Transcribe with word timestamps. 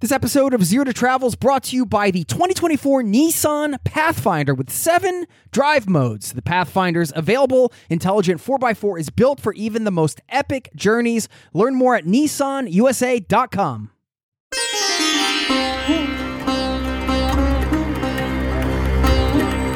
This 0.00 0.12
episode 0.12 0.54
of 0.54 0.64
Zero 0.64 0.84
to 0.84 0.94
Travel 0.94 1.28
is 1.28 1.34
brought 1.34 1.64
to 1.64 1.76
you 1.76 1.84
by 1.84 2.10
the 2.10 2.24
2024 2.24 3.02
Nissan 3.02 3.76
Pathfinder 3.84 4.54
with 4.54 4.70
seven 4.70 5.26
drive 5.50 5.90
modes. 5.90 6.32
The 6.32 6.40
Pathfinder's 6.40 7.12
available 7.14 7.70
intelligent 7.90 8.40
4x4 8.40 8.98
is 8.98 9.10
built 9.10 9.40
for 9.40 9.52
even 9.52 9.84
the 9.84 9.90
most 9.90 10.22
epic 10.30 10.70
journeys. 10.74 11.28
Learn 11.52 11.74
more 11.74 11.96
at 11.96 12.06
nissanusa.com. 12.06 13.90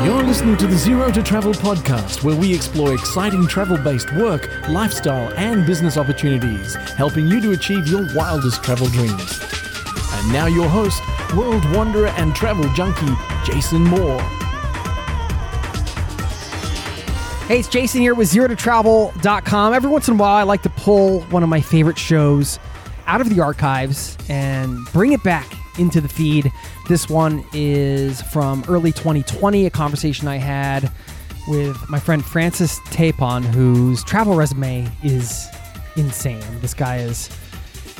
You're 0.06 0.22
listening 0.22 0.56
to 0.56 0.66
the 0.66 0.78
Zero 0.78 1.10
to 1.10 1.22
Travel 1.22 1.52
podcast, 1.52 2.24
where 2.24 2.34
we 2.34 2.54
explore 2.54 2.94
exciting 2.94 3.46
travel 3.46 3.76
based 3.76 4.10
work, 4.14 4.48
lifestyle, 4.70 5.30
and 5.34 5.66
business 5.66 5.98
opportunities, 5.98 6.76
helping 6.96 7.28
you 7.28 7.42
to 7.42 7.52
achieve 7.52 7.86
your 7.88 8.06
wildest 8.14 8.62
travel 8.64 8.86
dreams. 8.86 9.63
And 10.24 10.32
now, 10.32 10.46
your 10.46 10.70
host, 10.70 11.02
world 11.36 11.70
wanderer 11.74 12.06
and 12.06 12.34
travel 12.34 12.66
junkie, 12.72 13.12
Jason 13.44 13.84
Moore. 13.84 14.22
Hey, 17.46 17.58
it's 17.58 17.68
Jason 17.68 18.00
here 18.00 18.14
with 18.14 18.32
ZeroToTravel.com. 18.32 19.74
Every 19.74 19.90
once 19.90 20.08
in 20.08 20.14
a 20.14 20.16
while, 20.16 20.36
I 20.36 20.44
like 20.44 20.62
to 20.62 20.70
pull 20.70 21.20
one 21.24 21.42
of 21.42 21.50
my 21.50 21.60
favorite 21.60 21.98
shows 21.98 22.58
out 23.06 23.20
of 23.20 23.28
the 23.28 23.42
archives 23.42 24.16
and 24.30 24.78
bring 24.94 25.12
it 25.12 25.22
back 25.22 25.46
into 25.78 26.00
the 26.00 26.08
feed. 26.08 26.50
This 26.88 27.06
one 27.06 27.44
is 27.52 28.22
from 28.22 28.64
early 28.66 28.92
2020, 28.92 29.66
a 29.66 29.70
conversation 29.70 30.26
I 30.26 30.36
had 30.36 30.90
with 31.48 31.76
my 31.90 32.00
friend 32.00 32.24
Francis 32.24 32.80
Tapon, 32.86 33.44
whose 33.44 34.02
travel 34.04 34.36
resume 34.36 34.90
is 35.02 35.46
insane. 35.96 36.42
This 36.62 36.72
guy 36.72 36.96
has 36.96 37.28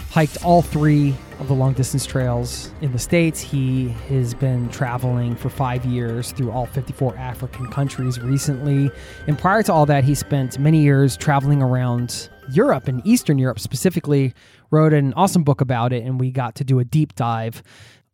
hiked 0.08 0.42
all 0.42 0.62
three 0.62 1.14
of 1.40 1.48
the 1.48 1.54
long 1.54 1.72
distance 1.72 2.06
trails 2.06 2.70
in 2.80 2.92
the 2.92 2.98
States. 2.98 3.40
He 3.40 3.88
has 4.08 4.34
been 4.34 4.68
traveling 4.68 5.36
for 5.36 5.48
five 5.48 5.84
years 5.84 6.32
through 6.32 6.50
all 6.50 6.66
54 6.66 7.16
African 7.16 7.68
countries 7.70 8.20
recently. 8.20 8.90
And 9.26 9.38
prior 9.38 9.62
to 9.64 9.72
all 9.72 9.86
that, 9.86 10.04
he 10.04 10.14
spent 10.14 10.58
many 10.58 10.82
years 10.82 11.16
traveling 11.16 11.62
around 11.62 12.28
Europe 12.50 12.88
and 12.88 13.04
Eastern 13.06 13.38
Europe 13.38 13.58
specifically, 13.58 14.34
wrote 14.70 14.92
an 14.92 15.12
awesome 15.14 15.44
book 15.44 15.60
about 15.60 15.92
it, 15.92 16.04
and 16.04 16.20
we 16.20 16.30
got 16.30 16.54
to 16.56 16.64
do 16.64 16.78
a 16.78 16.84
deep 16.84 17.14
dive 17.14 17.62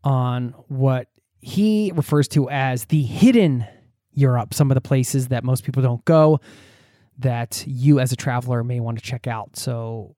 on 0.04 0.54
what 0.68 1.08
he 1.40 1.92
refers 1.94 2.28
to 2.28 2.48
as 2.50 2.86
the 2.86 3.02
hidden 3.02 3.66
Europe, 4.12 4.54
some 4.54 4.70
of 4.70 4.74
the 4.74 4.80
places 4.80 5.28
that 5.28 5.44
most 5.44 5.64
people 5.64 5.82
don't 5.82 6.04
go 6.04 6.40
that 7.18 7.64
you 7.66 8.00
as 8.00 8.12
a 8.12 8.16
traveler 8.16 8.64
may 8.64 8.80
want 8.80 8.98
to 8.98 9.04
check 9.04 9.26
out. 9.26 9.56
So 9.56 10.16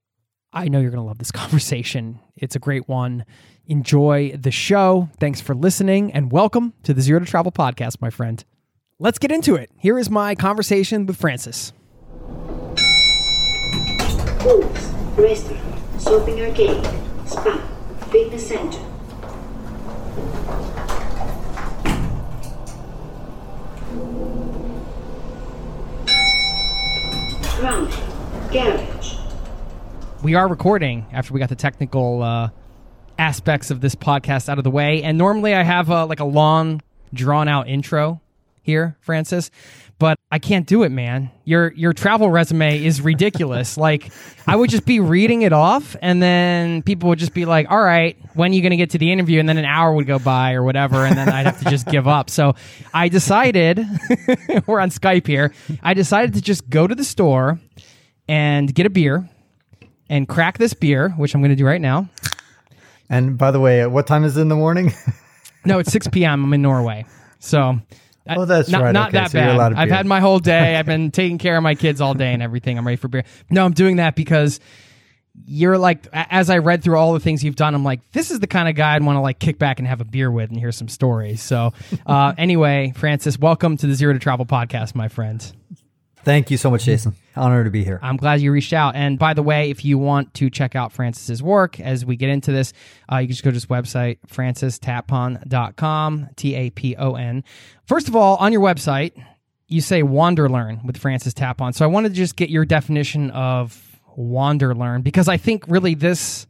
I 0.52 0.68
know 0.68 0.80
you're 0.80 0.90
going 0.90 1.02
to 1.02 1.06
love 1.06 1.18
this 1.18 1.32
conversation. 1.32 2.20
It's 2.36 2.54
a 2.56 2.58
great 2.58 2.88
one. 2.88 3.24
Enjoy 3.66 4.32
the 4.36 4.50
show. 4.50 5.08
Thanks 5.18 5.40
for 5.40 5.54
listening 5.54 6.12
and 6.12 6.30
welcome 6.30 6.74
to 6.82 6.92
the 6.92 7.00
Zero 7.00 7.20
to 7.20 7.26
Travel 7.26 7.52
podcast, 7.52 8.00
my 8.00 8.10
friend. 8.10 8.44
Let's 8.98 9.18
get 9.18 9.32
into 9.32 9.54
it. 9.56 9.70
Here 9.78 9.98
is 9.98 10.10
my 10.10 10.34
conversation 10.34 11.06
with 11.06 11.16
Francis. 11.16 11.72
Pools, 14.38 14.92
restaurant, 15.16 16.02
shopping 16.02 16.40
arcade, 16.42 16.84
spa, 17.26 17.60
fitness 18.10 18.48
center. 18.48 18.78
Ground, 27.58 27.92
garage, 28.52 29.14
we 30.22 30.34
are 30.34 30.46
recording 30.46 31.04
after 31.12 31.34
we 31.34 31.40
got 31.40 31.48
the 31.48 31.56
technical 31.56 32.22
uh, 32.22 32.50
aspects 33.18 33.70
of 33.70 33.80
this 33.80 33.94
podcast 33.94 34.48
out 34.48 34.58
of 34.58 34.64
the 34.64 34.70
way. 34.70 35.02
And 35.02 35.18
normally 35.18 35.54
I 35.54 35.62
have 35.62 35.90
a, 35.90 36.04
like 36.04 36.20
a 36.20 36.24
long, 36.24 36.80
drawn 37.12 37.48
out 37.48 37.68
intro 37.68 38.20
here, 38.62 38.96
Francis, 39.00 39.50
but 39.98 40.16
I 40.30 40.38
can't 40.38 40.66
do 40.66 40.84
it, 40.84 40.90
man. 40.90 41.30
Your 41.44 41.72
your 41.72 41.92
travel 41.92 42.30
resume 42.30 42.84
is 42.84 43.00
ridiculous. 43.00 43.76
like 43.76 44.12
I 44.46 44.54
would 44.54 44.70
just 44.70 44.86
be 44.86 45.00
reading 45.00 45.42
it 45.42 45.52
off, 45.52 45.96
and 46.00 46.22
then 46.22 46.82
people 46.82 47.08
would 47.08 47.18
just 47.18 47.34
be 47.34 47.44
like, 47.44 47.70
"All 47.70 47.82
right, 47.82 48.16
when 48.34 48.52
are 48.52 48.54
you 48.54 48.62
going 48.62 48.70
to 48.70 48.76
get 48.76 48.90
to 48.90 48.98
the 48.98 49.10
interview?" 49.10 49.40
And 49.40 49.48
then 49.48 49.58
an 49.58 49.64
hour 49.64 49.92
would 49.92 50.06
go 50.06 50.20
by 50.20 50.54
or 50.54 50.62
whatever, 50.62 51.04
and 51.04 51.16
then 51.16 51.28
I'd 51.28 51.46
have 51.46 51.58
to 51.60 51.70
just 51.70 51.86
give 51.86 52.06
up. 52.06 52.30
So 52.30 52.54
I 52.94 53.08
decided, 53.08 53.78
we're 54.66 54.80
on 54.80 54.90
Skype 54.90 55.26
here. 55.26 55.52
I 55.82 55.94
decided 55.94 56.34
to 56.34 56.40
just 56.40 56.70
go 56.70 56.86
to 56.86 56.94
the 56.94 57.04
store 57.04 57.60
and 58.28 58.72
get 58.72 58.86
a 58.86 58.90
beer 58.90 59.28
and 60.12 60.28
crack 60.28 60.58
this 60.58 60.74
beer, 60.74 61.08
which 61.16 61.34
I'm 61.34 61.40
going 61.40 61.52
to 61.52 61.56
do 61.56 61.64
right 61.64 61.80
now. 61.80 62.06
And 63.08 63.38
by 63.38 63.50
the 63.50 63.58
way, 63.58 63.86
what 63.86 64.06
time 64.06 64.24
is 64.24 64.36
it 64.36 64.42
in 64.42 64.48
the 64.48 64.54
morning? 64.54 64.92
no, 65.64 65.78
it's 65.78 65.90
6 65.90 66.08
p.m. 66.08 66.44
I'm 66.44 66.52
in 66.52 66.60
Norway. 66.60 67.06
So 67.38 67.80
Oh, 68.28 68.44
that's 68.44 68.68
not, 68.68 68.82
right. 68.82 68.92
Not 68.92 69.08
okay, 69.08 69.18
that 69.18 69.30
so 69.30 69.38
bad. 69.38 69.72
I've 69.72 69.88
had 69.88 70.06
my 70.06 70.20
whole 70.20 70.38
day. 70.54 70.76
I've 70.76 70.86
been 70.86 71.10
taking 71.10 71.38
care 71.38 71.56
of 71.56 71.62
my 71.62 71.74
kids 71.74 72.02
all 72.02 72.12
day 72.12 72.34
and 72.34 72.42
everything. 72.42 72.76
I'm 72.76 72.86
ready 72.86 72.96
for 72.96 73.08
beer. 73.08 73.24
No, 73.50 73.64
I'm 73.64 73.72
doing 73.72 73.96
that 73.96 74.14
because 74.14 74.60
you're 75.46 75.78
like, 75.78 76.06
as 76.12 76.50
I 76.50 76.58
read 76.58 76.84
through 76.84 76.98
all 76.98 77.14
the 77.14 77.20
things 77.20 77.42
you've 77.42 77.56
done, 77.56 77.74
I'm 77.74 77.82
like, 77.82 78.12
this 78.12 78.30
is 78.30 78.38
the 78.38 78.46
kind 78.46 78.68
of 78.68 78.74
guy 78.74 78.94
I'd 78.94 79.02
want 79.02 79.16
to 79.16 79.20
like 79.20 79.38
kick 79.38 79.58
back 79.58 79.78
and 79.78 79.88
have 79.88 80.02
a 80.02 80.04
beer 80.04 80.30
with 80.30 80.50
and 80.50 80.58
hear 80.58 80.72
some 80.72 80.88
stories. 80.88 81.42
So, 81.42 81.72
uh, 82.04 82.34
anyway, 82.38 82.92
Francis, 82.94 83.38
welcome 83.38 83.78
to 83.78 83.86
the 83.86 83.94
Zero 83.94 84.12
to 84.12 84.18
Travel 84.18 84.44
podcast, 84.44 84.94
my 84.94 85.08
friend. 85.08 85.52
Thank 86.24 86.50
you 86.50 86.56
so 86.56 86.70
much, 86.70 86.84
Jason. 86.84 87.16
Honor 87.34 87.64
to 87.64 87.70
be 87.70 87.82
here. 87.82 87.98
I'm 88.02 88.16
glad 88.16 88.40
you 88.40 88.52
reached 88.52 88.72
out. 88.72 88.94
And 88.94 89.18
by 89.18 89.34
the 89.34 89.42
way, 89.42 89.70
if 89.70 89.84
you 89.84 89.98
want 89.98 90.34
to 90.34 90.50
check 90.50 90.76
out 90.76 90.92
Francis's 90.92 91.42
work 91.42 91.80
as 91.80 92.04
we 92.04 92.16
get 92.16 92.28
into 92.28 92.52
this, 92.52 92.72
uh, 93.10 93.16
you 93.16 93.26
can 93.26 93.32
just 93.32 93.44
go 93.44 93.50
to 93.50 93.54
his 93.54 93.66
website, 93.66 94.18
francistapon.com, 94.28 96.28
T 96.36 96.54
A 96.54 96.70
P 96.70 96.96
O 96.96 97.14
N. 97.14 97.42
First 97.86 98.08
of 98.08 98.14
all, 98.14 98.36
on 98.36 98.52
your 98.52 98.60
website, 98.60 99.12
you 99.66 99.80
say 99.80 100.02
wander 100.02 100.48
learn 100.48 100.80
with 100.84 100.96
Francis 100.96 101.34
Tapon. 101.34 101.74
So 101.74 101.84
I 101.84 101.88
wanted 101.88 102.10
to 102.10 102.14
just 102.14 102.36
get 102.36 102.50
your 102.50 102.64
definition 102.64 103.30
of 103.30 104.00
wander 104.14 104.74
learn 104.74 105.02
because 105.02 105.28
I 105.28 105.38
think 105.38 105.64
really 105.66 105.94
this 105.94 106.46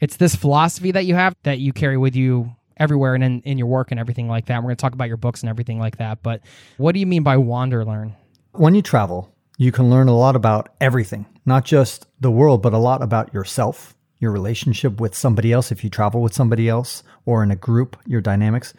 it's 0.00 0.16
this 0.16 0.36
philosophy 0.36 0.92
that 0.92 1.06
you 1.06 1.14
have 1.14 1.34
that 1.44 1.58
you 1.58 1.72
carry 1.72 1.96
with 1.96 2.14
you 2.14 2.54
everywhere 2.76 3.14
and 3.14 3.24
in, 3.24 3.40
in 3.42 3.58
your 3.58 3.68
work 3.68 3.90
and 3.90 3.98
everything 3.98 4.28
like 4.28 4.46
that. 4.46 4.58
We're 4.58 4.68
going 4.68 4.76
to 4.76 4.82
talk 4.82 4.92
about 4.92 5.08
your 5.08 5.16
books 5.16 5.42
and 5.42 5.48
everything 5.48 5.78
like 5.78 5.98
that. 5.98 6.22
But 6.22 6.42
what 6.76 6.92
do 6.92 7.00
you 7.00 7.06
mean 7.06 7.22
by 7.22 7.38
wander 7.38 7.84
learn? 7.84 8.14
When 8.56 8.76
you 8.76 8.82
travel, 8.82 9.34
you 9.58 9.72
can 9.72 9.90
learn 9.90 10.06
a 10.06 10.16
lot 10.16 10.36
about 10.36 10.68
everything, 10.80 11.26
not 11.44 11.64
just 11.64 12.06
the 12.20 12.30
world, 12.30 12.62
but 12.62 12.72
a 12.72 12.78
lot 12.78 13.02
about 13.02 13.34
yourself, 13.34 13.96
your 14.20 14.30
relationship 14.30 15.00
with 15.00 15.12
somebody 15.16 15.50
else, 15.50 15.72
if 15.72 15.82
you 15.82 15.90
travel 15.90 16.22
with 16.22 16.34
somebody 16.34 16.68
else 16.68 17.02
or 17.26 17.42
in 17.42 17.50
a 17.50 17.56
group, 17.56 17.96
your 18.06 18.20
dynamics. 18.20 18.72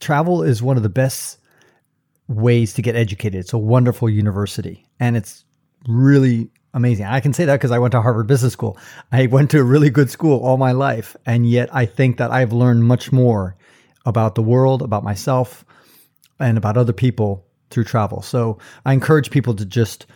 Travel 0.00 0.42
is 0.42 0.64
one 0.64 0.76
of 0.76 0.82
the 0.82 0.88
best 0.88 1.38
ways 2.26 2.74
to 2.74 2.82
get 2.82 2.96
educated. 2.96 3.38
It's 3.38 3.52
a 3.52 3.58
wonderful 3.58 4.10
university 4.10 4.84
and 4.98 5.16
it's 5.16 5.44
really 5.86 6.50
amazing. 6.74 7.06
I 7.06 7.20
can 7.20 7.32
say 7.32 7.44
that 7.44 7.54
because 7.54 7.70
I 7.70 7.78
went 7.78 7.92
to 7.92 8.02
Harvard 8.02 8.26
Business 8.26 8.52
School. 8.52 8.78
I 9.12 9.26
went 9.26 9.52
to 9.52 9.60
a 9.60 9.64
really 9.64 9.90
good 9.90 10.10
school 10.10 10.40
all 10.40 10.56
my 10.56 10.72
life. 10.72 11.16
And 11.24 11.48
yet 11.48 11.72
I 11.72 11.86
think 11.86 12.16
that 12.16 12.32
I've 12.32 12.52
learned 12.52 12.82
much 12.82 13.12
more 13.12 13.56
about 14.04 14.34
the 14.34 14.42
world, 14.42 14.82
about 14.82 15.04
myself, 15.04 15.64
and 16.40 16.58
about 16.58 16.76
other 16.76 16.92
people 16.92 17.46
through 17.70 17.84
travel. 17.84 18.22
So 18.22 18.58
I 18.84 18.92
encourage 18.92 19.30
people 19.30 19.54
to 19.54 19.64
just 19.64 20.06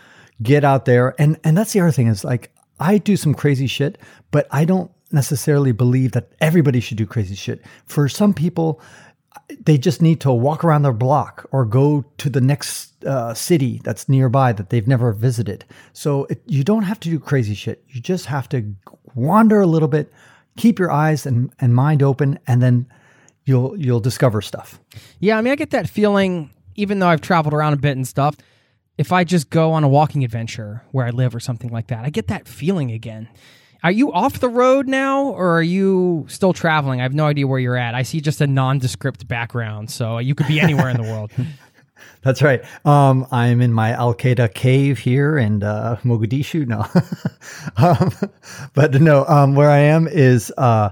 get 0.42 0.64
out 0.64 0.84
there. 0.84 1.14
And 1.18 1.38
and 1.44 1.56
that's 1.56 1.72
the 1.72 1.80
other 1.80 1.92
thing 1.92 2.08
is 2.08 2.24
like 2.24 2.52
I 2.80 2.98
do 2.98 3.16
some 3.16 3.34
crazy 3.34 3.66
shit, 3.66 3.98
but 4.30 4.46
I 4.50 4.64
don't 4.64 4.90
necessarily 5.12 5.72
believe 5.72 6.12
that 6.12 6.32
everybody 6.40 6.80
should 6.80 6.98
do 6.98 7.06
crazy 7.06 7.36
shit. 7.36 7.62
For 7.86 8.08
some 8.08 8.34
people, 8.34 8.80
they 9.60 9.78
just 9.78 10.02
need 10.02 10.20
to 10.20 10.32
walk 10.32 10.64
around 10.64 10.82
their 10.82 10.92
block 10.92 11.46
or 11.52 11.64
go 11.64 12.04
to 12.18 12.30
the 12.30 12.40
next 12.40 13.04
uh, 13.04 13.34
city 13.34 13.80
that's 13.84 14.08
nearby 14.08 14.52
that 14.52 14.70
they've 14.70 14.88
never 14.88 15.12
visited. 15.12 15.64
So 15.92 16.24
it, 16.24 16.42
you 16.46 16.64
don't 16.64 16.84
have 16.84 16.98
to 17.00 17.10
do 17.10 17.18
crazy 17.18 17.54
shit. 17.54 17.84
You 17.88 18.00
just 18.00 18.26
have 18.26 18.48
to 18.50 18.74
wander 19.14 19.60
a 19.60 19.66
little 19.66 19.88
bit, 19.88 20.12
keep 20.56 20.78
your 20.78 20.90
eyes 20.90 21.26
and, 21.26 21.52
and 21.60 21.74
mind 21.74 22.02
open, 22.02 22.38
and 22.46 22.62
then 22.62 22.86
you'll 23.44 23.78
you'll 23.78 24.00
discover 24.00 24.40
stuff. 24.40 24.80
Yeah, 25.20 25.38
I 25.38 25.42
mean, 25.42 25.52
I 25.52 25.56
get 25.56 25.70
that 25.70 25.88
feeling, 25.88 26.50
even 26.76 26.98
though 26.98 27.08
I've 27.08 27.20
traveled 27.20 27.54
around 27.54 27.72
a 27.72 27.78
bit 27.78 27.96
and 27.96 28.06
stuff. 28.06 28.36
If 28.96 29.10
I 29.12 29.24
just 29.24 29.50
go 29.50 29.72
on 29.72 29.82
a 29.82 29.88
walking 29.88 30.22
adventure 30.22 30.82
where 30.92 31.04
I 31.04 31.10
live 31.10 31.34
or 31.34 31.40
something 31.40 31.70
like 31.70 31.88
that, 31.88 32.04
I 32.04 32.10
get 32.10 32.28
that 32.28 32.46
feeling 32.46 32.92
again. 32.92 33.28
Are 33.82 33.90
you 33.90 34.12
off 34.12 34.40
the 34.40 34.48
road 34.48 34.88
now, 34.88 35.24
or 35.24 35.58
are 35.58 35.62
you 35.62 36.24
still 36.28 36.54
traveling? 36.54 37.00
I 37.00 37.02
have 37.02 37.12
no 37.12 37.26
idea 37.26 37.46
where 37.46 37.58
you're 37.58 37.76
at. 37.76 37.94
I 37.94 38.02
see 38.02 38.20
just 38.20 38.40
a 38.40 38.46
nondescript 38.46 39.28
background, 39.28 39.90
so 39.90 40.18
you 40.18 40.34
could 40.34 40.46
be 40.46 40.58
anywhere 40.58 40.88
in 40.88 40.96
the 40.96 41.02
world. 41.02 41.30
That's 42.22 42.40
right. 42.40 42.64
Um, 42.86 43.26
I'm 43.30 43.60
in 43.60 43.74
my 43.74 43.90
Al 43.90 44.14
Qaeda 44.14 44.54
cave 44.54 44.98
here 44.98 45.36
in 45.36 45.62
uh, 45.62 45.98
Mogadishu. 46.02 46.66
No, 46.66 46.86
um, 47.76 48.10
but 48.72 49.00
no. 49.02 49.26
Um, 49.26 49.54
where 49.54 49.70
I 49.70 49.80
am 49.80 50.08
is 50.08 50.50
uh, 50.56 50.88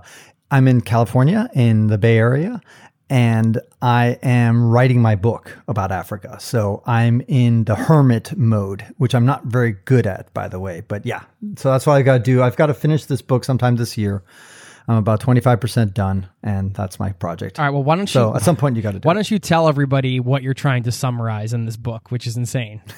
I'm 0.50 0.68
in 0.68 0.82
California 0.82 1.48
in 1.54 1.86
the 1.86 1.96
Bay 1.96 2.18
Area, 2.18 2.60
and 3.12 3.60
I 3.82 4.18
am 4.22 4.70
writing 4.70 5.02
my 5.02 5.16
book 5.16 5.58
about 5.68 5.92
Africa. 5.92 6.38
So 6.40 6.82
I'm 6.86 7.20
in 7.28 7.64
the 7.64 7.74
hermit 7.74 8.34
mode, 8.38 8.86
which 8.96 9.14
I'm 9.14 9.26
not 9.26 9.44
very 9.44 9.72
good 9.84 10.06
at, 10.06 10.32
by 10.32 10.48
the 10.48 10.58
way. 10.58 10.80
But 10.80 11.04
yeah, 11.04 11.24
so 11.56 11.70
that's 11.70 11.86
what 11.86 11.92
I 11.92 12.00
got 12.00 12.14
to 12.14 12.22
do. 12.22 12.42
I've 12.42 12.56
got 12.56 12.66
to 12.66 12.74
finish 12.74 13.04
this 13.04 13.20
book 13.20 13.44
sometime 13.44 13.76
this 13.76 13.98
year. 13.98 14.22
I'm 14.88 14.96
about 14.96 15.20
25% 15.20 15.92
done, 15.92 16.26
and 16.42 16.72
that's 16.74 16.98
my 16.98 17.12
project. 17.12 17.58
All 17.58 17.66
right. 17.66 17.70
Well, 17.70 17.84
why 17.84 17.96
don't 17.96 18.08
So 18.08 18.30
you? 18.30 18.36
at 18.36 18.42
some 18.42 18.56
point, 18.56 18.76
you 18.76 18.82
got 18.82 18.92
to 18.92 18.98
do 18.98 19.06
Why 19.06 19.12
don't 19.12 19.30
you 19.30 19.38
tell 19.38 19.68
everybody 19.68 20.18
what 20.18 20.42
you're 20.42 20.54
trying 20.54 20.84
to 20.84 20.90
summarize 20.92 21.52
in 21.52 21.66
this 21.66 21.76
book, 21.76 22.10
which 22.10 22.26
is 22.26 22.36
insane? 22.38 22.80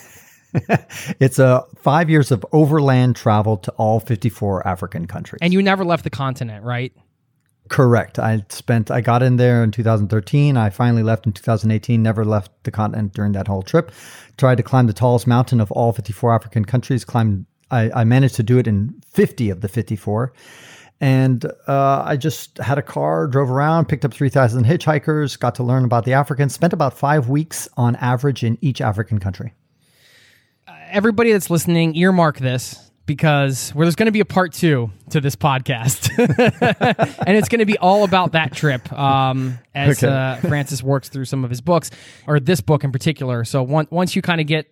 It's 1.19 1.41
a 1.41 1.65
five 1.83 2.09
years 2.09 2.31
of 2.31 2.47
overland 2.53 3.17
travel 3.17 3.57
to 3.57 3.73
all 3.73 3.99
54 3.99 4.67
African 4.67 5.07
countries. 5.07 5.41
And 5.43 5.53
you 5.53 5.61
never 5.61 5.85
left 5.85 6.05
the 6.05 6.11
continent, 6.11 6.65
right? 6.65 6.93
Correct. 7.69 8.19
I 8.19 8.45
spent, 8.51 8.91
I 8.91 9.01
got 9.01 9.23
in 9.23 9.37
there 9.37 9.65
in 9.65 9.71
2013. 9.71 10.57
I 10.57 10.71
finally 10.71 11.03
left 11.03 11.27
in 11.27 11.33
2018, 11.33 12.03
never 12.03 12.25
left 12.25 12.51
the 12.65 12.71
continent 12.71 13.15
during 13.15 13.33
that 13.33 13.49
whole 13.49 13.63
trip. 13.63 13.91
Tried 14.37 14.57
to 14.57 14.63
climb 14.63 14.87
the 14.87 14.93
tallest 14.93 15.27
mountain 15.27 15.61
of 15.61 15.73
all 15.73 15.93
54 15.93 16.35
African 16.35 16.65
countries. 16.65 17.05
Climbed, 17.05 17.47
I, 17.71 17.91
I 17.95 18.05
managed 18.05 18.35
to 18.37 18.43
do 18.43 18.59
it 18.59 18.67
in 18.67 19.01
50 19.07 19.49
of 19.51 19.63
the 19.63 19.69
54. 19.69 20.33
And 21.01 21.45
uh, 21.67 22.03
I 22.05 22.17
just 22.17 22.59
had 22.59 22.79
a 22.79 22.83
car, 22.83 23.27
drove 23.27 23.51
around, 23.51 23.89
picked 23.89 24.05
up 24.05 24.15
3,000 24.15 24.65
hitchhikers, 24.65 25.39
got 25.39 25.55
to 25.57 25.63
learn 25.63 25.85
about 25.85 26.05
the 26.05 26.13
Africans, 26.13 26.55
spent 26.55 26.73
about 26.73 26.97
five 26.97 27.29
weeks 27.29 27.69
on 27.77 27.97
average 27.97 28.45
in 28.45 28.59
each 28.61 28.81
African 28.81 29.19
country. 29.19 29.55
Everybody 30.91 31.33
that's 31.33 31.51
listening, 31.51 31.97
earmark 31.97 32.39
this 32.39 32.91
because 33.07 33.71
where 33.71 33.85
there's 33.87 33.97
going 33.97 34.07
to 34.07 34.13
be 34.13 34.21
a 34.21 34.25
part 34.25 34.53
two 34.53 34.91
to 35.11 35.21
this 35.21 35.37
podcast, 35.37 36.09
and 37.27 37.37
it's 37.37 37.49
going 37.49 37.59
to 37.61 37.67
be 37.67 37.79
all 37.79 38.05
about 38.05 38.33
that 38.33 38.53
trip 38.53 38.91
um, 38.93 39.59
as 39.75 40.03
Okay. 40.03 40.13
uh, 40.13 40.37
Francis 40.49 40.83
works 40.83 41.09
through 41.09 41.27
some 41.27 41.45
of 41.45 41.51
his 41.51 41.61
books, 41.61 41.91
or 42.27 42.41
this 42.41 42.61
book 42.61 42.85
in 42.85 42.93
particular. 42.93 43.45
So 43.45 43.63
once 43.63 43.91
once 43.91 44.17
you 44.17 44.23
kind 44.23 44.41
of 44.41 44.47
get 44.47 44.67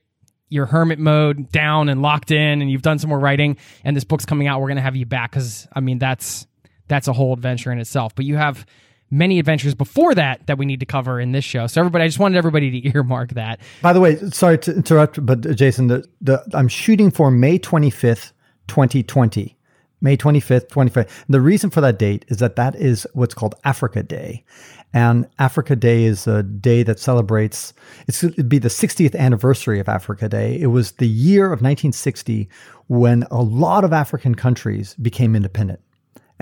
your 0.49 0.67
hermit 0.67 0.99
mode 0.99 1.51
down 1.51 1.89
and 1.89 2.03
locked 2.03 2.31
in, 2.31 2.61
and 2.63 2.71
you've 2.71 2.83
done 2.83 2.99
some 2.99 3.09
more 3.11 3.19
writing, 3.19 3.57
and 3.85 3.97
this 3.97 4.05
book's 4.05 4.27
coming 4.27 4.47
out, 4.47 4.61
we're 4.61 4.69
going 4.69 4.77
to 4.77 4.83
have 4.83 4.97
you 4.97 5.07
back 5.07 5.31
because 5.33 5.67
I 5.75 5.81
mean 5.81 5.99
that's 5.99 6.47
that's 6.89 7.09
a 7.09 7.13
whole 7.13 7.33
adventure 7.33 7.73
in 7.73 7.79
itself. 7.79 8.15
But 8.15 8.25
you 8.25 8.37
have 8.37 8.67
many 9.13 9.39
adventures 9.39 9.75
before 9.75 10.15
that 10.15 10.45
that 10.47 10.59
we 10.59 10.67
need 10.67 10.81
to 10.81 10.87
cover 10.87 11.21
in 11.21 11.33
this 11.33 11.45
show. 11.45 11.67
So 11.69 11.81
everybody, 11.81 12.05
I 12.05 12.09
just 12.09 12.19
wanted 12.19 12.39
everybody 12.39 12.81
to 12.81 12.89
earmark 12.95 13.35
that. 13.35 13.61
By 13.83 13.93
the 13.93 14.01
way, 14.01 14.17
sorry 14.31 14.59
to 14.61 14.75
interrupt, 14.75 15.25
but 15.25 15.47
uh, 15.47 15.53
Jason, 15.53 15.87
the, 15.87 16.05
the 16.21 16.43
I'm 16.55 16.69
shooting 16.69 17.11
for 17.11 17.31
May 17.31 17.59
25th, 17.59 18.33
2020. 18.67 19.57
May 20.01 20.17
25th, 20.17 20.67
25th. 20.67 21.09
The 21.29 21.41
reason 21.41 21.71
for 21.71 21.81
that 21.81 21.97
date 21.97 22.25
is 22.27 22.39
that 22.39 22.57
that 22.57 22.75
is 22.75 23.07
what's 23.13 23.35
called 23.35 23.55
Africa 23.63 24.03
Day. 24.03 24.45
And 24.93 25.29
Africa 25.39 25.77
Day 25.77 26.05
is 26.05 26.27
a 26.27 26.43
day 26.43 26.83
that 26.83 26.99
celebrates, 26.99 27.73
it's, 28.09 28.25
it'd 28.25 28.49
be 28.49 28.59
the 28.59 28.69
60th 28.69 29.15
anniversary 29.15 29.79
of 29.79 29.89
Africa 29.89 30.29
Day. 30.29 30.61
It 30.61 30.67
was 30.67 30.93
the 30.93 31.07
year 31.07 31.47
of 31.47 31.63
1960 31.63 32.49
when 32.89 33.23
a 33.31 33.43
lot 33.43 33.85
of 33.85 33.93
African 33.93 34.35
countries 34.35 34.95
became 34.95 35.37
independent. 35.37 35.81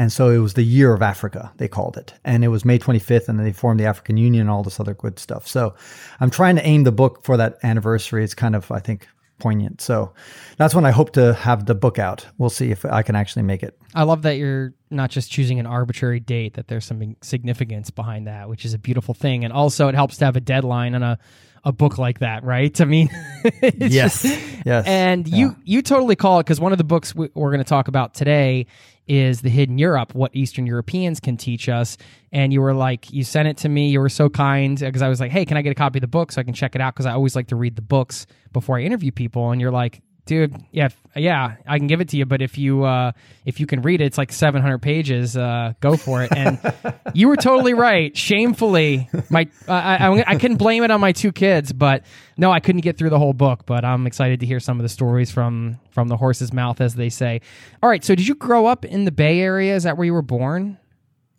And 0.00 0.10
so 0.10 0.30
it 0.30 0.38
was 0.38 0.54
the 0.54 0.62
year 0.62 0.94
of 0.94 1.02
Africa, 1.02 1.52
they 1.58 1.68
called 1.68 1.98
it. 1.98 2.14
And 2.24 2.42
it 2.42 2.48
was 2.48 2.64
May 2.64 2.78
25th, 2.78 3.28
and 3.28 3.38
they 3.38 3.52
formed 3.52 3.78
the 3.78 3.84
African 3.84 4.16
Union 4.16 4.40
and 4.40 4.50
all 4.50 4.62
this 4.62 4.80
other 4.80 4.94
good 4.94 5.18
stuff. 5.18 5.46
So 5.46 5.74
I'm 6.20 6.30
trying 6.30 6.56
to 6.56 6.66
aim 6.66 6.84
the 6.84 6.90
book 6.90 7.22
for 7.22 7.36
that 7.36 7.58
anniversary. 7.62 8.24
It's 8.24 8.32
kind 8.32 8.56
of, 8.56 8.72
I 8.72 8.78
think, 8.78 9.06
poignant. 9.40 9.82
So 9.82 10.14
that's 10.56 10.74
when 10.74 10.86
I 10.86 10.90
hope 10.90 11.12
to 11.12 11.34
have 11.34 11.66
the 11.66 11.74
book 11.74 11.98
out. 11.98 12.24
We'll 12.38 12.48
see 12.48 12.70
if 12.70 12.86
I 12.86 13.02
can 13.02 13.14
actually 13.14 13.42
make 13.42 13.62
it. 13.62 13.78
I 13.94 14.04
love 14.04 14.22
that 14.22 14.38
you're 14.38 14.72
not 14.88 15.10
just 15.10 15.30
choosing 15.30 15.60
an 15.60 15.66
arbitrary 15.66 16.20
date, 16.20 16.54
that 16.54 16.68
there's 16.68 16.86
some 16.86 17.16
significance 17.20 17.90
behind 17.90 18.26
that, 18.26 18.48
which 18.48 18.64
is 18.64 18.72
a 18.72 18.78
beautiful 18.78 19.12
thing. 19.12 19.44
And 19.44 19.52
also, 19.52 19.88
it 19.88 19.94
helps 19.94 20.16
to 20.16 20.24
have 20.24 20.34
a 20.34 20.40
deadline 20.40 20.94
and 20.94 21.04
a, 21.04 21.18
a 21.64 21.72
book 21.72 21.98
like 21.98 22.20
that, 22.20 22.42
right? 22.44 22.80
I 22.80 22.84
mean, 22.84 23.08
it's 23.44 23.94
Yes. 23.94 24.22
just- 24.22 24.42
Yes. 24.66 24.86
and 24.86 25.26
you 25.26 25.56
you 25.64 25.80
totally 25.82 26.16
call 26.16 26.38
it 26.40 26.44
because 26.44 26.60
one 26.60 26.72
of 26.72 26.78
the 26.78 26.84
books 26.84 27.14
we, 27.14 27.28
we're 27.34 27.50
going 27.50 27.64
to 27.64 27.68
talk 27.68 27.88
about 27.88 28.12
today 28.12 28.66
is 29.06 29.40
the 29.40 29.48
hidden 29.48 29.78
europe 29.78 30.14
what 30.14 30.30
eastern 30.36 30.66
europeans 30.66 31.18
can 31.18 31.36
teach 31.38 31.66
us 31.68 31.96
and 32.30 32.52
you 32.52 32.60
were 32.60 32.74
like 32.74 33.10
you 33.10 33.24
sent 33.24 33.48
it 33.48 33.56
to 33.56 33.68
me 33.70 33.88
you 33.88 33.98
were 33.98 34.10
so 34.10 34.28
kind 34.28 34.78
because 34.78 35.00
i 35.00 35.08
was 35.08 35.18
like 35.18 35.30
hey 35.32 35.46
can 35.46 35.56
i 35.56 35.62
get 35.62 35.70
a 35.70 35.74
copy 35.74 35.96
of 35.98 36.02
the 36.02 36.06
book 36.06 36.30
so 36.30 36.40
i 36.40 36.44
can 36.44 36.52
check 36.52 36.74
it 36.74 36.80
out 36.82 36.92
because 36.94 37.06
i 37.06 37.12
always 37.12 37.34
like 37.34 37.46
to 37.48 37.56
read 37.56 37.74
the 37.74 37.82
books 37.82 38.26
before 38.52 38.78
i 38.78 38.82
interview 38.82 39.10
people 39.10 39.50
and 39.50 39.60
you're 39.62 39.70
like 39.72 40.02
dude 40.26 40.54
yeah 40.70 40.88
yeah 41.16 41.56
i 41.66 41.78
can 41.78 41.86
give 41.86 42.00
it 42.00 42.08
to 42.08 42.16
you 42.16 42.24
but 42.24 42.40
if 42.40 42.56
you 42.56 42.84
uh 42.84 43.10
if 43.44 43.58
you 43.58 43.66
can 43.66 43.82
read 43.82 44.00
it 44.00 44.04
it's 44.04 44.18
like 44.18 44.32
700 44.32 44.78
pages 44.78 45.36
uh 45.36 45.72
go 45.80 45.96
for 45.96 46.22
it. 46.22 46.30
And 46.36 46.58
you 47.14 47.28
were 47.28 47.36
totally 47.36 47.74
right. 47.74 48.16
Shamefully 48.16 49.08
my 49.28 49.48
I, 49.66 50.08
I 50.08 50.24
i 50.32 50.36
couldn't 50.36 50.58
blame 50.58 50.84
it 50.84 50.90
on 50.90 51.00
my 51.00 51.12
two 51.12 51.32
kids 51.32 51.72
but 51.72 52.04
no 52.36 52.52
i 52.52 52.60
couldn't 52.60 52.82
get 52.82 52.96
through 52.96 53.10
the 53.10 53.18
whole 53.18 53.32
book 53.32 53.66
but 53.66 53.84
i'm 53.84 54.06
excited 54.06 54.40
to 54.40 54.46
hear 54.46 54.60
some 54.60 54.78
of 54.78 54.82
the 54.82 54.88
stories 54.88 55.30
from 55.30 55.78
from 55.90 56.08
the 56.08 56.16
horse's 56.16 56.52
mouth 56.52 56.80
as 56.80 56.94
they 56.94 57.08
say. 57.08 57.40
All 57.82 57.90
right 57.90 58.04
so 58.04 58.14
did 58.14 58.28
you 58.28 58.34
grow 58.34 58.66
up 58.66 58.84
in 58.84 59.04
the 59.04 59.12
bay 59.12 59.40
area? 59.40 59.74
Is 59.74 59.82
that 59.82 59.96
where 59.96 60.04
you 60.04 60.12
were 60.14 60.22
born? 60.22 60.78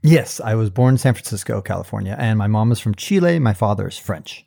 Yes, 0.04 0.40
I 0.42 0.56
was 0.56 0.72
born 0.72 0.96
in 0.96 0.98
San 0.98 1.14
Francisco, 1.14 1.62
California, 1.62 2.16
and 2.18 2.38
my 2.40 2.48
mom 2.48 2.72
is 2.72 2.80
from 2.80 2.96
Chile. 2.96 3.38
My 3.38 3.54
father 3.54 3.88
is 3.88 3.98
French. 3.98 4.46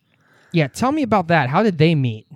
yeah 0.53 0.67
tell 0.69 0.93
me 0.93 1.03
about 1.03 1.29
that. 1.29 1.49
How 1.49 1.63
did 1.63 1.79
they 1.79 1.95
meet 1.95 2.27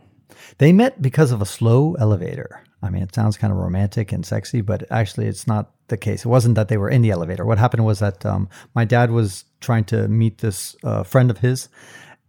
They 0.56 0.72
met 0.72 1.02
because 1.02 1.30
of 1.30 1.42
a 1.42 1.46
slow 1.46 1.94
elevator. 1.94 2.62
I 2.82 2.90
mean, 2.90 3.02
it 3.02 3.14
sounds 3.14 3.36
kind 3.36 3.52
of 3.52 3.58
romantic 3.58 4.12
and 4.12 4.24
sexy, 4.24 4.60
but 4.60 4.84
actually, 4.90 5.26
it's 5.26 5.46
not 5.46 5.72
the 5.88 5.96
case. 5.96 6.24
It 6.24 6.28
wasn't 6.28 6.54
that 6.54 6.68
they 6.68 6.76
were 6.76 6.88
in 6.88 7.02
the 7.02 7.10
elevator. 7.10 7.44
What 7.44 7.58
happened 7.58 7.84
was 7.84 7.98
that 7.98 8.24
um, 8.24 8.48
my 8.74 8.84
dad 8.84 9.10
was 9.10 9.44
trying 9.60 9.84
to 9.84 10.06
meet 10.08 10.38
this 10.38 10.76
uh, 10.84 11.02
friend 11.02 11.30
of 11.30 11.38
his, 11.38 11.68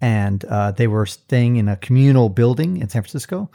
and 0.01 0.43
uh, 0.45 0.71
they 0.71 0.87
were 0.87 1.05
staying 1.05 1.57
in 1.57 1.67
a 1.67 1.75
communal 1.77 2.29
building 2.29 2.77
in 2.77 2.89
San 2.89 3.03
Francisco. 3.03 3.51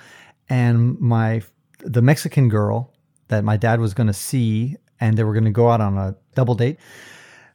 And 0.48 0.98
my 1.00 1.42
the 1.80 2.02
Mexican 2.02 2.48
girl 2.48 2.94
that 3.28 3.44
my 3.44 3.56
dad 3.56 3.80
was 3.80 3.94
going 3.94 4.06
to 4.06 4.12
see, 4.12 4.76
and 5.00 5.16
they 5.16 5.24
were 5.24 5.32
going 5.32 5.44
to 5.44 5.50
go 5.50 5.70
out 5.70 5.80
on 5.80 5.98
a 5.98 6.16
double 6.34 6.54
date. 6.54 6.78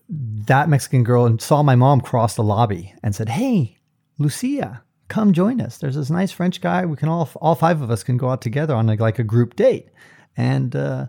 That 0.10 0.68
Mexican 0.68 1.04
girl 1.04 1.38
saw 1.39 1.63
my 1.63 1.75
mom 1.75 2.01
cross 2.01 2.36
the 2.36 2.44
lobby 2.44 2.94
and 3.04 3.16
said, 3.16 3.30
"Hey, 3.30 3.78
Lucia, 4.18 4.84
come 5.10 5.34
join 5.34 5.60
us. 5.60 5.78
There's 5.78 5.96
this 5.96 6.10
nice 6.10 6.32
French 6.32 6.62
guy. 6.62 6.86
We 6.86 6.96
can 6.96 7.10
all 7.10 7.30
all 7.42 7.56
five 7.56 7.82
of 7.82 7.92
us 7.92 8.04
can 8.04 8.18
go 8.18 8.30
out 8.30 8.42
together 8.42 8.75
on 8.75 8.88
like, 8.88 9.00
like 9.01 9.20
a 9.20 9.24
group 9.24 9.56
date." 9.56 9.89
And 10.38 10.75
uh, 10.75 11.08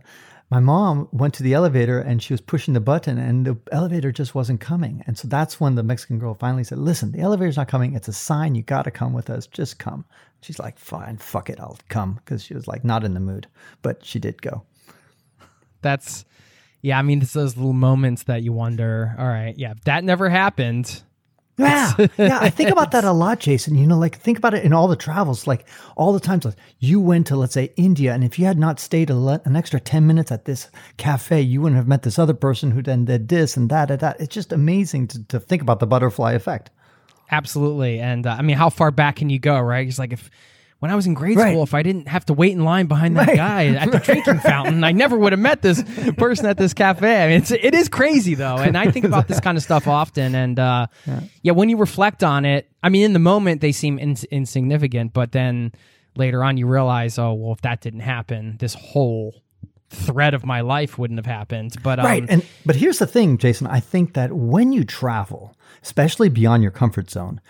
my 0.50 0.59
mom 0.59 1.09
went 1.12 1.35
to 1.35 1.45
the 1.45 1.54
elevator 1.54 2.00
and 2.00 2.21
she 2.21 2.33
was 2.33 2.40
pushing 2.40 2.75
the 2.75 2.80
button, 2.80 3.19
and 3.19 3.47
the 3.47 3.57
elevator 3.71 4.11
just 4.11 4.35
wasn't 4.35 4.61
coming. 4.61 5.04
And 5.07 5.16
so 5.16 5.28
that's 5.28 5.61
when 5.61 5.76
the 5.76 5.85
Mexican 5.85 6.19
girl 6.19 6.35
finally 6.35 6.64
said, 6.64 6.78
"Listen, 6.78 7.12
the 7.12 7.21
elevator's 7.21 7.57
not 7.57 7.69
coming. 7.69 7.95
It's 7.95 8.09
a 8.09 8.12
sign. 8.12 8.57
You 8.57 8.62
got 8.62 8.83
to 8.83 8.90
come 8.90 9.12
with 9.12 9.30
us. 9.30 9.47
Just 9.47 9.78
come." 9.78 10.04
She's 10.40 10.59
like, 10.59 10.78
"Fine, 10.78 11.19
fuck 11.19 11.49
it, 11.50 11.61
I'll 11.61 11.78
come," 11.88 12.14
because 12.14 12.42
she 12.42 12.54
was 12.54 12.66
like 12.66 12.85
not 12.85 13.04
in 13.04 13.14
the 13.14 13.21
mood, 13.21 13.47
but 13.83 14.04
she 14.04 14.19
did 14.19 14.42
go. 14.42 14.64
that's 15.83 16.25
yeah 16.83 16.99
i 16.99 17.02
mean 17.02 17.21
it's 17.23 17.33
those 17.33 17.57
little 17.57 17.73
moments 17.73 18.25
that 18.25 18.42
you 18.42 18.52
wonder 18.52 19.14
all 19.19 19.26
right 19.26 19.57
yeah 19.59 19.71
if 19.73 19.83
that 19.85 20.04
never 20.04 20.28
happened 20.28 21.02
Yeah, 21.61 22.07
yeah. 22.19 22.38
I 22.40 22.50
think 22.50 22.71
about 22.71 22.90
that 22.93 23.05
a 23.05 23.12
lot, 23.12 23.40
Jason. 23.40 23.75
You 23.76 23.87
know, 23.87 23.99
like 23.99 24.19
think 24.19 24.38
about 24.38 24.55
it 24.55 24.64
in 24.64 24.73
all 24.73 24.88
the 24.88 24.97
travels, 24.97 25.47
like 25.47 25.67
all 25.97 26.12
the 26.12 26.21
times 26.21 26.45
like 26.45 26.57
you 26.79 27.00
went 27.00 27.26
to, 27.29 27.37
let's 27.37 27.55
say, 27.55 27.73
India, 27.76 28.12
and 28.12 28.25
if 28.25 28.38
you 28.38 28.47
had 28.47 28.59
not 28.59 28.81
stayed 28.81 29.11
a 29.11 29.17
le- 29.17 29.43
an 29.45 29.57
extra 29.57 29.81
ten 29.81 30.07
minutes 30.07 30.33
at 30.33 30.45
this 30.45 30.69
cafe, 30.97 31.40
you 31.40 31.61
wouldn't 31.61 31.76
have 31.76 31.88
met 31.88 32.02
this 32.02 32.19
other 32.19 32.35
person 32.35 32.71
who 32.71 32.83
then 32.83 33.05
did 33.05 33.29
this 33.29 33.57
and 33.57 33.71
that 33.71 33.90
and 33.90 34.00
that. 34.00 34.21
It's 34.21 34.35
just 34.35 34.52
amazing 34.52 35.09
to, 35.09 35.25
to 35.29 35.40
think 35.40 35.62
about 35.62 35.81
the 35.81 35.87
butterfly 35.87 36.33
effect. 36.33 36.71
Absolutely. 37.31 38.00
And 38.00 38.26
uh, 38.26 38.37
I 38.38 38.43
mean, 38.43 38.57
how 38.57 38.71
far 38.71 38.90
back 38.90 39.17
can 39.17 39.31
you 39.31 39.38
go, 39.38 39.59
right? 39.61 39.87
It's 39.87 39.99
like 39.99 40.12
if 40.12 40.31
when 40.80 40.90
I 40.90 40.94
was 40.96 41.06
in 41.06 41.14
grade 41.14 41.37
Right. 41.37 41.52
school, 41.52 41.62
if 41.62 41.72
I 41.75 41.82
didn't 41.82 42.08
have 42.08 42.25
to 42.26 42.32
wait 42.34 42.52
in 42.52 42.64
line 42.64 42.87
behind 42.87 43.16
that 43.16 43.28
Right. 43.28 43.37
guy 43.37 43.66
at 43.68 43.92
the 43.92 43.99
drinking 44.04 44.40
fountain, 44.40 44.82
I 44.82 44.92
never 44.92 45.16
would 45.16 45.32
have 45.32 45.38
met 45.40 45.62
this 45.62 45.82
person 46.16 46.46
at 46.46 46.56
this 46.58 46.75
cafe. 46.75 47.22
I 47.25 47.28
mean, 47.28 47.38
it's, 47.38 47.50
it 47.52 47.75
is 47.75 47.88
crazy 47.88 48.34
though. 48.34 48.56
And 48.56 48.76
I 48.76 48.90
think 48.90 49.04
about 49.04 49.28
this 49.28 49.40
kind 49.46 49.56
of 49.56 49.62
stuff 49.62 49.87
often. 49.87 50.34
And 50.34 50.58
uh, 50.58 50.87
yeah. 51.42 51.52
when 51.52 51.68
you 51.68 51.76
reflect 51.76 52.25
on 52.25 52.44
it, 52.44 52.68
I 52.82 52.88
mean, 52.88 53.04
in 53.04 53.12
the 53.12 53.18
moment, 53.18 53.60
they 53.60 53.72
seem 53.72 53.99
ins- 53.99 54.25
insignificant, 54.25 55.12
but 55.12 55.32
then 55.32 55.72
later 56.16 56.42
on, 56.42 56.56
you 56.56 56.66
realize, 56.66 57.18
oh, 57.18 57.34
well, 57.34 57.52
if 57.52 57.60
that 57.60 57.80
didn't 57.82 58.00
happen, 58.00 58.56
this 58.58 58.75
whole 58.75 59.34
thread 59.90 60.34
of 60.34 60.46
my 60.46 60.60
life 60.60 60.99
wouldn't 60.99 61.18
have 61.18 61.26
happened. 61.26 61.75
But 61.82 61.99
um, 61.99 62.04
Right. 62.06 62.25
And 62.28 62.46
but 62.64 62.76
here's 62.76 62.99
the 62.99 63.06
thing, 63.06 63.38
Jason. 63.38 63.66
I 63.66 63.80
think 63.80 64.14
that 64.14 64.32
when 64.32 64.72
you 64.72 64.84
travel, 64.84 65.56
especially 65.82 66.28
beyond 66.28 66.62
your 66.62 66.72
comfort 66.72 67.10
zone, 67.10 67.40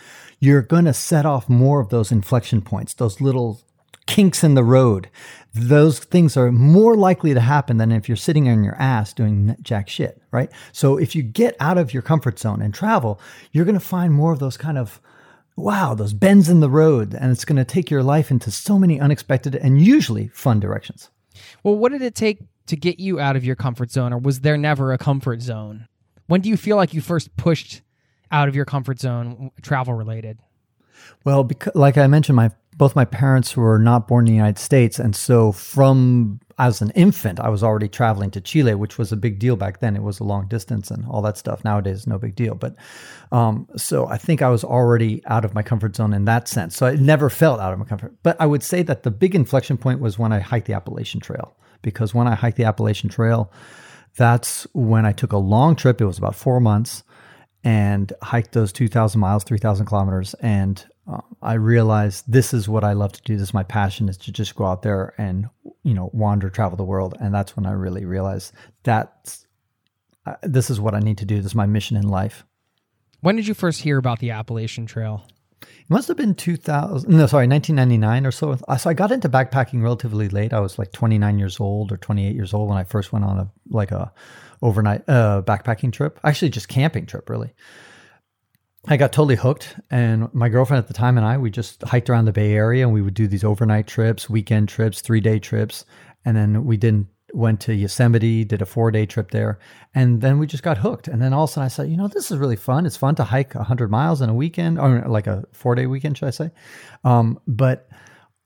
you're 0.40 0.62
going 0.62 0.86
to 0.86 0.94
set 0.94 1.26
off 1.26 1.48
more 1.48 1.80
of 1.80 1.90
those 1.90 2.10
inflection 2.10 2.62
points, 2.62 2.94
those 2.94 3.20
little 3.20 3.60
kinks 4.06 4.42
in 4.42 4.54
the 4.54 4.64
road. 4.64 5.08
Those 5.54 6.00
things 6.00 6.36
are 6.36 6.50
more 6.50 6.96
likely 6.96 7.34
to 7.34 7.40
happen 7.40 7.76
than 7.76 7.92
if 7.92 8.08
you're 8.08 8.16
sitting 8.16 8.48
on 8.48 8.64
your 8.64 8.74
ass 8.76 9.12
doing 9.12 9.54
jack 9.62 9.88
shit, 9.88 10.20
right? 10.32 10.50
So 10.72 10.96
if 10.96 11.14
you 11.14 11.22
get 11.22 11.54
out 11.60 11.78
of 11.78 11.92
your 11.92 12.02
comfort 12.02 12.38
zone 12.38 12.62
and 12.62 12.74
travel, 12.74 13.20
you're 13.52 13.64
going 13.64 13.78
to 13.78 13.80
find 13.80 14.12
more 14.12 14.32
of 14.32 14.38
those 14.38 14.56
kind 14.56 14.78
of 14.78 15.00
wow, 15.56 15.94
those 15.94 16.14
bends 16.14 16.48
in 16.48 16.60
the 16.60 16.70
road 16.70 17.14
and 17.14 17.30
it's 17.30 17.44
going 17.44 17.56
to 17.56 17.64
take 17.64 17.90
your 17.90 18.02
life 18.02 18.30
into 18.30 18.50
so 18.50 18.78
many 18.78 18.98
unexpected 18.98 19.54
and 19.54 19.84
usually 19.84 20.28
fun 20.28 20.58
directions. 20.58 21.10
Well, 21.62 21.76
what 21.76 21.92
did 21.92 22.02
it 22.02 22.14
take 22.14 22.38
to 22.66 22.76
get 22.76 22.98
you 22.98 23.20
out 23.20 23.36
of 23.36 23.44
your 23.44 23.56
comfort 23.56 23.90
zone, 23.90 24.12
or 24.12 24.18
was 24.18 24.40
there 24.40 24.56
never 24.56 24.92
a 24.92 24.98
comfort 24.98 25.42
zone? 25.42 25.86
When 26.26 26.40
do 26.40 26.48
you 26.48 26.56
feel 26.56 26.76
like 26.76 26.94
you 26.94 27.00
first 27.00 27.36
pushed 27.36 27.82
out 28.30 28.48
of 28.48 28.56
your 28.56 28.64
comfort 28.64 29.00
zone, 29.00 29.50
travel 29.62 29.94
related? 29.94 30.38
Well, 31.24 31.44
because, 31.44 31.74
like 31.74 31.98
I 31.98 32.06
mentioned, 32.06 32.36
my 32.36 32.50
both 32.76 32.96
my 32.96 33.04
parents 33.04 33.56
were 33.56 33.78
not 33.78 34.08
born 34.08 34.26
in 34.26 34.32
the 34.32 34.36
United 34.36 34.58
States, 34.58 34.98
and 34.98 35.14
so 35.14 35.52
from 35.52 36.40
as 36.60 36.82
an 36.82 36.90
infant, 36.90 37.40
I 37.40 37.48
was 37.48 37.62
already 37.62 37.88
traveling 37.88 38.30
to 38.32 38.40
Chile, 38.40 38.74
which 38.74 38.98
was 38.98 39.12
a 39.12 39.16
big 39.16 39.38
deal 39.38 39.56
back 39.56 39.80
then. 39.80 39.96
It 39.96 40.02
was 40.02 40.20
a 40.20 40.24
long 40.24 40.46
distance 40.46 40.90
and 40.90 41.06
all 41.06 41.22
that 41.22 41.38
stuff. 41.38 41.64
Nowadays, 41.64 42.06
no 42.06 42.18
big 42.18 42.36
deal. 42.36 42.54
But 42.54 42.76
um, 43.32 43.66
so 43.76 44.06
I 44.06 44.18
think 44.18 44.42
I 44.42 44.50
was 44.50 44.62
already 44.62 45.22
out 45.26 45.46
of 45.46 45.54
my 45.54 45.62
comfort 45.62 45.96
zone 45.96 46.12
in 46.12 46.26
that 46.26 46.48
sense. 46.48 46.76
So 46.76 46.84
I 46.84 46.96
never 46.96 47.30
felt 47.30 47.60
out 47.60 47.72
of 47.72 47.78
my 47.78 47.86
comfort. 47.86 48.14
But 48.22 48.38
I 48.38 48.44
would 48.44 48.62
say 48.62 48.82
that 48.82 49.04
the 49.04 49.10
big 49.10 49.34
inflection 49.34 49.78
point 49.78 50.00
was 50.00 50.18
when 50.18 50.34
I 50.34 50.40
hiked 50.40 50.66
the 50.66 50.74
Appalachian 50.74 51.20
Trail, 51.20 51.56
because 51.80 52.14
when 52.14 52.28
I 52.28 52.34
hiked 52.34 52.58
the 52.58 52.64
Appalachian 52.64 53.08
Trail, 53.08 53.50
that's 54.16 54.66
when 54.74 55.06
I 55.06 55.12
took 55.12 55.32
a 55.32 55.38
long 55.38 55.76
trip. 55.76 55.98
It 55.98 56.04
was 56.04 56.18
about 56.18 56.34
four 56.34 56.60
months 56.60 57.04
and 57.64 58.12
hiked 58.22 58.52
those 58.52 58.72
2,000 58.72 59.20
miles, 59.20 59.44
3,000 59.44 59.86
kilometers. 59.86 60.34
And 60.34 60.84
uh, 61.10 61.20
I 61.42 61.54
realized 61.54 62.24
this 62.26 62.54
is 62.54 62.68
what 62.68 62.84
I 62.84 62.92
love 62.92 63.12
to 63.12 63.22
do. 63.22 63.36
This 63.36 63.48
is 63.48 63.54
my 63.54 63.62
passion 63.62 64.08
is 64.08 64.16
to 64.18 64.32
just 64.32 64.54
go 64.54 64.64
out 64.64 64.82
there 64.82 65.14
and, 65.18 65.48
you 65.82 65.94
know, 65.94 66.10
wander, 66.12 66.48
travel 66.48 66.76
the 66.76 66.84
world. 66.84 67.16
And 67.20 67.34
that's 67.34 67.56
when 67.56 67.66
I 67.66 67.72
really 67.72 68.04
realized 68.04 68.52
that 68.84 69.36
uh, 70.26 70.36
this 70.42 70.70
is 70.70 70.80
what 70.80 70.94
I 70.94 71.00
need 71.00 71.18
to 71.18 71.24
do. 71.24 71.36
This 71.36 71.46
is 71.46 71.54
my 71.54 71.66
mission 71.66 71.96
in 71.96 72.08
life. 72.08 72.44
When 73.20 73.36
did 73.36 73.46
you 73.46 73.54
first 73.54 73.82
hear 73.82 73.98
about 73.98 74.20
the 74.20 74.30
Appalachian 74.30 74.86
Trail? 74.86 75.26
It 75.62 75.90
must 75.90 76.08
have 76.08 76.16
been 76.16 76.34
2000, 76.34 77.10
no, 77.10 77.26
sorry, 77.26 77.46
1999 77.46 78.26
or 78.26 78.30
so. 78.30 78.56
Uh, 78.66 78.76
So 78.76 78.90
I 78.90 78.94
got 78.94 79.12
into 79.12 79.28
backpacking 79.28 79.82
relatively 79.82 80.28
late. 80.28 80.52
I 80.52 80.60
was 80.60 80.78
like 80.78 80.92
29 80.92 81.38
years 81.38 81.60
old 81.60 81.92
or 81.92 81.96
28 81.96 82.34
years 82.34 82.54
old 82.54 82.68
when 82.68 82.78
I 82.78 82.84
first 82.84 83.12
went 83.12 83.24
on 83.24 83.38
a, 83.38 83.50
like 83.68 83.90
a 83.90 84.12
overnight 84.62 85.02
uh, 85.08 85.42
backpacking 85.44 85.92
trip. 85.92 86.18
Actually, 86.24 86.50
just 86.50 86.68
camping 86.68 87.06
trip, 87.06 87.28
really. 87.28 87.52
I 88.86 88.96
got 88.96 89.12
totally 89.12 89.36
hooked, 89.36 89.76
and 89.90 90.32
my 90.32 90.48
girlfriend 90.48 90.82
at 90.82 90.88
the 90.88 90.94
time 90.94 91.18
and 91.18 91.26
I, 91.26 91.36
we 91.36 91.50
just 91.50 91.82
hiked 91.82 92.08
around 92.08 92.24
the 92.24 92.32
Bay 92.32 92.54
Area, 92.54 92.84
and 92.84 92.94
we 92.94 93.02
would 93.02 93.12
do 93.12 93.28
these 93.28 93.44
overnight 93.44 93.86
trips, 93.86 94.30
weekend 94.30 94.70
trips, 94.70 95.02
three 95.02 95.20
day 95.20 95.38
trips, 95.38 95.84
and 96.24 96.34
then 96.34 96.64
we 96.64 96.78
did 96.78 97.06
went 97.32 97.60
to 97.60 97.74
Yosemite, 97.74 98.44
did 98.44 98.62
a 98.62 98.66
four 98.66 98.90
day 98.90 99.06
trip 99.06 99.30
there, 99.30 99.58
and 99.94 100.20
then 100.20 100.38
we 100.38 100.46
just 100.46 100.62
got 100.62 100.78
hooked. 100.78 101.08
And 101.08 101.20
then 101.20 101.32
all 101.32 101.44
of 101.44 101.50
a 101.50 101.52
sudden, 101.52 101.64
I 101.64 101.68
said, 101.68 101.90
you 101.90 101.96
know, 101.96 102.08
this 102.08 102.30
is 102.30 102.38
really 102.38 102.56
fun. 102.56 102.86
It's 102.86 102.96
fun 102.96 103.14
to 103.16 103.24
hike 103.24 103.52
hundred 103.52 103.90
miles 103.90 104.20
in 104.20 104.28
a 104.28 104.34
weekend, 104.34 104.78
or 104.78 105.00
like 105.08 105.26
a 105.26 105.44
four 105.52 105.74
day 105.74 105.86
weekend, 105.86 106.18
should 106.18 106.28
I 106.28 106.30
say? 106.30 106.50
Um, 107.04 107.40
but 107.46 107.88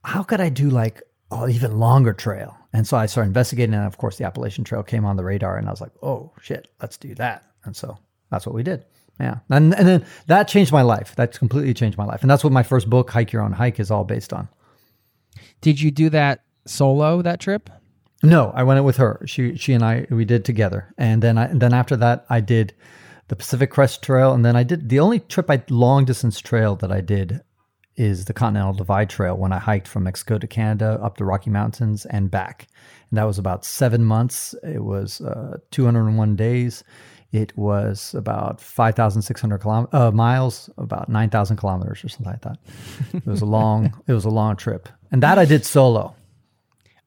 how 0.04 0.22
could 0.22 0.40
I 0.40 0.48
do 0.48 0.70
like 0.70 1.02
an 1.30 1.50
even 1.50 1.78
longer 1.78 2.12
trail? 2.12 2.56
And 2.72 2.86
so 2.86 2.96
I 2.96 3.06
started 3.06 3.28
investigating, 3.28 3.74
and 3.74 3.86
of 3.86 3.98
course, 3.98 4.18
the 4.18 4.24
Appalachian 4.24 4.64
Trail 4.64 4.82
came 4.82 5.04
on 5.04 5.16
the 5.16 5.24
radar, 5.24 5.56
and 5.56 5.68
I 5.68 5.70
was 5.70 5.80
like, 5.80 5.92
oh 6.02 6.32
shit, 6.40 6.68
let's 6.80 6.96
do 6.96 7.14
that. 7.16 7.44
And 7.64 7.74
so 7.76 7.98
that's 8.30 8.46
what 8.46 8.54
we 8.54 8.62
did. 8.62 8.84
Yeah. 9.20 9.38
And, 9.48 9.74
and 9.74 9.86
then 9.86 10.06
that 10.26 10.48
changed 10.48 10.72
my 10.72 10.82
life. 10.82 11.14
That's 11.16 11.38
completely 11.38 11.72
changed 11.72 11.96
my 11.96 12.04
life. 12.04 12.22
And 12.22 12.30
that's 12.30 12.42
what 12.42 12.52
my 12.52 12.64
first 12.64 12.90
book, 12.90 13.10
Hike 13.10 13.32
Your 13.32 13.42
Own 13.42 13.52
Hike, 13.52 13.78
is 13.78 13.90
all 13.90 14.04
based 14.04 14.32
on. 14.32 14.48
Did 15.60 15.80
you 15.80 15.90
do 15.90 16.10
that 16.10 16.44
solo 16.66 17.22
that 17.22 17.40
trip? 17.40 17.70
No, 18.24 18.50
I 18.54 18.62
went 18.62 18.78
it 18.78 18.82
with 18.82 18.96
her. 18.96 19.20
She 19.26 19.56
she 19.56 19.72
and 19.72 19.84
I 19.84 20.06
we 20.10 20.24
did 20.24 20.44
together. 20.44 20.92
And 20.98 21.22
then 21.22 21.38
I 21.38 21.46
and 21.46 21.60
then 21.60 21.72
after 21.72 21.96
that 21.96 22.26
I 22.28 22.40
did 22.40 22.74
the 23.28 23.36
Pacific 23.36 23.70
Crest 23.70 24.02
Trail 24.02 24.32
and 24.32 24.44
then 24.44 24.56
I 24.56 24.62
did 24.62 24.88
the 24.88 25.00
only 25.00 25.20
trip 25.20 25.50
I 25.50 25.62
long 25.70 26.04
distance 26.04 26.40
trail 26.40 26.76
that 26.76 26.92
I 26.92 27.00
did 27.00 27.42
is 27.96 28.24
the 28.24 28.32
Continental 28.32 28.74
Divide 28.74 29.08
Trail 29.08 29.36
when 29.36 29.52
I 29.52 29.58
hiked 29.58 29.86
from 29.86 30.02
Mexico 30.04 30.38
to 30.38 30.46
Canada 30.46 30.98
up 31.02 31.16
the 31.16 31.24
Rocky 31.24 31.50
Mountains 31.50 32.06
and 32.06 32.30
back. 32.30 32.66
And 33.10 33.18
that 33.18 33.24
was 33.24 33.38
about 33.38 33.64
7 33.64 34.04
months. 34.04 34.54
It 34.64 34.82
was 34.82 35.20
uh, 35.20 35.58
201 35.70 36.34
days. 36.34 36.82
It 37.30 37.56
was 37.56 38.14
about 38.14 38.60
5,600 38.60 39.60
kilom- 39.60 39.92
uh, 39.94 40.10
miles, 40.10 40.70
about 40.76 41.08
9,000 41.08 41.56
kilometers 41.56 42.04
or 42.04 42.08
something 42.08 42.32
like 42.32 42.42
that. 42.42 42.58
It 43.12 43.26
was 43.26 43.42
a 43.42 43.46
long, 43.46 43.92
it 44.06 44.12
was 44.12 44.24
a 44.24 44.30
long 44.30 44.56
trip, 44.56 44.88
and 45.12 45.22
that 45.22 45.38
I 45.38 45.44
did 45.44 45.64
solo. 45.64 46.14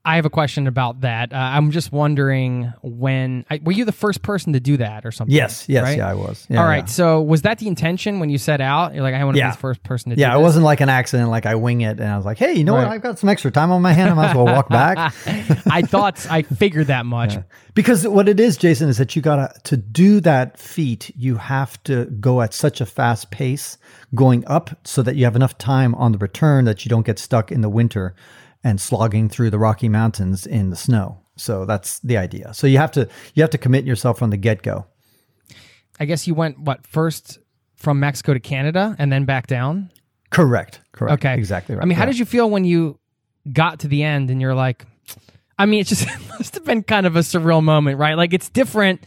I 0.06 0.16
have 0.16 0.26
a 0.26 0.30
question 0.30 0.68
about 0.68 1.02
that. 1.02 1.34
Uh, 1.34 1.36
I'm 1.36 1.72
just 1.72 1.92
wondering 1.92 2.72
when 2.82 3.44
I, 3.50 3.60
were 3.62 3.74
you 3.74 3.84
the 3.84 3.92
first 3.92 4.22
person 4.22 4.54
to 4.54 4.60
do 4.62 4.78
that 4.78 5.06
or 5.06 5.12
something? 5.12 5.36
Yes, 5.36 5.68
yes, 5.68 5.84
right? 5.84 5.98
yeah, 5.98 6.08
I 6.10 6.14
was. 6.14 6.48
Yeah, 6.50 6.62
All 6.62 6.66
right. 6.66 6.84
yeah. 6.84 6.86
So 6.86 7.22
was 7.22 7.42
that 7.42 7.58
the 7.60 7.68
intention 7.68 8.22
when 8.22 8.30
you 8.30 8.38
set 8.38 8.62
out? 8.62 8.94
You're 8.94 9.04
like, 9.04 9.14
I 9.16 9.26
want 9.26 9.36
to 9.36 9.40
Yeah. 9.40 9.50
be 9.50 9.56
the 9.56 9.60
first 9.60 9.84
person 9.84 10.12
to 10.12 10.16
do 10.16 10.22
Yeah, 10.22 10.34
it 10.38 10.40
wasn't 10.42 10.64
like 10.64 10.80
an 10.80 10.88
accident. 10.88 11.30
Like 11.30 11.46
I 11.46 11.56
wing 11.56 11.82
it, 11.82 12.00
and 12.00 12.10
I 12.10 12.16
was 12.16 12.26
like, 12.26 12.38
"Hey, 12.38 12.54
you 12.54 12.64
know 12.64 12.74
what? 12.76 12.88
I've 12.88 13.02
got 13.02 13.20
some 13.20 13.28
extra 13.28 13.52
time 13.52 13.70
on 13.70 13.82
my 13.82 13.92
hand. 13.92 14.10
I 14.10 14.14
might 14.14 14.30
as 14.30 14.36
well 14.36 14.46
walk 14.46 14.70
back." 14.70 14.98
I 15.70 15.82
thought 15.82 16.26
I 16.32 16.44
figured 16.44 16.88
that 16.88 17.06
much. 17.06 17.36
Because 17.74 18.08
what 18.08 18.30
it 18.30 18.40
is, 18.40 18.56
Jason, 18.56 18.88
is 18.88 18.98
that 19.00 19.14
you 19.16 19.22
gotta 19.22 19.54
to 19.66 19.76
do 19.76 20.22
that 20.22 20.58
feat. 20.58 21.12
You 21.18 21.36
have 21.36 21.84
to 21.84 22.06
go 22.06 22.42
at 22.42 22.54
such 22.54 22.80
a 22.80 22.86
fast 22.86 23.30
pace 23.30 23.78
going 24.16 24.46
up, 24.48 24.70
so 24.86 25.02
that 25.02 25.18
you 25.18 25.26
have 25.26 25.36
enough 25.36 25.58
time 25.58 25.94
on 25.96 26.14
the 26.14 26.18
return 26.18 26.64
that 26.64 26.86
you 26.86 26.90
don't 26.90 27.06
get 27.06 27.20
stuck 27.20 27.52
in 27.52 27.60
the 27.60 27.70
winter 27.70 28.16
and 28.68 28.82
slogging 28.82 29.30
through 29.30 29.50
the 29.50 29.58
Rocky 29.60 29.88
Mountains 29.90 30.46
in 30.46 30.70
the 30.70 30.76
snow. 30.76 31.20
So 31.38 31.66
that's 31.66 32.00
the 32.00 32.18
idea. 32.18 32.54
So 32.54 32.68
you 32.68 32.78
have 32.80 32.92
to 32.94 33.08
you 33.34 33.44
have 33.44 33.50
to 33.52 33.58
commit 33.58 33.86
yourself 33.86 34.20
from 34.20 34.30
the 34.32 34.38
get 34.38 34.62
go. 34.62 34.86
I 36.00 36.06
guess 36.06 36.28
you 36.28 36.36
went 36.36 36.60
what 36.60 36.86
first 36.86 37.40
from 37.76 38.00
Mexico 38.00 38.34
to 38.34 38.40
Canada 38.40 38.96
and 39.00 39.12
then 39.12 39.26
back 39.26 39.48
down. 39.48 39.90
Correct. 40.32 40.82
Correct. 40.92 41.14
Okay, 41.24 41.36
Exactly 41.38 41.76
right. 41.76 41.82
I 41.82 41.86
mean, 41.86 41.96
how 41.96 42.04
Yeah. 42.04 42.08
did 42.12 42.20
you 42.20 42.26
feel 42.26 42.50
when 42.50 42.66
you 42.66 43.00
got 43.52 43.80
to 43.80 43.88
the 43.88 44.04
end 44.04 44.30
and 44.30 44.42
you're 44.42 44.56
like, 44.56 44.86
I 45.58 45.66
mean, 45.66 45.80
it 45.82 45.88
just 45.88 46.04
it 46.08 46.28
must 46.30 46.56
have 46.56 46.66
been 46.66 46.84
kind 46.84 47.06
of 47.06 47.16
a 47.16 47.20
surreal 47.22 47.64
moment, 47.64 47.98
right? 48.00 48.16
Like 48.18 48.34
it's 48.34 48.50
different 48.50 49.04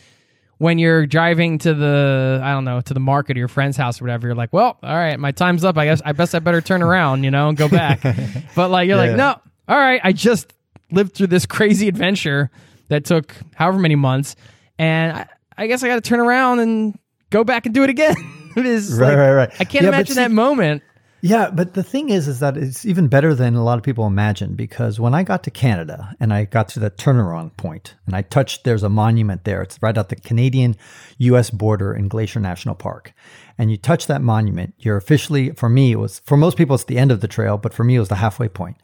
when 0.59 0.79
you're 0.79 1.07
driving 1.07 1.59
to 1.59 1.75
the 1.75 2.41
I 2.43 2.53
don't 2.53 2.65
know 2.65 2.81
to 2.81 2.95
the 2.95 3.01
market 3.01 3.37
or 3.37 3.41
your 3.41 3.49
friend's 3.49 3.77
house 3.77 4.01
or 4.01 4.05
whatever. 4.05 4.29
You're 4.29 4.37
like, 4.37 4.53
well, 4.53 4.79
all 4.83 4.95
right, 4.97 5.19
my 5.19 5.33
time's 5.33 5.65
up. 5.65 5.77
I 5.77 5.85
guess 5.87 6.01
I 6.05 6.13
best 6.13 6.35
I 6.35 6.39
better 6.39 6.61
turn 6.61 6.83
around, 6.83 7.25
you 7.25 7.31
know, 7.31 7.49
and 7.49 7.59
go 7.59 7.69
back. 7.69 8.01
but 8.55 8.71
like 8.71 8.89
you're 8.89 8.97
Yeah. 9.03 9.09
like, 9.09 9.17
no, 9.17 9.41
all 9.71 9.79
right, 9.79 10.01
I 10.05 10.13
just 10.13 10.53
lived 10.91 11.15
through 11.15 11.29
this 11.29 11.47
crazy 11.47 11.89
adventure 11.89 12.51
that 12.89 13.05
took 13.05 13.35
however 13.55 13.79
many 13.79 13.95
months, 13.97 14.37
and 14.79 15.17
I, 15.17 15.27
I 15.57 15.67
guess 15.69 15.83
I 15.83 15.89
got 15.89 15.95
to 15.95 16.01
turn 16.01 16.21
around 16.21 16.59
and 16.59 16.99
go 17.31 17.45
back 17.45 17.65
and 17.67 17.75
do 17.75 17.83
it 17.85 17.91
again. 17.91 18.15
it 18.57 18.67
is 18.67 18.93
Right, 18.99 19.09
like- 19.11 19.17
right, 19.17 19.33
right. 19.33 19.51
I 19.61 19.65
can't 19.65 19.85
Yeah, 19.85 19.89
imagine 19.91 20.15
see- 20.17 20.21
that 20.23 20.31
moment. 20.31 20.83
Yeah, 21.23 21.51
but 21.51 21.75
the 21.75 21.83
thing 21.83 22.09
is, 22.09 22.27
is 22.29 22.41
that 22.41 22.57
it's 22.57 22.87
even 22.87 23.09
better 23.09 23.35
than 23.35 23.55
a 23.55 23.63
lot 23.63 23.77
of 23.77 23.85
people 23.85 24.07
imagine 24.07 24.55
because 24.55 24.99
when 24.99 25.13
I 25.13 25.23
got 25.23 25.43
to 25.45 25.51
Canada 25.51 26.17
and 26.19 26.33
I 26.33 26.47
got 26.47 26.69
to 26.71 26.81
the 26.81 26.91
turnaround 26.91 27.55
point 27.59 27.95
and 28.07 28.17
I 28.17 28.23
touched, 28.23 28.65
there's 28.65 28.83
a 28.83 28.89
monument 28.89 29.45
there. 29.45 29.61
It's 29.61 29.79
right 29.83 29.99
at 29.99 30.09
the 30.09 30.17
Canadian 30.17 30.77
US 31.19 31.51
border 31.51 31.93
in 31.93 32.09
Glacier 32.09 32.41
National 32.41 32.75
Park. 32.75 33.13
And 33.59 33.71
you 33.71 33.77
touch 33.77 34.07
that 34.07 34.23
monument, 34.23 34.73
you're 34.79 34.97
officially, 34.97 35.51
for 35.51 35.69
me, 35.69 35.93
it 35.93 35.97
was, 35.99 36.21
for 36.25 36.39
most 36.39 36.57
people, 36.57 36.75
it's 36.75 36.85
the 36.85 36.97
end 36.97 37.13
of 37.13 37.21
the 37.21 37.29
trail, 37.29 37.59
but 37.59 37.75
for 37.75 37.85
me, 37.85 37.97
it 37.97 38.01
was 38.01 38.09
the 38.09 38.15
halfway 38.15 38.49
point. 38.49 38.79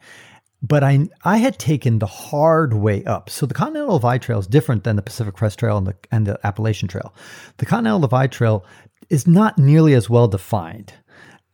But 0.61 0.83
I, 0.83 1.07
I 1.23 1.37
had 1.37 1.59
taken 1.59 1.99
the 1.99 2.07
hard 2.07 2.73
way 2.73 3.03
up. 3.05 3.29
So 3.29 3.45
the 3.45 3.53
Continental 3.53 3.99
Divide 3.99 4.21
Trail 4.21 4.39
is 4.39 4.47
different 4.47 4.83
than 4.83 4.95
the 4.95 5.01
Pacific 5.01 5.35
Crest 5.35 5.59
Trail 5.59 5.77
and 5.77 5.87
the, 5.87 5.95
and 6.11 6.25
the 6.25 6.39
Appalachian 6.43 6.87
Trail. 6.87 7.13
The 7.57 7.65
Continental 7.65 7.99
Divide 7.99 8.31
Trail 8.31 8.65
is 9.09 9.27
not 9.27 9.57
nearly 9.57 9.93
as 9.93 10.09
well 10.09 10.27
defined 10.27 10.93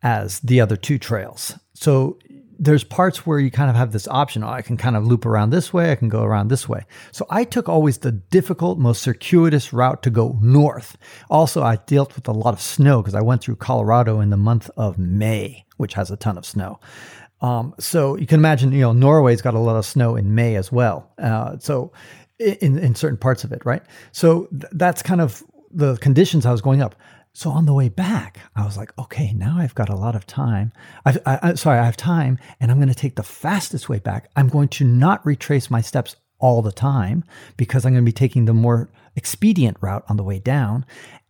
as 0.01 0.39
the 0.39 0.62
other 0.62 0.75
two 0.75 0.98
trails. 0.98 1.57
So 1.74 2.17
there's 2.60 2.83
parts 2.83 3.25
where 3.25 3.39
you 3.39 3.51
kind 3.51 3.69
of 3.69 3.75
have 3.75 3.91
this 3.91 4.07
option. 4.07 4.43
Oh, 4.43 4.48
I 4.48 4.62
can 4.62 4.77
kind 4.77 4.95
of 4.95 5.05
loop 5.05 5.25
around 5.25 5.50
this 5.50 5.74
way. 5.74 5.91
I 5.91 5.95
can 5.95 6.10
go 6.10 6.24
around 6.24 6.48
this 6.48 6.69
way. 6.69 6.86
So 7.12 7.25
I 7.29 7.43
took 7.43 7.67
always 7.67 7.98
the 7.98 8.12
difficult, 8.12 8.79
most 8.79 9.01
circuitous 9.01 9.74
route 9.74 10.03
to 10.03 10.10
go 10.10 10.38
north. 10.41 10.98
Also, 11.29 11.63
I 11.63 11.77
dealt 11.88 12.15
with 12.15 12.27
a 12.27 12.31
lot 12.31 12.53
of 12.53 12.62
snow 12.62 13.01
because 13.01 13.15
I 13.15 13.22
went 13.22 13.41
through 13.41 13.57
Colorado 13.57 14.19
in 14.19 14.29
the 14.29 14.38
month 14.38 14.69
of 14.77 14.98
May, 14.98 15.65
which 15.77 15.95
has 15.95 16.12
a 16.12 16.17
ton 16.17 16.38
of 16.38 16.45
snow. 16.45 16.79
Um, 17.43 17.75
so 17.77 18.15
you 18.15 18.25
can 18.25 18.39
imagine, 18.39 18.71
you 18.71 18.79
know, 18.79 18.93
Norway's 18.93 19.41
got 19.41 19.53
a 19.53 19.59
lot 19.59 19.75
of 19.75 19.85
snow 19.85 20.15
in 20.15 20.33
May 20.33 20.55
as 20.55 20.71
well. 20.71 21.12
Uh, 21.19 21.57
so 21.59 21.91
in 22.39 22.79
in 22.79 22.95
certain 22.95 23.17
parts 23.17 23.43
of 23.43 23.51
it, 23.51 23.63
right? 23.65 23.83
So 24.12 24.47
th- 24.47 24.71
that's 24.71 25.03
kind 25.03 25.21
of 25.21 25.43
the 25.69 25.97
conditions 25.97 26.45
I 26.45 26.51
was 26.51 26.62
going 26.62 26.81
up. 26.81 26.95
So 27.33 27.50
on 27.50 27.65
the 27.65 27.73
way 27.73 27.89
back, 27.89 28.39
I 28.55 28.63
was 28.63 28.77
like, 28.77 28.97
okay, 28.97 29.33
now 29.33 29.57
I've 29.57 29.75
got 29.75 29.89
a 29.89 29.95
lot 29.95 30.15
of 30.15 30.27
time. 30.27 30.71
I've, 31.03 31.17
I, 31.25 31.39
I, 31.41 31.53
sorry, 31.55 31.79
I 31.79 31.85
have 31.85 31.97
time, 31.97 32.38
and 32.59 32.69
I'm 32.69 32.77
going 32.77 32.89
to 32.89 32.95
take 32.95 33.15
the 33.15 33.23
fastest 33.23 33.89
way 33.89 33.97
back. 34.00 34.29
I'm 34.35 34.50
going 34.50 34.69
to 34.69 34.85
not 34.85 35.25
retrace 35.25 35.71
my 35.71 35.81
steps 35.81 36.15
all 36.38 36.62
the 36.62 36.71
time 36.71 37.23
because 37.57 37.85
I'm 37.85 37.93
going 37.93 38.05
to 38.05 38.09
be 38.09 38.12
taking 38.12 38.45
the 38.45 38.53
more 38.53 38.89
expedient 39.15 39.77
route 39.81 40.05
on 40.07 40.17
the 40.17 40.23
way 40.23 40.39
down, 40.39 40.85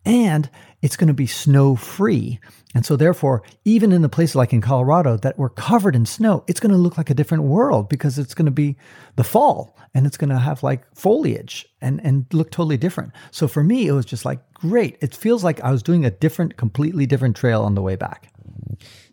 and 0.05 0.49
it's 0.83 0.95
going 0.95 1.07
to 1.07 1.13
be 1.13 1.25
snow 1.25 1.75
free. 1.75 2.39
And 2.75 2.85
so, 2.85 2.95
therefore, 2.95 3.41
even 3.65 3.91
in 3.91 4.03
the 4.03 4.09
places 4.09 4.35
like 4.35 4.53
in 4.53 4.61
Colorado 4.61 5.17
that 5.17 5.37
were 5.39 5.49
covered 5.49 5.95
in 5.95 6.05
snow, 6.05 6.43
it's 6.47 6.59
going 6.59 6.71
to 6.71 6.77
look 6.77 6.97
like 6.97 7.09
a 7.09 7.15
different 7.15 7.45
world 7.45 7.89
because 7.89 8.19
it's 8.19 8.35
going 8.35 8.45
to 8.45 8.51
be 8.51 8.77
the 9.15 9.23
fall 9.23 9.75
and 9.95 10.05
it's 10.05 10.17
going 10.17 10.29
to 10.29 10.39
have 10.39 10.61
like 10.61 10.83
foliage 10.95 11.65
and, 11.81 11.99
and 12.03 12.25
look 12.33 12.51
totally 12.51 12.77
different. 12.77 13.11
So, 13.31 13.47
for 13.47 13.63
me, 13.63 13.87
it 13.87 13.93
was 13.93 14.05
just 14.05 14.25
like 14.25 14.39
great. 14.53 14.97
It 15.01 15.15
feels 15.15 15.43
like 15.43 15.59
I 15.61 15.71
was 15.71 15.81
doing 15.81 16.05
a 16.05 16.11
different, 16.11 16.57
completely 16.57 17.05
different 17.07 17.35
trail 17.35 17.63
on 17.63 17.73
the 17.73 17.81
way 17.81 17.95
back. 17.95 18.33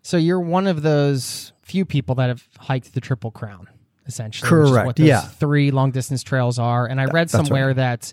So 0.02 0.16
you're 0.16 0.40
one 0.40 0.66
of 0.66 0.82
those 0.82 1.52
few 1.62 1.84
people 1.84 2.14
that 2.16 2.28
have 2.28 2.46
hiked 2.58 2.94
the 2.94 3.00
Triple 3.00 3.30
Crown, 3.30 3.68
essentially. 4.06 4.48
Correct, 4.48 4.86
what 4.86 4.96
those 4.96 5.06
yeah. 5.06 5.20
Three 5.20 5.70
long 5.70 5.90
distance 5.90 6.22
trails 6.22 6.58
are, 6.58 6.86
and 6.86 7.00
I 7.00 7.04
read 7.04 7.28
that's 7.28 7.34
right. 7.34 7.46
somewhere 7.46 7.74
that 7.74 8.12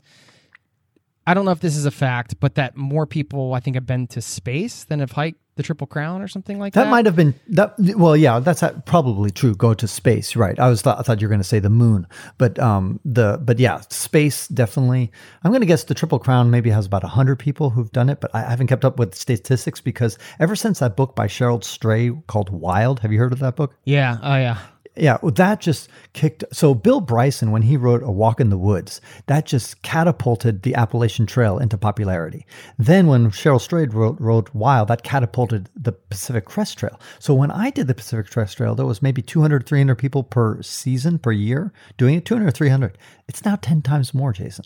I 1.28 1.34
don't 1.34 1.44
know 1.44 1.52
if 1.52 1.60
this 1.60 1.76
is 1.76 1.86
a 1.86 1.92
fact, 1.92 2.40
but 2.40 2.56
that 2.56 2.78
more 2.78 3.06
people 3.06 3.54
I 3.54 3.60
think 3.60 3.76
have 3.76 3.86
been 3.86 4.08
to 4.08 4.22
space 4.22 4.86
than 4.86 5.02
have 5.02 5.12
hiked 5.12 5.42
the 5.58 5.64
Triple 5.64 5.88
Crown 5.88 6.22
or 6.22 6.28
something 6.30 6.58
like 6.58 6.74
that. 6.74 6.86
That 6.86 6.90
might 6.90 7.06
have 7.06 7.16
been 7.18 7.36
that. 7.50 7.76
Well, 7.78 8.16
yeah, 8.16 8.40
that's 8.40 8.64
probably 8.86 9.30
true. 9.30 9.54
Go 9.54 9.74
to 9.74 9.88
space, 9.88 10.38
right? 10.38 10.58
I 10.58 10.70
was 10.70 10.82
thought, 10.82 11.00
I 11.00 11.02
thought 11.02 11.20
you 11.20 11.28
were 11.28 11.30
going 11.30 11.42
to 11.42 11.48
say 11.48 11.60
the 11.60 11.70
moon, 11.70 12.08
but 12.38 12.58
um, 12.60 13.02
the 13.04 13.42
but 13.44 13.60
yeah, 13.60 13.82
space 13.90 14.48
definitely. 14.48 15.12
I'm 15.44 15.52
going 15.52 15.62
to 15.62 15.68
guess 15.68 15.84
the 15.84 15.96
Triple 15.96 16.20
Crown 16.20 16.50
maybe 16.50 16.70
has 16.70 16.86
about 16.86 17.04
hundred 17.04 17.40
people 17.40 17.72
who've 17.72 17.92
done 17.92 18.10
it, 18.10 18.22
but 18.22 18.34
I 18.34 18.42
haven't 18.42 18.68
kept 18.68 18.86
up 18.86 18.98
with 18.98 19.14
statistics 19.14 19.82
because 19.82 20.18
ever 20.40 20.56
since 20.56 20.80
that 20.80 20.96
book 20.96 21.16
by 21.16 21.28
Cheryl 21.28 21.62
Strayed 21.62 22.26
called 22.28 22.50
Wild, 22.52 23.02
have 23.02 23.12
you 23.12 23.20
heard 23.20 23.34
of 23.34 23.40
that 23.40 23.58
book? 23.58 23.76
Yeah. 23.84 24.18
Oh 24.24 24.36
yeah. 24.36 24.60
Yeah, 24.98 25.18
that 25.24 25.62
just 25.62 25.90
kicked. 26.14 26.44
So 26.52 26.74
Bill 26.74 27.02
Bryson, 27.02 27.52
when 27.52 27.62
he 27.62 27.78
wrote 27.78 28.02
A 28.04 28.12
Walk 28.12 28.40
in 28.40 28.50
the 28.50 28.58
Woods, 28.58 29.00
that 29.28 29.46
just 29.46 29.82
catapulted 29.84 30.64
the 30.64 30.76
Appalachian 30.76 31.26
Trail 31.26 31.58
into 31.60 31.78
popularity. 31.78 32.46
Then 32.78 33.08
when 33.08 33.32
Cheryl 33.32 33.62
Strayed 33.62 33.94
wrote, 33.94 34.20
wrote 34.20 34.54
Wild, 34.54 34.88
that 34.88 35.04
catapulted 35.04 35.70
the 35.76 35.92
Pacific 35.92 36.46
Crest 36.46 36.78
Trail. 36.78 37.00
So 37.20 37.34
when 37.34 37.52
I 37.52 37.70
did 37.70 37.88
the 37.88 37.94
Pacific 37.94 38.32
Crest 38.32 38.58
Trail, 38.58 38.76
there 38.76 38.86
was 38.86 39.02
maybe 39.02 39.22
200, 39.22 39.66
300 39.66 39.96
people 39.96 40.24
per 40.24 40.62
season, 40.62 41.20
per 41.20 41.32
year 41.32 41.72
doing 41.98 42.16
it, 42.16 42.26
200, 42.26 42.52
300. 42.52 42.98
It's 43.28 43.46
now 43.46 43.56
10 43.56 43.82
times 43.82 44.14
more, 44.14 44.34
Jason. 44.34 44.66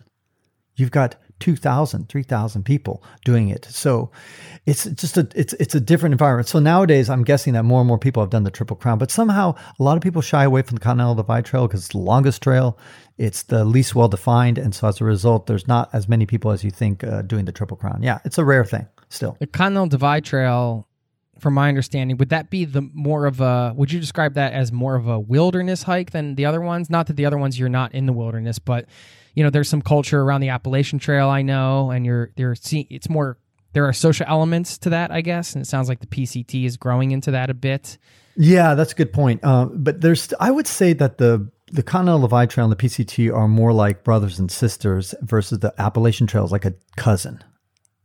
You've 0.76 0.92
got 0.92 1.16
2,000, 1.42 2.08
3,000 2.08 2.64
people 2.64 3.04
doing 3.26 3.50
it. 3.50 3.66
So 3.66 4.12
it's 4.66 4.86
just 4.86 5.18
a 5.18 5.28
it's 5.36 5.54
it's 5.54 5.76
a 5.76 5.82
different 5.82 6.14
environment. 6.14 6.48
So 6.48 6.60
nowadays, 6.60 7.10
I'm 7.10 7.24
guessing 7.24 7.54
that 7.54 7.64
more 7.64 7.82
and 7.82 7.88
more 7.88 7.98
people 7.98 8.22
have 8.22 8.30
done 8.30 8.44
the 8.44 8.52
Triple 8.52 8.78
Crown, 8.78 8.98
but 8.98 9.12
somehow 9.12 9.56
a 9.80 9.84
lot 9.84 9.98
of 9.98 10.04
people 10.04 10.22
shy 10.22 10.44
away 10.44 10.62
from 10.62 10.76
the 10.76 10.82
Continental 10.82 11.16
Divide 11.16 11.46
Trail 11.46 11.68
because 11.68 11.82
it's 11.82 11.90
the 11.90 11.98
longest 11.98 12.42
trail, 12.44 12.78
it's 13.18 13.44
the 13.44 13.66
least 13.66 13.96
well 13.96 14.08
defined, 14.08 14.58
and 14.58 14.74
so 14.74 14.88
as 14.88 15.02
a 15.02 15.04
result, 15.04 15.48
there's 15.48 15.68
not 15.68 15.90
as 15.94 16.08
many 16.08 16.26
people 16.26 16.52
as 16.52 16.64
you 16.64 16.72
think 16.72 17.04
uh, 17.04 17.24
doing 17.24 17.46
the 17.46 17.52
Triple 17.52 17.76
Crown. 17.76 18.02
Yeah, 18.04 18.20
it's 18.24 18.38
a 18.38 18.46
rare 18.46 18.64
thing 18.64 18.88
still. 19.10 19.36
The 19.40 19.48
Continental 19.48 19.88
Divide 19.88 20.24
Trail, 20.24 20.88
from 21.40 21.56
my 21.56 21.68
understanding, 21.68 22.18
would 22.18 22.30
that 22.30 22.52
be 22.52 22.66
the 22.66 22.82
more 22.94 23.26
of 23.26 23.42
a? 23.42 23.74
Would 23.76 23.92
you 23.92 24.00
describe 24.00 24.36
that 24.36 24.54
as 24.54 24.72
more 24.72 24.96
of 24.96 25.08
a 25.08 25.20
wilderness 25.20 25.84
hike 25.84 26.12
than 26.12 26.36
the 26.36 26.46
other 26.46 26.62
ones? 26.62 26.90
Not 26.90 27.08
that 27.08 27.16
the 27.16 27.26
other 27.26 27.40
ones 27.40 27.58
you're 27.58 27.68
not 27.68 27.96
in 27.96 28.06
the 28.06 28.14
wilderness, 28.14 28.60
but 28.60 28.86
you 29.36 29.44
know, 29.44 29.50
there's 29.50 29.70
some 29.70 29.82
culture 29.82 30.22
around 30.22 30.42
the 30.42 30.50
Appalachian 30.50 31.00
Trail. 31.00 31.30
I 31.30 31.42
know, 31.42 31.92
and 31.92 32.06
you're 32.06 32.32
you're 32.36 32.56
seeing 32.56 32.88
it's 32.90 33.10
more. 33.10 33.38
There 33.74 33.86
are 33.86 33.94
social 33.94 34.26
elements 34.28 34.78
to 34.80 34.90
that, 34.90 35.12
I 35.12 35.22
guess, 35.22 35.54
and 35.54 35.62
it 35.62 35.66
sounds 35.66 35.88
like 35.88 36.02
the 36.02 36.08
PCT 36.08 36.66
is 36.66 36.76
growing 36.76 37.12
into 37.12 37.32
that 37.32 37.50
a 37.50 37.54
bit. 37.54 37.98
Yeah, 38.36 38.76
that's 38.76 38.92
a 38.92 38.96
good 38.96 39.14
point. 39.14 39.40
Uh, 39.44 39.66
but 39.72 40.02
there's, 40.02 40.34
I 40.42 40.52
would 40.52 40.68
say 40.68 40.92
that 40.94 41.18
the 41.18 41.50
the 41.72 41.84
Continental 41.84 42.22
Divide 42.22 42.50
Trail 42.50 42.66
and 42.66 42.72
the 42.72 42.76
PCT 42.88 43.34
are 43.34 43.48
more 43.48 43.72
like 43.72 44.04
brothers 44.04 44.40
and 44.40 44.52
sisters 44.52 45.16
versus 45.22 45.60
the 45.60 45.74
Appalachian 45.78 46.28
Trail 46.28 46.44
is 46.44 46.52
like 46.52 46.66
a 46.66 46.74
cousin. 46.98 47.42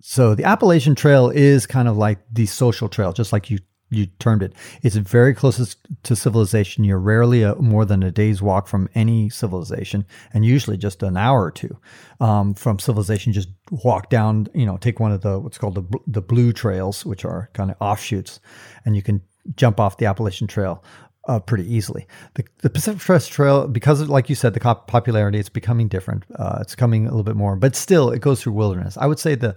So 0.01 0.37
the 0.37 0.45
Appalachian 0.45 0.95
Trail 0.95 1.31
is 1.31 1.67
kind 1.67 1.89
of 1.89 1.97
like 1.97 2.21
the 2.31 2.47
social 2.47 2.89
trail, 2.89 3.13
just 3.13 3.33
like 3.33 3.51
you 3.51 3.59
you 3.91 4.07
termed 4.19 4.43
it. 4.43 4.53
It's 4.83 4.97
very 4.97 5.35
closest 5.35 5.79
to 6.05 6.17
civilization. 6.17 6.85
You're 6.85 6.99
rarely 6.99 7.43
a, 7.43 7.55
more 7.57 7.85
than 7.85 8.03
a 8.03 8.11
day's 8.11 8.43
walk 8.43 8.67
from 8.67 8.89
any 8.95 9.31
civilization, 9.31 10.05
and 10.33 10.45
usually 10.45 10.77
just 10.77 11.03
an 11.03 11.17
hour 11.17 11.45
or 11.45 11.51
two 11.51 11.77
um, 12.21 12.55
from 12.55 12.79
civilization. 12.79 13.33
Just 13.33 13.49
walk 13.71 14.11
down, 14.11 14.49
you 14.55 14.67
know, 14.67 14.77
take 14.77 14.99
one 14.99 15.13
of 15.13 15.21
the 15.21 15.39
what's 15.39 15.59
called 15.59 15.77
the 15.77 15.99
the 16.07 16.23
blue 16.23 16.53
trails, 16.53 17.07
which 17.07 17.25
are 17.25 17.49
kind 17.53 17.71
of 17.71 17.77
offshoots, 17.81 18.41
and 18.85 18.97
you 18.97 19.03
can 19.03 19.23
jump 19.55 19.79
off 19.79 19.99
the 19.99 20.07
Appalachian 20.07 20.49
Trail 20.49 20.83
uh, 21.29 21.39
pretty 21.39 21.73
easily. 21.73 22.07
The, 22.35 22.45
the 22.63 22.71
Pacific 22.71 23.01
Crest 23.01 23.33
Trail, 23.33 23.69
because 23.69 24.01
of, 24.01 24.09
like 24.09 24.29
you 24.29 24.35
said, 24.35 24.55
the 24.55 24.61
popularity, 24.61 25.39
it's 25.39 25.49
becoming 25.49 25.89
different. 25.89 26.25
Uh, 26.37 26.59
it's 26.61 26.75
coming 26.75 27.07
a 27.07 27.11
little 27.11 27.25
bit 27.25 27.37
more, 27.37 27.57
but 27.57 27.77
still, 27.77 28.11
it 28.11 28.21
goes 28.21 28.43
through 28.43 28.55
wilderness. 28.55 28.97
I 28.97 29.07
would 29.07 29.19
say 29.19 29.35
the 29.35 29.57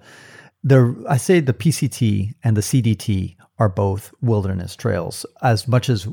the 0.63 1.06
I 1.08 1.17
say 1.17 1.39
the 1.39 1.54
PCT 1.54 2.34
and 2.43 2.58
the 2.58 2.62
CDT 2.62 3.36
are 3.60 3.69
both 3.69 4.13
wilderness 4.22 4.76
trails 4.76 5.26
as 5.41 5.67
much 5.67 5.89
as 5.89 6.08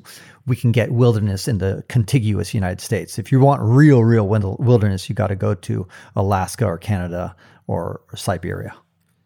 we 0.47 0.57
can 0.57 0.73
get 0.73 0.91
wilderness 0.91 1.47
in 1.47 1.59
the 1.59 1.85
contiguous 1.89 2.53
United 2.53 2.81
States. 2.81 3.19
If 3.19 3.31
you 3.31 3.39
want 3.39 3.63
real, 3.63 4.03
real 4.03 4.27
wilderness, 4.29 5.09
you 5.09 5.15
got 5.15 5.29
to 5.29 5.37
go 5.37 5.55
to 5.55 5.87
Alaska 6.17 6.67
or 6.67 6.77
Canada 6.77 7.37
or, 7.69 8.01
or 8.13 8.17
Siberia. 8.17 8.75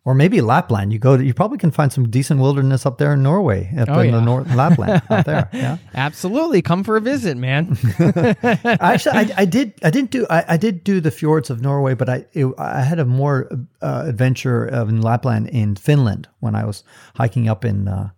Or 0.07 0.15
maybe 0.15 0.41
Lapland. 0.41 0.95
You 0.95 0.99
go 0.99 1.19
to, 1.19 1.23
you 1.23 1.35
probably 1.35 1.59
can 1.59 1.71
find 1.71 1.93
some 1.93 2.09
decent 2.09 2.41
wilderness 2.41 2.87
up 2.87 2.97
there 2.97 3.13
in 3.13 3.23
Norway, 3.23 3.71
up 3.77 3.91
Oh, 3.91 4.01
in 4.01 4.07
yeah. 4.07 4.13
the 4.13 4.21
North 4.23 4.49
Lapland, 4.55 5.03
out 5.11 5.27
there. 5.27 5.51
Yeah. 5.53 5.77
Absolutely, 5.95 6.63
come 6.63 6.85
for 6.85 6.97
a 6.97 7.01
visit, 7.03 7.37
man. 7.37 7.77
Actually, 8.65 9.17
I, 9.19 9.31
I 9.37 9.45
did. 9.45 9.75
I 9.83 9.91
didn't 9.91 10.11
do. 10.11 10.27
I, 10.31 10.45
I 10.55 10.57
did 10.57 10.85
do 10.85 11.01
the 11.01 11.11
fjords 11.11 11.51
of 11.51 11.61
Norway, 11.61 11.95
but 11.95 12.09
I 12.09 12.25
it, 12.33 12.47
I 12.59 12.81
had 12.83 12.99
a 12.99 13.05
more 13.05 13.51
uh, 13.83 14.05
adventure 14.07 14.65
of 14.65 14.89
in 14.89 15.03
Lapland 15.03 15.49
in 15.49 15.77
Finland 15.77 16.29
when 16.41 16.55
I 16.55 16.65
was 16.65 16.83
hiking 17.17 17.49
up 17.51 17.65
in 17.65 17.87
uh, 17.89 18.09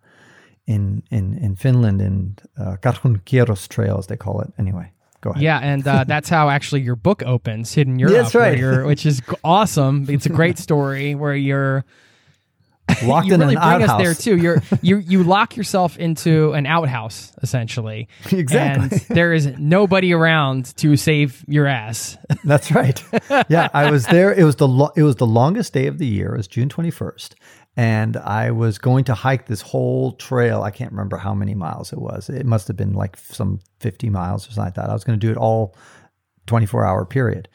in 0.66 1.02
in 1.10 1.34
in 1.38 1.56
Finland 1.56 2.00
in 2.00 2.36
uh, 2.56 2.76
Karhunkierros 2.76 3.66
Trail, 3.68 3.98
as 3.98 4.06
they 4.06 4.16
call 4.16 4.40
it. 4.40 4.52
Anyway, 4.56 4.91
go 5.22 5.30
ahead. 5.30 5.42
yeah, 5.42 5.58
and 5.58 5.88
uh, 5.88 6.04
that's 6.04 6.28
how 6.28 6.50
actually 6.50 6.82
your 6.82 6.96
book 6.96 7.22
opens, 7.24 7.72
Hidden 7.72 7.98
Europe, 7.98 8.14
That's 8.14 8.34
right. 8.34 8.84
which 8.86 9.06
is 9.06 9.22
awesome. 9.42 10.06
It's 10.10 10.26
a 10.26 10.30
great 10.30 10.58
story 10.58 11.14
where 11.14 11.34
you're 11.34 11.84
locked 13.04 13.28
you 13.28 13.34
in 13.34 13.40
really 13.40 13.54
an 13.54 13.60
bring 13.60 13.82
outhouse. 13.82 13.90
us 13.90 14.02
there 14.02 14.14
too. 14.14 14.36
You're 14.42 14.62
you 14.82 14.98
you 14.98 15.22
lock 15.22 15.56
yourself 15.56 15.96
into 15.96 16.52
an 16.52 16.66
outhouse 16.66 17.32
essentially. 17.42 18.08
Exactly. 18.30 18.82
And 19.08 19.16
there 19.16 19.32
is 19.32 19.46
nobody 19.58 20.12
around 20.12 20.76
to 20.78 20.96
save 20.96 21.44
your 21.48 21.66
ass. 21.66 22.18
That's 22.44 22.70
right. 22.72 23.02
Yeah, 23.48 23.68
I 23.72 23.90
was 23.90 24.06
there. 24.06 24.34
It 24.34 24.44
was 24.44 24.56
the 24.56 24.68
lo- 24.68 24.92
it 24.96 25.04
was 25.04 25.16
the 25.16 25.26
longest 25.26 25.72
day 25.72 25.86
of 25.86 25.98
the 25.98 26.06
year. 26.06 26.34
It 26.34 26.38
was 26.38 26.48
June 26.48 26.68
twenty 26.68 26.90
first, 26.90 27.34
and 27.76 28.16
I 28.16 28.50
was 28.50 28.78
going 28.78 29.04
to 29.04 29.14
hike 29.14 29.46
this 29.46 29.62
whole 29.62 30.12
trail. 30.12 30.62
I 30.62 30.70
can't 30.70 30.92
remember 30.92 31.16
how 31.16 31.34
many 31.34 31.54
miles 31.54 31.92
it 31.92 31.98
was. 31.98 32.28
It 32.28 32.46
must 32.46 32.68
have 32.68 32.76
been 32.76 32.92
like 32.92 33.16
some 33.16 33.60
fifty 33.80 34.10
miles 34.10 34.46
or 34.46 34.52
something 34.52 34.64
like 34.64 34.74
that. 34.74 34.90
I 34.90 34.92
was 34.92 35.04
going 35.04 35.18
to 35.18 35.26
do 35.26 35.30
it 35.30 35.38
all 35.38 35.76
twenty 36.46 36.66
four 36.66 36.84
hour 36.84 37.04
period, 37.04 37.48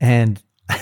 and. 0.00 0.42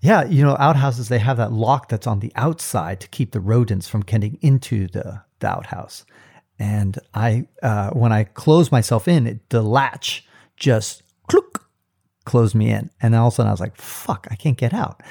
Yeah, 0.00 0.24
you 0.26 0.44
know, 0.44 0.56
outhouses, 0.60 1.08
they 1.08 1.18
have 1.18 1.38
that 1.38 1.52
lock 1.52 1.88
that's 1.88 2.06
on 2.06 2.20
the 2.20 2.30
outside 2.36 3.00
to 3.00 3.08
keep 3.08 3.32
the 3.32 3.40
rodents 3.40 3.88
from 3.88 4.02
getting 4.02 4.38
into 4.42 4.86
the, 4.86 5.22
the 5.40 5.48
outhouse. 5.48 6.04
And 6.58 6.98
I, 7.14 7.48
uh, 7.64 7.90
when 7.90 8.12
I 8.12 8.24
closed 8.24 8.70
myself 8.70 9.08
in, 9.08 9.26
it, 9.26 9.50
the 9.50 9.62
latch 9.62 10.24
just 10.56 11.02
closed 12.28 12.54
me 12.54 12.70
in. 12.70 12.90
And 13.00 13.14
all 13.14 13.28
of 13.28 13.32
a 13.32 13.36
sudden 13.36 13.48
I 13.48 13.52
was 13.52 13.60
like, 13.60 13.76
fuck, 13.76 14.28
I 14.30 14.36
can't 14.36 14.58
get 14.58 14.74
out. 14.74 15.02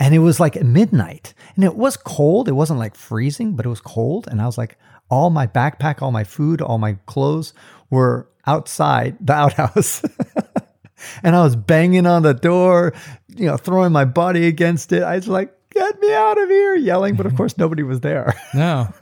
And 0.00 0.14
it 0.14 0.20
was 0.20 0.38
like 0.38 0.60
midnight 0.62 1.34
and 1.56 1.64
it 1.64 1.74
was 1.74 1.96
cold. 1.96 2.48
It 2.48 2.52
wasn't 2.52 2.78
like 2.78 2.94
freezing, 2.94 3.56
but 3.56 3.66
it 3.66 3.68
was 3.68 3.80
cold. 3.80 4.28
And 4.28 4.40
I 4.40 4.46
was 4.46 4.56
like, 4.56 4.78
all 5.10 5.30
my 5.30 5.46
backpack, 5.46 6.00
all 6.02 6.12
my 6.12 6.24
food, 6.24 6.60
all 6.60 6.78
my 6.78 6.94
clothes 7.06 7.52
were 7.90 8.28
outside 8.46 9.16
the 9.20 9.32
outhouse. 9.42 10.02
and 11.22 11.34
I 11.34 11.42
was 11.42 11.56
banging 11.56 12.06
on 12.06 12.22
the 12.22 12.34
door, 12.34 12.94
you 13.28 13.46
know, 13.46 13.56
throwing 13.56 13.92
my 13.92 14.04
body 14.04 14.46
against 14.46 14.92
it. 14.92 15.02
I 15.02 15.16
was 15.16 15.26
like, 15.28 15.52
get 15.70 16.00
me 16.00 16.12
out 16.14 16.38
of 16.40 16.48
here, 16.48 16.76
yelling. 16.76 17.16
But 17.16 17.26
of 17.26 17.34
course, 17.36 17.58
nobody 17.58 17.82
was 17.82 18.00
there. 18.00 18.34
No. 18.54 18.92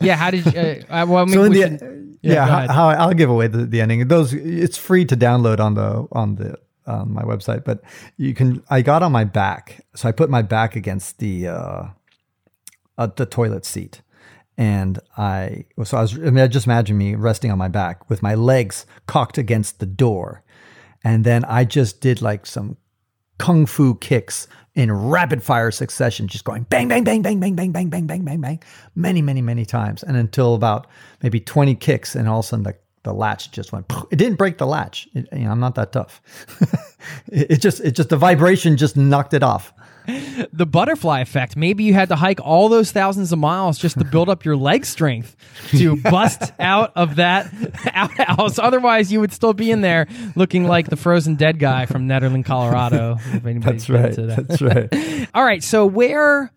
yeah. 0.00 0.14
How 0.16 0.30
did 0.30 0.46
you? 0.46 0.60
Uh, 0.60 0.74
uh, 1.02 1.06
well, 1.06 1.16
I 1.22 1.24
mean, 1.24 1.34
so 1.34 1.48
we 1.48 1.62
the 1.62 1.78
should- 1.78 2.18
yeah, 2.22 2.46
go 2.46 2.52
how, 2.52 2.72
how 2.72 2.88
I'll 2.90 3.14
give 3.14 3.30
away 3.30 3.48
the, 3.48 3.66
the 3.66 3.80
ending. 3.80 4.06
Those 4.06 4.32
it's 4.32 4.78
free 4.78 5.04
to 5.06 5.16
download 5.16 5.58
on 5.58 5.74
the 5.74 6.06
on 6.12 6.36
the 6.36 6.56
my 6.86 7.22
website, 7.22 7.64
but 7.64 7.82
you 8.16 8.34
can. 8.34 8.62
I 8.70 8.82
got 8.82 9.02
on 9.02 9.12
my 9.12 9.24
back, 9.24 9.84
so 9.94 10.08
I 10.08 10.12
put 10.12 10.30
my 10.30 10.42
back 10.42 10.76
against 10.76 11.18
the 11.18 11.48
uh, 11.48 11.84
uh 12.98 13.06
the 13.16 13.26
toilet 13.26 13.64
seat, 13.64 14.02
And 14.56 14.98
I, 15.16 15.64
so 15.84 15.98
I 15.98 16.02
was, 16.02 16.14
I 16.14 16.30
mean, 16.30 16.50
just 16.50 16.66
imagine 16.66 16.98
me 16.98 17.14
resting 17.14 17.50
on 17.50 17.58
my 17.58 17.68
back 17.68 18.08
with 18.10 18.22
my 18.22 18.34
legs 18.34 18.86
cocked 19.06 19.38
against 19.38 19.80
the 19.80 19.86
door. 19.86 20.42
And 21.04 21.24
then 21.24 21.44
I 21.46 21.64
just 21.64 22.00
did 22.00 22.22
like 22.22 22.46
some 22.46 22.76
kung 23.38 23.66
fu 23.66 23.96
kicks 23.96 24.46
in 24.74 24.90
rapid 24.90 25.42
fire 25.42 25.70
succession, 25.70 26.28
just 26.28 26.44
going 26.44 26.62
bang, 26.64 26.88
bang, 26.88 27.04
bang, 27.04 27.22
bang, 27.22 27.40
bang, 27.40 27.54
bang, 27.54 27.72
bang, 27.72 27.88
bang, 27.90 28.06
bang, 28.06 28.24
bang, 28.24 28.40
bang, 28.40 28.60
many, 28.94 29.20
many, 29.20 29.42
many 29.42 29.66
times. 29.66 30.02
And 30.02 30.16
until 30.16 30.54
about 30.54 30.86
maybe 31.22 31.40
20 31.40 31.74
kicks, 31.74 32.14
and 32.14 32.28
all 32.28 32.38
of 32.38 32.44
a 32.44 32.48
sudden 32.48 32.62
the, 32.62 32.76
the 33.04 33.12
latch 33.12 33.50
just 33.50 33.72
went, 33.72 33.86
it 34.10 34.16
didn't 34.16 34.36
break 34.36 34.58
the 34.58 34.66
latch. 34.66 35.08
It, 35.14 35.28
you 35.32 35.40
know, 35.40 35.50
I'm 35.50 35.60
not 35.60 35.74
that 35.76 35.92
tough. 35.92 36.20
it, 37.32 37.52
it 37.52 37.60
just, 37.60 37.80
it 37.80 37.92
just, 37.92 38.08
the 38.08 38.16
vibration 38.16 38.76
just 38.76 38.96
knocked 38.96 39.34
it 39.34 39.42
off 39.42 39.72
the 40.52 40.66
butterfly 40.66 41.20
effect. 41.20 41.56
Maybe 41.56 41.84
you 41.84 41.94
had 41.94 42.08
to 42.08 42.16
hike 42.16 42.40
all 42.40 42.68
those 42.68 42.90
thousands 42.90 43.32
of 43.32 43.38
miles 43.38 43.78
just 43.78 43.98
to 43.98 44.04
build 44.04 44.28
up 44.28 44.44
your 44.44 44.56
leg 44.56 44.84
strength 44.84 45.36
to 45.70 45.96
bust 45.96 46.52
out 46.58 46.92
of 46.96 47.16
that 47.16 47.52
outhouse. 47.94 48.58
Otherwise, 48.58 49.12
you 49.12 49.20
would 49.20 49.32
still 49.32 49.52
be 49.52 49.70
in 49.70 49.80
there 49.80 50.08
looking 50.34 50.66
like 50.66 50.88
the 50.88 50.96
frozen 50.96 51.36
dead 51.36 51.58
guy 51.58 51.86
from 51.86 52.08
Nederland 52.08 52.44
Colorado. 52.44 53.16
That's 53.42 53.88
right. 53.88 54.14
That. 54.14 54.46
That's 54.48 54.62
right. 54.62 55.28
all 55.34 55.44
right. 55.44 55.62
So, 55.62 55.86
where 55.86 56.52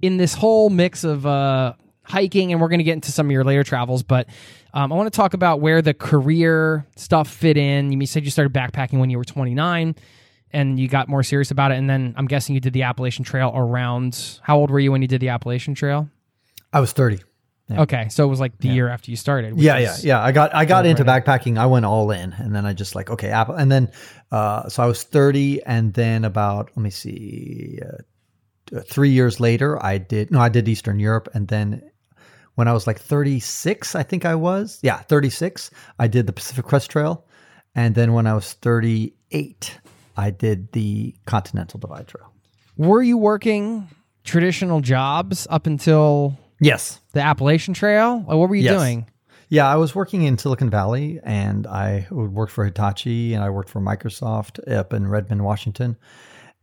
in 0.00 0.16
this 0.16 0.34
whole 0.34 0.70
mix 0.70 1.04
of 1.04 1.26
uh, 1.26 1.74
hiking, 2.02 2.52
and 2.52 2.60
we're 2.60 2.68
going 2.68 2.78
to 2.78 2.84
get 2.84 2.94
into 2.94 3.12
some 3.12 3.26
of 3.26 3.32
your 3.32 3.44
later 3.44 3.64
travels, 3.64 4.02
but 4.02 4.28
um, 4.72 4.92
I 4.92 4.96
want 4.96 5.12
to 5.12 5.16
talk 5.16 5.34
about 5.34 5.60
where 5.60 5.82
the 5.82 5.94
career 5.94 6.86
stuff 6.96 7.28
fit 7.28 7.56
in. 7.56 7.92
You 7.92 8.06
said 8.06 8.24
you 8.24 8.30
started 8.30 8.52
backpacking 8.52 8.98
when 8.98 9.10
you 9.10 9.18
were 9.18 9.24
29 9.24 9.96
and 10.52 10.78
you 10.78 10.88
got 10.88 11.08
more 11.08 11.22
serious 11.22 11.50
about 11.50 11.72
it. 11.72 11.78
And 11.78 11.88
then 11.88 12.14
I'm 12.16 12.26
guessing 12.26 12.54
you 12.54 12.60
did 12.60 12.72
the 12.72 12.82
Appalachian 12.82 13.24
Trail 13.24 13.52
around. 13.54 14.40
How 14.42 14.58
old 14.58 14.70
were 14.70 14.80
you 14.80 14.92
when 14.92 15.02
you 15.02 15.08
did 15.08 15.20
the 15.20 15.28
Appalachian 15.28 15.74
Trail? 15.74 16.08
I 16.72 16.80
was 16.80 16.92
30. 16.92 17.20
Yeah. 17.68 17.82
Okay, 17.82 18.08
so 18.08 18.24
it 18.24 18.28
was 18.28 18.40
like 18.40 18.58
the 18.58 18.66
yeah. 18.66 18.74
year 18.74 18.88
after 18.88 19.12
you 19.12 19.16
started. 19.16 19.56
Yeah, 19.56 19.78
yeah, 19.78 19.96
yeah. 20.02 20.20
I 20.20 20.32
got 20.32 20.52
I 20.52 20.64
got 20.64 20.86
into 20.86 21.04
right 21.04 21.24
backpacking. 21.24 21.56
I 21.56 21.66
went 21.66 21.84
all 21.84 22.10
in, 22.10 22.32
and 22.32 22.52
then 22.52 22.66
I 22.66 22.72
just 22.72 22.96
like 22.96 23.10
okay, 23.10 23.28
Apple, 23.28 23.54
and 23.54 23.70
then 23.70 23.92
uh, 24.32 24.68
so 24.68 24.82
I 24.82 24.86
was 24.86 25.04
30, 25.04 25.62
and 25.62 25.94
then 25.94 26.24
about 26.24 26.72
let 26.74 26.82
me 26.82 26.90
see, 26.90 27.78
uh, 27.80 28.80
three 28.88 29.10
years 29.10 29.38
later, 29.38 29.80
I 29.80 29.98
did 29.98 30.32
no, 30.32 30.40
I 30.40 30.48
did 30.48 30.68
Eastern 30.68 30.98
Europe, 30.98 31.28
and 31.32 31.46
then 31.46 31.89
when 32.60 32.68
I 32.68 32.74
was 32.74 32.86
like 32.86 33.00
36, 33.00 33.94
I 33.94 34.02
think 34.02 34.26
I 34.26 34.34
was, 34.34 34.80
yeah, 34.82 34.98
36, 34.98 35.70
I 35.98 36.08
did 36.08 36.26
the 36.26 36.32
Pacific 36.34 36.66
Crest 36.66 36.90
Trail, 36.90 37.24
and 37.74 37.94
then 37.94 38.12
when 38.12 38.26
I 38.26 38.34
was 38.34 38.52
38, 38.52 39.78
I 40.18 40.30
did 40.30 40.70
the 40.72 41.14
Continental 41.24 41.80
Divide 41.80 42.06
Trail. 42.06 42.30
Were 42.76 43.02
you 43.02 43.16
working 43.16 43.88
traditional 44.24 44.82
jobs 44.82 45.46
up 45.48 45.66
until 45.66 46.36
yes 46.60 47.00
the 47.12 47.22
Appalachian 47.22 47.72
Trail? 47.72 48.26
Or 48.28 48.38
what 48.38 48.50
were 48.50 48.56
you 48.56 48.64
yes. 48.64 48.78
doing? 48.78 49.06
Yeah, 49.48 49.66
I 49.66 49.76
was 49.76 49.94
working 49.94 50.24
in 50.24 50.36
Silicon 50.36 50.68
Valley, 50.68 51.18
and 51.24 51.66
I 51.66 52.08
would 52.10 52.34
work 52.34 52.50
for 52.50 52.66
Hitachi, 52.66 53.32
and 53.32 53.42
I 53.42 53.48
worked 53.48 53.70
for 53.70 53.80
Microsoft 53.80 54.70
up 54.70 54.92
in 54.92 55.06
Redmond, 55.06 55.44
Washington. 55.44 55.96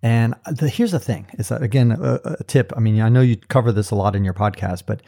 And 0.03 0.35
the, 0.45 0.69
here's 0.69 0.91
the 0.91 0.99
thing: 0.99 1.27
is 1.33 1.49
that 1.49 1.63
again 1.63 1.91
a, 1.91 2.19
a 2.39 2.43
tip? 2.43 2.71
I 2.75 2.79
mean, 2.79 3.01
I 3.01 3.09
know 3.09 3.21
you 3.21 3.35
cover 3.35 3.71
this 3.71 3.91
a 3.91 3.95
lot 3.95 4.15
in 4.15 4.23
your 4.23 4.33
podcast, 4.33 4.83
but 4.85 5.01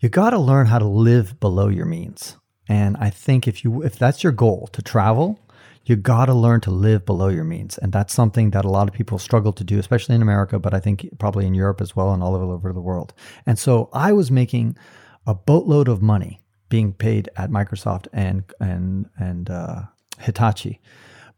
you 0.00 0.08
got 0.08 0.30
to 0.30 0.38
learn 0.38 0.66
how 0.66 0.78
to 0.78 0.86
live 0.86 1.38
below 1.40 1.68
your 1.68 1.86
means. 1.86 2.36
And 2.68 2.96
I 2.98 3.10
think 3.10 3.48
if 3.48 3.64
you 3.64 3.82
if 3.82 3.98
that's 3.98 4.22
your 4.22 4.32
goal 4.32 4.68
to 4.72 4.82
travel, 4.82 5.40
you 5.86 5.94
got 5.94 6.26
to 6.26 6.34
learn 6.34 6.60
to 6.62 6.70
live 6.70 7.06
below 7.06 7.28
your 7.28 7.44
means. 7.44 7.78
And 7.78 7.92
that's 7.92 8.12
something 8.12 8.50
that 8.50 8.64
a 8.64 8.68
lot 8.70 8.88
of 8.88 8.94
people 8.94 9.18
struggle 9.18 9.52
to 9.52 9.64
do, 9.64 9.78
especially 9.78 10.16
in 10.16 10.22
America, 10.22 10.58
but 10.58 10.74
I 10.74 10.80
think 10.80 11.08
probably 11.18 11.46
in 11.46 11.54
Europe 11.54 11.80
as 11.80 11.94
well 11.94 12.12
and 12.12 12.22
all 12.22 12.34
over 12.34 12.72
the 12.72 12.80
world. 12.80 13.14
And 13.46 13.56
so 13.58 13.88
I 13.92 14.12
was 14.12 14.30
making 14.30 14.76
a 15.26 15.34
boatload 15.34 15.88
of 15.88 16.02
money 16.02 16.42
being 16.68 16.92
paid 16.92 17.28
at 17.36 17.50
Microsoft 17.50 18.08
and, 18.12 18.42
and, 18.60 19.08
and, 19.16 19.48
uh, 19.48 19.82
Hitachi, 20.18 20.80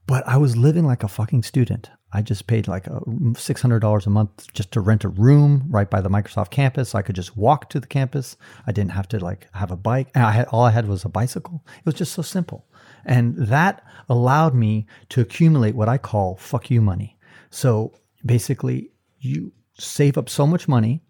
but 0.06 0.26
I 0.26 0.38
was 0.38 0.56
living 0.56 0.86
like 0.86 1.02
a 1.02 1.08
fucking 1.08 1.42
student. 1.42 1.90
I 2.12 2.22
just 2.22 2.46
paid 2.46 2.68
like 2.68 2.86
a 2.86 3.00
$600 3.00 4.06
a 4.06 4.10
month 4.10 4.52
just 4.54 4.72
to 4.72 4.80
rent 4.80 5.04
a 5.04 5.08
room 5.08 5.64
right 5.68 5.90
by 5.90 6.00
the 6.00 6.08
Microsoft 6.08 6.50
campus. 6.50 6.94
I 6.94 7.02
could 7.02 7.14
just 7.14 7.36
walk 7.36 7.68
to 7.70 7.80
the 7.80 7.86
campus. 7.86 8.36
I 8.66 8.72
didn't 8.72 8.92
have 8.92 9.08
to 9.08 9.18
like 9.18 9.46
have 9.52 9.70
a 9.70 9.76
bike. 9.76 10.08
I 10.14 10.32
had, 10.32 10.46
all 10.46 10.64
I 10.64 10.70
had 10.70 10.88
was 10.88 11.04
a 11.04 11.10
bicycle. 11.10 11.64
It 11.78 11.84
was 11.84 11.94
just 11.94 12.12
so 12.12 12.22
simple. 12.22 12.66
And 13.04 13.36
that 13.36 13.84
allowed 14.08 14.54
me 14.54 14.86
to 15.10 15.20
accumulate 15.20 15.74
what 15.74 15.88
I 15.88 15.98
call 15.98 16.36
fuck 16.36 16.70
you 16.70 16.80
money. 16.80 17.18
So 17.50 17.92
basically, 18.24 18.90
you 19.18 19.52
save 19.78 20.16
up 20.16 20.28
so 20.28 20.46
much 20.46 20.66
money 20.66 21.02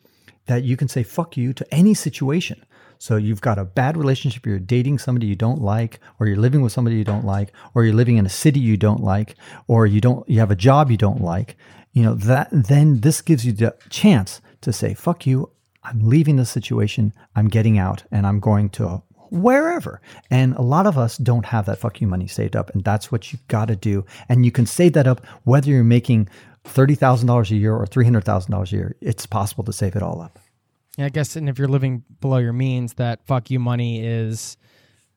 that 0.47 0.65
you 0.65 0.77
can 0.77 0.89
say 0.89 1.03
fuck 1.03 1.37
you 1.37 1.53
to 1.53 1.75
any 1.75 1.95
situation. 1.95 2.65
So 2.99 3.17
you've 3.17 3.41
got 3.41 3.59
a 3.59 3.65
bad 3.65 3.97
relationship, 3.97 4.45
you're 4.45 4.59
dating 4.59 4.99
somebody 4.99 5.27
you 5.27 5.37
don't 5.37 5.63
like, 5.63 6.01
or 6.19 6.27
you're 6.27 6.37
living 6.37 6.63
with 6.63 6.73
somebody 6.73 6.97
you 6.97 7.05
don't 7.05 7.25
like, 7.25 7.53
or 7.75 7.85
you're 7.85 7.95
living 7.95 8.17
in 8.17 8.27
a 8.27 8.31
city 8.31 8.61
you 8.61 8.77
don't 8.77 9.03
like, 9.03 9.37
or 9.67 9.87
you 9.87 10.01
don't 10.01 10.29
you 10.29 10.41
have 10.41 10.51
a 10.51 10.57
job 10.57 10.91
you 10.91 10.97
don't 10.97 11.23
like. 11.23 11.57
You 11.93 12.03
know, 12.03 12.15
that 12.15 12.49
then 12.53 13.01
this 13.01 13.23
gives 13.23 13.47
you 13.47 13.53
the 13.53 13.75
chance 13.89 14.41
to 14.61 14.73
say, 14.73 14.95
fuck 14.95 15.27
you, 15.27 15.51
I'm 15.85 16.01
leaving 16.01 16.37
this 16.37 16.51
situation, 16.51 17.13
I'm 17.35 17.49
getting 17.49 17.79
out, 17.79 18.03
and 18.11 18.27
I'm 18.27 18.41
going 18.41 18.69
to 18.71 19.03
wherever. 19.31 20.01
And 20.31 20.55
a 20.55 20.63
lot 20.63 20.87
of 20.87 20.99
us 20.99 21.17
don't 21.17 21.47
have 21.47 21.67
that 21.67 21.79
fuck 21.79 22.01
you 22.01 22.07
money 22.07 22.27
saved 22.27 22.57
up. 22.57 22.71
And 22.71 22.85
that's 22.85 23.13
what 23.13 23.33
you've 23.33 23.47
got 23.49 23.69
to 23.69 23.77
do. 23.77 24.05
And 24.29 24.45
you 24.45 24.51
can 24.51 24.67
save 24.67 24.95
that 24.95 25.07
up 25.07 25.25
whether 25.45 25.71
you're 25.71 25.85
making 25.85 26.29
$30,000 26.65 27.51
a 27.51 27.57
year 27.57 27.75
or 27.75 27.87
$300,000 27.87 28.73
a 28.73 28.77
year. 28.77 28.97
It's 29.01 29.27
possible 29.27 29.65
to 29.65 29.73
save 29.73 29.97
it 29.97 30.03
all 30.03 30.21
up. 30.21 30.39
Yeah, 30.99 31.07
I 31.07 31.09
guess. 31.11 31.37
And 31.37 31.49
if 31.49 31.59
you're 31.59 31.69
living 31.69 32.03
below 32.21 32.39
your 32.39 32.53
means, 32.53 32.95
that 32.95 33.25
fuck 33.25 33.51
you 33.51 33.61
money 33.61 34.05
is, 34.05 34.57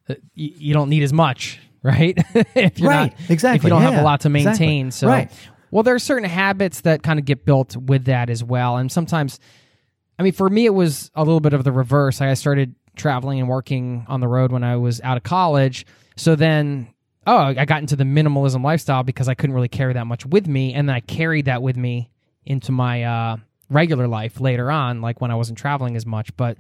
uh, 0.08 0.14
you, 0.36 0.54
you 0.56 0.74
don't 0.74 0.90
need 0.90 1.02
as 1.02 1.12
much, 1.12 1.60
right? 1.84 2.16
if 2.56 2.80
you're 2.80 2.90
right. 2.90 3.20
Not, 3.20 3.30
exactly. 3.30 3.58
If 3.58 3.64
you 3.64 3.70
don't 3.70 3.82
yeah, 3.82 3.92
have 3.92 4.02
a 4.02 4.06
lot 4.06 4.22
to 4.22 4.30
maintain. 4.30 4.88
Exactly. 4.88 4.92
So, 4.92 5.08
right. 5.08 5.32
well, 5.72 5.82
there 5.82 5.96
are 5.96 6.00
certain 6.00 6.30
habits 6.30 6.82
that 6.82 7.02
kind 7.02 7.18
of 7.18 7.26
get 7.26 7.46
built 7.46 7.76
with 7.76 8.06
that 8.06 8.30
as 8.30 8.44
well. 8.44 8.78
And 8.78 8.92
sometimes, 8.92 9.40
I 10.20 10.24
mean, 10.24 10.34
for 10.34 10.48
me, 10.50 10.68
it 10.68 10.74
was 10.74 11.10
a 11.16 11.24
little 11.24 11.40
bit 11.40 11.54
of 11.54 11.64
the 11.64 11.72
reverse. 11.72 12.22
I 12.22 12.32
started 12.36 12.76
traveling 12.96 13.40
and 13.40 13.50
working 13.50 14.06
on 14.08 14.20
the 14.20 14.28
road 14.28 14.52
when 14.52 14.64
I 14.64 14.76
was 14.76 15.02
out 15.02 15.18
of 15.18 15.24
college. 15.24 15.88
So 16.16 16.36
then, 16.36 16.94
oh, 17.26 17.38
I 17.38 17.66
got 17.66 17.82
into 17.82 17.96
the 17.96 18.04
minimalism 18.04 18.64
lifestyle 18.64 19.02
because 19.02 19.28
I 19.28 19.34
couldn't 19.34 19.56
really 19.56 19.68
carry 19.68 19.94
that 19.94 20.06
much 20.06 20.28
with 20.28 20.46
me. 20.46 20.76
And 20.76 20.88
then 20.88 20.96
I 20.96 21.00
carried 21.00 21.46
that 21.46 21.64
with 21.64 21.76
me 21.76 22.12
into 22.46 22.72
my 22.72 23.04
uh, 23.04 23.38
regular 23.72 24.08
life 24.08 24.40
later 24.40 24.70
on, 24.70 25.02
like 25.02 25.22
when 25.22 25.32
I 25.32 25.36
wasn't 25.36 25.58
traveling 25.58 25.96
as 25.96 26.06
much. 26.06 26.36
But 26.38 26.58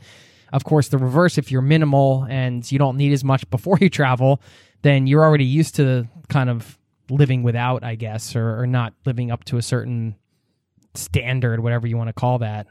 of 0.54 0.64
course, 0.64 0.88
the 0.88 0.98
reverse, 0.98 1.38
if 1.38 1.52
you're 1.52 1.62
minimal 1.62 2.26
and 2.30 2.70
you 2.72 2.80
don't 2.80 2.98
need 2.98 3.14
as 3.14 3.24
much 3.24 3.48
before 3.52 3.78
you 3.80 3.90
travel, 3.90 4.42
then 4.82 5.08
you're 5.08 5.24
already 5.24 5.46
used 5.46 5.76
to 5.76 6.08
kind 6.30 6.50
of 6.50 6.80
living 7.10 7.44
without, 7.44 7.84
I 7.84 7.96
guess, 7.96 8.36
or, 8.36 8.62
or 8.62 8.66
not 8.66 8.94
living 9.06 9.32
up 9.32 9.44
to 9.46 9.58
a 9.58 9.62
certain 9.62 10.16
standard, 10.96 11.60
whatever 11.60 11.88
you 11.88 11.98
want 11.98 12.08
to 12.08 12.14
call 12.14 12.40
that. 12.40 12.68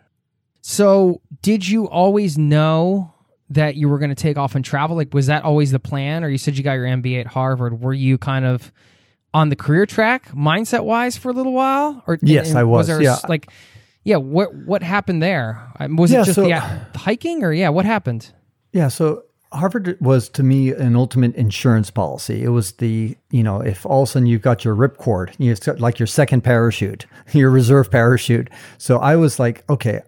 So, 0.62 1.20
did 1.40 1.66
you 1.66 1.88
always 1.88 2.37
know 2.37 3.14
that 3.48 3.76
you 3.76 3.88
were 3.88 3.98
going 3.98 4.11
to 4.11 4.14
take 4.14 4.37
off 4.37 4.55
and 4.55 4.64
travel? 4.64 4.96
Like, 4.96 5.14
was 5.14 5.26
that 5.26 5.42
always 5.42 5.70
the 5.70 5.79
plan? 5.79 6.22
Or 6.22 6.29
you 6.29 6.38
said 6.38 6.57
you 6.57 6.64
got 6.64 6.74
your 6.74 6.85
MBA 6.85 7.20
at 7.20 7.26
Harvard. 7.26 7.81
Were 7.81 7.94
you 7.94 8.18
kind 8.18 8.44
of 8.44 8.72
on 9.33 9.48
the 9.48 9.57
career 9.57 9.87
track, 9.87 10.29
mindset 10.33 10.85
wise, 10.85 11.16
for 11.16 11.31
a 11.31 11.33
little 11.33 11.53
while? 11.53 12.03
Or 12.07 12.18
yes, 12.20 12.55
I 12.55 12.64
was. 12.64 12.81
Was 12.81 12.87
there 12.88 13.03
yeah. 13.03 13.18
like, 13.29 13.50
yeah, 14.04 14.16
what 14.16 14.54
what 14.54 14.82
happened 14.82 15.22
there? 15.22 15.72
Was 15.96 16.10
yeah, 16.10 16.22
it 16.22 16.24
just 16.24 16.36
so, 16.36 16.42
the 16.42 16.58
hiking, 16.98 17.42
or 17.44 17.52
yeah, 17.52 17.68
what 17.68 17.84
happened? 17.84 18.32
Yeah, 18.72 18.88
so 18.88 19.24
Harvard 19.52 19.96
was 20.00 20.28
to 20.30 20.42
me 20.42 20.72
an 20.72 20.94
ultimate 20.94 21.34
insurance 21.34 21.90
policy. 21.90 22.42
It 22.44 22.50
was 22.50 22.72
the, 22.72 23.16
you 23.30 23.42
know, 23.42 23.60
if 23.60 23.84
all 23.84 24.02
of 24.02 24.08
a 24.08 24.12
sudden 24.12 24.26
you've 24.26 24.42
got 24.42 24.64
your 24.64 24.76
ripcord, 24.76 25.34
you 25.38 25.52
know, 25.52 25.78
like 25.78 25.98
your 25.98 26.06
second 26.06 26.42
parachute, 26.42 27.06
your 27.32 27.50
reserve 27.50 27.90
parachute. 27.90 28.48
So 28.78 28.98
I 28.98 29.16
was 29.16 29.40
like, 29.40 29.68
okay, 29.68 30.02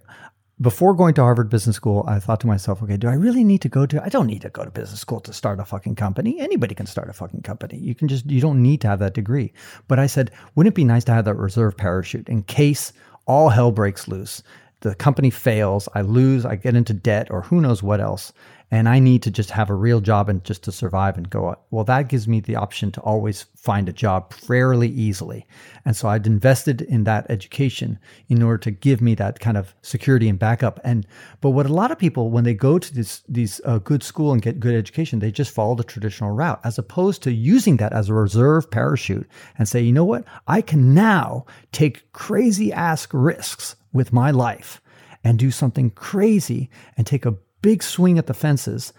before 0.61 0.95
going 0.95 1.15
to 1.15 1.23
Harvard 1.23 1.51
Business 1.51 1.75
School, 1.75 2.05
I 2.07 2.21
thought 2.21 2.39
to 2.41 2.47
myself, 2.47 2.85
okay, 2.85 2.97
do 2.97 3.09
I 3.09 3.15
really 3.15 3.43
need 3.43 3.63
to 3.63 3.69
go 3.69 3.85
to? 3.85 4.01
I 4.01 4.09
don't 4.09 4.29
need 4.29 4.43
to 4.43 4.49
go 4.49 4.65
to 4.65 4.71
business 4.71 5.01
school 5.01 5.19
to 5.21 5.33
start 5.33 5.59
a 5.59 5.65
fucking 5.65 5.97
company. 5.97 6.39
Anybody 6.39 6.77
can 6.77 6.87
start 6.87 7.11
a 7.11 7.13
fucking 7.13 7.43
company. 7.43 7.79
You 7.79 7.97
can 7.97 8.07
just, 8.07 8.31
you 8.31 8.41
don't 8.41 8.63
need 8.63 8.81
to 8.83 8.89
have 8.89 9.01
that 9.01 9.15
degree. 9.15 9.53
But 9.89 9.99
I 9.99 10.07
said, 10.07 10.31
wouldn't 10.55 10.73
it 10.73 10.77
be 10.77 10.85
nice 10.85 11.03
to 11.05 11.13
have 11.13 11.25
that 11.25 11.35
reserve 11.35 11.77
parachute 11.77 12.29
in 12.29 12.45
case 12.45 12.93
all 13.27 13.51
hell 13.51 13.73
breaks 13.73 14.09
loose? 14.09 14.43
The 14.83 14.95
company 14.95 15.31
fails, 15.31 15.89
I 15.95 16.03
lose, 16.03 16.45
I 16.45 16.57
get 16.57 16.77
into 16.77 16.93
debt, 16.93 17.29
or 17.31 17.43
who 17.43 17.61
knows 17.61 17.83
what 17.83 18.01
else 18.01 18.33
and 18.73 18.89
I 18.89 19.01
need 19.01 19.23
to 19.25 19.31
just 19.31 19.51
have 19.51 19.69
a 19.69 19.75
real 19.75 20.01
job 20.01 20.31
and 20.31 20.43
just 20.45 20.65
to 20.65 20.73
survive 20.73 21.19
and 21.19 21.29
go. 21.29 21.55
Well, 21.71 21.85
that 21.85 22.09
gives 22.09 22.27
me 22.27 22.41
the 22.41 22.57
option 22.57 22.91
to 22.93 23.03
always 23.03 23.43
find 23.55 23.87
a 23.87 23.93
job 23.93 24.33
fairly 24.33 24.89
easily. 24.89 25.47
And 25.85 25.95
so 25.95 26.09
I'd 26.09 26.27
invested 26.27 26.81
in 26.81 27.05
that 27.05 27.27
education 27.29 27.99
in 28.31 28.43
order 28.43 28.57
to 28.57 28.71
give 28.71 29.03
me 29.03 29.15
that 29.17 29.41
kind 29.41 29.59
of 29.59 29.75
security 29.83 30.27
and 30.27 30.39
backup. 30.39 30.81
And 30.85 31.07
but 31.43 31.51
what 31.51 31.67
a 31.67 31.73
lot 31.73 31.91
of 31.91 31.99
people 31.99 32.31
when 32.31 32.45
they 32.45 32.55
go 32.55 32.79
to 32.79 32.95
this 32.95 33.23
these 33.29 33.61
uh, 33.67 33.77
good 33.77 34.03
school 34.03 34.33
and 34.33 34.41
get 34.41 34.59
good 34.59 34.75
education, 34.75 35.19
they 35.19 35.31
just 35.31 35.53
follow 35.53 35.75
the 35.75 35.85
traditional 35.85 36.31
route 36.31 36.61
as 36.65 36.79
opposed 36.79 37.23
to 37.25 37.31
using 37.31 37.77
that 37.77 37.93
as 37.93 38.09
a 38.09 38.15
reserve 38.15 38.71
parachute 38.71 39.29
and 39.59 39.69
say, 39.69 39.83
you 39.83 39.93
know 39.93 40.07
what, 40.07 40.25
I 40.47 40.63
can 40.63 40.95
now 40.95 41.45
take 41.73 42.11
crazy 42.13 42.73
ass 42.73 43.07
risks 43.13 43.77
with 43.93 44.13
my 44.13 44.31
life 44.31 44.81
and 45.25 45.39
do 45.39 45.51
something 45.51 45.91
crazy 45.91 46.71
and 46.97 47.07
take 47.07 47.25
a 47.25 47.37
big 47.63 47.83
swing 47.83 48.19
at 48.19 48.27
the 48.27 48.35
fences 48.35 48.93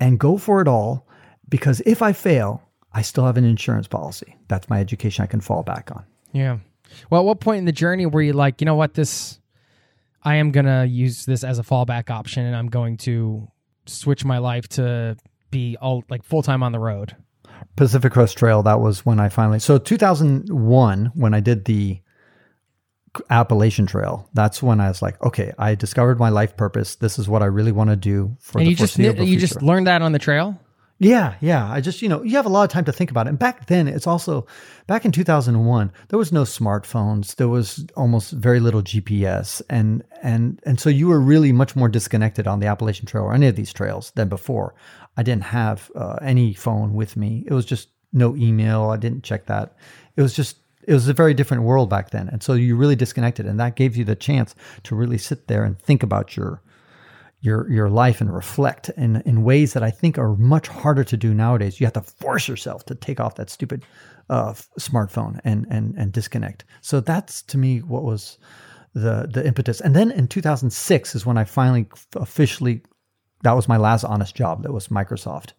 and 0.00 0.18
go 0.18 0.36
for 0.36 0.60
it 0.60 0.68
all 0.68 1.06
because 1.48 1.80
if 1.86 2.02
I 2.02 2.12
fail, 2.12 2.62
I 2.92 3.02
still 3.02 3.26
have 3.26 3.36
an 3.36 3.44
insurance 3.44 3.86
policy. 3.86 4.36
That's 4.48 4.68
my 4.68 4.80
education 4.80 5.22
I 5.22 5.26
can 5.26 5.40
fall 5.40 5.62
back 5.62 5.90
on. 5.92 6.04
Yeah. 6.32 6.58
Well, 7.10 7.22
at 7.22 7.24
what 7.24 7.40
point 7.40 7.58
in 7.58 7.64
the 7.64 7.72
journey 7.72 8.06
were 8.06 8.22
you 8.22 8.32
like, 8.32 8.60
you 8.60 8.64
know 8.64 8.74
what, 8.74 8.94
this, 8.94 9.40
I 10.22 10.36
am 10.36 10.52
going 10.52 10.66
to 10.66 10.86
use 10.86 11.24
this 11.24 11.44
as 11.44 11.58
a 11.58 11.62
fallback 11.62 12.10
option 12.10 12.44
and 12.44 12.56
I'm 12.56 12.68
going 12.68 12.96
to 12.98 13.48
switch 13.86 14.24
my 14.24 14.38
life 14.38 14.68
to 14.70 15.16
be 15.50 15.76
all 15.80 16.04
like 16.08 16.24
full 16.24 16.42
time 16.42 16.62
on 16.62 16.72
the 16.72 16.78
road? 16.78 17.16
Pacific 17.76 18.12
Crest 18.12 18.36
Trail, 18.36 18.62
that 18.62 18.80
was 18.80 19.04
when 19.04 19.18
I 19.18 19.28
finally, 19.28 19.58
so 19.58 19.78
2001, 19.78 21.12
when 21.14 21.34
I 21.34 21.40
did 21.40 21.64
the 21.64 22.00
Appalachian 23.30 23.86
Trail, 23.86 24.28
that's 24.34 24.62
when 24.62 24.80
I 24.80 24.88
was 24.88 25.02
like, 25.02 25.20
okay, 25.22 25.52
I 25.58 25.74
discovered 25.74 26.18
my 26.18 26.28
life 26.28 26.56
purpose. 26.56 26.96
This 26.96 27.18
is 27.18 27.28
what 27.28 27.42
I 27.42 27.46
really 27.46 27.72
want 27.72 27.90
to 27.90 27.96
do 27.96 28.36
for 28.40 28.58
And 28.58 28.66
the 28.66 28.70
you 28.70 28.76
just 28.76 28.94
foreseeable 28.94 29.24
you 29.24 29.38
just 29.38 29.62
learned 29.62 29.86
that 29.86 30.02
on 30.02 30.12
the 30.12 30.18
trail? 30.18 30.58
Yeah, 31.00 31.34
yeah. 31.40 31.70
I 31.70 31.80
just, 31.80 32.02
you 32.02 32.08
know, 32.08 32.22
you 32.22 32.36
have 32.36 32.46
a 32.46 32.50
lot 32.50 32.62
of 32.62 32.70
time 32.70 32.84
to 32.84 32.92
think 32.92 33.10
about 33.10 33.26
it. 33.26 33.30
And 33.30 33.38
back 33.38 33.66
then, 33.66 33.88
it's 33.88 34.06
also 34.06 34.46
back 34.86 35.04
in 35.04 35.10
2001, 35.10 35.92
there 36.08 36.18
was 36.18 36.32
no 36.32 36.44
smartphones. 36.44 37.34
There 37.34 37.48
was 37.48 37.84
almost 37.96 38.30
very 38.30 38.60
little 38.60 38.82
GPS. 38.82 39.60
And 39.68 40.04
and 40.22 40.60
and 40.64 40.78
so 40.78 40.88
you 40.88 41.08
were 41.08 41.20
really 41.20 41.52
much 41.52 41.74
more 41.74 41.88
disconnected 41.88 42.46
on 42.46 42.60
the 42.60 42.66
Appalachian 42.66 43.06
Trail 43.06 43.24
or 43.24 43.34
any 43.34 43.48
of 43.48 43.56
these 43.56 43.72
trails 43.72 44.12
than 44.14 44.28
before. 44.28 44.74
I 45.16 45.24
didn't 45.24 45.44
have 45.44 45.90
uh, 45.96 46.18
any 46.22 46.54
phone 46.54 46.94
with 46.94 47.16
me. 47.16 47.44
It 47.46 47.52
was 47.52 47.66
just 47.66 47.88
no 48.12 48.36
email. 48.36 48.90
I 48.90 48.96
didn't 48.96 49.24
check 49.24 49.46
that. 49.46 49.76
It 50.16 50.22
was 50.22 50.34
just 50.34 50.58
it 50.86 50.92
was 50.92 51.08
a 51.08 51.14
very 51.14 51.34
different 51.34 51.62
world 51.62 51.90
back 51.90 52.10
then. 52.10 52.28
And 52.28 52.42
so 52.42 52.54
you 52.54 52.76
really 52.76 52.96
disconnected 52.96 53.46
and 53.46 53.58
that 53.60 53.76
gave 53.76 53.96
you 53.96 54.04
the 54.04 54.16
chance 54.16 54.54
to 54.84 54.94
really 54.94 55.18
sit 55.18 55.48
there 55.48 55.64
and 55.64 55.78
think 55.78 56.02
about 56.02 56.36
your 56.36 56.62
your 57.40 57.70
your 57.70 57.90
life 57.90 58.20
and 58.20 58.34
reflect 58.34 58.88
in 58.90 59.20
in 59.26 59.44
ways 59.44 59.74
that 59.74 59.82
I 59.82 59.90
think 59.90 60.18
are 60.18 60.34
much 60.36 60.66
harder 60.66 61.04
to 61.04 61.16
do 61.16 61.34
nowadays. 61.34 61.78
You 61.78 61.86
have 61.86 61.92
to 61.94 62.00
force 62.00 62.48
yourself 62.48 62.86
to 62.86 62.94
take 62.94 63.20
off 63.20 63.34
that 63.34 63.50
stupid 63.50 63.84
uh, 64.30 64.54
smartphone 64.80 65.40
and 65.44 65.66
and 65.68 65.94
and 65.96 66.10
disconnect. 66.10 66.64
So 66.80 67.00
that's 67.00 67.42
to 67.42 67.58
me 67.58 67.80
what 67.80 68.02
was 68.02 68.38
the 68.94 69.28
the 69.30 69.46
impetus. 69.46 69.80
And 69.82 69.94
then 69.94 70.10
in 70.10 70.26
2006 70.26 71.14
is 71.14 71.26
when 71.26 71.36
I 71.36 71.44
finally 71.44 71.86
officially 72.16 72.82
that 73.42 73.52
was 73.52 73.68
my 73.68 73.76
last 73.76 74.04
honest 74.04 74.34
job. 74.34 74.62
That 74.62 74.72
was 74.72 74.88
Microsoft. 74.88 75.52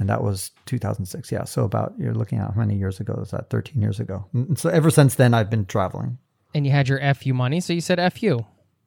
And 0.00 0.08
that 0.08 0.24
was 0.24 0.50
2006. 0.66 1.30
Yeah. 1.30 1.44
So 1.44 1.62
about, 1.64 1.92
you're 1.98 2.14
looking 2.14 2.38
at 2.38 2.54
how 2.54 2.60
many 2.60 2.74
years 2.74 2.98
ago 2.98 3.20
is 3.22 3.30
that? 3.30 3.50
13 3.50 3.80
years 3.80 4.00
ago. 4.00 4.26
And 4.32 4.58
so 4.58 4.70
ever 4.70 4.90
since 4.90 5.14
then, 5.14 5.34
I've 5.34 5.50
been 5.50 5.66
traveling. 5.66 6.18
And 6.54 6.66
you 6.66 6.72
had 6.72 6.88
your 6.88 7.14
FU 7.14 7.34
money, 7.34 7.60
so 7.60 7.72
you 7.72 7.80
said 7.80 8.12
FU. 8.14 8.40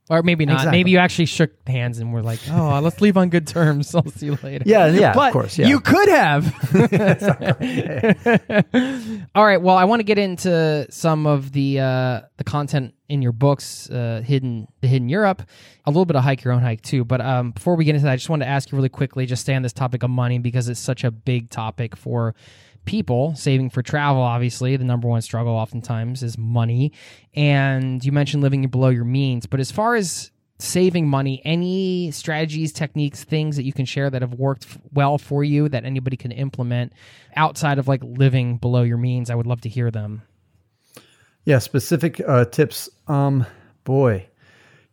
Or 0.09 0.21
maybe 0.21 0.45
not. 0.45 0.55
Exactly. 0.55 0.79
Maybe 0.79 0.91
you 0.91 0.97
actually 0.97 1.27
shook 1.27 1.51
hands 1.67 1.99
and 1.99 2.13
were 2.13 2.21
like, 2.21 2.39
"Oh, 2.51 2.79
let's 2.81 2.99
leave 2.99 3.15
on 3.15 3.29
good 3.29 3.47
terms. 3.47 3.95
I'll 3.95 4.05
see 4.11 4.25
you 4.27 4.37
later." 4.43 4.63
Yeah. 4.67 4.87
Yeah. 4.87 5.13
but 5.13 5.27
of 5.27 5.33
course. 5.33 5.57
Yeah. 5.57 5.67
you 5.67 5.79
could 5.79 6.09
have. 6.09 6.53
All 9.35 9.45
right. 9.45 9.61
Well, 9.61 9.77
I 9.77 9.85
want 9.85 10.01
to 10.01 10.03
get 10.03 10.17
into 10.17 10.85
some 10.89 11.25
of 11.25 11.53
the 11.53 11.79
uh, 11.79 12.21
the 12.37 12.43
content 12.43 12.93
in 13.07 13.21
your 13.21 13.31
books, 13.31 13.89
uh, 13.89 14.21
hidden 14.25 14.67
the 14.81 14.87
hidden 14.87 15.07
Europe, 15.07 15.43
a 15.85 15.89
little 15.89 16.05
bit 16.05 16.17
of 16.17 16.23
hike 16.23 16.43
your 16.43 16.53
own 16.53 16.61
hike 16.61 16.81
too. 16.81 17.05
But 17.05 17.21
um, 17.21 17.51
before 17.51 17.75
we 17.75 17.85
get 17.85 17.95
into 17.95 18.05
that, 18.05 18.13
I 18.13 18.15
just 18.17 18.29
wanted 18.29 18.45
to 18.45 18.51
ask 18.51 18.71
you 18.71 18.75
really 18.75 18.89
quickly, 18.89 19.25
just 19.25 19.43
stay 19.43 19.55
on 19.55 19.61
this 19.61 19.73
topic 19.73 20.03
of 20.03 20.09
money 20.09 20.37
because 20.37 20.67
it's 20.67 20.79
such 20.79 21.03
a 21.03 21.11
big 21.11 21.49
topic 21.49 21.95
for 21.95 22.35
people 22.85 23.35
saving 23.35 23.69
for 23.69 23.81
travel 23.81 24.21
obviously. 24.21 24.75
The 24.77 24.83
number 24.83 25.07
one 25.07 25.21
struggle 25.21 25.53
oftentimes 25.53 26.23
is 26.23 26.37
money. 26.37 26.93
And 27.33 28.03
you 28.03 28.11
mentioned 28.11 28.43
living 28.43 28.67
below 28.67 28.89
your 28.89 29.05
means 29.05 29.45
but 29.45 29.59
as 29.59 29.71
far 29.71 29.95
as 29.95 30.31
saving 30.59 31.07
money 31.07 31.41
any 31.43 32.09
strategies 32.11 32.71
techniques 32.71 33.23
things 33.23 33.55
that 33.57 33.63
you 33.63 33.73
can 33.73 33.85
share 33.85 34.09
that 34.09 34.21
have 34.21 34.33
worked 34.33 34.65
well 34.93 35.17
for 35.17 35.43
you 35.43 35.67
that 35.67 35.83
anybody 35.83 36.15
can 36.15 36.31
implement 36.31 36.93
outside 37.35 37.79
of 37.79 37.87
like 37.87 38.01
living 38.03 38.57
below 38.57 38.83
your 38.83 38.97
means? 38.97 39.29
I 39.29 39.35
would 39.35 39.47
love 39.47 39.61
to 39.61 39.69
hear 39.69 39.91
them. 39.91 40.21
Yeah, 41.45 41.59
specific 41.59 42.21
uh, 42.25 42.45
tips. 42.45 42.89
Um, 43.07 43.45
boy, 43.83 44.27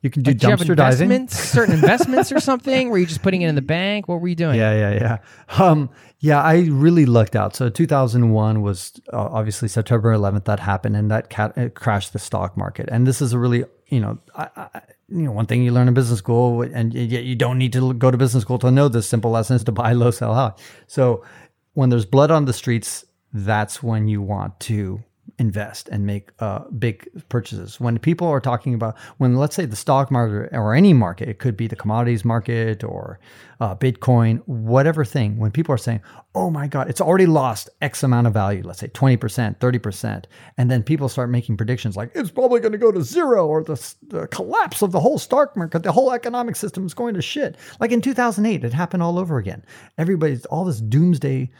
you 0.02 0.10
can 0.10 0.22
do 0.22 0.30
Like, 0.30 0.38
do 0.38 0.46
you 0.46 0.50
have 0.50 0.60
dumpster 0.60 0.76
diving. 0.76 1.28
certain 1.28 1.74
investments 1.74 2.32
or 2.32 2.40
something 2.50 2.90
were 2.90 2.98
you 2.98 3.06
just 3.06 3.22
putting 3.22 3.42
it 3.42 3.48
in 3.48 3.54
the 3.54 3.62
bank 3.62 4.08
what 4.08 4.20
were 4.20 4.28
you 4.28 4.34
doing 4.34 4.56
Yeah, 4.56 4.72
yeah, 4.72 5.18
yeah. 5.58 5.62
Um, 5.64 5.90
yeah, 6.22 6.42
I 6.42 6.66
really 6.70 7.06
lucked 7.06 7.34
out. 7.34 7.56
So 7.56 7.70
2001 7.70 8.60
was 8.60 8.92
uh, 9.12 9.16
obviously 9.16 9.68
September 9.68 10.14
11th 10.14 10.44
that 10.44 10.60
happened, 10.60 10.94
and 10.94 11.10
that 11.10 11.30
cat, 11.30 11.74
crashed 11.74 12.12
the 12.12 12.18
stock 12.18 12.58
market. 12.58 12.90
And 12.92 13.06
this 13.06 13.22
is 13.22 13.32
a 13.32 13.38
really, 13.38 13.64
you 13.88 14.00
know, 14.00 14.18
I, 14.36 14.48
I, 14.54 14.80
you 15.08 15.22
know, 15.22 15.32
one 15.32 15.46
thing 15.46 15.62
you 15.62 15.72
learn 15.72 15.88
in 15.88 15.94
business 15.94 16.18
school, 16.18 16.60
and 16.60 16.92
yet 16.92 17.24
you 17.24 17.36
don't 17.36 17.56
need 17.56 17.72
to 17.72 17.94
go 17.94 18.10
to 18.10 18.18
business 18.18 18.42
school 18.42 18.58
to 18.58 18.70
know 18.70 18.88
this 18.88 19.08
simple 19.08 19.30
lesson 19.30 19.56
is 19.56 19.64
to 19.64 19.72
buy 19.72 19.94
low, 19.94 20.10
sell 20.10 20.34
high. 20.34 20.52
So 20.86 21.24
when 21.72 21.88
there's 21.88 22.04
blood 22.04 22.30
on 22.30 22.44
the 22.44 22.52
streets, 22.52 23.06
that's 23.32 23.82
when 23.82 24.06
you 24.06 24.20
want 24.20 24.60
to 24.60 25.02
invest 25.40 25.88
and 25.88 26.06
make 26.06 26.30
uh, 26.38 26.60
big 26.78 27.08
purchases. 27.30 27.80
When 27.80 27.98
people 27.98 28.28
are 28.28 28.40
talking 28.40 28.74
about, 28.74 28.96
when 29.16 29.36
let's 29.36 29.56
say 29.56 29.64
the 29.64 29.74
stock 29.74 30.10
market 30.10 30.54
or 30.54 30.74
any 30.74 30.92
market, 30.92 31.30
it 31.30 31.38
could 31.38 31.56
be 31.56 31.66
the 31.66 31.74
commodities 31.74 32.26
market 32.26 32.84
or 32.84 33.18
uh, 33.58 33.74
Bitcoin, 33.74 34.42
whatever 34.46 35.02
thing, 35.02 35.38
when 35.38 35.50
people 35.50 35.74
are 35.74 35.78
saying, 35.78 36.02
oh 36.34 36.50
my 36.50 36.68
God, 36.68 36.90
it's 36.90 37.00
already 37.00 37.24
lost 37.24 37.70
X 37.80 38.02
amount 38.02 38.26
of 38.26 38.34
value, 38.34 38.62
let's 38.62 38.80
say 38.80 38.88
20%, 38.88 39.56
30%, 39.56 40.24
and 40.58 40.70
then 40.70 40.82
people 40.82 41.08
start 41.08 41.30
making 41.30 41.56
predictions 41.56 41.96
like 41.96 42.10
it's 42.14 42.30
probably 42.30 42.60
going 42.60 42.72
to 42.72 42.78
go 42.78 42.92
to 42.92 43.02
zero 43.02 43.46
or 43.46 43.64
the, 43.64 43.94
the 44.08 44.26
collapse 44.28 44.82
of 44.82 44.92
the 44.92 45.00
whole 45.00 45.18
stock 45.18 45.56
market, 45.56 45.82
the 45.82 45.92
whole 45.92 46.12
economic 46.12 46.54
system 46.54 46.84
is 46.84 46.92
going 46.92 47.14
to 47.14 47.22
shit. 47.22 47.56
Like 47.80 47.92
in 47.92 48.02
2008, 48.02 48.62
it 48.62 48.72
happened 48.74 49.02
all 49.02 49.18
over 49.18 49.38
again. 49.38 49.64
Everybody's 49.96 50.44
all 50.46 50.66
this 50.66 50.80
doomsday 50.80 51.50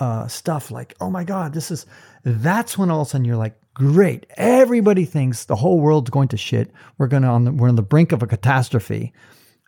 uh, 0.00 0.26
stuff 0.26 0.70
like, 0.70 0.94
oh 1.00 1.10
my 1.10 1.24
God, 1.24 1.52
this 1.52 1.70
is, 1.70 1.86
that's 2.24 2.76
when 2.76 2.90
all 2.90 3.02
of 3.02 3.06
a 3.06 3.10
sudden 3.10 3.24
you're 3.24 3.36
like, 3.36 3.54
great. 3.74 4.26
Everybody 4.36 5.04
thinks 5.04 5.44
the 5.44 5.56
whole 5.56 5.80
world's 5.80 6.10
going 6.10 6.28
to 6.28 6.36
shit. 6.36 6.72
We're 6.98 7.06
going 7.06 7.22
to, 7.22 7.28
on 7.28 7.44
the, 7.44 7.52
we're 7.52 7.68
on 7.68 7.76
the 7.76 7.82
brink 7.82 8.12
of 8.12 8.22
a 8.22 8.26
catastrophe. 8.26 9.12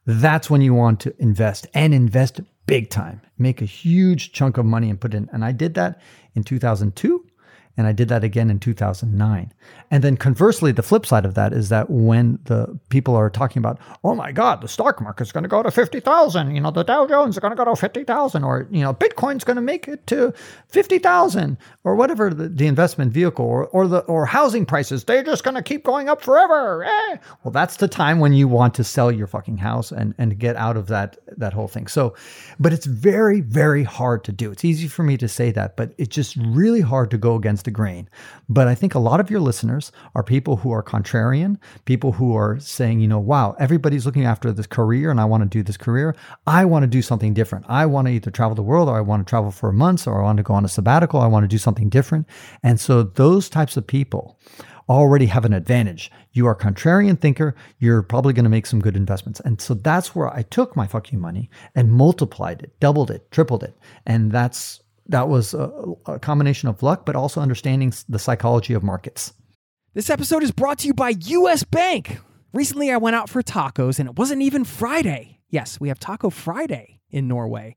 That's 0.06 0.50
when 0.50 0.62
you 0.62 0.74
want 0.74 1.00
to 1.00 1.14
invest 1.18 1.66
and 1.74 1.94
invest 1.94 2.40
big 2.66 2.90
time. 2.90 3.20
Make 3.38 3.62
a 3.62 3.66
huge 3.66 4.32
chunk 4.32 4.58
of 4.58 4.64
money 4.64 4.90
and 4.90 5.00
put 5.00 5.14
in. 5.14 5.28
And 5.32 5.44
I 5.44 5.52
did 5.52 5.74
that 5.74 6.00
in 6.34 6.42
2002 6.42 7.24
and 7.76 7.86
I 7.86 7.92
did 7.92 8.08
that 8.08 8.24
again 8.24 8.50
in 8.50 8.58
2009. 8.58 9.52
And 9.92 10.02
then 10.02 10.16
conversely, 10.16 10.72
the 10.72 10.82
flip 10.82 11.04
side 11.04 11.26
of 11.26 11.34
that 11.34 11.52
is 11.52 11.68
that 11.68 11.90
when 11.90 12.38
the 12.44 12.78
people 12.88 13.14
are 13.14 13.28
talking 13.28 13.60
about, 13.60 13.78
oh 14.02 14.14
my 14.14 14.32
God, 14.32 14.62
the 14.62 14.66
stock 14.66 15.02
market's 15.02 15.32
going 15.32 15.42
to 15.42 15.50
go 15.50 15.62
to 15.62 15.70
50,000, 15.70 16.54
you 16.54 16.62
know, 16.62 16.70
the 16.70 16.82
Dow 16.82 17.06
Jones 17.06 17.34
is 17.36 17.38
going 17.38 17.50
to 17.50 17.56
go 17.56 17.66
to 17.66 17.76
50,000, 17.76 18.42
or, 18.42 18.66
you 18.70 18.80
know, 18.80 18.94
Bitcoin's 18.94 19.44
going 19.44 19.56
to 19.56 19.62
make 19.62 19.86
it 19.88 20.06
to 20.06 20.32
50,000, 20.68 21.58
or 21.84 21.94
whatever 21.94 22.32
the, 22.32 22.48
the 22.48 22.66
investment 22.66 23.12
vehicle, 23.12 23.44
or, 23.44 23.66
or 23.66 23.86
the 23.86 23.98
or 24.04 24.24
housing 24.24 24.64
prices, 24.64 25.04
they're 25.04 25.22
just 25.22 25.44
going 25.44 25.56
to 25.56 25.62
keep 25.62 25.84
going 25.84 26.08
up 26.08 26.22
forever. 26.22 26.84
Eh. 26.84 27.18
Well, 27.44 27.52
that's 27.52 27.76
the 27.76 27.88
time 27.88 28.18
when 28.18 28.32
you 28.32 28.48
want 28.48 28.72
to 28.76 28.84
sell 28.84 29.12
your 29.12 29.26
fucking 29.26 29.58
house 29.58 29.92
and, 29.92 30.14
and 30.16 30.38
get 30.38 30.56
out 30.56 30.78
of 30.78 30.86
that, 30.86 31.18
that 31.36 31.52
whole 31.52 31.68
thing. 31.68 31.86
So, 31.86 32.14
but 32.58 32.72
it's 32.72 32.86
very, 32.86 33.42
very 33.42 33.84
hard 33.84 34.24
to 34.24 34.32
do. 34.32 34.50
It's 34.52 34.64
easy 34.64 34.88
for 34.88 35.02
me 35.02 35.18
to 35.18 35.28
say 35.28 35.50
that, 35.50 35.76
but 35.76 35.92
it's 35.98 36.16
just 36.16 36.36
really 36.36 36.80
hard 36.80 37.10
to 37.10 37.18
go 37.18 37.34
against 37.34 37.66
the 37.66 37.70
grain. 37.70 38.08
But 38.48 38.68
I 38.68 38.74
think 38.74 38.94
a 38.94 38.98
lot 38.98 39.20
of 39.20 39.30
your 39.30 39.40
listeners 39.40 39.81
are 40.14 40.22
people 40.22 40.56
who 40.56 40.70
are 40.70 40.82
contrarian, 40.82 41.58
people 41.86 42.12
who 42.12 42.36
are 42.36 42.60
saying, 42.60 43.00
you 43.00 43.08
know, 43.08 43.18
wow, 43.18 43.56
everybody's 43.58 44.06
looking 44.06 44.24
after 44.24 44.52
this 44.52 44.66
career 44.66 45.10
and 45.10 45.20
I 45.20 45.24
want 45.24 45.42
to 45.42 45.48
do 45.48 45.62
this 45.62 45.76
career. 45.76 46.14
I 46.46 46.64
want 46.66 46.82
to 46.82 46.86
do 46.86 47.02
something 47.02 47.34
different. 47.34 47.64
I 47.68 47.86
want 47.86 48.06
to 48.06 48.12
either 48.12 48.30
travel 48.30 48.54
the 48.54 48.62
world 48.62 48.88
or 48.88 48.96
I 48.96 49.00
want 49.00 49.26
to 49.26 49.28
travel 49.28 49.50
for 49.50 49.72
months 49.72 50.06
or 50.06 50.20
I 50.20 50.24
want 50.24 50.36
to 50.36 50.42
go 50.42 50.54
on 50.54 50.64
a 50.64 50.68
sabbatical. 50.68 51.20
I 51.20 51.26
want 51.26 51.44
to 51.44 51.48
do 51.48 51.58
something 51.58 51.88
different. 51.88 52.26
And 52.62 52.78
so 52.78 53.02
those 53.02 53.48
types 53.48 53.76
of 53.76 53.86
people 53.86 54.38
already 54.88 55.26
have 55.26 55.44
an 55.44 55.52
advantage. 55.52 56.10
You 56.32 56.46
are 56.46 56.52
a 56.52 56.58
contrarian 56.58 57.20
thinker. 57.20 57.54
You're 57.78 58.02
probably 58.02 58.32
going 58.32 58.44
to 58.44 58.50
make 58.50 58.66
some 58.66 58.80
good 58.80 58.96
investments. 58.96 59.40
And 59.40 59.60
so 59.60 59.74
that's 59.74 60.14
where 60.14 60.28
I 60.28 60.42
took 60.42 60.76
my 60.76 60.86
fucking 60.86 61.20
money 61.20 61.50
and 61.74 61.92
multiplied 61.92 62.62
it, 62.62 62.78
doubled 62.80 63.10
it, 63.10 63.30
tripled 63.30 63.62
it. 63.62 63.76
And 64.06 64.32
that's 64.32 64.80
that 65.08 65.28
was 65.28 65.52
a, 65.52 65.70
a 66.06 66.18
combination 66.18 66.68
of 66.68 66.82
luck, 66.82 67.04
but 67.04 67.16
also 67.16 67.40
understanding 67.40 67.92
the 68.08 68.18
psychology 68.18 68.72
of 68.72 68.82
markets. 68.82 69.32
This 69.94 70.08
episode 70.08 70.42
is 70.42 70.52
brought 70.52 70.78
to 70.78 70.86
you 70.86 70.94
by 70.94 71.12
US 71.18 71.64
Bank. 71.64 72.18
Recently, 72.54 72.90
I 72.90 72.96
went 72.96 73.14
out 73.14 73.28
for 73.28 73.42
tacos 73.42 73.98
and 73.98 74.08
it 74.08 74.16
wasn't 74.16 74.40
even 74.40 74.64
Friday. 74.64 75.40
Yes, 75.50 75.78
we 75.80 75.88
have 75.88 75.98
Taco 75.98 76.30
Friday 76.30 76.98
in 77.10 77.28
Norway, 77.28 77.76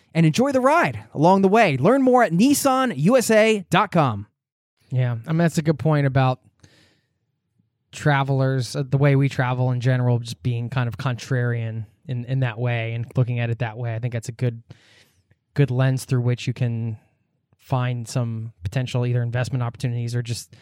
and 0.13 0.25
enjoy 0.25 0.51
the 0.51 0.61
ride 0.61 1.03
along 1.13 1.41
the 1.41 1.47
way. 1.47 1.77
Learn 1.77 2.01
more 2.01 2.23
at 2.23 2.31
nissanusa.com. 2.31 4.27
Yeah, 4.89 5.17
I 5.25 5.31
mean 5.31 5.37
that's 5.37 5.57
a 5.57 5.61
good 5.61 5.79
point 5.79 6.05
about 6.05 6.41
travelers, 7.91 8.75
uh, 8.75 8.83
the 8.87 8.97
way 8.97 9.15
we 9.15 9.29
travel 9.29 9.71
in 9.71 9.79
general, 9.79 10.19
just 10.19 10.43
being 10.43 10.69
kind 10.69 10.87
of 10.87 10.97
contrarian 10.97 11.85
in 12.07 12.25
in 12.25 12.41
that 12.41 12.57
way 12.59 12.93
and 12.93 13.05
looking 13.15 13.39
at 13.39 13.49
it 13.49 13.59
that 13.59 13.77
way. 13.77 13.95
I 13.95 13.99
think 13.99 14.13
that's 14.13 14.29
a 14.29 14.33
good 14.33 14.63
good 15.53 15.71
lens 15.71 16.05
through 16.05 16.21
which 16.21 16.47
you 16.47 16.53
can 16.53 16.97
find 17.57 18.07
some 18.07 18.53
potential 18.63 19.05
either 19.05 19.21
investment 19.21 19.63
opportunities 19.63 20.15
or 20.15 20.21
just 20.21 20.55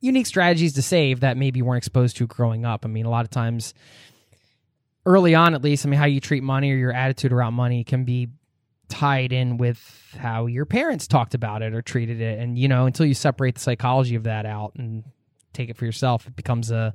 unique 0.00 0.26
strategies 0.26 0.72
to 0.74 0.82
save 0.82 1.20
that 1.20 1.36
maybe 1.36 1.62
weren't 1.62 1.78
exposed 1.78 2.16
to 2.16 2.26
growing 2.26 2.64
up. 2.64 2.84
I 2.84 2.88
mean, 2.88 3.04
a 3.04 3.10
lot 3.10 3.24
of 3.24 3.30
times 3.30 3.74
early 5.06 5.34
on 5.34 5.54
at 5.54 5.62
least, 5.62 5.86
I 5.86 5.88
mean 5.88 5.98
how 5.98 6.06
you 6.06 6.20
treat 6.20 6.42
money 6.42 6.72
or 6.72 6.76
your 6.76 6.92
attitude 6.92 7.32
around 7.32 7.54
money 7.54 7.84
can 7.84 8.04
be 8.04 8.28
tied 8.88 9.32
in 9.32 9.56
with 9.56 10.16
how 10.18 10.46
your 10.46 10.64
parents 10.64 11.06
talked 11.06 11.34
about 11.34 11.62
it 11.62 11.74
or 11.74 11.82
treated 11.82 12.20
it 12.20 12.38
and 12.38 12.58
you 12.58 12.68
know, 12.68 12.86
until 12.86 13.06
you 13.06 13.14
separate 13.14 13.54
the 13.54 13.60
psychology 13.60 14.14
of 14.14 14.24
that 14.24 14.46
out 14.46 14.72
and 14.76 15.04
take 15.52 15.68
it 15.68 15.76
for 15.76 15.84
yourself, 15.84 16.26
it 16.26 16.36
becomes 16.36 16.70
a 16.70 16.94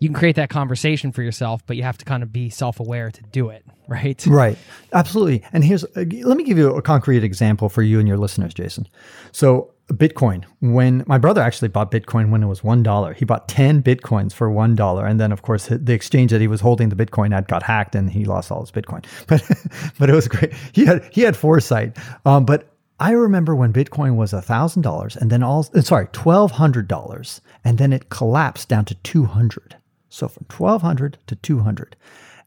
you 0.00 0.08
can 0.08 0.14
create 0.14 0.36
that 0.36 0.48
conversation 0.48 1.12
for 1.12 1.22
yourself, 1.22 1.62
but 1.66 1.76
you 1.76 1.82
have 1.82 1.98
to 1.98 2.04
kind 2.04 2.22
of 2.22 2.32
be 2.32 2.48
self 2.48 2.80
aware 2.80 3.10
to 3.10 3.22
do 3.30 3.50
it, 3.50 3.64
right? 3.88 4.24
Right. 4.26 4.58
Absolutely. 4.92 5.44
And 5.52 5.62
here's, 5.62 5.84
uh, 5.84 6.04
let 6.22 6.36
me 6.36 6.44
give 6.44 6.58
you 6.58 6.74
a 6.74 6.82
concrete 6.82 7.22
example 7.22 7.68
for 7.68 7.82
you 7.82 7.98
and 7.98 8.08
your 8.08 8.16
listeners, 8.16 8.54
Jason. 8.54 8.88
So, 9.30 9.72
Bitcoin, 9.94 10.44
when 10.60 11.04
my 11.06 11.18
brother 11.18 11.40
actually 11.40 11.68
bought 11.68 11.90
Bitcoin 11.90 12.30
when 12.30 12.42
it 12.42 12.46
was 12.46 12.60
$1, 12.60 13.14
he 13.16 13.24
bought 13.24 13.48
10 13.48 13.82
Bitcoins 13.82 14.32
for 14.32 14.48
$1. 14.48 15.10
And 15.10 15.20
then, 15.20 15.32
of 15.32 15.42
course, 15.42 15.66
the 15.66 15.92
exchange 15.92 16.30
that 16.30 16.40
he 16.40 16.48
was 16.48 16.60
holding 16.60 16.88
the 16.88 16.96
Bitcoin 16.96 17.34
at 17.34 17.48
got 17.48 17.62
hacked 17.62 17.94
and 17.94 18.10
he 18.10 18.24
lost 18.24 18.50
all 18.50 18.60
his 18.60 18.70
Bitcoin. 18.70 19.04
But, 19.26 19.42
but 19.98 20.10
it 20.10 20.14
was 20.14 20.28
great. 20.28 20.52
He 20.72 20.84
had, 20.84 21.08
he 21.12 21.22
had 21.22 21.36
foresight. 21.36 21.96
Um, 22.24 22.44
but 22.44 22.72
I 22.98 23.12
remember 23.12 23.54
when 23.54 23.72
Bitcoin 23.72 24.16
was 24.16 24.32
$1,000 24.32 25.16
and 25.16 25.30
then 25.30 25.42
all, 25.42 25.66
uh, 25.74 25.80
sorry, 25.82 26.06
$1,200. 26.08 27.40
And 27.64 27.78
then 27.78 27.92
it 27.92 28.08
collapsed 28.08 28.68
down 28.68 28.84
to 28.86 28.94
200 28.94 29.76
so 30.10 30.28
from 30.28 30.44
1200 30.44 31.18
to 31.28 31.36
200. 31.36 31.96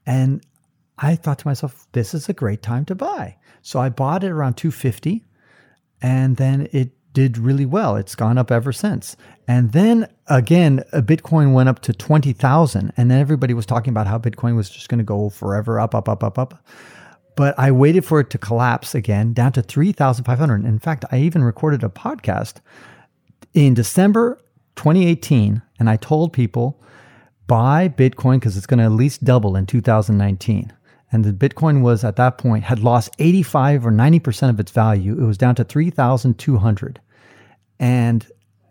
And 0.06 0.46
I 1.00 1.16
thought 1.16 1.40
to 1.40 1.48
myself, 1.48 1.88
this 1.94 2.14
is 2.14 2.30
a 2.30 2.34
great 2.34 2.62
time 2.62 2.86
to 2.86 2.96
buy. 2.96 3.38
So 3.62 3.80
I 3.80 3.90
bought 3.90 4.24
it 4.24 4.30
around 4.30 4.56
250 4.56 5.24
and 6.02 6.36
then 6.38 6.68
it 6.72 6.92
did 7.14 7.38
really 7.38 7.66
well. 7.66 7.96
It's 7.96 8.16
gone 8.16 8.38
up 8.38 8.52
ever 8.52 8.74
since. 8.74 9.16
And 9.48 9.72
then 9.72 10.08
again, 10.28 10.84
a 10.92 11.02
Bitcoin 11.02 11.54
went 11.54 11.70
up 11.70 11.80
to 11.82 11.94
20,000 11.94 12.94
and 12.98 13.12
then 13.12 13.20
everybody 13.20 13.54
was 13.54 13.66
talking 13.66 13.92
about 13.92 14.08
how 14.08 14.18
Bitcoin 14.18 14.56
was 14.56 14.70
just 14.70 14.90
going 14.90 14.98
to 14.98 15.04
go 15.04 15.30
forever 15.30 15.80
up, 15.80 15.94
up, 15.96 16.10
up, 16.10 16.24
up, 16.24 16.38
up. 16.38 16.66
But 17.36 17.58
I 17.58 17.72
waited 17.72 18.06
for 18.06 18.20
it 18.20 18.30
to 18.32 18.38
collapse 18.38 18.94
again 18.94 19.34
down 19.34 19.54
to 19.54 19.62
3,500. 19.62 20.66
In 20.66 20.80
fact, 20.80 21.06
I 21.12 21.20
even 21.20 21.44
recorded 21.44 21.84
a 21.84 21.90
podcast 21.90 22.58
in 23.54 23.74
December 23.74 24.40
2018 24.76 25.62
and 25.80 25.90
I 25.90 25.98
told 25.98 26.34
people 26.34 26.82
buy 27.48 27.90
Bitcoin 27.90 28.36
because 28.36 28.58
it's 28.58 28.66
going 28.66 28.80
to 28.80 28.86
at 28.86 28.92
least 28.92 29.24
double 29.24 29.56
in 29.56 29.66
2019. 29.66 30.74
And 31.12 31.24
the 31.24 31.32
Bitcoin 31.32 31.82
was 31.82 32.04
at 32.04 32.16
that 32.16 32.40
point 32.40 32.64
had 32.64 32.80
lost 32.80 33.12
85 33.20 33.86
or 33.86 33.92
90% 33.92 34.50
of 34.50 34.60
its 34.60 34.72
value. 34.72 35.14
It 35.22 35.26
was 35.26 35.38
down 35.38 35.54
to 35.56 35.64
3,200. 35.64 37.00
And 37.80 38.26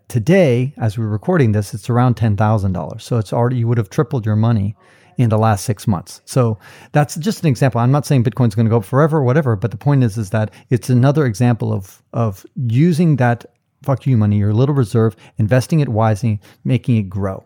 today, 0.07 0.73
as 0.77 0.97
we're 0.97 1.07
recording 1.07 1.51
this, 1.51 1.73
it's 1.73 1.89
around 1.89 2.15
$10,000. 2.15 3.01
So 3.01 3.17
it's 3.17 3.33
already, 3.33 3.57
you 3.57 3.67
would 3.67 3.77
have 3.77 3.89
tripled 3.89 4.25
your 4.25 4.35
money 4.35 4.75
in 5.17 5.29
the 5.29 5.37
last 5.37 5.65
six 5.65 5.87
months. 5.87 6.21
So 6.25 6.57
that's 6.91 7.15
just 7.17 7.41
an 7.41 7.47
example. 7.47 7.79
I'm 7.79 7.91
not 7.91 8.05
saying 8.05 8.23
Bitcoin's 8.23 8.55
going 8.55 8.65
to 8.65 8.71
go 8.71 8.77
up 8.77 8.85
forever 8.85 9.19
or 9.19 9.23
whatever, 9.23 9.55
but 9.55 9.71
the 9.71 9.77
point 9.77 10.03
is, 10.03 10.17
is 10.17 10.31
that 10.31 10.51
it's 10.69 10.89
another 10.89 11.25
example 11.25 11.71
of, 11.71 12.01
of 12.13 12.45
using 12.55 13.17
that 13.17 13.45
fuck 13.83 14.07
you 14.07 14.17
money, 14.17 14.37
your 14.37 14.53
little 14.53 14.73
reserve, 14.73 15.15
investing 15.37 15.81
it 15.81 15.89
wisely, 15.89 16.39
making 16.63 16.97
it 16.97 17.09
grow 17.09 17.43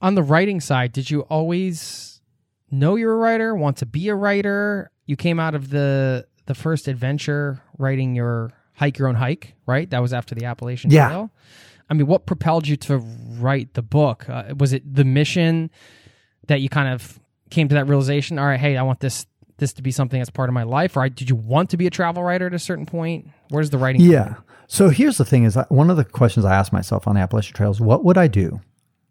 on 0.00 0.14
the 0.14 0.22
writing 0.22 0.60
side, 0.60 0.92
did 0.92 1.10
you 1.10 1.22
always 1.22 2.20
know 2.70 2.96
you're 2.96 3.14
a 3.14 3.16
writer, 3.16 3.54
want 3.54 3.78
to 3.78 3.86
be 3.86 4.08
a 4.08 4.14
writer? 4.14 4.90
You 5.06 5.16
came 5.16 5.40
out 5.40 5.54
of 5.54 5.70
the 5.70 6.26
the 6.46 6.54
first 6.54 6.86
adventure 6.86 7.60
writing 7.76 8.14
your 8.14 8.52
hike 8.76 8.98
your 8.98 9.08
own 9.08 9.14
hike, 9.14 9.54
right? 9.66 9.88
That 9.90 10.00
was 10.00 10.12
after 10.12 10.34
the 10.34 10.44
Appalachian 10.44 10.90
yeah. 10.90 11.08
Trail. 11.08 11.30
I 11.88 11.94
mean, 11.94 12.06
what 12.06 12.26
propelled 12.26 12.66
you 12.66 12.76
to 12.76 12.98
write 12.98 13.74
the 13.74 13.82
book? 13.82 14.28
Uh, 14.28 14.54
was 14.58 14.72
it 14.72 14.82
the 14.92 15.04
mission 15.04 15.70
that 16.48 16.60
you 16.60 16.68
kind 16.68 16.88
of 16.88 17.18
came 17.50 17.68
to 17.68 17.74
that 17.74 17.86
realization? 17.86 18.38
All 18.38 18.46
right, 18.46 18.60
hey, 18.60 18.76
I 18.76 18.82
want 18.82 19.00
this 19.00 19.26
this 19.58 19.72
to 19.72 19.82
be 19.82 19.90
something 19.90 20.20
that's 20.20 20.30
part 20.30 20.50
of 20.50 20.52
my 20.52 20.64
life, 20.64 20.96
or 20.96 21.08
did 21.08 21.30
you 21.30 21.36
want 21.36 21.70
to 21.70 21.78
be 21.78 21.86
a 21.86 21.90
travel 21.90 22.22
writer 22.22 22.46
at 22.46 22.52
a 22.52 22.58
certain 22.58 22.84
point? 22.84 23.28
Where's 23.48 23.70
the 23.70 23.78
writing? 23.78 24.02
Yeah. 24.02 24.34
So 24.66 24.90
here's 24.90 25.16
the 25.16 25.24
thing: 25.24 25.44
is 25.44 25.56
one 25.68 25.90
of 25.90 25.96
the 25.96 26.04
questions 26.04 26.44
I 26.44 26.54
asked 26.54 26.72
myself 26.72 27.08
on 27.08 27.14
the 27.14 27.20
Appalachian 27.20 27.54
Trails: 27.54 27.80
What 27.80 28.04
would 28.04 28.18
I 28.18 28.26
do 28.26 28.60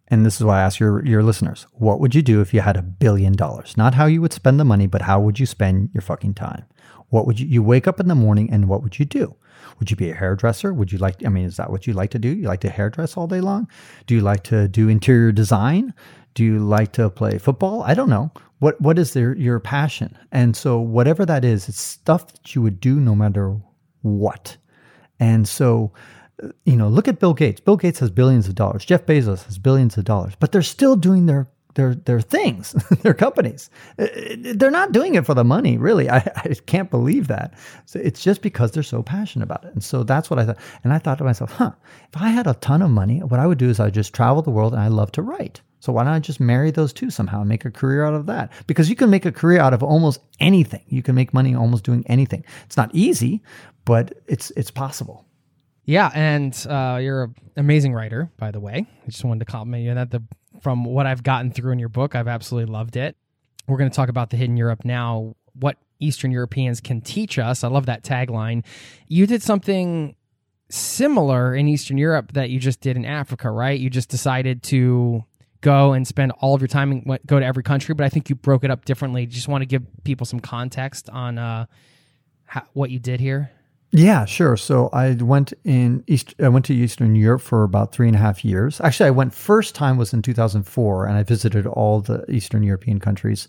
and 0.07 0.25
this 0.25 0.35
is 0.35 0.43
why 0.43 0.59
I 0.59 0.63
ask 0.63 0.79
your, 0.79 1.03
your 1.05 1.23
listeners, 1.23 1.65
what 1.73 1.99
would 1.99 2.13
you 2.13 2.21
do 2.21 2.41
if 2.41 2.53
you 2.53 2.61
had 2.61 2.77
a 2.77 2.83
billion 2.83 3.33
dollars? 3.33 3.75
Not 3.75 3.95
how 3.95 4.05
you 4.05 4.21
would 4.21 4.33
spend 4.33 4.59
the 4.59 4.65
money, 4.65 4.85
but 4.87 5.01
how 5.01 5.19
would 5.19 5.39
you 5.39 5.45
spend 5.45 5.89
your 5.93 6.01
fucking 6.01 6.35
time? 6.35 6.65
What 7.09 7.25
would 7.25 7.39
you, 7.39 7.47
you 7.47 7.63
wake 7.63 7.87
up 7.87 7.99
in 7.99 8.07
the 8.07 8.15
morning 8.15 8.49
and 8.51 8.67
what 8.67 8.83
would 8.83 8.99
you 8.99 9.05
do? 9.05 9.35
Would 9.79 9.89
you 9.89 9.97
be 9.97 10.11
a 10.11 10.15
hairdresser? 10.15 10.73
Would 10.73 10.91
you 10.91 10.99
like, 10.99 11.25
I 11.25 11.29
mean, 11.29 11.45
is 11.45 11.57
that 11.57 11.71
what 11.71 11.87
you 11.87 11.93
like 11.93 12.11
to 12.11 12.19
do? 12.19 12.29
You 12.29 12.47
like 12.47 12.61
to 12.61 12.69
hairdress 12.69 13.17
all 13.17 13.27
day 13.27 13.41
long? 13.41 13.67
Do 14.05 14.15
you 14.15 14.21
like 14.21 14.43
to 14.43 14.67
do 14.67 14.89
interior 14.89 15.31
design? 15.31 15.93
Do 16.35 16.43
you 16.43 16.59
like 16.59 16.91
to 16.93 17.09
play 17.09 17.37
football? 17.37 17.81
I 17.81 17.93
don't 17.93 18.09
know. 18.09 18.31
What, 18.59 18.79
what 18.79 18.99
is 18.99 19.13
their, 19.13 19.35
your 19.35 19.59
passion? 19.59 20.17
And 20.31 20.55
so 20.55 20.79
whatever 20.79 21.25
that 21.25 21.43
is, 21.43 21.67
it's 21.67 21.79
stuff 21.79 22.31
that 22.31 22.53
you 22.53 22.61
would 22.61 22.79
do 22.79 22.99
no 22.99 23.15
matter 23.15 23.57
what. 24.01 24.57
And 25.19 25.47
so 25.47 25.93
you 26.65 26.75
know, 26.75 26.87
look 26.89 27.07
at 27.07 27.19
Bill 27.19 27.33
Gates. 27.33 27.59
Bill 27.61 27.77
Gates 27.77 27.99
has 27.99 28.09
billions 28.09 28.47
of 28.47 28.55
dollars. 28.55 28.85
Jeff 28.85 29.05
Bezos 29.05 29.43
has 29.45 29.57
billions 29.57 29.97
of 29.97 30.05
dollars, 30.05 30.33
but 30.39 30.51
they're 30.51 30.61
still 30.61 30.95
doing 30.95 31.25
their 31.25 31.47
their 31.75 31.93
their 31.95 32.21
things, 32.21 32.71
their 33.01 33.13
companies. 33.13 33.69
Uh, 33.99 34.07
They're 34.55 34.71
not 34.71 34.91
doing 34.91 35.15
it 35.15 35.25
for 35.25 35.33
the 35.33 35.43
money, 35.43 35.77
really. 35.77 36.09
I, 36.09 36.17
I 36.17 36.55
can't 36.65 36.89
believe 36.89 37.27
that. 37.27 37.53
So 37.85 37.99
it's 37.99 38.23
just 38.23 38.41
because 38.41 38.71
they're 38.71 38.83
so 38.83 39.03
passionate 39.03 39.43
about 39.43 39.65
it. 39.65 39.73
And 39.73 39.83
so 39.83 40.03
that's 40.03 40.29
what 40.29 40.39
I 40.39 40.45
thought. 40.45 40.57
And 40.83 40.93
I 40.93 40.99
thought 40.99 41.17
to 41.19 41.23
myself, 41.23 41.51
huh, 41.51 41.71
if 42.13 42.21
I 42.21 42.29
had 42.29 42.47
a 42.47 42.53
ton 42.55 42.81
of 42.81 42.89
money, 42.89 43.19
what 43.19 43.39
I 43.39 43.47
would 43.47 43.57
do 43.57 43.69
is 43.69 43.79
I'd 43.79 43.93
just 43.93 44.13
travel 44.13 44.41
the 44.41 44.51
world 44.51 44.73
and 44.73 44.81
I 44.81 44.87
love 44.87 45.11
to 45.13 45.21
write. 45.21 45.61
So 45.81 45.93
why 45.93 46.03
don't 46.03 46.13
I 46.13 46.19
just 46.19 46.39
marry 46.39 46.71
those 46.71 46.93
two 46.93 47.11
somehow 47.11 47.41
and 47.41 47.49
make 47.49 47.65
a 47.65 47.71
career 47.71 48.05
out 48.05 48.15
of 48.15 48.25
that? 48.25 48.51
Because 48.65 48.89
you 48.89 48.95
can 48.95 49.09
make 49.09 49.25
a 49.25 49.31
career 49.31 49.59
out 49.59 49.73
of 49.73 49.83
almost 49.83 50.21
anything. 50.39 50.81
You 50.87 51.03
can 51.03 51.13
make 51.13 51.33
money 51.33 51.53
almost 51.53 51.83
doing 51.83 52.03
anything. 52.07 52.43
It's 52.65 52.77
not 52.77 52.89
easy, 52.95 53.43
but 53.83 54.13
it's 54.25 54.49
it's 54.51 54.71
possible. 54.71 55.24
Yeah, 55.85 56.11
and 56.13 56.65
uh, 56.67 56.99
you're 57.01 57.23
an 57.25 57.35
amazing 57.57 57.93
writer, 57.93 58.31
by 58.37 58.51
the 58.51 58.59
way. 58.59 58.87
I 59.03 59.09
just 59.09 59.23
wanted 59.23 59.39
to 59.39 59.45
compliment 59.45 59.83
you 59.83 59.91
on 59.91 59.95
that. 59.95 60.11
The 60.11 60.23
from 60.61 60.83
what 60.83 61.05
I've 61.05 61.21
gotten 61.21 61.51
through 61.51 61.73
in 61.73 61.79
your 61.79 61.89
book, 61.89 62.15
I've 62.15 62.27
absolutely 62.27 62.71
loved 62.71 62.95
it. 62.95 63.15
We're 63.67 63.77
going 63.77 63.89
to 63.89 63.95
talk 63.95 64.09
about 64.09 64.29
the 64.29 64.37
hidden 64.37 64.57
Europe 64.57 64.83
now. 64.83 65.35
What 65.53 65.77
Eastern 65.99 66.31
Europeans 66.31 66.81
can 66.81 67.01
teach 67.01 67.37
us. 67.37 67.63
I 67.63 67.67
love 67.67 67.85
that 67.85 68.03
tagline. 68.03 68.65
You 69.07 69.27
did 69.27 69.43
something 69.43 70.15
similar 70.69 71.55
in 71.55 71.67
Eastern 71.67 71.97
Europe 71.97 72.33
that 72.33 72.49
you 72.49 72.59
just 72.59 72.81
did 72.81 72.97
in 72.97 73.05
Africa, 73.05 73.49
right? 73.51 73.79
You 73.79 73.89
just 73.89 74.09
decided 74.09 74.63
to 74.63 75.23
go 75.61 75.93
and 75.93 76.07
spend 76.07 76.31
all 76.39 76.53
of 76.53 76.61
your 76.61 76.67
time 76.67 76.91
and 76.91 77.19
go 77.25 77.39
to 77.39 77.45
every 77.45 77.63
country, 77.63 77.95
but 77.95 78.05
I 78.05 78.09
think 78.09 78.29
you 78.29 78.35
broke 78.35 78.63
it 78.63 78.71
up 78.71 78.85
differently. 78.85 79.25
Just 79.25 79.47
want 79.47 79.61
to 79.61 79.65
give 79.65 79.83
people 80.03 80.25
some 80.25 80.39
context 80.39 81.09
on 81.09 81.37
uh, 81.37 81.65
how, 82.45 82.63
what 82.73 82.89
you 82.89 82.99
did 82.99 83.19
here. 83.19 83.51
Yeah, 83.97 84.25
sure. 84.25 84.57
So 84.57 84.89
I 84.91 85.13
went 85.13 85.53
in 85.63 86.03
East. 86.05 86.35
I 86.39 86.49
went 86.49 86.65
to 86.65 86.73
Eastern 86.73 87.15
Europe 87.15 87.41
for 87.41 87.63
about 87.63 87.93
three 87.93 88.07
and 88.07 88.15
a 88.15 88.19
half 88.19 88.43
years. 88.43 88.81
Actually, 88.81 89.07
I 89.07 89.11
went 89.11 89.33
first 89.33 89.73
time 89.73 89.95
was 89.95 90.13
in 90.13 90.21
2004, 90.21 91.05
and 91.05 91.17
I 91.17 91.23
visited 91.23 91.65
all 91.65 92.01
the 92.01 92.29
Eastern 92.29 92.61
European 92.63 92.99
countries. 92.99 93.47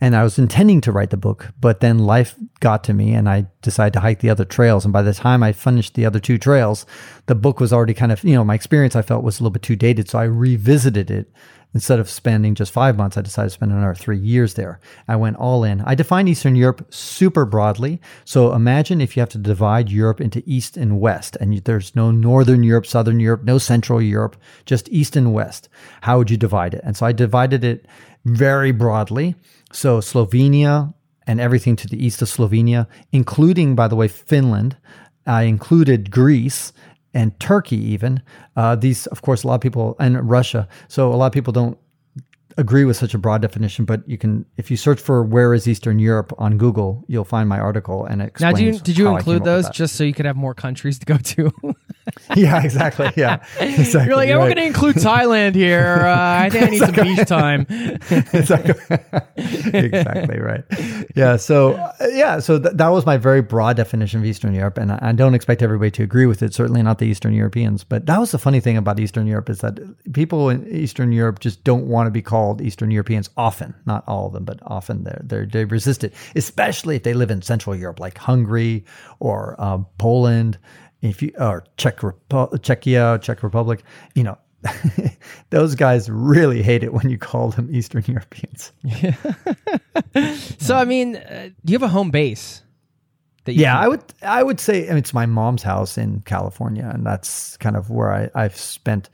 And 0.00 0.16
I 0.16 0.24
was 0.24 0.38
intending 0.38 0.80
to 0.80 0.92
write 0.92 1.10
the 1.10 1.16
book, 1.18 1.52
but 1.60 1.80
then 1.80 1.98
life 1.98 2.34
got 2.60 2.84
to 2.84 2.94
me, 2.94 3.12
and 3.12 3.28
I 3.28 3.46
decided 3.60 3.92
to 3.92 4.00
hike 4.00 4.20
the 4.20 4.30
other 4.30 4.46
trails. 4.46 4.84
And 4.84 4.94
by 4.94 5.02
the 5.02 5.12
time 5.12 5.42
I 5.42 5.52
finished 5.52 5.94
the 5.94 6.06
other 6.06 6.18
two 6.18 6.38
trails, 6.38 6.86
the 7.26 7.34
book 7.34 7.60
was 7.60 7.72
already 7.72 7.94
kind 7.94 8.12
of, 8.12 8.24
you 8.24 8.34
know, 8.34 8.44
my 8.44 8.54
experience 8.54 8.96
I 8.96 9.02
felt 9.02 9.22
was 9.22 9.38
a 9.38 9.42
little 9.42 9.52
bit 9.52 9.62
too 9.62 9.76
dated. 9.76 10.08
So 10.08 10.18
I 10.18 10.24
revisited 10.24 11.10
it 11.10 11.30
instead 11.74 11.98
of 11.98 12.08
spending 12.10 12.54
just 12.54 12.72
five 12.72 12.96
months, 12.96 13.16
I 13.16 13.22
decided 13.22 13.48
to 13.48 13.54
spend 13.54 13.72
another 13.72 13.94
three 13.94 14.18
years 14.18 14.54
there. 14.54 14.80
I 15.08 15.16
went 15.16 15.36
all 15.36 15.64
in. 15.64 15.80
I 15.82 15.94
define 15.94 16.28
Eastern 16.28 16.56
Europe 16.56 16.92
super 16.92 17.44
broadly. 17.44 18.00
So 18.24 18.52
imagine 18.52 19.00
if 19.00 19.16
you 19.16 19.20
have 19.20 19.28
to 19.30 19.38
divide 19.38 19.90
Europe 19.90 20.20
into 20.20 20.42
East 20.46 20.76
and 20.76 21.00
West, 21.00 21.36
and 21.40 21.56
there's 21.64 21.94
no 21.96 22.10
Northern 22.10 22.62
Europe, 22.62 22.86
Southern 22.86 23.20
Europe, 23.20 23.44
no 23.44 23.58
Central 23.58 24.00
Europe, 24.00 24.36
just 24.66 24.88
East 24.90 25.16
and 25.16 25.32
West. 25.32 25.68
How 26.02 26.18
would 26.18 26.30
you 26.30 26.36
divide 26.36 26.74
it? 26.74 26.82
And 26.84 26.96
so 26.96 27.06
I 27.06 27.12
divided 27.12 27.64
it 27.64 27.86
very 28.24 28.72
broadly. 28.72 29.34
So 29.72 30.00
Slovenia 30.00 30.94
and 31.26 31.40
everything 31.40 31.76
to 31.76 31.88
the 31.88 32.04
east 32.04 32.20
of 32.20 32.28
Slovenia, 32.28 32.86
including, 33.12 33.74
by 33.74 33.88
the 33.88 33.96
way, 33.96 34.08
Finland. 34.08 34.76
I 35.24 35.44
included 35.44 36.10
Greece 36.10 36.72
and 37.14 37.38
Turkey, 37.40 37.76
even. 37.76 38.22
Uh, 38.56 38.76
these, 38.76 39.06
of 39.08 39.22
course, 39.22 39.44
a 39.44 39.46
lot 39.46 39.54
of 39.54 39.60
people, 39.60 39.96
and 39.98 40.28
Russia. 40.28 40.68
So 40.88 41.12
a 41.12 41.16
lot 41.16 41.26
of 41.26 41.32
people 41.32 41.52
don't 41.52 41.78
agree 42.58 42.84
with 42.84 42.96
such 42.96 43.14
a 43.14 43.18
broad 43.18 43.42
definition, 43.42 43.84
but 43.84 44.06
you 44.08 44.18
can, 44.18 44.44
if 44.56 44.70
you 44.70 44.76
search 44.76 45.00
for 45.00 45.22
where 45.22 45.54
is 45.54 45.66
Eastern 45.66 45.98
Europe 45.98 46.32
on 46.38 46.58
Google, 46.58 47.04
you'll 47.08 47.24
find 47.24 47.48
my 47.48 47.58
article 47.58 48.04
and 48.04 48.22
it 48.22 48.38
Now, 48.40 48.52
do 48.52 48.64
you, 48.64 48.78
did 48.78 48.98
you 48.98 49.06
how 49.06 49.16
I 49.16 49.22
came 49.22 49.34
include 49.34 49.44
those 49.44 49.70
just 49.70 49.96
so 49.96 50.04
you 50.04 50.12
could 50.12 50.26
have 50.26 50.36
more 50.36 50.54
countries 50.54 50.98
to 50.98 51.06
go 51.06 51.16
to? 51.16 51.52
yeah, 52.36 52.62
exactly. 52.62 53.10
Yeah, 53.16 53.44
exactly. 53.60 54.06
You're 54.06 54.16
like, 54.16 54.28
yeah, 54.28 54.36
we're 54.36 54.54
going 54.54 54.56
to 54.56 54.64
include 54.64 54.96
Thailand 54.96 55.54
here. 55.54 56.00
Uh, 56.04 56.42
I 56.42 56.50
think 56.52 56.64
I 56.64 56.70
need 56.70 56.78
some 56.78 56.92
beach 56.92 57.28
time. 57.28 57.66
exactly. 58.32 58.74
exactly 59.36 60.38
right. 60.40 60.64
Yeah. 61.14 61.36
So 61.36 61.74
uh, 61.74 61.92
yeah. 62.10 62.40
So 62.40 62.58
th- 62.58 62.74
that 62.74 62.88
was 62.88 63.06
my 63.06 63.16
very 63.16 63.42
broad 63.42 63.76
definition 63.76 64.20
of 64.20 64.26
Eastern 64.26 64.54
Europe, 64.54 64.78
and 64.78 64.92
I, 64.92 64.98
I 65.00 65.12
don't 65.12 65.34
expect 65.34 65.62
everybody 65.62 65.90
to 65.92 66.02
agree 66.02 66.26
with 66.26 66.42
it. 66.42 66.54
Certainly 66.54 66.82
not 66.82 66.98
the 66.98 67.06
Eastern 67.06 67.34
Europeans. 67.34 67.84
But 67.84 68.06
that 68.06 68.18
was 68.18 68.32
the 68.32 68.38
funny 68.38 68.60
thing 68.60 68.76
about 68.76 68.98
Eastern 68.98 69.26
Europe 69.26 69.48
is 69.48 69.60
that 69.60 69.78
people 70.12 70.48
in 70.48 70.66
Eastern 70.68 71.12
Europe 71.12 71.40
just 71.40 71.62
don't 71.64 71.86
want 71.86 72.06
to 72.06 72.10
be 72.10 72.22
called 72.22 72.60
Eastern 72.60 72.90
Europeans. 72.90 73.30
Often, 73.36 73.74
not 73.86 74.04
all 74.08 74.26
of 74.26 74.32
them, 74.32 74.44
but 74.44 74.58
often 74.62 75.04
they're, 75.04 75.20
they're 75.22 75.46
they 75.46 75.64
resist 75.64 76.04
it, 76.04 76.14
especially 76.34 76.96
if 76.96 77.02
they 77.04 77.14
live 77.14 77.30
in 77.30 77.42
Central 77.42 77.76
Europe, 77.76 78.00
like 78.00 78.18
Hungary 78.18 78.84
or 79.20 79.54
uh, 79.58 79.78
Poland. 79.98 80.58
If 81.02 81.20
you 81.22 81.32
or 81.38 81.64
Czech 81.76 81.98
Repu- 81.98 82.52
Czechia, 82.62 83.20
Czech 83.20 83.42
Republic, 83.42 83.82
you 84.14 84.22
know, 84.22 84.38
those 85.50 85.74
guys 85.74 86.08
really 86.08 86.62
hate 86.62 86.84
it 86.84 86.92
when 86.92 87.10
you 87.10 87.18
call 87.18 87.50
them 87.50 87.68
Eastern 87.72 88.04
Europeans. 88.06 88.72
So, 90.58 90.76
I 90.76 90.84
mean, 90.84 91.16
uh, 91.16 91.48
do 91.64 91.72
you 91.72 91.78
have 91.78 91.82
a 91.82 91.92
home 91.92 92.10
base? 92.10 92.62
That 93.44 93.54
you 93.54 93.62
Yeah, 93.62 93.74
can- 93.74 93.84
I 93.84 93.88
would 93.88 94.02
I 94.22 94.42
would 94.42 94.60
say 94.60 94.84
I 94.86 94.88
mean, 94.90 94.98
it's 94.98 95.12
my 95.14 95.26
mom's 95.26 95.62
house 95.62 95.98
in 95.98 96.20
California, 96.24 96.88
and 96.92 97.04
that's 97.04 97.56
kind 97.56 97.76
of 97.76 97.90
where 97.90 98.12
I, 98.12 98.30
I've 98.34 98.56
spent 98.56 99.10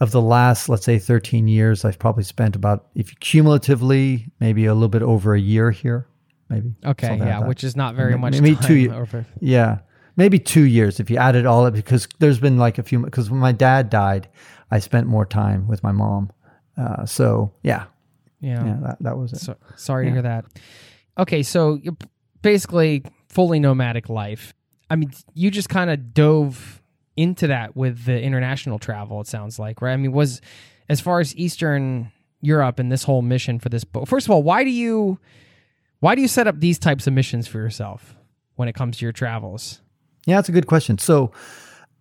of 0.00 0.10
the 0.12 0.20
last 0.20 0.68
let's 0.68 0.84
say 0.84 0.98
13 0.98 1.48
years. 1.48 1.84
I've 1.84 1.98
probably 1.98 2.22
spent 2.22 2.54
about 2.54 2.86
if 2.94 3.10
you 3.10 3.16
cumulatively 3.20 4.26
maybe 4.40 4.66
a 4.66 4.74
little 4.74 4.88
bit 4.88 5.02
over 5.02 5.34
a 5.34 5.40
year 5.40 5.70
here, 5.72 6.06
maybe. 6.48 6.74
Okay, 6.84 7.06
something 7.08 7.26
like 7.28 7.40
yeah, 7.40 7.46
which 7.48 7.64
is 7.64 7.74
not 7.76 7.96
very 7.96 8.16
much 8.16 8.34
maybe 8.40 8.54
time 8.54 8.66
two 8.68 8.74
ye- 8.76 8.90
over. 8.90 9.26
Yeah, 9.40 9.78
maybe 10.16 10.38
two 10.38 10.64
years 10.64 10.98
if 11.00 11.10
you 11.10 11.16
add 11.18 11.36
it 11.36 11.46
all 11.46 11.64
up. 11.66 11.74
Because 11.74 12.08
there's 12.18 12.38
been 12.40 12.58
like 12.58 12.78
a 12.78 12.82
few 12.82 13.00
because 13.00 13.30
when 13.30 13.40
my 13.40 13.52
dad 13.52 13.90
died, 13.90 14.28
I 14.70 14.78
spent 14.80 15.06
more 15.06 15.26
time 15.26 15.68
with 15.68 15.82
my 15.82 15.92
mom. 15.92 16.30
Uh, 16.76 17.06
so 17.06 17.52
yeah, 17.62 17.84
Yeah. 18.40 18.64
yeah, 18.64 18.76
that, 18.82 18.96
that 19.00 19.18
was 19.18 19.32
it. 19.32 19.38
So, 19.40 19.56
sorry 19.76 20.06
to 20.06 20.12
hear 20.12 20.22
that. 20.22 20.44
Okay, 21.18 21.42
so 21.42 21.78
you're 21.82 21.96
basically 22.42 23.02
fully 23.28 23.58
nomadic 23.58 24.08
life. 24.08 24.52
I 24.90 24.96
mean, 24.96 25.10
you 25.34 25.50
just 25.50 25.68
kind 25.68 25.90
of 25.90 26.12
dove 26.12 26.82
into 27.16 27.46
that 27.46 27.74
with 27.74 28.04
the 28.04 28.20
international 28.20 28.78
travel. 28.78 29.20
It 29.22 29.26
sounds 29.26 29.58
like, 29.58 29.80
right? 29.80 29.94
I 29.94 29.96
mean, 29.96 30.12
was 30.12 30.40
as 30.88 31.00
far 31.00 31.18
as 31.20 31.34
Eastern 31.36 32.12
Europe 32.42 32.78
and 32.78 32.92
this 32.92 33.02
whole 33.04 33.22
mission 33.22 33.58
for 33.58 33.70
this 33.70 33.82
book. 33.84 34.06
First 34.06 34.26
of 34.26 34.30
all, 34.30 34.42
why 34.42 34.62
do 34.62 34.70
you 34.70 35.18
why 36.00 36.14
do 36.14 36.20
you 36.20 36.28
set 36.28 36.46
up 36.46 36.60
these 36.60 36.78
types 36.78 37.06
of 37.06 37.14
missions 37.14 37.48
for 37.48 37.58
yourself 37.58 38.14
when 38.56 38.68
it 38.68 38.74
comes 38.74 38.98
to 38.98 39.06
your 39.06 39.12
travels? 39.12 39.80
Yeah, 40.26 40.36
that's 40.36 40.48
a 40.48 40.52
good 40.52 40.66
question. 40.66 40.98
So 40.98 41.32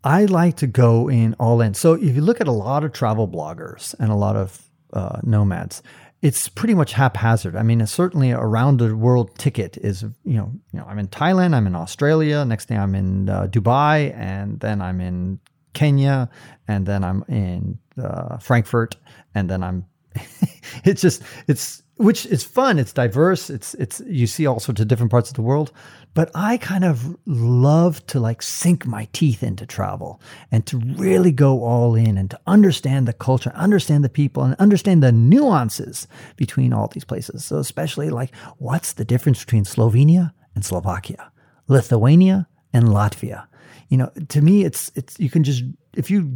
I 0.04 0.26
like 0.26 0.58
to 0.58 0.68
go 0.68 1.10
in 1.10 1.36
all 1.40 1.62
in. 1.62 1.74
So 1.74 1.94
if 1.94 2.16
you 2.16 2.22
look 2.22 2.42
at 2.42 2.48
a 2.48 2.52
lot 2.52 2.84
of 2.84 2.92
travel 2.92 3.28
bloggers 3.28 3.96
and 4.00 4.12
a 4.12 4.16
lot 4.16 4.36
of 4.36 4.62
uh, 4.94 5.20
nomads, 5.24 5.82
it's 6.22 6.50
pretty 6.50 6.74
much 6.74 6.94
haphazard. 6.94 7.56
I 7.56 7.62
mean, 7.62 7.86
certainly 7.86 8.32
a 8.32 8.40
round 8.40 8.80
the 8.80 8.96
world 8.96 9.38
ticket 9.38 9.78
is, 9.78 10.04
you 10.24 10.38
know, 10.38 10.52
you 10.74 10.80
know, 10.80 10.86
I'm 10.86 10.98
in 10.98 11.08
Thailand, 11.08 11.54
I'm 11.54 11.68
in 11.68 11.76
Australia, 11.76 12.44
next 12.46 12.66
thing 12.66 12.80
I'm 12.80 12.96
in 12.96 13.30
uh, 13.30 13.48
Dubai, 13.48 14.16
and 14.16 14.60
then 14.60 14.82
I'm 14.82 15.02
in 15.02 15.40
Kenya, 15.74 16.30
and 16.68 16.86
then 16.86 17.04
I'm 17.04 17.24
in 17.28 17.78
uh, 18.02 18.38
Frankfurt, 18.38 18.96
and 19.36 19.50
then 19.50 19.62
I'm 19.62 19.86
it's 20.84 21.02
just 21.02 21.22
it's 21.48 21.84
which 21.98 22.26
is 22.26 22.44
fun. 22.44 22.78
It's 22.78 22.92
diverse. 22.92 23.50
It's 23.50 23.74
it's 23.76 24.02
you 24.06 24.28
see 24.28 24.46
all 24.46 24.60
sorts 24.60 24.82
of 24.82 24.88
different 24.88 25.12
parts 25.12 25.30
of 25.30 25.36
the 25.36 25.42
world. 25.42 25.72
But 26.14 26.32
i 26.34 26.58
kind 26.58 26.86
of 26.86 27.18
love 27.26 28.06
to 28.08 28.20
like 28.20 28.42
sink 28.42 28.86
my 28.86 29.08
teeth 29.12 29.44
into 29.44 29.66
travel 29.66 30.22
and 30.52 30.66
to 30.66 30.78
really 30.78 31.32
go 31.32 31.64
all 31.64 31.96
in 31.96 32.18
and 32.18 32.30
to 32.32 32.40
understand 32.48 33.08
the 33.08 33.14
culture 33.14 33.52
understand 33.56 34.04
the 34.04 34.10
people 34.10 34.44
and 34.44 34.56
understand 34.56 35.04
the 35.04 35.12
nuances 35.12 36.08
between 36.36 36.74
all 36.74 36.88
these 36.88 37.06
places. 37.06 37.46
So 37.46 37.58
especially 37.58 38.10
like 38.10 38.36
what's 38.58 38.94
the 38.94 39.06
difference 39.06 39.44
between 39.44 39.64
slovenia 39.64 40.34
and 40.54 40.66
slovakia 40.66 41.32
lithuania 41.68 42.48
and 42.74 42.88
latvia? 42.88 43.48
You 43.90 43.98
know 43.98 44.12
to 44.30 44.42
me 44.42 44.66
it's 44.66 44.92
it's 44.96 45.18
you 45.20 45.30
can 45.30 45.44
just 45.44 45.64
if 45.96 46.12
you 46.12 46.30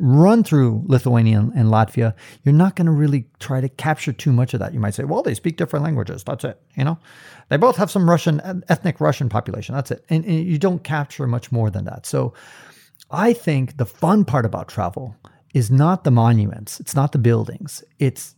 run 0.00 0.42
through 0.42 0.82
Lithuania 0.86 1.38
and, 1.38 1.68
Latvia, 1.68 2.14
you're 2.42 2.54
not 2.54 2.74
going 2.74 2.86
to 2.86 2.92
really 2.92 3.26
try 3.38 3.60
to 3.60 3.68
capture 3.68 4.12
too 4.12 4.32
much 4.32 4.54
of 4.54 4.60
that. 4.60 4.72
You 4.72 4.80
might 4.80 4.94
say, 4.94 5.04
well, 5.04 5.22
they 5.22 5.34
speak 5.34 5.58
different 5.58 5.84
languages. 5.84 6.24
That's 6.24 6.42
it. 6.42 6.60
You 6.74 6.84
know, 6.84 6.98
they 7.50 7.58
both 7.58 7.76
have 7.76 7.90
some 7.90 8.08
Russian 8.08 8.64
ethnic 8.68 9.00
Russian 9.00 9.28
population. 9.28 9.74
That's 9.74 9.90
it. 9.90 10.04
And, 10.08 10.24
and 10.24 10.44
you 10.46 10.58
don't 10.58 10.82
capture 10.82 11.26
much 11.26 11.52
more 11.52 11.70
than 11.70 11.84
that. 11.84 12.06
So 12.06 12.32
I 13.10 13.34
think 13.34 13.76
the 13.76 13.84
fun 13.84 14.24
part 14.24 14.46
about 14.46 14.68
travel 14.68 15.14
is 15.52 15.70
not 15.70 16.04
the 16.04 16.10
monuments. 16.10 16.80
It's 16.80 16.94
not 16.94 17.12
the 17.12 17.18
buildings. 17.18 17.84
It's 17.98 18.34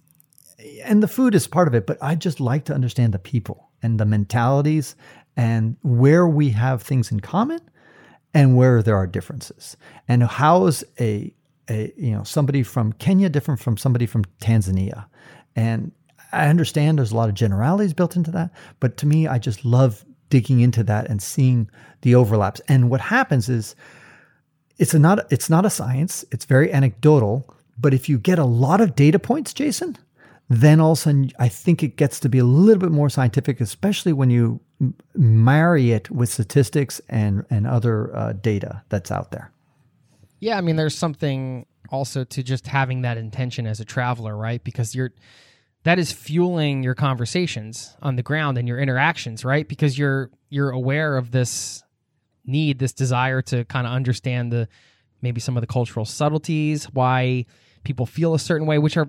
and 0.85 1.03
the 1.03 1.09
food 1.09 1.35
is 1.35 1.47
part 1.47 1.69
of 1.69 1.75
it, 1.75 1.87
but 1.87 1.99
I 2.01 2.15
just 2.15 2.41
like 2.41 2.65
to 2.67 2.75
understand 2.75 3.15
the 3.15 3.19
people 3.19 3.71
and 3.83 3.99
the 3.99 4.05
mentalities 4.05 4.95
and 5.37 5.77
where 5.83 6.27
we 6.27 6.51
have 6.51 6.83
things 6.83 7.11
in 7.11 7.21
common 7.21 7.61
and 8.35 8.57
where 8.57 8.83
there 8.83 8.97
are 8.97 9.07
differences. 9.07 9.77
And 10.09 10.23
how 10.23 10.67
is 10.67 10.85
a 11.01 11.35
a 11.69 11.93
you 11.97 12.13
know 12.13 12.23
somebody 12.25 12.63
from 12.63 12.93
Kenya 12.95 13.29
different 13.29 13.61
from 13.61 13.77
somebody 13.77 14.07
from 14.07 14.25
Tanzania? 14.41 15.07
And 15.55 15.93
I 16.33 16.49
understand 16.49 16.99
there's 16.99 17.13
a 17.13 17.17
lot 17.17 17.29
of 17.29 17.35
generalities 17.35 17.93
built 17.93 18.17
into 18.17 18.31
that, 18.33 18.51
but 18.81 18.97
to 18.99 19.07
me, 19.07 19.27
I 19.27 19.39
just 19.39 19.65
love 19.65 20.05
digging 20.33 20.61
into 20.61 20.83
that 20.83 21.09
and 21.11 21.23
seeing 21.23 21.69
the 22.01 22.15
overlaps. 22.15 22.61
And 22.67 22.89
what 22.89 23.03
happens 23.03 23.51
is 23.51 23.77
it's 24.79 24.95
not 24.95 25.31
it's 25.31 25.51
not 25.51 25.67
a 25.67 25.71
science. 25.71 26.25
It's 26.33 26.47
very 26.47 26.73
anecdotal. 26.73 27.55
But 27.79 27.93
if 27.93 28.09
you 28.09 28.19
get 28.19 28.39
a 28.39 28.45
lot 28.45 28.81
of 28.81 28.95
data 28.95 29.19
points, 29.19 29.53
Jason, 29.53 29.99
then 30.49 30.81
all 30.81 30.93
of 30.93 30.99
a 30.99 31.01
sudden 31.03 31.31
I 31.39 31.49
think 31.49 31.83
it 31.83 31.97
gets 31.97 32.19
to 32.21 32.29
be 32.31 32.39
a 32.39 32.45
little 32.45 32.81
bit 32.81 32.91
more 32.91 33.11
scientific, 33.11 33.61
especially 33.61 34.15
when 34.15 34.31
you 34.31 34.61
marry 35.15 35.93
it 35.93 36.11
with 36.11 36.33
statistics 36.33 37.01
and 37.11 37.45
and 37.51 37.67
other 37.67 38.15
uh, 38.17 38.33
data 38.33 38.83
that's 38.89 39.11
out 39.11 39.31
there. 39.33 39.52
Yeah, 40.43 40.59
I 40.59 40.61
mean, 40.61 40.75
there's 40.75 40.99
something 40.99 41.67
also 41.91 42.25
to 42.25 42.43
just 42.43 42.67
having 42.67 43.03
that 43.03 43.17
intention 43.17 43.65
as 43.65 43.79
a 43.79 43.85
traveler, 43.85 44.37
right? 44.37 44.63
Because 44.63 44.93
you're 44.93 45.13
that 45.85 46.01
is 46.01 46.11
fueling 46.11 46.83
your 46.83 46.97
conversations 46.97 47.97
on 48.03 48.17
the 48.17 48.25
ground 48.25 48.59
and 48.59 48.67
your 48.67 48.81
interactions, 48.81 49.45
right? 49.45 49.69
Because 49.69 49.97
you're 49.97 50.33
you're 50.49 50.71
aware 50.71 51.17
of 51.17 51.31
this 51.31 51.85
need, 52.45 52.81
this 52.81 52.93
desire 52.93 53.41
to 53.43 53.65
kind 53.67 53.87
of 53.87 53.93
understand 53.93 54.53
the 54.53 54.67
maybe 55.21 55.41
some 55.41 55.57
of 55.57 55.61
the 55.61 55.69
cultural 55.69 56.05
subtleties, 56.05 56.87
why 56.87 57.47
people 57.85 58.05
feel 58.05 58.35
a 58.35 58.39
certain 58.41 58.67
way, 58.67 58.79
which 58.79 58.97
are 58.97 59.07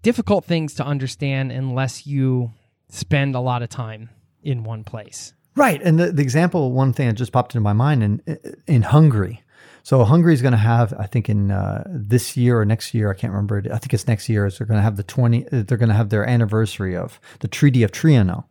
difficult 0.00 0.46
things 0.46 0.72
to 0.76 0.82
understand 0.84 1.52
unless 1.52 2.06
you 2.06 2.54
spend 2.88 3.34
a 3.34 3.40
lot 3.40 3.62
of 3.62 3.68
time 3.68 4.08
in 4.42 4.64
one 4.64 4.82
place. 4.82 5.34
Right. 5.54 5.82
And 5.82 6.00
the, 6.00 6.10
the 6.10 6.22
example, 6.22 6.72
one 6.72 6.94
thing 6.94 7.08
that 7.08 7.16
just 7.16 7.32
popped 7.32 7.54
into 7.54 7.60
my 7.60 7.74
mind 7.74 8.02
in 8.02 8.38
in 8.66 8.80
Hungary. 8.80 9.42
So 9.84 10.04
Hungary 10.04 10.32
is 10.32 10.42
going 10.42 10.52
to 10.52 10.58
have, 10.58 10.94
I 10.98 11.06
think, 11.06 11.28
in 11.28 11.50
uh, 11.50 11.84
this 11.88 12.36
year 12.36 12.60
or 12.60 12.64
next 12.64 12.94
year, 12.94 13.10
I 13.10 13.14
can't 13.14 13.32
remember. 13.32 13.62
I 13.72 13.78
think 13.78 13.92
it's 13.92 14.06
next 14.06 14.28
year. 14.28 14.46
Is 14.46 14.58
they're 14.58 14.66
going 14.66 14.78
to 14.78 14.82
have 14.82 14.96
the 14.96 15.02
twenty. 15.02 15.46
They're 15.50 15.78
going 15.78 15.88
to 15.88 15.94
have 15.94 16.10
their 16.10 16.28
anniversary 16.28 16.96
of 16.96 17.20
the 17.40 17.48
Treaty 17.48 17.82
of 17.82 17.90
Trianon. 17.90 18.44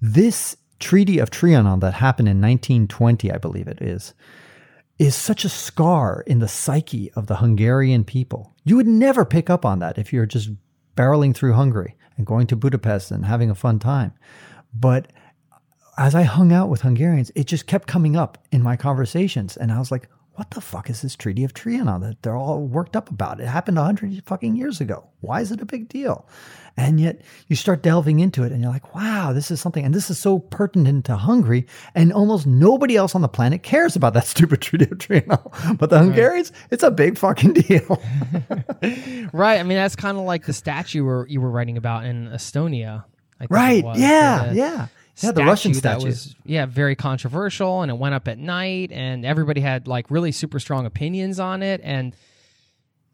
This 0.00 0.56
Treaty 0.78 1.18
of 1.18 1.30
Trianon 1.30 1.80
that 1.80 1.94
happened 1.94 2.28
in 2.28 2.40
1920, 2.40 3.30
I 3.30 3.36
believe 3.36 3.68
it 3.68 3.82
is, 3.82 4.14
is 4.98 5.14
such 5.14 5.44
a 5.44 5.48
scar 5.48 6.24
in 6.26 6.38
the 6.38 6.48
psyche 6.48 7.10
of 7.12 7.26
the 7.26 7.36
Hungarian 7.36 8.04
people. 8.04 8.54
You 8.64 8.76
would 8.76 8.86
never 8.86 9.24
pick 9.24 9.50
up 9.50 9.64
on 9.64 9.78
that 9.80 9.98
if 9.98 10.12
you're 10.12 10.26
just 10.26 10.50
barreling 10.96 11.34
through 11.34 11.52
Hungary 11.52 11.96
and 12.16 12.26
going 12.26 12.46
to 12.46 12.56
Budapest 12.56 13.10
and 13.10 13.26
having 13.26 13.50
a 13.50 13.54
fun 13.54 13.78
time. 13.78 14.12
But 14.72 15.10
as 15.98 16.14
I 16.14 16.22
hung 16.22 16.52
out 16.52 16.68
with 16.68 16.82
Hungarians, 16.82 17.30
it 17.34 17.46
just 17.46 17.66
kept 17.66 17.86
coming 17.88 18.16
up 18.16 18.38
in 18.50 18.62
my 18.62 18.76
conversations. 18.76 19.56
And 19.56 19.70
I 19.70 19.78
was 19.78 19.90
like, 19.90 20.08
what 20.40 20.52
the 20.52 20.60
fuck 20.62 20.88
is 20.88 21.02
this 21.02 21.16
Treaty 21.16 21.44
of 21.44 21.52
Trianon 21.52 22.00
that 22.00 22.22
they're 22.22 22.34
all 22.34 22.62
worked 22.62 22.96
up 22.96 23.10
about? 23.10 23.40
It 23.40 23.46
happened 23.46 23.76
100 23.76 24.24
fucking 24.24 24.56
years 24.56 24.80
ago. 24.80 25.06
Why 25.20 25.42
is 25.42 25.52
it 25.52 25.60
a 25.60 25.66
big 25.66 25.86
deal? 25.90 26.26
And 26.78 26.98
yet 26.98 27.20
you 27.48 27.56
start 27.56 27.82
delving 27.82 28.20
into 28.20 28.42
it 28.44 28.50
and 28.50 28.62
you're 28.62 28.72
like, 28.72 28.94
wow, 28.94 29.34
this 29.34 29.50
is 29.50 29.60
something. 29.60 29.84
And 29.84 29.94
this 29.94 30.08
is 30.08 30.18
so 30.18 30.38
pertinent 30.38 31.04
to 31.04 31.16
Hungary. 31.16 31.66
And 31.94 32.10
almost 32.10 32.46
nobody 32.46 32.96
else 32.96 33.14
on 33.14 33.20
the 33.20 33.28
planet 33.28 33.62
cares 33.62 33.96
about 33.96 34.14
that 34.14 34.26
stupid 34.26 34.62
Treaty 34.62 34.86
of 34.86 34.96
Trianon. 34.96 35.76
But 35.76 35.90
the 35.90 35.98
Hungarians, 35.98 36.52
it's 36.70 36.82
a 36.82 36.90
big 36.90 37.18
fucking 37.18 37.52
deal. 37.52 38.02
right. 39.34 39.60
I 39.60 39.62
mean, 39.62 39.76
that's 39.76 39.94
kind 39.94 40.16
of 40.16 40.24
like 40.24 40.46
the 40.46 40.54
statue 40.54 41.04
where 41.04 41.26
you 41.26 41.42
were 41.42 41.50
writing 41.50 41.76
about 41.76 42.06
in 42.06 42.28
Estonia. 42.28 43.04
I 43.38 43.46
think 43.46 43.50
it 43.50 43.54
right. 43.54 43.84
Yeah. 43.98 44.46
the 44.46 44.54
Yeah. 44.54 44.86
Yeah. 45.22 45.32
The 45.32 45.44
Russian 45.44 45.74
statue. 45.74 46.06
was 46.06 46.34
yeah 46.44 46.66
very 46.66 46.96
controversial 46.96 47.82
and 47.82 47.90
it 47.90 47.98
went 47.98 48.14
up 48.14 48.28
at 48.28 48.38
night 48.38 48.90
and 48.92 49.24
everybody 49.24 49.60
had 49.60 49.86
like 49.86 50.10
really 50.10 50.32
super 50.32 50.58
strong 50.58 50.86
opinions 50.86 51.38
on 51.38 51.62
it 51.62 51.80
and 51.84 52.14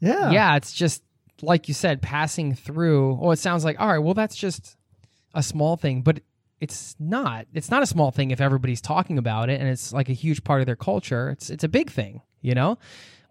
yeah. 0.01 0.31
yeah 0.31 0.57
it's 0.57 0.73
just 0.73 1.03
like 1.43 1.69
you 1.69 1.75
said 1.75 2.01
passing 2.03 2.55
through 2.55 3.19
oh 3.21 3.31
it 3.31 3.39
sounds 3.39 3.65
like 3.65 3.79
all 3.81 3.89
right 3.89 3.99
well 3.99 4.15
that's 4.15 4.37
just 4.37 4.77
a 5.35 5.43
small 5.43 5.77
thing 5.77 6.03
but 6.03 6.21
it's 6.61 6.97
not 6.99 7.47
it's 7.53 7.71
not 7.71 7.83
a 7.83 7.87
small 7.87 8.11
thing 8.11 8.31
if 8.31 8.41
everybody's 8.41 8.81
talking 8.81 9.19
about 9.19 9.51
it 9.51 9.61
and 9.61 9.69
it's 9.69 9.93
like 9.93 10.09
a 10.09 10.15
huge 10.15 10.43
part 10.45 10.61
of 10.61 10.67
their 10.67 10.77
culture 10.77 11.31
it's 11.31 11.51
it's 11.51 11.65
a 11.65 11.69
big 11.69 11.91
thing 11.91 12.23
you 12.41 12.55
know 12.55 12.79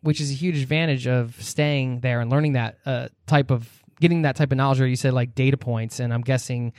which 0.01 0.21
is 0.21 0.30
a 0.30 0.36
huge 0.36 0.61
advantage 0.61 1.07
of 1.07 1.41
staying 1.41 1.99
there 2.01 2.21
and 2.21 2.30
learning 2.30 2.53
that 2.53 2.78
uh, 2.86 3.07
type 3.26 3.49
of 3.49 3.82
getting 3.99 4.21
that 4.21 4.36
type 4.36 4.51
of 4.51 4.57
knowledge 4.57 4.80
or 4.80 4.88
you 4.88 4.95
said 4.95 5.13
like 5.13 5.34
data 5.34 5.57
points 5.57 5.99
and 5.99 6.13
i'm 6.13 6.21
guessing 6.21 6.71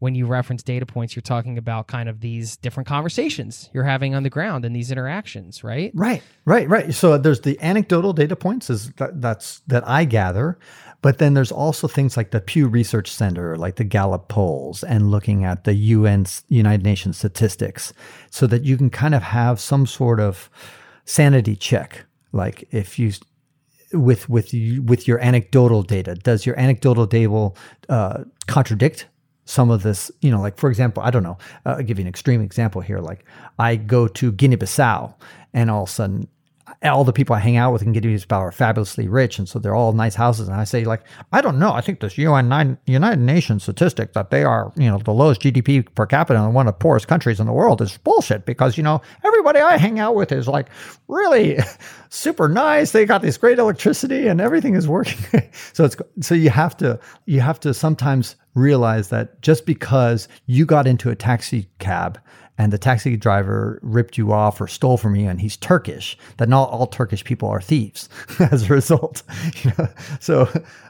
when 0.00 0.14
you 0.14 0.26
reference 0.26 0.62
data 0.62 0.84
points 0.84 1.14
you're 1.14 1.22
talking 1.22 1.56
about 1.56 1.86
kind 1.86 2.08
of 2.08 2.20
these 2.20 2.56
different 2.56 2.86
conversations 2.88 3.70
you're 3.72 3.84
having 3.84 4.14
on 4.14 4.22
the 4.22 4.30
ground 4.30 4.64
and 4.64 4.74
these 4.74 4.90
interactions 4.90 5.62
right 5.62 5.90
Right, 6.00 6.22
right, 6.44 6.68
right. 6.68 6.94
So 6.94 7.18
there's 7.18 7.42
the 7.42 7.60
anecdotal 7.60 8.14
data 8.14 8.34
points 8.34 8.70
is 8.70 8.90
that, 8.92 9.20
that's 9.20 9.60
that 9.66 9.86
I 9.86 10.06
gather, 10.06 10.58
but 11.02 11.18
then 11.18 11.34
there's 11.34 11.52
also 11.52 11.86
things 11.88 12.16
like 12.16 12.30
the 12.30 12.40
Pew 12.40 12.68
Research 12.68 13.10
Center, 13.10 13.56
like 13.56 13.76
the 13.76 13.84
Gallup 13.84 14.28
polls, 14.28 14.82
and 14.82 15.10
looking 15.10 15.44
at 15.44 15.64
the 15.64 15.74
UN 15.74 16.26
United 16.48 16.82
Nations 16.82 17.18
statistics, 17.18 17.92
so 18.30 18.46
that 18.46 18.64
you 18.64 18.76
can 18.78 18.88
kind 18.88 19.14
of 19.14 19.22
have 19.22 19.60
some 19.60 19.86
sort 19.86 20.20
of 20.20 20.48
sanity 21.04 21.54
check. 21.54 22.06
Like 22.32 22.66
if 22.70 22.98
you 22.98 23.12
with 23.92 24.28
with 24.28 24.54
with 24.84 25.06
your 25.06 25.18
anecdotal 25.20 25.82
data, 25.82 26.14
does 26.14 26.46
your 26.46 26.58
anecdotal 26.58 27.06
data 27.06 27.50
uh, 27.88 28.24
contradict 28.46 29.06
some 29.50 29.68
of 29.68 29.82
this, 29.82 30.12
you 30.20 30.30
know, 30.30 30.40
like 30.40 30.56
for 30.56 30.70
example, 30.70 31.02
I 31.02 31.10
don't 31.10 31.24
know, 31.24 31.36
uh, 31.66 31.70
I'll 31.70 31.82
give 31.82 31.98
you 31.98 32.04
an 32.04 32.08
extreme 32.08 32.40
example 32.40 32.80
here. 32.80 33.00
Like 33.00 33.24
I 33.58 33.74
go 33.74 34.06
to 34.06 34.30
Guinea 34.30 34.56
Bissau 34.56 35.12
and 35.52 35.68
all 35.70 35.82
of 35.82 35.88
a 35.88 35.92
sudden 35.92 36.28
all 36.82 37.04
the 37.04 37.12
people 37.12 37.34
I 37.34 37.38
hang 37.38 37.56
out 37.56 37.72
with 37.72 37.82
in 37.82 37.92
Guinea 37.92 38.14
Bissau 38.14 38.38
are 38.38 38.52
fabulously 38.52 39.08
rich. 39.08 39.38
And 39.38 39.48
so 39.48 39.58
they're 39.58 39.74
all 39.74 39.92
nice 39.92 40.14
houses. 40.14 40.48
And 40.48 40.56
I 40.56 40.64
say 40.64 40.84
like, 40.84 41.02
I 41.32 41.40
don't 41.40 41.58
know. 41.58 41.72
I 41.72 41.80
think 41.80 42.00
this 42.00 42.18
UN 42.18 42.48
nine, 42.48 42.78
United 42.86 43.20
Nations 43.20 43.62
statistic 43.62 44.12
that 44.14 44.30
they 44.30 44.44
are, 44.44 44.72
you 44.76 44.90
know, 44.90 44.98
the 44.98 45.12
lowest 45.12 45.42
GDP 45.42 45.86
per 45.94 46.06
capita 46.06 46.42
and 46.42 46.54
one 46.54 46.66
of 46.66 46.74
the 46.74 46.78
poorest 46.78 47.08
countries 47.08 47.40
in 47.40 47.46
the 47.46 47.52
world 47.52 47.80
is 47.82 47.96
bullshit 47.98 48.46
because, 48.46 48.76
you 48.76 48.82
know, 48.82 49.00
everybody 49.24 49.60
I 49.60 49.76
hang 49.76 49.98
out 49.98 50.14
with 50.14 50.32
is 50.32 50.48
like 50.48 50.68
really 51.08 51.58
super 52.08 52.48
nice. 52.48 52.92
They 52.92 53.04
got 53.04 53.22
this 53.22 53.36
great 53.36 53.58
electricity 53.58 54.26
and 54.26 54.40
everything 54.40 54.74
is 54.74 54.88
working. 54.88 55.48
so 55.72 55.84
it's, 55.84 55.96
so 56.20 56.34
you 56.34 56.50
have 56.50 56.76
to, 56.78 56.98
you 57.26 57.40
have 57.40 57.60
to 57.60 57.74
sometimes 57.74 58.36
realize 58.54 59.08
that 59.10 59.40
just 59.42 59.66
because 59.66 60.28
you 60.46 60.66
got 60.66 60.86
into 60.86 61.10
a 61.10 61.14
taxi 61.14 61.68
cab 61.78 62.18
and 62.60 62.74
the 62.74 62.78
taxi 62.78 63.16
driver 63.16 63.78
ripped 63.80 64.18
you 64.18 64.34
off 64.34 64.60
or 64.60 64.68
stole 64.68 64.98
from 64.98 65.16
you 65.16 65.30
and 65.30 65.40
he's 65.40 65.56
Turkish, 65.56 66.18
that 66.36 66.46
not 66.46 66.68
all 66.68 66.86
Turkish 66.86 67.24
people 67.24 67.48
are 67.48 67.60
thieves 67.60 68.10
as 68.38 68.68
a 68.68 68.74
result. 68.74 69.22
You 69.64 69.72
know? 69.78 69.88
So 70.20 70.42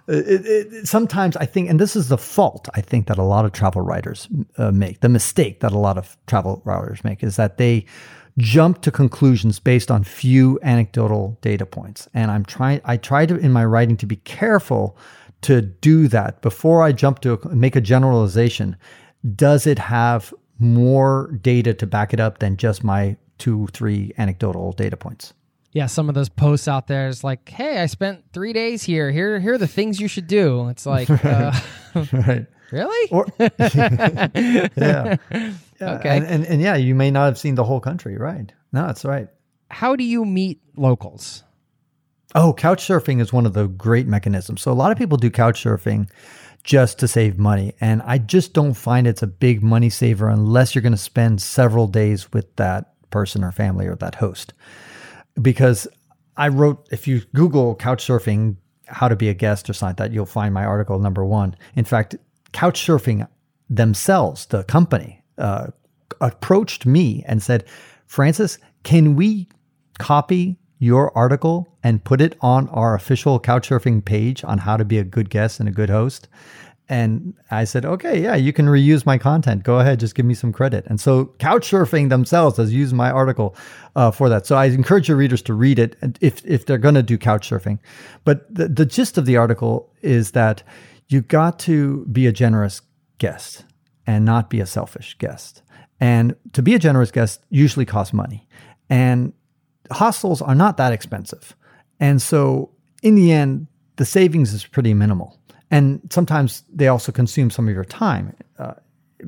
it, 0.08 0.46
it, 0.46 0.88
sometimes 0.88 1.36
I 1.36 1.46
think, 1.46 1.70
and 1.70 1.78
this 1.78 1.94
is 1.94 2.08
the 2.08 2.18
fault 2.18 2.68
I 2.74 2.80
think 2.80 3.06
that 3.06 3.18
a 3.18 3.22
lot 3.22 3.44
of 3.44 3.52
travel 3.52 3.82
writers 3.82 4.28
uh, 4.58 4.72
make, 4.72 5.00
the 5.00 5.08
mistake 5.08 5.60
that 5.60 5.70
a 5.70 5.78
lot 5.78 5.96
of 5.96 6.16
travel 6.26 6.60
writers 6.64 7.04
make 7.04 7.22
is 7.22 7.36
that 7.36 7.56
they 7.56 7.86
jump 8.36 8.82
to 8.82 8.90
conclusions 8.90 9.60
based 9.60 9.92
on 9.92 10.02
few 10.02 10.58
anecdotal 10.62 11.38
data 11.40 11.66
points. 11.66 12.08
And 12.12 12.32
I'm 12.32 12.44
trying, 12.44 12.80
I 12.84 12.96
try 12.96 13.26
to, 13.26 13.36
in 13.36 13.52
my 13.52 13.64
writing, 13.64 13.96
to 13.98 14.06
be 14.06 14.16
careful 14.16 14.96
to 15.42 15.62
do 15.62 16.08
that 16.08 16.42
before 16.42 16.82
I 16.82 16.90
jump 16.90 17.20
to 17.20 17.38
make 17.50 17.76
a 17.76 17.80
generalization. 17.80 18.76
Does 19.36 19.66
it 19.66 19.78
have 19.78 20.34
more 20.60 21.32
data 21.42 21.74
to 21.74 21.86
back 21.86 22.12
it 22.12 22.20
up 22.20 22.38
than 22.38 22.56
just 22.56 22.84
my 22.84 23.16
two, 23.38 23.66
three 23.72 24.12
anecdotal 24.18 24.72
data 24.72 24.96
points? 24.96 25.32
yeah, 25.72 25.86
some 25.86 26.08
of 26.08 26.16
those 26.16 26.28
posts 26.28 26.66
out 26.66 26.88
there 26.88 27.06
is 27.06 27.22
like, 27.22 27.48
"Hey, 27.48 27.78
I 27.78 27.86
spent 27.86 28.24
three 28.32 28.52
days 28.52 28.82
here. 28.82 29.12
Here, 29.12 29.38
here 29.38 29.54
are 29.54 29.58
the 29.58 29.68
things 29.68 30.00
you 30.00 30.08
should 30.08 30.26
do." 30.26 30.68
It's 30.68 30.84
like, 30.84 31.08
uh, 31.24 31.52
Right. 32.12 32.46
really? 32.72 33.10
Or, 33.12 33.24
yeah. 33.38 34.28
yeah. 34.76 35.16
Okay. 35.80 36.16
And, 36.16 36.26
and, 36.26 36.44
and 36.44 36.60
yeah, 36.60 36.74
you 36.74 36.94
may 36.96 37.12
not 37.12 37.26
have 37.26 37.38
seen 37.38 37.54
the 37.54 37.62
whole 37.64 37.78
country. 37.80 38.16
Right. 38.16 38.52
No, 38.72 38.86
that's 38.86 39.04
right. 39.04 39.28
How 39.70 39.94
do 39.94 40.02
you 40.02 40.24
meet 40.24 40.60
locals? 40.76 41.44
Oh, 42.34 42.52
couch 42.52 42.86
surfing 42.86 43.20
is 43.20 43.32
one 43.32 43.46
of 43.46 43.52
the 43.54 43.66
great 43.68 44.06
mechanisms. 44.08 44.62
So 44.62 44.72
a 44.72 44.74
lot 44.74 44.90
of 44.92 44.98
people 44.98 45.18
do 45.18 45.30
couch 45.30 45.62
surfing 45.64 46.10
just 46.64 46.98
to 46.98 47.08
save 47.08 47.38
money. 47.38 47.74
And 47.80 48.02
I 48.02 48.18
just 48.18 48.52
don't 48.52 48.74
find 48.74 49.06
it's 49.06 49.22
a 49.22 49.26
big 49.26 49.62
money 49.62 49.90
saver 49.90 50.28
unless 50.28 50.74
you're 50.74 50.82
going 50.82 50.92
to 50.92 50.98
spend 50.98 51.40
several 51.40 51.86
days 51.86 52.32
with 52.32 52.54
that 52.56 52.94
person 53.10 53.42
or 53.42 53.52
family 53.52 53.86
or 53.86 53.96
that 53.96 54.16
host. 54.16 54.52
Because 55.40 55.88
I 56.36 56.48
wrote, 56.48 56.86
if 56.90 57.06
you 57.08 57.22
Google 57.34 57.74
couch 57.74 58.06
surfing, 58.06 58.56
how 58.86 59.08
to 59.08 59.16
be 59.16 59.28
a 59.28 59.34
guest 59.34 59.70
or 59.70 59.72
something 59.72 59.90
like 59.90 59.96
that, 59.98 60.12
you'll 60.12 60.26
find 60.26 60.52
my 60.52 60.64
article 60.64 60.98
number 60.98 61.24
one. 61.24 61.54
In 61.76 61.84
fact, 61.84 62.16
couch 62.52 62.84
surfing 62.84 63.26
themselves, 63.68 64.46
the 64.46 64.64
company, 64.64 65.22
uh, 65.38 65.68
approached 66.20 66.86
me 66.86 67.24
and 67.26 67.42
said, 67.42 67.64
Francis, 68.06 68.58
can 68.82 69.14
we 69.14 69.48
copy 69.98 70.58
your 70.80 71.16
article 71.16 71.68
and 71.84 72.02
put 72.02 72.20
it 72.20 72.36
on 72.40 72.68
our 72.70 72.96
official 72.96 73.38
couchsurfing 73.38 74.04
page 74.04 74.42
on 74.42 74.58
how 74.58 74.76
to 74.76 74.84
be 74.84 74.98
a 74.98 75.04
good 75.04 75.30
guest 75.30 75.60
and 75.60 75.68
a 75.68 75.72
good 75.72 75.90
host? 75.90 76.26
And 76.88 77.34
I 77.52 77.62
said, 77.62 77.84
okay, 77.84 78.20
yeah, 78.20 78.34
you 78.34 78.52
can 78.52 78.66
reuse 78.66 79.06
my 79.06 79.16
content. 79.16 79.62
Go 79.62 79.78
ahead, 79.78 80.00
just 80.00 80.16
give 80.16 80.26
me 80.26 80.34
some 80.34 80.52
credit. 80.52 80.84
And 80.88 81.00
so 81.00 81.26
Couchsurfing 81.38 82.08
themselves 82.08 82.56
has 82.56 82.74
used 82.74 82.92
my 82.92 83.12
article 83.12 83.54
uh, 83.94 84.10
for 84.10 84.28
that. 84.28 84.44
So 84.44 84.56
I 84.56 84.64
encourage 84.64 85.06
your 85.06 85.16
readers 85.16 85.40
to 85.42 85.54
read 85.54 85.78
it 85.78 85.94
if, 86.20 86.44
if 86.44 86.66
they're 86.66 86.78
going 86.78 86.96
to 86.96 87.04
do 87.04 87.16
Couchsurfing. 87.16 87.78
But 88.24 88.52
the, 88.52 88.66
the 88.66 88.84
gist 88.84 89.16
of 89.18 89.24
the 89.24 89.36
article 89.36 89.92
is 90.02 90.32
that 90.32 90.64
you 91.06 91.20
got 91.20 91.60
to 91.60 92.06
be 92.06 92.26
a 92.26 92.32
generous 92.32 92.82
guest 93.18 93.64
and 94.04 94.24
not 94.24 94.50
be 94.50 94.58
a 94.58 94.66
selfish 94.66 95.16
guest. 95.18 95.62
And 96.00 96.34
to 96.54 96.62
be 96.62 96.74
a 96.74 96.78
generous 96.80 97.12
guest 97.12 97.40
usually 97.50 97.86
costs 97.86 98.12
money. 98.12 98.48
And 98.88 99.32
hostels 99.90 100.42
are 100.42 100.54
not 100.54 100.76
that 100.76 100.92
expensive. 100.92 101.56
And 101.98 102.20
so 102.20 102.70
in 103.02 103.14
the 103.14 103.32
end, 103.32 103.66
the 103.96 104.04
savings 104.04 104.52
is 104.52 104.64
pretty 104.64 104.94
minimal. 104.94 105.38
And 105.70 106.00
sometimes 106.10 106.64
they 106.72 106.88
also 106.88 107.12
consume 107.12 107.50
some 107.50 107.68
of 107.68 107.74
your 107.74 107.84
time 107.84 108.34
uh, 108.58 108.74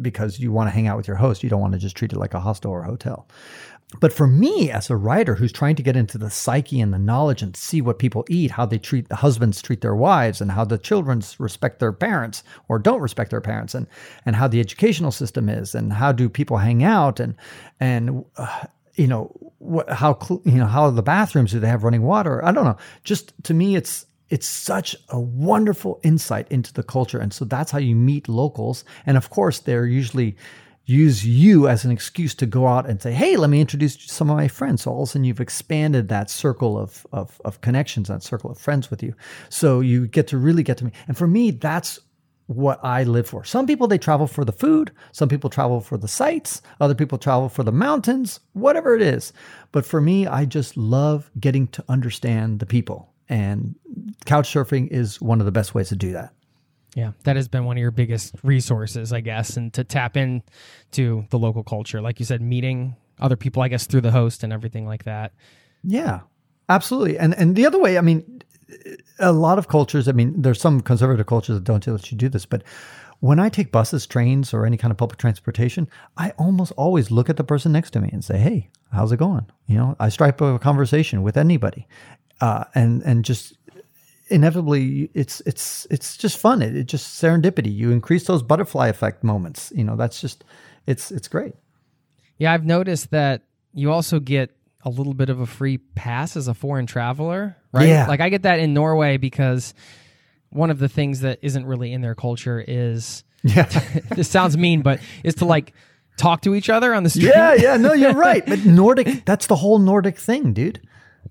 because 0.00 0.40
you 0.40 0.50
want 0.50 0.68
to 0.68 0.72
hang 0.72 0.88
out 0.88 0.96
with 0.96 1.06
your 1.06 1.16
host. 1.16 1.42
You 1.42 1.50
don't 1.50 1.60
want 1.60 1.74
to 1.74 1.78
just 1.78 1.96
treat 1.96 2.12
it 2.12 2.18
like 2.18 2.34
a 2.34 2.40
hostel 2.40 2.72
or 2.72 2.82
a 2.82 2.86
hotel. 2.86 3.28
But 4.00 4.12
for 4.12 4.26
me, 4.26 4.70
as 4.70 4.88
a 4.88 4.96
writer 4.96 5.34
who's 5.34 5.52
trying 5.52 5.76
to 5.76 5.82
get 5.82 5.96
into 5.96 6.16
the 6.16 6.30
psyche 6.30 6.80
and 6.80 6.94
the 6.94 6.98
knowledge 6.98 7.42
and 7.42 7.54
see 7.54 7.82
what 7.82 7.98
people 7.98 8.24
eat, 8.28 8.52
how 8.52 8.64
they 8.64 8.78
treat 8.78 9.08
the 9.08 9.16
husbands 9.16 9.60
treat 9.60 9.82
their 9.82 9.94
wives, 9.94 10.40
and 10.40 10.50
how 10.50 10.64
the 10.64 10.78
children 10.78 11.22
respect 11.38 11.78
their 11.78 11.92
parents 11.92 12.42
or 12.68 12.78
don't 12.78 13.02
respect 13.02 13.30
their 13.30 13.40
parents, 13.40 13.74
and 13.74 13.86
and 14.24 14.36
how 14.36 14.48
the 14.48 14.60
educational 14.60 15.12
system 15.12 15.48
is, 15.48 15.74
and 15.74 15.92
how 15.92 16.10
do 16.10 16.28
people 16.28 16.56
hang 16.56 16.82
out, 16.82 17.20
and 17.20 17.34
and 17.80 18.24
uh, 18.36 18.64
you 18.94 19.06
know 19.06 19.52
what, 19.58 19.88
how 19.90 20.18
you 20.44 20.58
know 20.58 20.66
how 20.66 20.90
the 20.90 21.02
bathrooms 21.02 21.52
do 21.52 21.60
they 21.60 21.68
have 21.68 21.84
running 21.84 22.02
water? 22.02 22.44
I 22.44 22.52
don't 22.52 22.64
know. 22.64 22.76
Just 23.04 23.32
to 23.44 23.54
me, 23.54 23.76
it's 23.76 24.06
it's 24.28 24.46
such 24.46 24.96
a 25.10 25.20
wonderful 25.20 26.00
insight 26.02 26.50
into 26.50 26.72
the 26.72 26.82
culture, 26.82 27.18
and 27.18 27.32
so 27.32 27.44
that's 27.44 27.70
how 27.70 27.78
you 27.78 27.94
meet 27.94 28.28
locals. 28.28 28.84
And 29.06 29.16
of 29.16 29.30
course, 29.30 29.58
they're 29.58 29.86
usually 29.86 30.36
use 30.84 31.24
you 31.24 31.68
as 31.68 31.84
an 31.84 31.92
excuse 31.92 32.34
to 32.34 32.46
go 32.46 32.66
out 32.66 32.88
and 32.88 33.00
say, 33.00 33.12
"Hey, 33.12 33.36
let 33.36 33.50
me 33.50 33.60
introduce 33.60 33.96
some 34.10 34.30
of 34.30 34.36
my 34.36 34.48
friends." 34.48 34.82
So 34.82 34.90
all 34.90 35.02
of 35.02 35.08
a 35.08 35.12
sudden, 35.12 35.24
you've 35.24 35.40
expanded 35.40 36.08
that 36.08 36.28
circle 36.30 36.78
of 36.78 37.06
of, 37.12 37.40
of 37.44 37.60
connections, 37.60 38.08
that 38.08 38.22
circle 38.22 38.50
of 38.50 38.58
friends 38.58 38.90
with 38.90 39.02
you. 39.02 39.14
So 39.48 39.80
you 39.80 40.06
get 40.06 40.26
to 40.28 40.38
really 40.38 40.62
get 40.62 40.78
to 40.78 40.84
me. 40.84 40.92
And 41.08 41.16
for 41.16 41.26
me, 41.26 41.50
that's 41.50 41.98
what 42.46 42.80
I 42.82 43.04
live 43.04 43.26
for. 43.26 43.44
Some 43.44 43.66
people 43.66 43.86
they 43.86 43.98
travel 43.98 44.26
for 44.26 44.44
the 44.44 44.52
food, 44.52 44.92
some 45.12 45.28
people 45.28 45.50
travel 45.50 45.80
for 45.80 45.96
the 45.96 46.08
sights, 46.08 46.62
other 46.80 46.94
people 46.94 47.18
travel 47.18 47.48
for 47.48 47.62
the 47.62 47.72
mountains, 47.72 48.40
whatever 48.52 48.94
it 48.94 49.02
is. 49.02 49.32
But 49.70 49.86
for 49.86 50.00
me, 50.00 50.26
I 50.26 50.44
just 50.44 50.76
love 50.76 51.30
getting 51.38 51.68
to 51.68 51.84
understand 51.88 52.58
the 52.58 52.66
people. 52.66 53.12
And 53.28 53.76
couch 54.26 54.52
surfing 54.52 54.88
is 54.88 55.20
one 55.20 55.40
of 55.40 55.46
the 55.46 55.52
best 55.52 55.74
ways 55.74 55.88
to 55.88 55.96
do 55.96 56.12
that. 56.12 56.34
Yeah, 56.94 57.12
that 57.24 57.36
has 57.36 57.48
been 57.48 57.64
one 57.64 57.78
of 57.78 57.80
your 57.80 57.90
biggest 57.90 58.34
resources, 58.42 59.12
I 59.14 59.20
guess, 59.20 59.56
and 59.56 59.72
to 59.72 59.84
tap 59.84 60.16
in 60.16 60.42
to 60.92 61.26
the 61.30 61.38
local 61.38 61.62
culture. 61.62 62.02
Like 62.02 62.18
you 62.18 62.26
said, 62.26 62.42
meeting 62.42 62.96
other 63.18 63.36
people, 63.36 63.62
I 63.62 63.68
guess, 63.68 63.86
through 63.86 64.02
the 64.02 64.10
host 64.10 64.44
and 64.44 64.52
everything 64.52 64.84
like 64.84 65.04
that. 65.04 65.32
Yeah, 65.82 66.20
absolutely. 66.68 67.16
And 67.18 67.34
and 67.34 67.56
the 67.56 67.66
other 67.66 67.80
way, 67.80 67.96
I 67.96 68.02
mean, 68.02 68.42
a 69.18 69.32
lot 69.32 69.58
of 69.58 69.68
cultures, 69.68 70.08
I 70.08 70.12
mean, 70.12 70.42
there's 70.42 70.60
some 70.60 70.80
conservative 70.80 71.26
cultures 71.26 71.56
that 71.56 71.64
don't 71.64 71.86
let 71.86 72.10
you 72.10 72.18
do 72.18 72.28
this, 72.28 72.46
but 72.46 72.62
when 73.20 73.38
I 73.38 73.48
take 73.48 73.70
buses, 73.70 74.04
trains, 74.04 74.52
or 74.52 74.66
any 74.66 74.76
kind 74.76 74.90
of 74.90 74.96
public 74.98 75.16
transportation, 75.16 75.88
I 76.16 76.30
almost 76.38 76.72
always 76.72 77.12
look 77.12 77.30
at 77.30 77.36
the 77.36 77.44
person 77.44 77.70
next 77.70 77.90
to 77.92 78.00
me 78.00 78.10
and 78.12 78.24
say, 78.24 78.36
"Hey, 78.36 78.68
how's 78.90 79.12
it 79.12 79.18
going?" 79.18 79.46
You 79.68 79.76
know, 79.76 79.96
I 80.00 80.08
strike 80.08 80.42
up 80.42 80.56
a 80.56 80.58
conversation 80.58 81.22
with 81.22 81.36
anybody, 81.36 81.86
uh, 82.40 82.64
and 82.74 83.00
and 83.02 83.24
just 83.24 83.54
inevitably 84.26 85.08
it's 85.14 85.40
it's 85.46 85.86
it's 85.88 86.16
just 86.16 86.36
fun. 86.36 86.62
It, 86.62 86.76
it 86.76 86.84
just 86.88 87.22
serendipity. 87.22 87.72
You 87.72 87.92
increase 87.92 88.24
those 88.24 88.42
butterfly 88.42 88.88
effect 88.88 89.22
moments. 89.22 89.72
You 89.72 89.84
know 89.84 89.94
that's 89.94 90.20
just 90.20 90.42
it's 90.88 91.12
it's 91.12 91.28
great. 91.28 91.54
Yeah, 92.38 92.52
I've 92.52 92.66
noticed 92.66 93.12
that 93.12 93.42
you 93.72 93.92
also 93.92 94.18
get 94.18 94.50
a 94.84 94.90
little 94.90 95.14
bit 95.14 95.30
of 95.30 95.40
a 95.40 95.46
free 95.46 95.78
pass 95.78 96.36
as 96.36 96.48
a 96.48 96.54
foreign 96.54 96.86
traveler, 96.86 97.56
right? 97.72 97.88
Yeah. 97.88 98.06
Like 98.06 98.20
I 98.20 98.28
get 98.28 98.42
that 98.42 98.58
in 98.58 98.74
Norway 98.74 99.16
because 99.16 99.74
one 100.50 100.70
of 100.70 100.78
the 100.78 100.88
things 100.88 101.20
that 101.20 101.38
isn't 101.42 101.64
really 101.66 101.92
in 101.92 102.00
their 102.00 102.14
culture 102.14 102.62
is 102.66 103.24
yeah 103.42 103.62
this 104.10 104.28
sounds 104.28 104.56
mean, 104.56 104.82
but 104.82 105.00
is 105.24 105.36
to 105.36 105.44
like 105.44 105.72
talk 106.18 106.42
to 106.42 106.54
each 106.54 106.68
other 106.68 106.92
on 106.94 107.04
the 107.04 107.10
street. 107.10 107.32
yeah 107.34 107.54
yeah 107.54 107.76
no 107.78 107.94
you're 107.94 108.12
right 108.28 108.44
but 108.44 108.62
nordic 108.66 109.24
that's 109.24 109.46
the 109.46 109.56
whole 109.56 109.78
nordic 109.78 110.18
thing 110.18 110.52
dude 110.52 110.78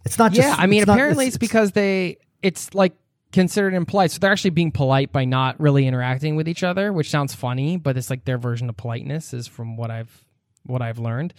it's 0.06 0.18
not 0.18 0.32
just 0.34 0.48
yeah, 0.48 0.56
I 0.58 0.66
mean, 0.66 0.80
it's 0.80 0.88
not- 0.88 0.94
apparently 0.96 1.28
it's, 1.28 1.38
because 1.38 1.72
they 1.74 2.18
it's 2.42 2.74
like 2.74 2.94
considered 3.32 3.74
impolite. 3.74 4.12
So 4.12 4.20
they're 4.20 4.32
actually 4.32 4.52
being 4.52 4.72
polite 4.72 5.12
by 5.12 5.26
not 5.26 5.60
really 5.60 5.88
interacting 5.88 6.36
with 6.36 6.48
each 6.50 6.64
other, 6.64 6.92
which 6.92 7.10
sounds 7.10 7.34
funny, 7.34 7.78
but 7.78 7.98
it's 7.98 8.10
like 8.10 8.26
their 8.26 8.38
version 8.38 8.70
of 8.70 8.78
politeness 8.78 9.34
is 9.34 9.48
from 9.48 9.78
what 9.78 9.92
I've 9.92 10.26
what 10.64 10.82
I've 10.82 11.00
learned. 11.00 11.34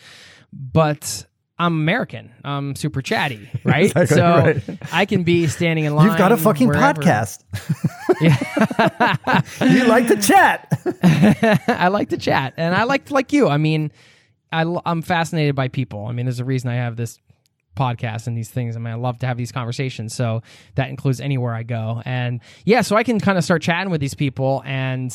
But 0.52 1.26
I'm 1.58 1.74
American. 1.74 2.32
I'm 2.44 2.74
super 2.74 3.02
chatty, 3.02 3.48
right? 3.64 3.84
Exactly 3.84 4.16
so 4.16 4.22
right. 4.22 4.78
I 4.92 5.06
can 5.06 5.22
be 5.22 5.46
standing 5.46 5.84
in 5.84 5.94
line. 5.94 6.08
you've 6.08 6.18
got 6.18 6.32
a 6.32 6.36
fucking 6.36 6.68
wherever. 6.68 7.00
podcast 7.00 7.44
you 9.72 9.84
like 9.86 10.08
to 10.08 10.16
chat 10.16 10.68
I 11.68 11.88
like 11.88 12.10
to 12.10 12.16
chat, 12.16 12.54
and 12.56 12.74
I 12.74 12.84
like 12.84 13.10
like 13.10 13.32
you. 13.32 13.48
I 13.48 13.58
mean, 13.58 13.92
I, 14.52 14.64
am 14.84 15.02
fascinated 15.02 15.54
by 15.54 15.68
people. 15.68 16.06
I 16.06 16.12
mean, 16.12 16.26
there's 16.26 16.40
a 16.40 16.44
reason 16.44 16.70
I 16.70 16.76
have 16.76 16.96
this 16.96 17.18
podcast 17.76 18.26
and 18.26 18.36
these 18.36 18.50
things. 18.50 18.76
I 18.76 18.78
mean, 18.78 18.92
I 18.92 18.96
love 18.96 19.18
to 19.20 19.26
have 19.26 19.36
these 19.36 19.52
conversations. 19.52 20.14
So 20.14 20.42
that 20.74 20.90
includes 20.90 21.20
anywhere 21.20 21.54
I 21.54 21.62
go, 21.62 22.02
and 22.04 22.40
yeah, 22.64 22.82
so 22.82 22.96
I 22.96 23.02
can 23.02 23.20
kind 23.20 23.38
of 23.38 23.44
start 23.44 23.62
chatting 23.62 23.90
with 23.90 24.00
these 24.00 24.14
people, 24.14 24.62
and 24.64 25.12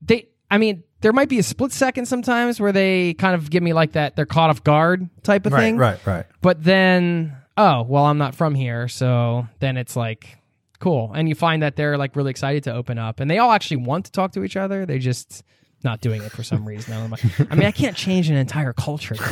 they. 0.00 0.28
I 0.50 0.58
mean, 0.58 0.82
there 1.00 1.12
might 1.12 1.28
be 1.28 1.38
a 1.38 1.42
split 1.42 1.72
second 1.72 2.06
sometimes 2.06 2.60
where 2.60 2.72
they 2.72 3.14
kind 3.14 3.34
of 3.34 3.50
give 3.50 3.62
me 3.62 3.72
like 3.72 3.92
that. 3.92 4.16
They're 4.16 4.26
caught 4.26 4.50
off 4.50 4.64
guard 4.64 5.08
type 5.22 5.46
of 5.46 5.52
thing. 5.52 5.76
right 5.76 6.04
right 6.06 6.26
But 6.40 6.64
then, 6.64 7.36
oh, 7.56 7.82
well, 7.82 8.04
I'm 8.04 8.18
not 8.18 8.34
from 8.34 8.54
here. 8.54 8.88
So 8.88 9.46
then 9.60 9.76
it's 9.76 9.94
like, 9.94 10.38
cool. 10.80 11.12
And 11.14 11.28
you 11.28 11.34
find 11.34 11.62
that 11.62 11.76
they're 11.76 11.98
like 11.98 12.16
really 12.16 12.30
excited 12.30 12.64
to 12.64 12.72
open 12.72 12.98
up 12.98 13.20
and 13.20 13.30
they 13.30 13.38
all 13.38 13.52
actually 13.52 13.78
want 13.78 14.06
to 14.06 14.12
talk 14.12 14.32
to 14.32 14.44
each 14.44 14.56
other. 14.56 14.86
They 14.86 14.98
just 14.98 15.42
not 15.84 16.00
doing 16.00 16.22
it 16.22 16.32
for 16.32 16.42
some 16.42 16.66
reason. 16.66 16.94
I'm 16.94 17.10
like, 17.10 17.22
I 17.50 17.54
mean, 17.54 17.66
I 17.66 17.70
can't 17.70 17.96
change 17.96 18.28
an 18.28 18.36
entire 18.36 18.72
culture. 18.72 19.14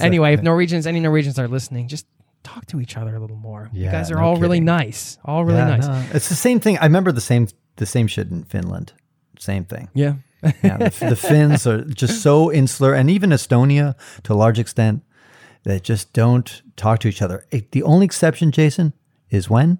anyway, 0.00 0.34
if 0.34 0.42
Norwegians, 0.42 0.86
any 0.86 1.00
Norwegians 1.00 1.38
are 1.38 1.48
listening, 1.48 1.88
just 1.88 2.06
talk 2.44 2.66
to 2.66 2.80
each 2.80 2.96
other 2.96 3.16
a 3.16 3.20
little 3.20 3.36
more. 3.36 3.68
you 3.72 3.90
guys 3.90 4.10
are 4.12 4.16
no 4.16 4.22
all 4.24 4.36
really 4.36 4.60
nice. 4.60 5.18
All 5.24 5.44
really 5.44 5.58
Yeah, 5.58 5.76
nice. 5.76 5.86
no, 5.88 6.04
it's 6.12 6.28
the 6.28 6.34
same 6.36 6.60
thing 6.60 6.78
i 6.78 6.84
remember 6.84 7.10
the 7.10 7.20
same 7.20 7.48
the 7.76 7.86
same 7.86 8.06
shit 8.06 8.28
in 8.30 8.44
finland 8.44 8.92
same 9.38 9.64
thing 9.64 9.88
Yeah. 9.94 10.14
yeah, 10.62 10.76
the, 10.76 11.06
the 11.08 11.16
Finns 11.16 11.66
are 11.66 11.82
just 11.84 12.20
so 12.22 12.52
insular, 12.52 12.92
and 12.94 13.08
even 13.10 13.30
Estonia 13.30 13.94
to 14.24 14.32
a 14.34 14.36
large 14.36 14.58
extent, 14.58 15.02
that 15.62 15.82
just 15.82 16.12
don't 16.12 16.60
talk 16.76 17.00
to 17.00 17.08
each 17.08 17.22
other. 17.22 17.46
It- 17.50 17.72
the 17.72 17.82
only 17.82 18.04
exception, 18.04 18.52
Jason, 18.52 18.92
is 19.30 19.48
when 19.48 19.78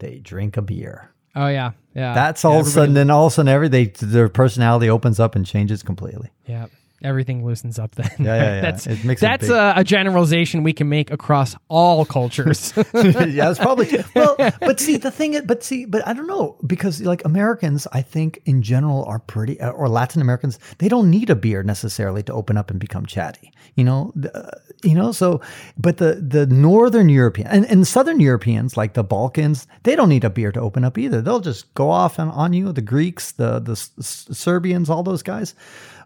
they 0.00 0.18
drink 0.18 0.56
a 0.56 0.62
beer. 0.62 1.12
Oh, 1.36 1.46
yeah. 1.46 1.70
Yeah. 1.94 2.12
That's 2.12 2.42
Yeah, 2.42 2.50
all 2.50 2.60
of 2.60 2.66
a 2.66 2.70
sudden, 2.70 2.94
then 2.94 3.08
all 3.10 3.26
of 3.26 3.32
a 3.32 3.34
sudden, 3.36 3.48
every 3.48 3.68
they, 3.68 3.84
their 3.86 4.28
personality 4.28 4.90
opens 4.90 5.20
up 5.20 5.36
and 5.36 5.46
changes 5.46 5.84
completely. 5.84 6.30
Yeah. 6.46 6.66
Everything 7.02 7.44
loosens 7.44 7.78
up 7.78 7.94
then. 7.94 8.10
Yeah, 8.18 8.24
yeah, 8.24 8.42
yeah. 8.56 8.60
that's 8.60 8.86
It 8.86 9.04
makes 9.04 9.22
a 9.22 9.24
that's 9.24 9.46
big- 9.48 9.56
a, 9.56 9.72
a 9.76 9.84
generalization 9.84 10.62
we 10.62 10.72
can 10.74 10.88
make 10.88 11.10
across 11.10 11.56
all 11.68 12.04
cultures. 12.04 12.72
yeah, 12.94 13.50
it's 13.50 13.58
probably 13.58 13.88
well. 14.14 14.36
But 14.60 14.80
see, 14.80 14.96
the 14.98 15.10
thing, 15.10 15.34
is, 15.34 15.42
but 15.42 15.62
see, 15.64 15.86
but 15.86 16.06
I 16.06 16.12
don't 16.12 16.26
know 16.26 16.58
because 16.66 17.00
like 17.00 17.24
Americans, 17.24 17.86
I 17.92 18.02
think 18.02 18.40
in 18.44 18.60
general 18.62 19.04
are 19.06 19.18
pretty, 19.18 19.58
uh, 19.60 19.70
or 19.70 19.88
Latin 19.88 20.20
Americans, 20.20 20.58
they 20.78 20.88
don't 20.88 21.10
need 21.10 21.30
a 21.30 21.34
beer 21.34 21.62
necessarily 21.62 22.22
to 22.24 22.32
open 22.34 22.56
up 22.58 22.70
and 22.70 22.78
become 22.78 23.06
chatty. 23.06 23.50
You 23.76 23.84
know, 23.84 24.12
uh, 24.34 24.50
you 24.82 24.94
know. 24.94 25.12
So, 25.12 25.40
but 25.78 25.96
the 25.98 26.14
the 26.16 26.44
Northern 26.46 27.08
European 27.08 27.46
and, 27.48 27.64
and 27.66 27.86
Southern 27.86 28.20
Europeans, 28.20 28.76
like 28.76 28.92
the 28.94 29.04
Balkans, 29.04 29.66
they 29.84 29.96
don't 29.96 30.08
need 30.10 30.24
a 30.24 30.30
beer 30.30 30.52
to 30.52 30.60
open 30.60 30.84
up 30.84 30.98
either. 30.98 31.22
They'll 31.22 31.40
just 31.40 31.72
go 31.74 31.88
off 31.90 32.18
on, 32.18 32.28
on 32.28 32.52
you. 32.52 32.72
The 32.72 32.82
Greeks, 32.82 33.32
the 33.32 33.58
the 33.60 33.72
S- 33.72 34.26
Serbians, 34.32 34.90
all 34.90 35.02
those 35.02 35.22
guys, 35.22 35.54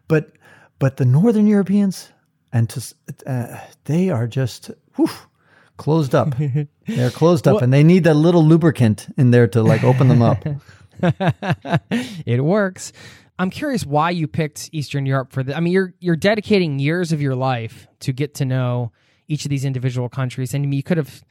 but 0.08 0.30
but 0.84 0.98
the 0.98 1.06
Northern 1.06 1.46
Europeans 1.46 2.12
and 2.52 2.68
to, 2.68 2.94
uh, 3.26 3.56
they 3.86 4.10
are 4.10 4.26
just 4.26 4.70
whew, 4.96 5.08
closed 5.78 6.14
up. 6.14 6.34
They're 6.86 7.08
closed 7.08 7.48
up, 7.48 7.62
and 7.62 7.72
they 7.72 7.82
need 7.82 8.04
that 8.04 8.12
little 8.12 8.44
lubricant 8.44 9.06
in 9.16 9.30
there 9.30 9.46
to 9.46 9.62
like 9.62 9.82
open 9.82 10.08
them 10.08 10.20
up. 10.20 10.44
it 12.26 12.44
works. 12.44 12.92
I'm 13.38 13.48
curious 13.48 13.86
why 13.86 14.10
you 14.10 14.28
picked 14.28 14.68
Eastern 14.72 15.06
Europe 15.06 15.32
for 15.32 15.42
the. 15.42 15.56
I 15.56 15.60
mean, 15.60 15.72
you're 15.72 15.94
you're 16.00 16.16
dedicating 16.16 16.78
years 16.78 17.12
of 17.12 17.22
your 17.22 17.34
life 17.34 17.86
to 18.00 18.12
get 18.12 18.34
to 18.34 18.44
know 18.44 18.92
each 19.26 19.46
of 19.46 19.48
these 19.48 19.64
individual 19.64 20.10
countries, 20.10 20.52
and 20.52 20.74
you 20.74 20.82
could 20.82 20.98
have 20.98 21.24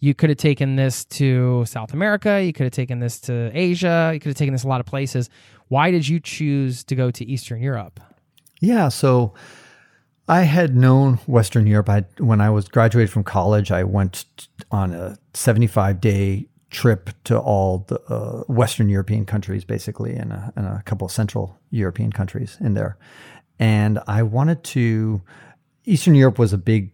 you 0.00 0.14
could 0.14 0.30
have 0.30 0.38
taken 0.38 0.76
this 0.76 1.04
to 1.20 1.66
South 1.66 1.92
America, 1.92 2.42
you 2.42 2.54
could 2.54 2.64
have 2.64 2.72
taken 2.72 3.00
this 3.00 3.20
to 3.20 3.50
Asia, 3.52 4.12
you 4.14 4.18
could 4.18 4.30
have 4.30 4.38
taken 4.38 4.54
this 4.54 4.64
a 4.64 4.68
lot 4.68 4.80
of 4.80 4.86
places. 4.86 5.28
Why 5.68 5.90
did 5.90 6.08
you 6.08 6.20
choose 6.20 6.84
to 6.84 6.94
go 6.94 7.10
to 7.10 7.22
Eastern 7.26 7.60
Europe? 7.60 8.00
Yeah, 8.64 8.88
so 8.88 9.34
I 10.26 10.42
had 10.42 10.74
known 10.74 11.14
Western 11.26 11.66
Europe. 11.66 11.88
I 11.88 12.04
when 12.18 12.40
I 12.40 12.50
was 12.50 12.68
graduated 12.68 13.10
from 13.10 13.24
college, 13.24 13.70
I 13.70 13.84
went 13.84 14.48
on 14.70 14.92
a 14.92 15.18
75 15.34 16.00
day 16.00 16.48
trip 16.70 17.10
to 17.24 17.38
all 17.38 17.84
the 17.88 18.00
uh, 18.12 18.42
Western 18.48 18.88
European 18.88 19.26
countries, 19.26 19.64
basically, 19.64 20.14
and 20.14 20.32
a, 20.32 20.52
and 20.56 20.66
a 20.66 20.82
couple 20.84 21.04
of 21.04 21.12
Central 21.12 21.58
European 21.70 22.10
countries 22.10 22.56
in 22.60 22.74
there. 22.74 22.96
And 23.58 24.00
I 24.06 24.22
wanted 24.22 24.64
to. 24.64 25.22
Eastern 25.86 26.14
Europe 26.14 26.38
was 26.38 26.54
a 26.54 26.58
big, 26.58 26.92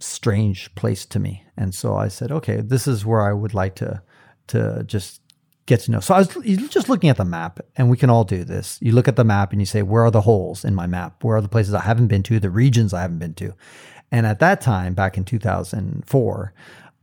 strange 0.00 0.74
place 0.74 1.06
to 1.06 1.20
me, 1.20 1.44
and 1.56 1.72
so 1.72 1.94
I 1.94 2.08
said, 2.08 2.32
okay, 2.32 2.60
this 2.60 2.88
is 2.88 3.06
where 3.06 3.22
I 3.22 3.32
would 3.32 3.54
like 3.54 3.76
to 3.76 4.02
to 4.48 4.82
just 4.84 5.20
get 5.68 5.80
to 5.80 5.90
know. 5.92 6.00
So 6.00 6.14
I 6.14 6.18
was 6.18 6.28
just 6.68 6.88
looking 6.88 7.10
at 7.10 7.16
the 7.16 7.24
map, 7.24 7.60
and 7.76 7.88
we 7.88 7.96
can 7.96 8.10
all 8.10 8.24
do 8.24 8.42
this. 8.42 8.78
You 8.80 8.92
look 8.92 9.06
at 9.06 9.16
the 9.16 9.24
map 9.24 9.52
and 9.52 9.60
you 9.60 9.66
say, 9.66 9.82
where 9.82 10.04
are 10.04 10.10
the 10.10 10.22
holes 10.22 10.64
in 10.64 10.74
my 10.74 10.86
map? 10.86 11.22
Where 11.22 11.36
are 11.36 11.40
the 11.40 11.48
places 11.48 11.74
I 11.74 11.82
haven't 11.82 12.08
been 12.08 12.22
to? 12.24 12.40
The 12.40 12.50
regions 12.50 12.92
I 12.92 13.02
haven't 13.02 13.18
been 13.18 13.34
to? 13.34 13.54
And 14.10 14.26
at 14.26 14.40
that 14.40 14.60
time, 14.60 14.94
back 14.94 15.16
in 15.16 15.24
2004, 15.24 16.54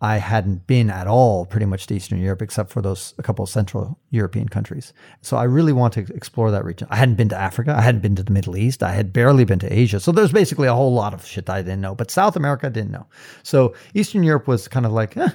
I 0.01 0.17
hadn't 0.17 0.67
been 0.67 0.89
at 0.89 1.07
all 1.07 1.45
pretty 1.45 1.65
much 1.65 1.87
to 1.87 1.95
Eastern 1.95 2.19
Europe 2.19 2.41
except 2.41 2.69
for 2.69 2.81
those 2.81 3.13
a 3.17 3.23
couple 3.23 3.43
of 3.43 3.49
Central 3.49 3.97
European 4.09 4.49
countries. 4.49 4.91
So 5.21 5.37
I 5.37 5.43
really 5.43 5.71
want 5.71 5.93
to 5.93 6.01
explore 6.13 6.51
that 6.51 6.65
region. 6.65 6.87
I 6.91 6.97
hadn't 6.97 7.15
been 7.15 7.29
to 7.29 7.37
Africa. 7.37 7.73
I 7.77 7.81
hadn't 7.81 8.01
been 8.01 8.15
to 8.17 8.23
the 8.23 8.33
Middle 8.33 8.57
East. 8.57 8.83
I 8.83 8.91
had 8.91 9.13
barely 9.13 9.45
been 9.45 9.59
to 9.59 9.71
Asia. 9.71 9.99
So 9.99 10.11
there's 10.11 10.33
basically 10.33 10.67
a 10.67 10.73
whole 10.73 10.93
lot 10.93 11.13
of 11.13 11.25
shit 11.25 11.49
I 11.49 11.61
didn't 11.61 11.81
know. 11.81 11.95
But 11.95 12.11
South 12.11 12.35
America 12.35 12.67
I 12.67 12.71
didn't 12.71 12.91
know. 12.91 13.05
So 13.43 13.73
Eastern 13.93 14.23
Europe 14.23 14.47
was 14.47 14.67
kind 14.67 14.85
of 14.85 14.91
like, 14.91 15.15
eh, 15.15 15.29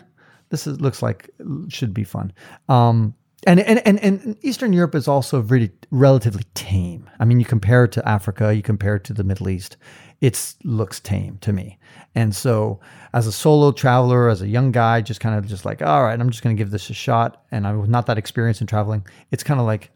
this 0.51 0.67
is, 0.67 0.81
looks 0.81 1.01
like 1.03 1.31
should 1.69 1.95
be 1.95 2.05
fun. 2.05 2.33
Um, 2.69 3.15
and, 3.47 3.61
and, 3.61 3.87
and, 3.87 3.99
and 4.01 4.37
Eastern 4.43 4.73
Europe 4.73 4.95
is 4.95 5.09
also 5.09 5.41
really 5.41 5.71
relatively 5.91 6.45
tame. 6.55 7.09
I 7.19 7.25
mean, 7.25 7.41
you 7.41 7.47
compare 7.47 7.85
it 7.85 7.93
to 7.93 8.09
Africa, 8.09 8.55
you 8.55 8.63
compare 8.63 8.97
it 8.97 9.05
to 9.05 9.15
the 9.15 9.25
Middle 9.25 9.49
East, 9.49 9.77
it 10.21 10.55
looks 10.65 11.01
tame 11.01 11.39
to 11.39 11.53
me. 11.53 11.79
And 12.15 12.35
so, 12.35 12.81
as 13.15 13.27
a 13.27 13.33
solo 13.33 13.73
traveler, 13.73 14.29
as 14.29 14.43
a 14.43 14.49
young 14.49 14.73
guy, 14.73 15.01
just 15.01 15.21
kind 15.21 15.39
of 15.39 15.47
just 15.47 15.65
like, 15.65 15.81
all 15.81 16.03
right, 16.03 16.19
I'm 16.19 16.31
just 16.31 16.43
going 16.43 16.57
to 16.57 16.61
give 16.61 16.71
this 16.71 16.91
a 16.91 16.95
shot. 16.95 17.45
And 17.51 17.67
I'm 17.67 17.91
not 17.91 18.07
that 18.07 18.19
experienced 18.19 18.61
in 18.61 18.67
traveling. 18.67 19.07
It's 19.31 19.43
kind 19.43 19.61
of 19.61 19.67
like 19.67 19.91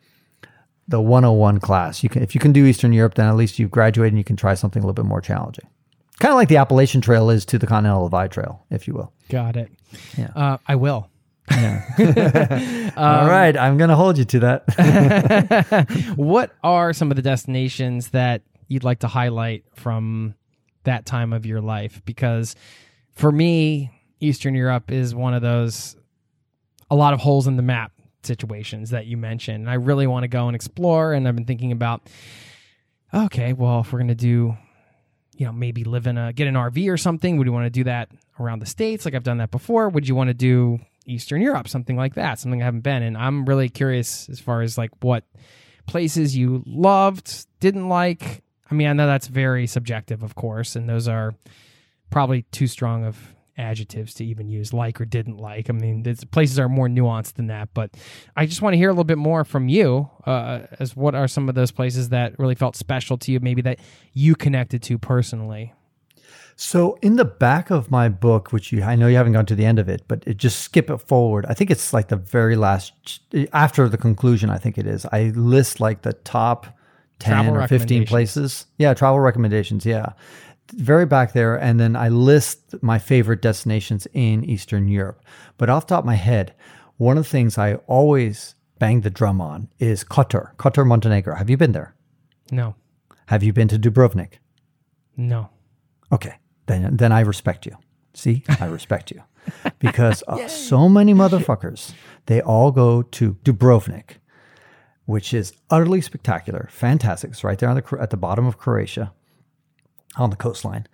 the 0.89 1.01
101 1.01 1.61
class. 1.61 2.03
You 2.03 2.09
can, 2.09 2.23
if 2.23 2.35
you 2.35 2.41
can 2.41 2.53
do 2.53 2.65
Eastern 2.65 2.93
Europe, 2.93 3.15
then 3.15 3.29
at 3.29 3.37
least 3.37 3.59
you've 3.59 3.71
graduated 3.71 4.13
and 4.13 4.19
you 4.19 4.25
can 4.25 4.37
try 4.37 4.55
something 4.55 4.83
a 4.83 4.87
little 4.87 4.95
bit 4.95 5.07
more 5.09 5.21
challenging. 5.21 5.67
Kind 6.21 6.33
of 6.33 6.37
like 6.37 6.49
the 6.49 6.59
Appalachian 6.59 7.01
Trail 7.01 7.31
is 7.31 7.45
to 7.47 7.59
the 7.59 7.67
Continental 7.67 8.07
Divide 8.07 8.31
Trail, 8.31 8.65
if 8.71 8.87
you 8.87 8.95
will. 8.95 9.13
Got 9.29 9.57
it. 9.57 9.71
Yeah. 10.17 10.31
Uh, 10.35 10.59
I 10.67 10.77
will. 10.77 11.11
All 11.51 13.21
um, 13.21 13.29
right, 13.29 13.57
I'm 13.57 13.77
going 13.77 13.91
to 13.91 13.97
hold 13.97 14.19
you 14.19 14.25
to 14.25 14.39
that. 14.41 16.15
What 16.17 16.53
are 16.63 16.93
some 16.93 17.11
of 17.11 17.17
the 17.17 17.23
destinations 17.23 18.09
that 18.11 18.43
you'd 18.69 18.85
like 18.85 19.01
to 19.01 19.09
highlight 19.09 19.65
from 19.75 20.35
that 20.85 21.05
time 21.07 21.33
of 21.33 21.45
your 21.45 21.61
life? 21.61 22.03
Because 22.05 22.57
for 23.13 23.31
me, 23.31 23.91
Eastern 24.21 24.55
Europe 24.55 24.91
is 24.91 25.15
one 25.15 25.35
of 25.35 25.43
those 25.43 25.97
a 26.91 26.97
lot 26.97 27.13
of 27.15 27.21
holes 27.21 27.47
in 27.47 27.57
the 27.57 27.63
map 27.63 27.93
situations 28.23 28.91
that 28.91 29.07
you 29.07 29.17
mentioned. 29.17 29.63
And 29.63 29.71
I 29.71 29.75
really 29.75 30.07
want 30.07 30.25
to 30.25 30.29
go 30.29 30.47
and 30.47 30.55
explore. 30.55 31.13
And 31.13 31.27
I've 31.29 31.35
been 31.35 31.45
thinking 31.45 31.73
about, 31.73 32.09
okay, 33.13 33.53
well, 33.53 33.81
if 33.81 33.93
we're 33.93 33.99
going 33.99 34.09
to 34.09 34.15
do, 34.15 34.57
you 35.37 35.47
know, 35.47 35.53
maybe 35.53 35.85
live 35.85 36.07
in 36.07 36.17
a, 36.17 36.33
get 36.33 36.47
an 36.47 36.55
RV 36.55 36.91
or 36.91 36.97
something, 36.97 37.37
would 37.37 37.47
you 37.47 37.53
want 37.53 37.67
to 37.67 37.71
do 37.71 37.85
that 37.85 38.11
around 38.39 38.61
the 38.61 38.67
States? 38.67 39.05
Like 39.05 39.15
I've 39.15 39.25
done 39.25 39.39
that 39.39 39.51
before. 39.51 39.89
Would 39.89 40.09
you 40.09 40.15
want 40.15 40.29
to 40.29 40.35
do 40.35 40.79
Eastern 41.07 41.41
Europe, 41.41 41.69
something 41.69 41.97
like 41.97 42.15
that, 42.15 42.39
something 42.39 42.63
I 42.63 42.67
haven't 42.67 42.81
been? 42.81 43.03
And 43.03 43.17
I'm 43.17 43.45
really 43.45 43.69
curious 43.69 44.29
as 44.29 44.41
far 44.41 44.63
as 44.63 44.79
like 44.79 44.91
what 45.01 45.25
places 45.87 46.37
you 46.37 46.63
loved, 46.67 47.47
didn't 47.61 47.89
like. 47.89 48.43
I 48.71 48.75
mean, 48.75 48.89
I 48.89 48.93
know 48.93 49.07
that's 49.07 49.27
very 49.27 49.67
subjective, 49.67 50.23
of 50.23 50.35
course, 50.35 50.77
and 50.77 50.89
those 50.89 51.09
are 51.09 51.35
probably 52.11 52.43
too 52.51 52.67
strong 52.67 53.05
of 53.05 53.35
adjectives 53.57 54.15
to 54.15 54.25
even 54.25 54.49
use 54.49 54.73
like 54.73 55.01
or 55.01 55.05
didn't 55.05 55.37
like. 55.37 55.71
I 55.71 55.73
mean, 55.73 56.05
places 56.31 56.59
are 56.59 56.69
more 56.69 56.89
nuanced 56.89 57.35
than 57.35 57.49
that, 57.49 57.69
but 57.75 57.91
I 58.37 58.47
just 58.47 58.63
want 58.63 58.75
to 58.75 58.79
hear 58.79 58.89
a 58.89 58.93
little 58.93 59.05
bit 59.05 59.19
more 59.19 59.45
from 59.45 59.69
you 59.69 60.11
uh, 60.27 60.61
as 60.81 60.97
what 60.97 61.15
are 61.15 61.29
some 61.29 61.49
of 61.49 61.55
those 61.55 61.71
places 61.71 62.09
that 62.09 62.39
really 62.39 62.55
felt 62.55 62.77
special 62.77 63.17
to 63.19 63.33
you, 63.33 63.41
maybe 63.41 63.63
that 63.63 63.79
you 64.13 64.35
connected 64.35 64.83
to 64.85 64.99
personally. 64.99 65.73
So 66.57 66.99
in 67.03 67.17
the 67.17 67.25
back 67.25 67.71
of 67.71 67.91
my 67.91 68.09
book, 68.09 68.53
which 68.53 68.71
you 68.73 68.83
I 68.83 68.95
know 68.95 69.09
you 69.09 69.17
haven't 69.17 69.33
gone 69.33 69.47
to 69.47 69.55
the 69.55 69.65
end 69.65 69.79
of 69.79 69.89
it, 69.89 70.03
but 70.07 70.23
it 70.27 70.37
just 70.37 70.61
skip 70.61 70.89
it 70.91 70.99
forward. 70.99 71.47
I 71.49 71.55
think 71.55 71.71
it's 71.71 71.93
like 71.93 72.09
the 72.09 72.17
very 72.17 72.57
last 72.57 73.21
after 73.53 73.89
the 73.89 73.99
conclusion. 73.99 74.51
I 74.51 74.59
think 74.59 74.79
it 74.79 74.87
is. 74.87 75.05
I 75.13 75.33
list 75.35 75.81
like 75.81 76.03
the 76.03 76.13
top 76.13 76.67
ten 77.19 77.45
Travel 77.45 77.57
or 77.57 77.69
fifteen 77.69 78.07
places. 78.07 78.67
Yeah, 78.79 78.95
travel 78.95 79.19
recommendations. 79.21 79.85
Yeah, 79.85 80.13
very 80.73 81.07
back 81.07 81.33
there, 81.33 81.57
and 81.57 81.81
then 81.81 81.97
I 81.97 82.09
list 82.09 82.75
my 82.83 82.99
favorite 82.99 83.43
destinations 83.43 84.07
in 84.13 84.45
Eastern 84.45 84.87
Europe. 84.89 85.23
But 85.59 85.71
off 85.71 85.87
the 85.87 85.97
top 85.97 86.05
of 86.05 86.07
my 86.07 86.15
head, 86.15 86.55
one 86.99 87.19
of 87.19 87.25
the 87.25 87.31
things 87.31 87.59
I 87.59 87.75
always 87.87 88.55
bang 88.79 89.01
the 89.01 89.11
drum 89.11 89.41
on 89.41 89.69
is 89.79 90.05
Kotor, 90.05 90.55
Kotor, 90.57 90.87
Montenegro. 90.87 91.35
Have 91.35 91.51
you 91.51 91.57
been 91.57 91.73
there? 91.73 91.95
No, 92.53 92.77
Have 93.27 93.43
you 93.43 93.53
been 93.53 93.69
to 93.69 93.79
Dubrovnik? 93.79 94.35
no. 95.17 95.49
Okay, 96.13 96.35
then 96.67 96.97
then 96.97 97.13
I 97.13 97.21
respect 97.21 97.67
you. 97.67 97.77
See, 98.15 98.45
I 98.61 98.67
respect 98.67 99.11
you 99.11 99.23
because 99.79 100.23
uh, 100.29 100.47
so 100.49 100.89
many 100.89 101.15
motherfuckers 101.15 101.93
they 102.27 102.41
all 102.41 102.71
go 102.71 103.03
to 103.03 103.35
Dubrovnik, 103.45 104.19
which 105.05 105.35
is 105.35 105.53
utterly 105.71 106.01
spectacular, 106.01 106.69
fantastic. 106.71 107.31
It's 107.31 107.45
right 107.45 107.59
there 107.59 107.69
on 107.69 107.77
the 107.77 107.99
at 108.01 108.11
the 108.11 108.17
bottom 108.17 108.47
of 108.47 108.59
Croatia, 108.59 109.13
on 110.17 110.31
the 110.31 110.37
coastline. 110.37 110.87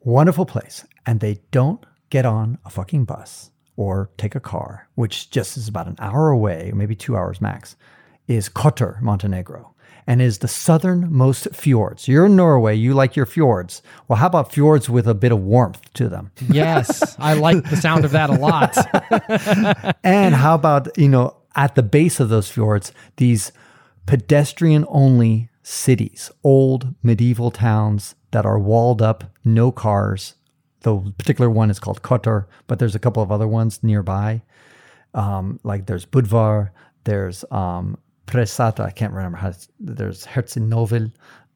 Wonderful 0.00 0.46
place, 0.46 0.84
and 1.04 1.20
they 1.20 1.40
don't 1.50 1.84
get 2.10 2.24
on 2.24 2.58
a 2.64 2.70
fucking 2.70 3.04
bus 3.04 3.50
or 3.76 4.10
take 4.16 4.34
a 4.34 4.40
car, 4.40 4.88
which 4.94 5.30
just 5.30 5.56
is 5.56 5.68
about 5.68 5.88
an 5.88 5.96
hour 5.98 6.30
away, 6.30 6.72
maybe 6.74 6.94
two 6.94 7.16
hours 7.16 7.40
max. 7.40 7.76
Is 8.26 8.48
Kotor, 8.48 9.00
Montenegro 9.00 9.75
and 10.06 10.22
is 10.22 10.38
the 10.38 10.48
southernmost 10.48 11.48
fjords. 11.52 12.06
You're 12.06 12.26
in 12.26 12.36
Norway, 12.36 12.76
you 12.76 12.94
like 12.94 13.16
your 13.16 13.26
fjords. 13.26 13.82
Well, 14.06 14.18
how 14.18 14.28
about 14.28 14.52
fjords 14.52 14.88
with 14.88 15.08
a 15.08 15.14
bit 15.14 15.32
of 15.32 15.40
warmth 15.40 15.92
to 15.94 16.08
them? 16.08 16.30
Yes, 16.48 17.16
I 17.18 17.34
like 17.34 17.68
the 17.68 17.76
sound 17.76 18.04
of 18.04 18.12
that 18.12 18.30
a 18.30 18.34
lot. 18.34 18.76
and 20.04 20.34
how 20.34 20.54
about, 20.54 20.96
you 20.96 21.08
know, 21.08 21.36
at 21.56 21.74
the 21.74 21.82
base 21.82 22.20
of 22.20 22.28
those 22.28 22.48
fjords, 22.48 22.92
these 23.16 23.50
pedestrian 24.06 24.84
only 24.88 25.48
cities, 25.62 26.30
old 26.44 26.94
medieval 27.02 27.50
towns 27.50 28.14
that 28.30 28.46
are 28.46 28.58
walled 28.58 29.02
up, 29.02 29.24
no 29.44 29.72
cars. 29.72 30.34
The 30.80 31.12
particular 31.18 31.50
one 31.50 31.70
is 31.70 31.80
called 31.80 32.02
Kotor, 32.02 32.46
but 32.68 32.78
there's 32.78 32.94
a 32.94 33.00
couple 33.00 33.22
of 33.22 33.32
other 33.32 33.48
ones 33.48 33.82
nearby. 33.82 34.42
Um, 35.14 35.58
like 35.64 35.86
there's 35.86 36.06
Budva, 36.06 36.70
there's 37.04 37.44
um, 37.50 37.98
Presata, 38.26 38.80
I 38.80 38.90
can't 38.90 39.12
remember 39.12 39.38
how, 39.38 39.52
there's 39.78 40.24
Herzegovina. 40.26 41.12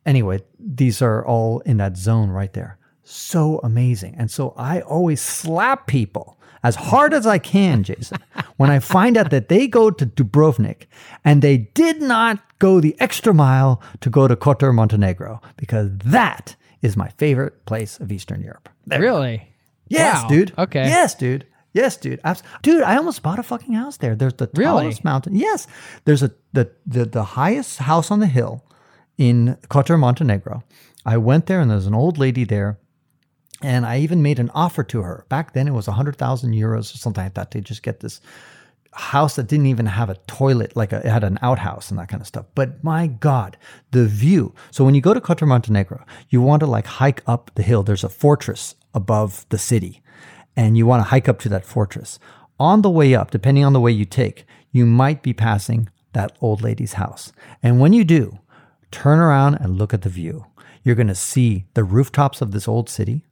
Anyway, 0.06 0.40
these 0.58 1.02
are 1.02 1.24
all 1.26 1.60
in 1.60 1.76
that 1.78 1.96
zone 1.96 2.30
right 2.30 2.52
there. 2.52 2.78
So 3.02 3.60
amazing. 3.62 4.14
And 4.16 4.30
so 4.30 4.54
I 4.56 4.80
always 4.82 5.20
slap 5.20 5.86
people 5.86 6.38
as 6.62 6.76
hard 6.76 7.12
as 7.14 7.26
I 7.26 7.38
can, 7.38 7.82
Jason, 7.82 8.18
when 8.56 8.70
I 8.70 8.78
find 8.78 9.16
out 9.16 9.30
that 9.30 9.48
they 9.48 9.66
go 9.66 9.90
to 9.90 10.06
Dubrovnik 10.06 10.86
and 11.24 11.42
they 11.42 11.56
did 11.58 12.00
not 12.02 12.38
go 12.58 12.80
the 12.80 12.94
extra 13.00 13.32
mile 13.34 13.80
to 14.00 14.10
go 14.10 14.28
to 14.28 14.36
Kotor, 14.36 14.72
Montenegro, 14.74 15.40
because 15.56 15.90
that 16.04 16.56
is 16.82 16.96
my 16.96 17.08
favorite 17.16 17.64
place 17.64 17.98
of 17.98 18.12
Eastern 18.12 18.42
Europe. 18.42 18.68
There. 18.86 19.00
really? 19.00 19.48
Yes, 19.88 20.22
Wow. 20.22 20.28
dude. 20.28 20.52
Okay. 20.58 20.84
Yes, 20.86 21.14
dude. 21.14 21.46
Yes, 21.72 21.96
dude. 21.96 22.20
Abs- 22.24 22.42
dude, 22.62 22.82
I 22.82 22.96
almost 22.96 23.22
bought 23.22 23.38
a 23.38 23.42
fucking 23.42 23.74
house 23.74 23.96
there. 23.98 24.16
There's 24.16 24.34
the 24.34 24.50
Really? 24.54 24.82
tallest 24.82 25.04
mountain. 25.04 25.36
Yes. 25.36 25.66
There's 26.04 26.22
a 26.22 26.32
the, 26.52 26.70
the 26.86 27.04
the 27.04 27.22
highest 27.24 27.78
house 27.78 28.10
on 28.10 28.18
the 28.20 28.26
hill 28.26 28.64
in 29.18 29.56
Kotor, 29.68 29.98
Montenegro. 29.98 30.64
I 31.06 31.16
went 31.16 31.46
there 31.46 31.60
and 31.60 31.70
there's 31.70 31.86
an 31.86 31.94
old 31.94 32.18
lady 32.18 32.44
there. 32.44 32.78
And 33.62 33.84
I 33.84 33.98
even 33.98 34.22
made 34.22 34.38
an 34.38 34.50
offer 34.54 34.82
to 34.84 35.02
her. 35.02 35.26
Back 35.28 35.52
then 35.52 35.68
it 35.68 35.72
was 35.72 35.86
100,000 35.86 36.52
euros 36.54 36.94
or 36.94 36.98
something 36.98 37.22
like 37.24 37.34
that 37.34 37.50
to 37.50 37.60
just 37.60 37.82
get 37.82 38.00
this 38.00 38.20
house 38.92 39.36
that 39.36 39.46
didn't 39.48 39.66
even 39.66 39.84
have 39.86 40.08
a 40.10 40.14
toilet, 40.26 40.74
like 40.74 40.92
a, 40.94 40.96
it 40.98 41.04
had 41.04 41.24
an 41.24 41.38
outhouse 41.42 41.90
and 41.90 41.98
that 41.98 42.08
kind 42.08 42.22
of 42.22 42.26
stuff. 42.26 42.46
But 42.54 42.82
my 42.82 43.06
God, 43.06 43.58
the 43.90 44.06
view. 44.06 44.54
So 44.70 44.82
when 44.84 44.94
you 44.94 45.02
go 45.02 45.12
to 45.12 45.20
Kotor, 45.20 45.46
Montenegro, 45.46 46.04
you 46.30 46.40
want 46.40 46.60
to 46.60 46.66
like 46.66 46.86
hike 46.86 47.22
up 47.26 47.50
the 47.54 47.62
hill. 47.62 47.82
There's 47.82 48.02
a 48.02 48.08
fortress 48.08 48.74
above 48.94 49.44
the 49.50 49.58
city, 49.58 50.02
and 50.60 50.76
you 50.76 50.84
want 50.84 51.02
to 51.02 51.08
hike 51.08 51.26
up 51.26 51.38
to 51.38 51.48
that 51.48 51.64
fortress. 51.64 52.18
On 52.58 52.82
the 52.82 52.90
way 52.90 53.14
up, 53.14 53.30
depending 53.30 53.64
on 53.64 53.72
the 53.72 53.80
way 53.80 53.90
you 53.90 54.04
take, 54.04 54.44
you 54.70 54.84
might 54.84 55.22
be 55.22 55.32
passing 55.32 55.88
that 56.12 56.36
old 56.42 56.60
lady's 56.60 56.92
house. 56.94 57.32
And 57.62 57.80
when 57.80 57.94
you 57.94 58.04
do, 58.04 58.38
turn 58.90 59.20
around 59.20 59.54
and 59.54 59.78
look 59.78 59.94
at 59.94 60.02
the 60.02 60.10
view. 60.10 60.44
You're 60.82 60.96
going 60.96 61.06
to 61.06 61.14
see 61.14 61.64
the 61.72 61.82
rooftops 61.82 62.42
of 62.42 62.52
this 62.52 62.68
old 62.68 62.90
city, 62.90 63.24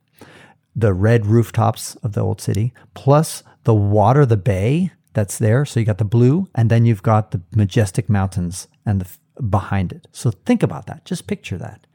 the 0.74 0.94
red 0.94 1.26
rooftops 1.26 1.96
of 1.96 2.14
the 2.14 2.22
old 2.22 2.40
city, 2.40 2.72
plus 2.94 3.42
the 3.64 3.74
water, 3.74 4.24
the 4.24 4.38
bay 4.38 4.92
that's 5.12 5.36
there. 5.36 5.66
So 5.66 5.80
you 5.80 5.86
got 5.86 5.98
the 5.98 6.04
blue, 6.04 6.48
and 6.54 6.70
then 6.70 6.86
you've 6.86 7.02
got 7.02 7.32
the 7.32 7.42
majestic 7.54 8.08
mountains 8.08 8.68
and 8.86 9.02
the 9.02 9.42
behind 9.42 9.92
it. 9.92 10.08
So 10.12 10.30
think 10.30 10.62
about 10.62 10.86
that. 10.86 11.04
Just 11.04 11.26
picture 11.26 11.58
that. 11.58 11.86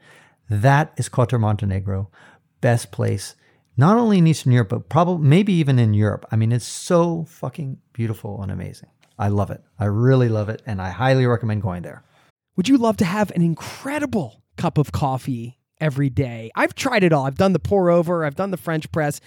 That 0.48 0.92
is 0.96 1.08
Kotor 1.08 1.40
Montenegro, 1.40 2.08
best 2.60 2.92
place, 2.92 3.34
not 3.76 3.96
only 3.96 4.18
in 4.18 4.26
Eastern 4.26 4.52
Europe, 4.52 4.68
but 4.68 4.88
probably 4.88 5.26
maybe 5.26 5.52
even 5.54 5.78
in 5.78 5.94
Europe. 5.94 6.26
I 6.30 6.36
mean, 6.36 6.52
it's 6.52 6.66
so 6.66 7.24
fucking 7.24 7.78
beautiful 7.92 8.42
and 8.42 8.50
amazing. 8.50 8.90
I 9.18 9.28
love 9.28 9.50
it. 9.50 9.62
I 9.78 9.86
really 9.86 10.28
love 10.28 10.48
it, 10.48 10.62
and 10.66 10.80
I 10.80 10.90
highly 10.90 11.26
recommend 11.26 11.62
going 11.62 11.82
there. 11.82 12.02
Would 12.56 12.68
you 12.68 12.78
love 12.78 12.96
to 12.98 13.04
have 13.04 13.30
an 13.32 13.42
incredible 13.42 14.42
cup 14.56 14.78
of 14.78 14.92
coffee 14.92 15.58
every 15.80 16.10
day? 16.10 16.50
I've 16.54 16.74
tried 16.74 17.02
it 17.02 17.12
all. 17.12 17.26
I've 17.26 17.36
done 17.36 17.52
the 17.52 17.58
pour 17.58 17.90
over, 17.90 18.24
I've 18.24 18.36
done 18.36 18.50
the 18.50 18.56
French 18.56 18.90
press, 18.92 19.20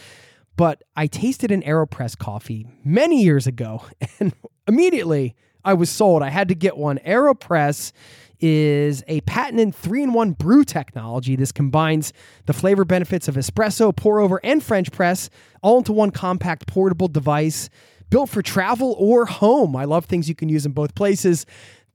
but 0.56 0.82
I 0.96 1.08
tasted 1.08 1.52
an 1.52 1.62
AeroPress 1.62 2.18
coffee 2.18 2.68
many 2.84 3.22
years 3.24 3.48
ago 3.48 3.84
and 4.20 4.34
immediately 4.68 5.36
I 5.64 5.74
was 5.74 5.90
sold. 5.90 6.24
I 6.24 6.30
had 6.30 6.48
to 6.48 6.56
get 6.56 6.78
one. 6.78 7.00
AeroPress 7.00 7.92
is 8.40 9.04
a 9.08 9.22
patented 9.22 9.74
three 9.74 10.04
in 10.04 10.14
one 10.14 10.32
brew 10.32 10.64
technology. 10.64 11.36
This 11.36 11.52
combines 11.52 12.14
the 12.46 12.54
flavor 12.54 12.86
benefits 12.86 13.28
of 13.28 13.36
espresso, 13.36 13.96
pour 13.96 14.20
over, 14.20 14.40
and 14.44 14.62
French 14.64 14.92
press 14.92 15.30
all 15.62 15.80
into 15.80 15.94
one 15.94 16.12
compact 16.12 16.68
portable 16.68 17.08
device 17.08 17.70
built 18.10 18.30
for 18.30 18.42
travel 18.42 18.96
or 18.98 19.26
home. 19.26 19.76
I 19.76 19.86
love 19.86 20.06
things 20.06 20.30
you 20.30 20.36
can 20.36 20.50
use 20.50 20.66
in 20.66 20.72
both 20.72 20.96
places. 20.96 21.46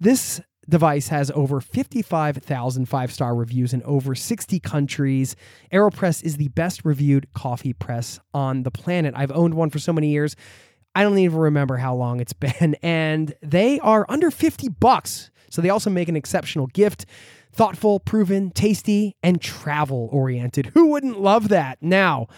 This 0.00 0.40
device 0.68 1.08
has 1.08 1.30
over 1.32 1.60
55,000 1.60 2.86
five 2.86 3.12
star 3.12 3.34
reviews 3.34 3.72
in 3.72 3.82
over 3.82 4.14
60 4.14 4.60
countries. 4.60 5.36
AeroPress 5.72 6.22
is 6.22 6.36
the 6.36 6.48
best 6.48 6.84
reviewed 6.84 7.32
coffee 7.34 7.72
press 7.72 8.20
on 8.32 8.62
the 8.62 8.70
planet. 8.70 9.14
I've 9.16 9.32
owned 9.32 9.54
one 9.54 9.70
for 9.70 9.78
so 9.78 9.92
many 9.92 10.08
years. 10.08 10.36
I 10.94 11.02
don't 11.02 11.18
even 11.18 11.38
remember 11.38 11.78
how 11.78 11.94
long 11.94 12.20
it's 12.20 12.32
been. 12.32 12.76
And 12.82 13.34
they 13.42 13.80
are 13.80 14.06
under 14.08 14.30
50 14.30 14.68
bucks. 14.68 15.30
So 15.52 15.60
they 15.60 15.68
also 15.68 15.90
make 15.90 16.08
an 16.08 16.16
exceptional 16.16 16.66
gift. 16.68 17.04
Thoughtful, 17.52 18.00
proven, 18.00 18.50
tasty, 18.50 19.16
and 19.22 19.38
travel 19.40 20.08
oriented. 20.10 20.66
Who 20.74 20.86
wouldn't 20.86 21.20
love 21.20 21.50
that? 21.50 21.76
Now, 21.82 22.28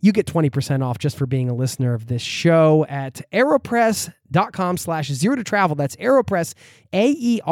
you 0.00 0.12
get 0.12 0.26
20% 0.26 0.84
off 0.84 0.98
just 0.98 1.16
for 1.16 1.26
being 1.26 1.50
a 1.50 1.54
listener 1.54 1.94
of 1.94 2.06
this 2.06 2.22
show 2.22 2.86
at 2.88 3.22
aeropress.com 3.32 4.76
slash 4.76 5.08
zero 5.08 5.34
to 5.34 5.42
travel. 5.42 5.74
That's 5.74 5.96
aeropress, 5.96 6.54
A-E-R-O-P-R-E-S-S 6.92 7.46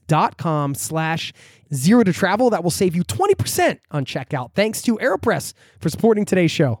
dot 0.00 0.36
com 0.36 0.74
slash 0.74 1.32
zero 1.72 2.02
to 2.02 2.12
travel. 2.12 2.50
That 2.50 2.64
will 2.64 2.70
save 2.72 2.96
you 2.96 3.04
20% 3.04 3.78
on 3.92 4.04
checkout. 4.04 4.54
Thanks 4.54 4.82
to 4.82 4.96
AeroPress 4.96 5.52
for 5.78 5.88
supporting 5.88 6.24
today's 6.24 6.50
show. 6.50 6.80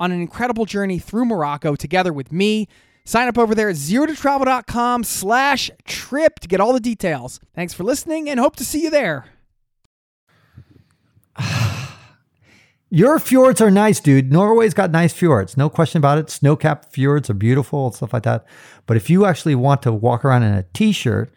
on 0.00 0.12
an 0.12 0.20
incredible 0.20 0.64
journey 0.64 0.98
through 0.98 1.24
Morocco 1.26 1.74
together 1.76 2.12
with 2.12 2.32
me, 2.32 2.68
sign 3.04 3.28
up 3.28 3.38
over 3.38 3.54
there 3.54 3.68
at 3.68 3.76
zerototravel.com 3.76 5.04
slash 5.04 5.70
trip 5.84 6.40
to 6.40 6.48
get 6.48 6.60
all 6.60 6.72
the 6.72 6.80
details. 6.80 7.40
Thanks 7.54 7.72
for 7.74 7.84
listening 7.84 8.28
and 8.28 8.40
hope 8.40 8.56
to 8.56 8.64
see 8.64 8.82
you 8.82 8.90
there. 8.90 9.26
Your 12.90 13.18
fjords 13.18 13.60
are 13.60 13.70
nice, 13.72 13.98
dude. 13.98 14.30
Norway's 14.32 14.74
got 14.74 14.90
nice 14.92 15.12
fjords, 15.12 15.56
no 15.56 15.68
question 15.68 15.98
about 15.98 16.18
it. 16.18 16.30
Snow-capped 16.30 16.92
fjords 16.92 17.28
are 17.28 17.34
beautiful 17.34 17.86
and 17.86 17.94
stuff 17.94 18.12
like 18.12 18.22
that. 18.22 18.44
But 18.86 18.96
if 18.96 19.10
you 19.10 19.24
actually 19.26 19.56
want 19.56 19.82
to 19.82 19.92
walk 19.92 20.24
around 20.24 20.44
in 20.44 20.52
a 20.54 20.62
t-shirt 20.74 21.32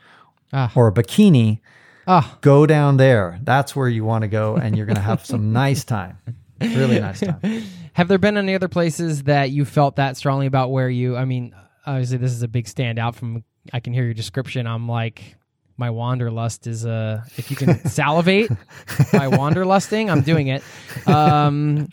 Ah. 0.53 0.71
or 0.75 0.87
a 0.87 0.91
bikini, 0.93 1.59
Ah. 2.05 2.37
go 2.41 2.65
down 2.67 2.97
there. 2.97 3.39
That's 3.43 3.75
where 3.75 3.89
you 3.89 4.05
want 4.05 4.21
to 4.21 4.27
go, 4.27 4.55
and 4.55 4.77
you're 4.77 4.85
going 4.85 4.97
to 4.97 5.01
have 5.01 5.25
some 5.25 5.51
nice 5.63 5.83
time. 5.83 6.17
Really 6.61 6.99
nice 6.99 7.21
time. 7.21 7.39
Have 7.97 8.09
there 8.09 8.19
been 8.19 8.37
any 8.37 8.53
other 8.53 8.67
places 8.67 9.23
that 9.23 9.49
you 9.49 9.65
felt 9.65 9.95
that 9.95 10.17
strongly 10.17 10.45
about 10.45 10.69
where 10.69 10.87
you, 10.87 11.17
I 11.17 11.25
mean, 11.25 11.55
obviously 11.83 12.17
this 12.17 12.31
is 12.31 12.43
a 12.43 12.47
big 12.47 12.65
standout 12.65 13.15
from, 13.15 13.43
I 13.73 13.79
can 13.79 13.91
hear 13.91 14.03
your 14.03 14.13
description. 14.13 14.67
I'm 14.67 14.87
like, 14.87 15.35
my 15.77 15.89
wanderlust 15.89 16.67
is 16.67 16.85
uh 16.85 17.23
if 17.37 17.49
you 17.49 17.57
can 17.57 17.83
salivate 17.89 18.49
by 18.49 19.27
wanderlusting, 19.29 20.11
I'm 20.11 20.21
doing 20.21 20.45
it. 20.45 20.61
Um, 21.07 21.89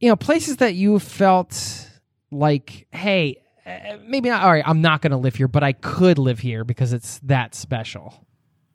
you 0.00 0.10
know, 0.10 0.16
places 0.16 0.58
that 0.58 0.74
you 0.74 0.98
felt 0.98 1.88
like, 2.30 2.86
hey, 2.92 3.42
uh, 3.64 3.96
maybe 4.06 4.28
not. 4.28 4.42
All 4.42 4.52
right, 4.52 4.64
I'm 4.66 4.82
not 4.82 5.00
going 5.00 5.12
to 5.12 5.16
live 5.16 5.34
here, 5.34 5.48
but 5.48 5.64
I 5.64 5.72
could 5.72 6.18
live 6.18 6.40
here 6.40 6.62
because 6.62 6.92
it's 6.92 7.20
that 7.20 7.54
special. 7.54 8.26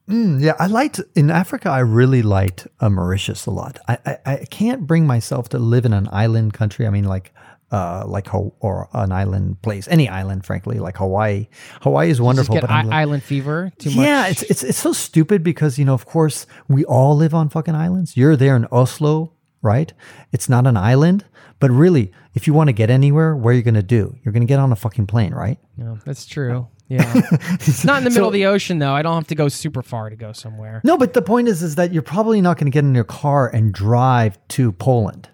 Mm, 0.10 0.39
yeah, 0.41 0.53
I 0.60 0.68
liked 0.68 1.01
in 1.16 1.32
Africa. 1.32 1.70
I 1.70 1.80
really 1.80 2.22
liked 2.22 2.68
uh, 2.80 2.89
Mauritius 2.89 3.45
a 3.47 3.51
lot. 3.51 3.80
I, 3.88 3.97
I 4.06 4.18
I 4.26 4.45
can't 4.51 4.86
bring 4.86 5.08
myself 5.08 5.49
to 5.49 5.60
live 5.60 5.86
in 5.86 5.93
an 5.93 6.08
island 6.12 6.53
country. 6.53 6.86
I 6.86 6.91
mean, 6.91 7.06
like 7.06 7.34
uh 7.72 8.03
like 8.06 8.28
Ho- 8.28 8.53
or 8.60 8.88
an 8.93 9.12
island 9.12 9.60
place, 9.64 9.88
any 9.88 10.08
island, 10.08 10.45
frankly, 10.45 10.78
like 10.78 10.97
Hawaii. 10.97 11.47
Hawaii 11.82 12.10
is 12.12 12.18
Just 12.18 12.26
wonderful, 12.26 12.53
get 12.56 12.62
but 12.62 12.70
I- 12.70 12.84
like- 12.84 12.93
island 12.93 13.24
fever 13.24 13.72
too 13.80 13.89
much. 13.89 14.06
yeah, 14.06 14.28
it's 14.28 14.43
it's 14.43 14.64
it's 14.64 14.78
so 14.78 14.93
stupid 14.93 15.43
because 15.43 15.80
you 15.80 15.86
know, 15.86 15.95
of 15.95 16.06
course, 16.06 16.45
we 16.68 16.86
all 16.86 17.16
live 17.18 17.34
on 17.34 17.49
fucking 17.49 17.74
islands. 17.74 18.16
You're 18.16 18.36
there 18.36 18.56
in 18.56 18.68
Oslo, 18.72 19.34
right? 19.64 19.91
It's 20.32 20.47
not 20.47 20.68
an 20.68 20.78
island, 20.78 21.26
but 21.60 21.72
really, 21.72 22.12
if 22.36 22.45
you 22.45 22.53
want 22.53 22.68
to 22.68 22.74
get 22.74 22.91
anywhere, 22.91 23.36
where 23.36 23.53
are 23.53 23.58
you 23.58 23.64
going 23.64 23.74
to 23.74 23.82
do? 23.82 24.16
You're 24.24 24.34
going 24.34 24.45
to 24.45 24.53
get 24.53 24.60
on 24.60 24.72
a 24.72 24.76
fucking 24.76 25.08
plane, 25.08 25.34
right? 25.34 25.58
No, 25.78 25.97
that's 26.06 26.28
true. 26.28 26.68
Yeah. 26.88 27.11
it's 27.53 27.83
not 27.86 27.97
in 27.99 28.03
the 28.03 28.09
middle 28.11 28.27
of 28.27 28.33
the 28.33 28.45
ocean 28.45 28.79
though. 28.79 28.93
I 28.93 29.01
don't 29.01 29.15
have 29.15 29.27
to 29.27 29.36
go 29.36 29.47
super 29.47 29.81
far 29.81 30.09
to 30.09 30.15
go 30.15 30.31
somewhere. 30.33 30.81
No, 30.83 30.97
but 30.97 31.13
the 31.13 31.21
point 31.21 31.47
is, 31.47 31.63
is 31.63 31.75
that 31.75 31.91
you're 31.93 32.03
probably 32.03 32.41
not 32.41 32.57
going 32.57 32.67
to 32.67 32.71
get 32.71 32.83
in 32.83 32.93
your 32.93 33.03
car 33.03 33.47
and 33.47 33.73
drive 33.73 34.38
to 34.49 34.71
Poland. 34.71 35.29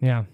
Yeah. 0.00 0.24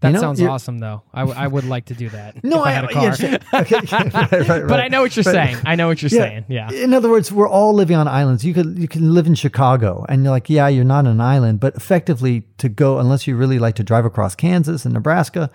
That 0.00 0.12
know, 0.12 0.20
sounds 0.20 0.40
awesome 0.40 0.78
though. 0.78 1.02
I, 1.12 1.20
w- 1.22 1.36
I 1.36 1.48
would 1.48 1.64
like 1.64 1.86
to 1.86 1.94
do 1.94 2.08
that 2.10 2.44
No, 2.44 2.60
if 2.60 2.66
I, 2.66 2.70
had 2.70 2.84
a 2.84 2.88
car. 2.92 3.16
yeah, 3.18 3.38
okay, 3.52 3.80
right, 3.90 4.48
right, 4.48 4.68
but. 4.68 4.78
I 4.78 4.86
know 4.86 5.02
what 5.02 5.16
you're 5.16 5.24
saying. 5.24 5.56
I 5.66 5.74
know 5.74 5.88
what 5.88 6.00
you're 6.00 6.08
saying. 6.08 6.44
Yeah. 6.48 6.70
In 6.70 6.94
other 6.94 7.10
words, 7.10 7.32
we're 7.32 7.48
all 7.48 7.74
living 7.74 7.96
on 7.96 8.06
islands. 8.06 8.44
You 8.44 8.54
could 8.54 8.78
you 8.78 8.86
can 8.86 9.12
live 9.12 9.26
in 9.26 9.34
Chicago, 9.34 10.06
and 10.08 10.22
you're 10.22 10.30
like, 10.30 10.48
yeah, 10.48 10.68
you're 10.68 10.84
not 10.84 11.06
an 11.08 11.20
island, 11.20 11.58
but 11.58 11.74
effectively 11.74 12.44
to 12.58 12.68
go, 12.68 12.98
unless 13.00 13.26
you 13.26 13.34
really 13.36 13.58
like 13.58 13.74
to 13.74 13.82
drive 13.82 14.04
across 14.04 14.36
Kansas 14.36 14.84
and 14.84 14.94
Nebraska, 14.94 15.50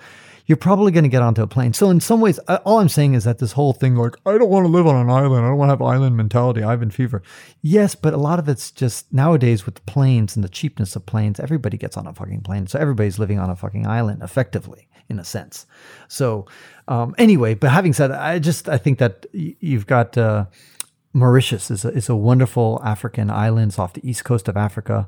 you're 0.46 0.58
probably 0.58 0.92
going 0.92 1.04
to 1.04 1.10
get 1.10 1.22
onto 1.22 1.42
a 1.42 1.48
plane. 1.48 1.74
So 1.74 1.90
in 1.90 2.02
some 2.02 2.20
ways, 2.20 2.38
all 2.40 2.80
I'm 2.80 2.90
saying 2.90 3.14
is 3.14 3.24
that 3.24 3.40
this 3.40 3.54
whole 3.54 3.72
thing, 3.72 3.96
like, 3.96 4.16
I 4.26 4.38
don't 4.38 4.50
want 4.50 4.66
to 4.66 4.72
live 4.72 4.86
on 4.88 4.96
an 4.96 5.10
island. 5.10 5.46
I 5.46 5.50
don't 5.50 5.58
want 5.58 5.70
to 5.70 5.74
have 5.74 5.82
island 5.82 6.18
mentality. 6.18 6.64
Ivan 6.64 6.92
fever. 6.92 7.24
Yes, 7.62 7.96
but 7.96 8.14
a 8.14 8.18
lot 8.18 8.40
of 8.40 8.50
it's 8.50 8.70
just 8.70 9.12
nowadays 9.14 9.66
with 9.66 9.86
planes 9.86 10.36
and 10.36 10.44
the 10.44 10.50
cheapness 10.50 10.96
of 10.96 11.06
planes, 11.06 11.40
everybody 11.40 11.78
gets 11.78 11.96
on 11.96 12.08
a 12.08 12.14
fucking 12.14 12.42
plane. 12.42 12.68
So 12.68 12.78
everybody's 12.78 13.20
living 13.20 13.40
on 13.40 13.50
a 13.50 13.56
fucking 13.56 13.88
island, 13.88 14.22
effectively, 14.22 14.90
in 15.08 15.18
a 15.18 15.24
sense. 15.24 15.66
So 16.10 16.46
um, 16.90 17.16
anyway, 17.18 17.54
but 17.54 17.70
having 17.72 17.94
said, 17.94 18.08
that, 18.08 18.20
I 18.20 18.40
just 18.40 18.68
I 18.68 18.78
think 18.78 19.00
that 19.00 19.26
you've 19.34 19.88
got. 19.88 20.18
Uh, 20.18 20.46
Mauritius 21.16 21.70
is 21.70 21.86
a, 21.86 21.90
is 21.90 22.10
a 22.10 22.16
wonderful 22.16 22.82
African 22.84 23.30
island 23.30 23.76
off 23.78 23.94
the 23.94 24.02
east 24.10 24.24
coast 24.24 24.48
of 24.48 24.58
Africa. 24.58 25.08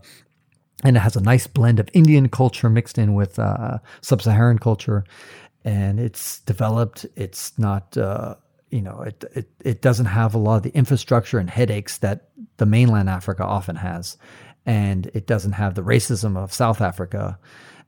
And 0.84 0.98
it 0.98 1.00
has 1.00 1.16
a 1.16 1.22
nice 1.22 1.48
blend 1.48 1.80
of 1.80 1.90
Indian 1.94 2.30
culture 2.30 2.70
mixed 2.70 2.98
in 2.98 3.14
with 3.14 3.40
uh, 3.40 3.80
sub 4.02 4.22
Saharan 4.22 4.60
culture. 4.60 5.04
And 5.64 6.00
it's 6.00 6.40
developed. 6.42 7.06
It's 7.16 7.58
not, 7.58 7.98
uh, 7.98 8.36
you 8.70 8.82
know, 8.82 9.02
it, 9.02 9.24
it, 9.36 9.50
it 9.62 9.82
doesn't 9.82 10.06
have 10.06 10.36
a 10.36 10.38
lot 10.38 10.58
of 10.58 10.64
the 10.64 10.76
infrastructure 10.76 11.40
and 11.40 11.50
headaches 11.50 11.98
that 12.00 12.30
the 12.58 12.66
mainland 12.66 13.10
Africa 13.10 13.44
often 13.44 13.78
has. 13.78 14.18
And 14.66 15.08
it 15.14 15.28
doesn't 15.28 15.54
have 15.54 15.76
the 15.76 15.84
racism 15.84 16.38
of 16.38 16.54
South 16.54 16.82
Africa. 16.82 17.40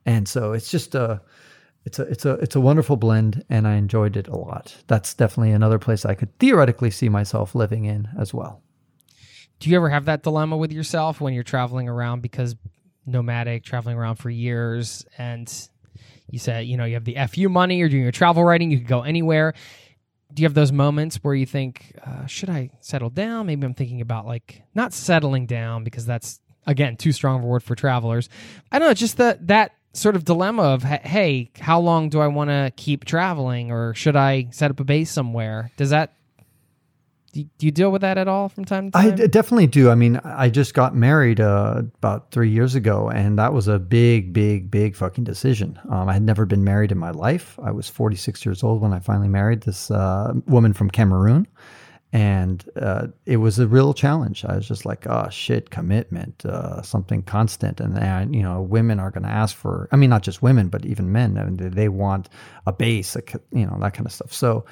And 0.06 0.26
so 0.28 0.52
it's 0.52 0.70
just 0.70 0.94
a, 0.94 1.20
it's 1.84 1.98
a 1.98 2.02
it's 2.02 2.24
a 2.26 2.32
it's 2.34 2.56
a 2.56 2.60
wonderful 2.60 2.96
blend 2.96 3.44
and 3.48 3.66
I 3.66 3.76
enjoyed 3.76 4.16
it 4.16 4.28
a 4.28 4.36
lot. 4.36 4.76
That's 4.88 5.14
definitely 5.14 5.52
another 5.52 5.78
place 5.78 6.04
I 6.04 6.14
could 6.14 6.36
theoretically 6.38 6.90
see 6.90 7.08
myself 7.08 7.54
living 7.54 7.86
in 7.86 8.08
as 8.18 8.34
well. 8.34 8.62
Do 9.58 9.70
you 9.70 9.76
ever 9.76 9.88
have 9.88 10.04
that 10.04 10.22
dilemma 10.22 10.56
with 10.56 10.70
yourself 10.70 11.20
when 11.20 11.32
you're 11.32 11.42
traveling 11.42 11.88
around 11.88 12.20
because 12.20 12.56
nomadic, 13.08 13.64
traveling 13.64 13.96
around 13.96 14.16
for 14.16 14.30
years, 14.30 15.04
and 15.16 15.52
you 16.30 16.38
said, 16.38 16.66
you 16.66 16.76
know, 16.76 16.84
you 16.84 16.94
have 16.94 17.04
the 17.04 17.16
FU 17.28 17.48
money, 17.48 17.76
you're 17.76 17.88
doing 17.88 18.02
your 18.02 18.12
travel 18.12 18.44
writing, 18.44 18.70
you 18.70 18.78
could 18.78 18.86
go 18.86 19.02
anywhere. 19.02 19.54
Do 20.32 20.42
you 20.42 20.46
have 20.46 20.54
those 20.54 20.72
moments 20.72 21.16
where 21.16 21.34
you 21.34 21.46
think, 21.46 21.96
uh, 22.06 22.26
should 22.26 22.50
I 22.50 22.70
settle 22.80 23.08
down? 23.08 23.46
Maybe 23.46 23.64
I'm 23.64 23.74
thinking 23.74 24.02
about 24.02 24.26
like 24.26 24.62
not 24.74 24.92
settling 24.92 25.46
down 25.46 25.84
because 25.84 26.04
that's 26.04 26.40
again 26.66 26.96
too 26.96 27.12
strong 27.12 27.38
of 27.38 27.44
a 27.44 27.46
word 27.46 27.62
for 27.62 27.74
travelers. 27.74 28.28
I 28.70 28.78
don't 28.78 28.88
know, 28.88 28.94
just 28.94 29.16
that 29.16 29.46
that 29.46 29.72
sort 29.94 30.16
of 30.16 30.24
dilemma 30.24 30.62
of 30.62 30.82
hey, 30.82 31.50
how 31.58 31.80
long 31.80 32.10
do 32.10 32.20
I 32.20 32.26
want 32.26 32.50
to 32.50 32.72
keep 32.76 33.06
traveling, 33.06 33.72
or 33.72 33.94
should 33.94 34.16
I 34.16 34.48
set 34.50 34.70
up 34.70 34.80
a 34.80 34.84
base 34.84 35.10
somewhere? 35.10 35.72
Does 35.78 35.90
that 35.90 36.12
do 37.32 37.44
you, 37.60 37.70
deal 37.70 37.90
with 37.92 38.00
that 38.02 38.16
at 38.18 38.26
all 38.26 38.48
from 38.48 38.64
time 38.64 38.90
to 38.90 38.98
time? 38.98 39.16
d- 39.16 39.26
definitely 39.28 39.66
do. 39.66 39.90
I 39.90 39.94
mean, 39.94 40.20
I 40.24 40.48
just 40.48 40.74
got 40.74 40.94
married 40.94 41.40
uh, 41.40 41.82
about 41.96 42.30
three 42.30 42.50
years 42.50 42.74
ago, 42.74 43.10
and 43.10 43.38
that 43.38 43.52
was 43.52 43.68
a 43.68 43.78
big, 43.78 44.32
big, 44.32 44.70
big 44.70 44.96
fucking 44.96 45.24
decision. 45.24 45.78
Um, 45.90 46.08
I 46.08 46.14
had 46.14 46.22
never 46.22 46.46
been 46.46 46.64
married 46.64 46.90
in 46.90 46.98
my 46.98 47.10
life. 47.10 47.58
I 47.62 47.70
was 47.70 47.88
46 47.88 48.46
years 48.46 48.62
old 48.62 48.80
when 48.80 48.92
I 48.92 49.00
finally 49.00 49.28
married 49.28 49.62
this 49.62 49.90
uh, 49.90 50.32
woman 50.46 50.72
from 50.72 50.90
Cameroon, 50.90 51.46
and 52.14 52.64
uh, 52.80 53.08
it 53.26 53.36
was 53.36 53.58
a 53.58 53.66
real 53.66 53.92
challenge. 53.92 54.46
I 54.46 54.56
was 54.56 54.66
just 54.66 54.86
like, 54.86 55.06
oh 55.06 55.28
shit, 55.28 55.68
commitment, 55.68 56.46
uh, 56.46 56.80
something 56.80 57.22
constant, 57.22 57.80
and 57.80 57.94
then 57.94 58.32
you 58.32 58.42
know, 58.42 58.62
women 58.62 58.98
are 58.98 59.10
going 59.10 59.24
to 59.24 59.28
ask 59.28 59.54
for. 59.54 59.88
I 59.92 59.96
mean, 59.96 60.08
not 60.08 60.22
just 60.22 60.40
women, 60.42 60.68
but 60.68 60.86
even 60.86 61.12
men. 61.12 61.36
I 61.36 61.44
mean, 61.44 61.70
they- 61.70 61.88
want 61.88 62.28
a 62.66 62.72
base, 62.72 63.16
you 63.52 63.66
know, 63.66 63.76
that 63.80 63.92
kind 63.92 64.06
of 64.06 64.12
stuff. 64.12 64.32
So 64.32 64.64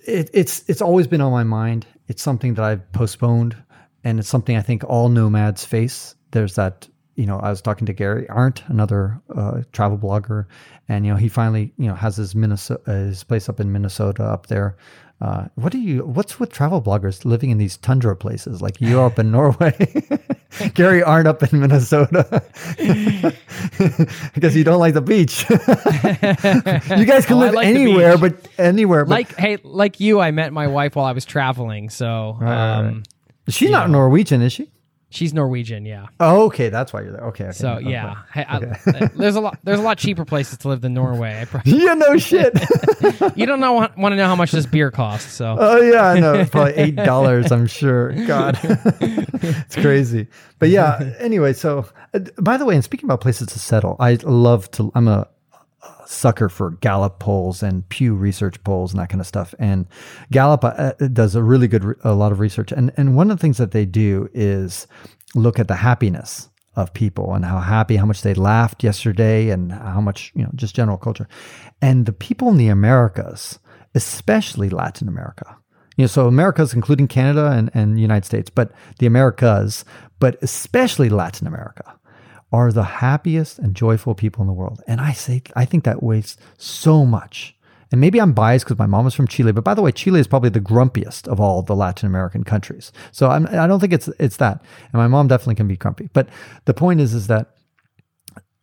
it, 0.00 0.30
it's 0.32 0.64
it's 0.68 0.82
always 0.82 1.06
been 1.06 1.20
on 1.20 1.32
my 1.32 1.44
mind. 1.44 1.86
It's 2.08 2.22
something 2.22 2.54
that 2.54 2.64
I've 2.64 2.92
postponed, 2.92 3.56
and 4.02 4.18
it's 4.18 4.28
something 4.28 4.56
I 4.56 4.62
think 4.62 4.84
all 4.84 5.08
nomads 5.08 5.64
face. 5.64 6.14
There's 6.32 6.54
that 6.56 6.88
you 7.14 7.26
know 7.26 7.38
I 7.38 7.50
was 7.50 7.62
talking 7.62 7.86
to 7.86 7.92
Gary 7.92 8.28
Arndt, 8.28 8.62
another 8.68 9.20
uh, 9.34 9.62
travel 9.72 9.98
blogger, 9.98 10.46
and 10.88 11.06
you 11.06 11.12
know 11.12 11.16
he 11.16 11.28
finally 11.28 11.72
you 11.78 11.86
know 11.86 11.94
has 11.94 12.16
his 12.16 12.34
Minnesota 12.34 12.90
his 12.90 13.24
place 13.24 13.48
up 13.48 13.60
in 13.60 13.72
Minnesota 13.72 14.24
up 14.24 14.46
there. 14.46 14.76
Uh, 15.20 15.46
what 15.54 15.72
do 15.72 15.78
you? 15.78 16.04
What's 16.04 16.38
with 16.40 16.52
travel 16.52 16.82
bloggers 16.82 17.24
living 17.24 17.50
in 17.50 17.58
these 17.58 17.76
tundra 17.76 18.14
places 18.16 18.60
like 18.60 18.80
Europe 18.80 19.16
and 19.18 19.30
Norway? 19.32 20.04
Gary 20.74 21.02
Arndt 21.02 21.26
up 21.26 21.42
in 21.42 21.60
Minnesota 21.60 22.42
because 24.34 24.54
you 24.56 24.64
don't 24.64 24.78
like 24.78 24.94
the 24.94 25.02
beach. 25.02 25.48
you 26.98 27.04
guys 27.06 27.26
can 27.26 27.36
Oh, 27.36 27.40
live 27.40 27.54
like 27.54 27.66
anywhere, 27.66 28.16
but 28.18 28.36
anywhere. 28.58 29.04
But 29.04 29.10
Like 29.10 29.36
hey, 29.36 29.58
like 29.62 30.00
you, 30.00 30.20
I 30.20 30.30
met 30.30 30.52
my 30.52 30.66
wife 30.66 30.94
while 30.96 31.06
I 31.06 31.12
was 31.12 31.24
traveling. 31.24 31.90
So 31.90 32.36
right, 32.40 32.78
um, 32.78 32.86
right. 32.86 33.54
she's 33.54 33.70
not 33.70 33.90
Norwegian, 33.90 34.42
is 34.42 34.52
she? 34.52 34.70
She's 35.14 35.32
Norwegian. 35.32 35.86
Yeah. 35.86 36.06
Oh, 36.20 36.46
okay, 36.46 36.68
that's 36.68 36.92
why 36.92 37.02
you're 37.02 37.12
there. 37.12 37.24
Okay, 37.28 37.44
okay. 37.44 37.52
So 37.52 37.74
okay. 37.74 37.90
yeah, 37.90 38.22
I- 38.34 39.10
there's 39.16 39.36
a 39.36 39.40
lot. 39.40 39.58
There's 39.62 39.78
a 39.78 39.82
lot 39.82 39.98
cheaper 39.98 40.24
places 40.24 40.58
to 40.58 40.68
live 40.68 40.80
than 40.80 40.94
Norway. 40.94 41.40
I 41.40 41.44
pro- 41.44 41.60
Yeah, 41.64 41.94
no 41.94 42.18
shit. 42.18 42.52
you 43.36 43.46
don't 43.46 43.60
know 43.60 43.72
want 43.72 43.94
to 43.96 44.16
know 44.16 44.26
how 44.26 44.36
much 44.36 44.52
this 44.52 44.66
beer 44.66 44.90
costs. 44.90 45.32
So 45.32 45.56
oh 45.58 45.80
yeah, 45.80 46.08
I 46.08 46.20
know. 46.20 46.34
It's 46.34 46.50
probably 46.50 46.74
eight 46.74 46.96
dollars. 46.96 47.52
I'm 47.52 47.66
sure. 47.66 48.12
God, 48.26 48.58
it's 48.62 49.76
crazy. 49.76 50.26
But 50.58 50.68
yeah. 50.70 51.14
Anyway, 51.18 51.52
so 51.52 51.86
uh, 52.12 52.20
by 52.40 52.56
the 52.56 52.64
way, 52.64 52.74
and 52.74 52.84
speaking 52.84 53.06
about 53.06 53.20
places 53.20 53.48
to 53.48 53.58
settle, 53.58 53.96
I 54.00 54.14
love 54.22 54.70
to. 54.72 54.90
I'm 54.94 55.08
a 55.08 55.28
sucker 56.06 56.48
for 56.48 56.70
Gallup 56.70 57.18
polls 57.18 57.62
and 57.62 57.88
Pew 57.88 58.14
Research 58.14 58.62
polls 58.64 58.92
and 58.92 59.00
that 59.00 59.08
kind 59.08 59.20
of 59.20 59.26
stuff. 59.26 59.54
And 59.58 59.86
Gallup 60.30 60.64
uh, 60.64 60.92
does 61.12 61.34
a 61.34 61.42
really 61.42 61.68
good, 61.68 61.84
re- 61.84 61.94
a 62.04 62.14
lot 62.14 62.32
of 62.32 62.40
research. 62.40 62.72
And 62.72 62.92
and 62.96 63.16
one 63.16 63.30
of 63.30 63.38
the 63.38 63.40
things 63.40 63.58
that 63.58 63.72
they 63.72 63.84
do 63.84 64.28
is 64.32 64.86
look 65.34 65.58
at 65.58 65.68
the 65.68 65.76
happiness 65.76 66.48
of 66.76 66.92
people 66.92 67.34
and 67.34 67.44
how 67.44 67.60
happy, 67.60 67.96
how 67.96 68.06
much 68.06 68.22
they 68.22 68.34
laughed 68.34 68.82
yesterday, 68.82 69.50
and 69.50 69.72
how 69.72 70.00
much 70.00 70.32
you 70.34 70.42
know, 70.42 70.50
just 70.54 70.74
general 70.74 70.98
culture. 70.98 71.28
And 71.80 72.06
the 72.06 72.12
people 72.12 72.48
in 72.48 72.56
the 72.56 72.68
Americas, 72.68 73.58
especially 73.94 74.68
Latin 74.68 75.08
America. 75.08 75.56
You 75.96 76.04
know, 76.04 76.08
so 76.08 76.26
Americas, 76.26 76.74
including 76.74 77.06
Canada 77.06 77.52
and, 77.52 77.70
and 77.72 78.00
United 78.00 78.24
States, 78.24 78.50
but 78.50 78.72
the 78.98 79.06
Americas, 79.06 79.84
but 80.18 80.36
especially 80.42 81.08
Latin 81.08 81.46
America, 81.46 81.98
are 82.54 82.70
the 82.70 82.84
happiest 82.84 83.58
and 83.58 83.74
joyful 83.74 84.14
people 84.14 84.40
in 84.40 84.46
the 84.46 84.52
world. 84.52 84.80
And 84.86 85.00
I 85.00 85.12
say, 85.12 85.42
I 85.56 85.64
think 85.64 85.82
that 85.82 86.04
weighs 86.04 86.36
so 86.56 87.04
much. 87.04 87.56
And 87.90 88.00
maybe 88.00 88.20
I'm 88.20 88.32
biased 88.32 88.64
because 88.64 88.78
my 88.78 88.86
mom 88.86 89.08
is 89.08 89.14
from 89.14 89.26
Chile, 89.26 89.50
but 89.50 89.64
by 89.64 89.74
the 89.74 89.82
way, 89.82 89.90
Chile 89.90 90.20
is 90.20 90.28
probably 90.28 90.50
the 90.50 90.60
grumpiest 90.60 91.26
of 91.26 91.40
all 91.40 91.62
the 91.62 91.74
Latin 91.74 92.06
American 92.06 92.44
countries. 92.44 92.92
So 93.10 93.28
I'm, 93.28 93.48
I 93.48 93.66
don't 93.66 93.80
think 93.80 93.92
it's 93.92 94.08
it's 94.20 94.36
that. 94.36 94.62
And 94.92 94.94
my 94.94 95.08
mom 95.08 95.26
definitely 95.26 95.56
can 95.56 95.66
be 95.66 95.76
grumpy. 95.76 96.08
But 96.12 96.28
the 96.64 96.74
point 96.74 97.00
is, 97.00 97.12
is 97.12 97.26
that 97.26 97.56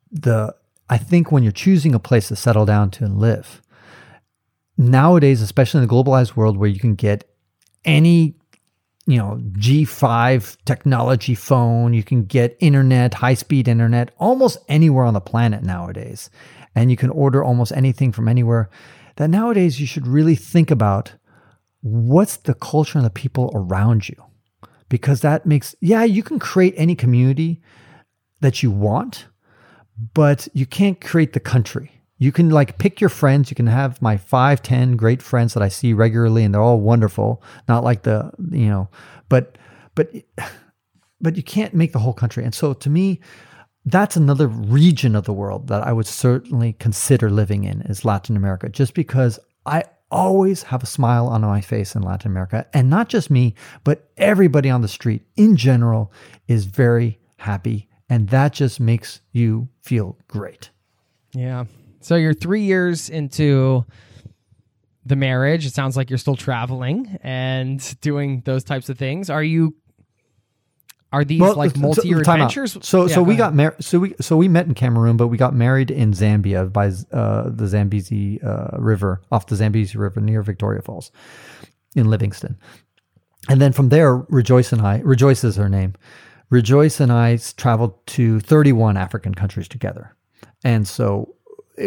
the 0.09 0.55
I 0.89 0.97
think 0.97 1.31
when 1.31 1.43
you're 1.43 1.51
choosing 1.51 1.93
a 1.93 1.99
place 1.99 2.29
to 2.29 2.35
settle 2.37 2.65
down 2.65 2.91
to 2.91 3.03
and 3.03 3.19
live, 3.19 3.61
nowadays, 4.77 5.41
especially 5.41 5.81
in 5.81 5.87
the 5.87 5.93
globalized 5.93 6.37
world 6.37 6.55
where 6.57 6.69
you 6.69 6.79
can 6.79 6.95
get 6.95 7.25
any 7.83 8.35
you 9.07 9.17
know 9.17 9.39
G5 9.53 10.57
technology 10.65 11.35
phone, 11.35 11.93
you 11.93 12.03
can 12.03 12.25
get 12.25 12.57
internet, 12.59 13.15
high-speed 13.15 13.67
internet 13.67 14.13
almost 14.17 14.57
anywhere 14.67 15.05
on 15.05 15.13
the 15.13 15.21
planet 15.21 15.63
nowadays. 15.63 16.29
And 16.75 16.89
you 16.89 16.97
can 16.97 17.09
order 17.09 17.43
almost 17.43 17.73
anything 17.73 18.11
from 18.11 18.27
anywhere. 18.27 18.69
That 19.17 19.29
nowadays 19.29 19.79
you 19.79 19.87
should 19.87 20.07
really 20.07 20.35
think 20.35 20.71
about 20.71 21.13
what's 21.81 22.37
the 22.37 22.53
culture 22.53 22.97
and 22.97 23.05
the 23.05 23.11
people 23.11 23.51
around 23.53 24.07
you. 24.07 24.15
Because 24.87 25.21
that 25.21 25.45
makes 25.45 25.75
yeah, 25.81 26.03
you 26.03 26.23
can 26.23 26.39
create 26.39 26.73
any 26.77 26.95
community 26.95 27.61
that 28.41 28.63
you 28.63 28.71
want, 28.71 29.27
but 30.13 30.47
you 30.53 30.65
can't 30.65 30.99
create 30.99 31.33
the 31.33 31.39
country. 31.39 32.00
You 32.21 32.31
can 32.31 32.51
like 32.51 32.77
pick 32.77 33.01
your 33.01 33.09
friends. 33.09 33.49
You 33.49 33.55
can 33.55 33.65
have 33.65 33.99
my 33.99 34.15
five, 34.15 34.61
ten 34.61 34.95
great 34.95 35.23
friends 35.23 35.55
that 35.55 35.63
I 35.63 35.69
see 35.69 35.91
regularly, 35.91 36.43
and 36.43 36.53
they're 36.53 36.61
all 36.61 36.79
wonderful. 36.79 37.41
Not 37.67 37.83
like 37.83 38.03
the 38.03 38.31
you 38.51 38.67
know, 38.67 38.89
but 39.27 39.57
but 39.95 40.13
but 41.19 41.35
you 41.35 41.41
can't 41.41 41.73
make 41.73 41.93
the 41.93 41.99
whole 41.99 42.13
country. 42.13 42.43
And 42.43 42.53
so 42.53 42.73
to 42.73 42.91
me, 42.91 43.21
that's 43.85 44.15
another 44.15 44.47
region 44.47 45.15
of 45.15 45.25
the 45.25 45.33
world 45.33 45.67
that 45.69 45.81
I 45.81 45.93
would 45.93 46.05
certainly 46.05 46.73
consider 46.73 47.31
living 47.31 47.63
in 47.63 47.81
is 47.81 48.05
Latin 48.05 48.37
America, 48.37 48.69
just 48.69 48.93
because 48.93 49.39
I 49.65 49.85
always 50.11 50.61
have 50.61 50.83
a 50.83 50.85
smile 50.85 51.25
on 51.25 51.41
my 51.41 51.59
face 51.59 51.95
in 51.95 52.03
Latin 52.03 52.29
America, 52.29 52.67
and 52.71 52.87
not 52.87 53.09
just 53.09 53.31
me, 53.31 53.55
but 53.83 54.11
everybody 54.17 54.69
on 54.69 54.81
the 54.81 54.87
street 54.87 55.23
in 55.37 55.55
general 55.55 56.13
is 56.47 56.65
very 56.65 57.17
happy, 57.37 57.89
and 58.09 58.29
that 58.29 58.53
just 58.53 58.79
makes 58.79 59.21
you 59.31 59.69
feel 59.81 60.19
great. 60.27 60.69
yeah. 61.33 61.65
So 62.01 62.15
you're 62.15 62.33
three 62.33 62.63
years 62.63 63.09
into 63.09 63.85
the 65.05 65.15
marriage. 65.15 65.65
It 65.65 65.73
sounds 65.73 65.97
like 65.97 66.09
you're 66.09 66.19
still 66.19 66.35
traveling 66.35 67.17
and 67.21 68.01
doing 68.01 68.41
those 68.45 68.63
types 68.63 68.89
of 68.89 68.97
things. 68.97 69.29
Are 69.29 69.43
you? 69.43 69.75
Are 71.13 71.25
these 71.25 71.41
like 71.41 71.75
multi-year 71.75 72.19
out. 72.19 72.27
adventures? 72.27 72.77
So, 72.81 73.05
Yeah, 73.05 73.15
so 73.15 73.23
we 73.23 73.35
got 73.35 73.53
married. 73.53 73.83
So 73.83 73.99
we, 73.99 74.15
so 74.21 74.37
we 74.37 74.47
met 74.47 74.67
in 74.67 74.73
Cameroon, 74.73 75.17
but 75.17 75.27
we 75.27 75.37
got 75.37 75.53
married 75.53 75.91
in 75.91 76.13
Zambia 76.13 76.71
by 76.71 76.87
uh, 77.11 77.49
the 77.49 77.67
Zambezi 77.67 78.41
uh, 78.41 78.77
River, 78.77 79.21
off 79.29 79.47
the 79.47 79.57
Zambezi 79.57 79.97
River 79.97 80.21
near 80.21 80.41
Victoria 80.41 80.81
Falls, 80.81 81.11
in 81.95 82.09
Livingstone. 82.09 82.57
And 83.49 83.59
then 83.59 83.73
from 83.73 83.89
there, 83.89 84.17
Rejoice 84.29 84.71
and 84.71 84.81
I, 84.81 84.99
Rejoice 84.99 85.43
is 85.43 85.57
her 85.57 85.67
name. 85.67 85.95
Rejoice 86.49 87.01
and 87.01 87.11
I 87.11 87.37
traveled 87.57 88.05
to 88.07 88.39
31 88.39 88.95
African 88.95 89.35
countries 89.35 89.67
together, 89.67 90.15
and 90.63 90.87
so 90.87 91.35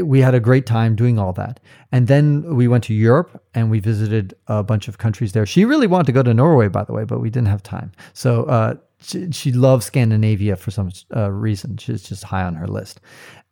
we 0.03 0.21
had 0.21 0.35
a 0.35 0.41
great 0.41 0.67
time 0.67 0.97
doing 0.97 1.19
all 1.19 1.33
that. 1.35 1.61
And 1.93 2.09
then 2.09 2.57
we 2.57 2.69
went 2.69 2.85
to 2.85 2.95
Europe 2.95 3.43
and 3.55 3.71
we 3.71 3.81
visited 3.81 4.35
a 4.47 4.63
bunch 4.63 4.89
of 4.89 4.99
countries 4.99 5.33
there. 5.33 5.47
She 5.47 5.65
really 5.65 5.87
wanted 5.87 6.07
to 6.07 6.13
go 6.13 6.23
to 6.23 6.35
Norway, 6.35 6.69
by 6.69 6.85
the 6.85 6.93
way, 6.93 7.05
but 7.05 7.21
we 7.21 7.31
didn't 7.31 7.49
have 7.49 7.63
time. 7.63 7.93
So 8.13 8.45
uh, 8.45 8.75
she, 9.01 9.31
she 9.31 9.53
loves 9.53 9.87
Scandinavia 9.87 10.57
for 10.57 10.71
some 10.71 10.91
uh, 11.15 11.31
reason. 11.31 11.77
She's 11.77 12.03
just 12.03 12.25
high 12.25 12.43
on 12.43 12.55
her 12.55 12.67
list. 12.67 13.01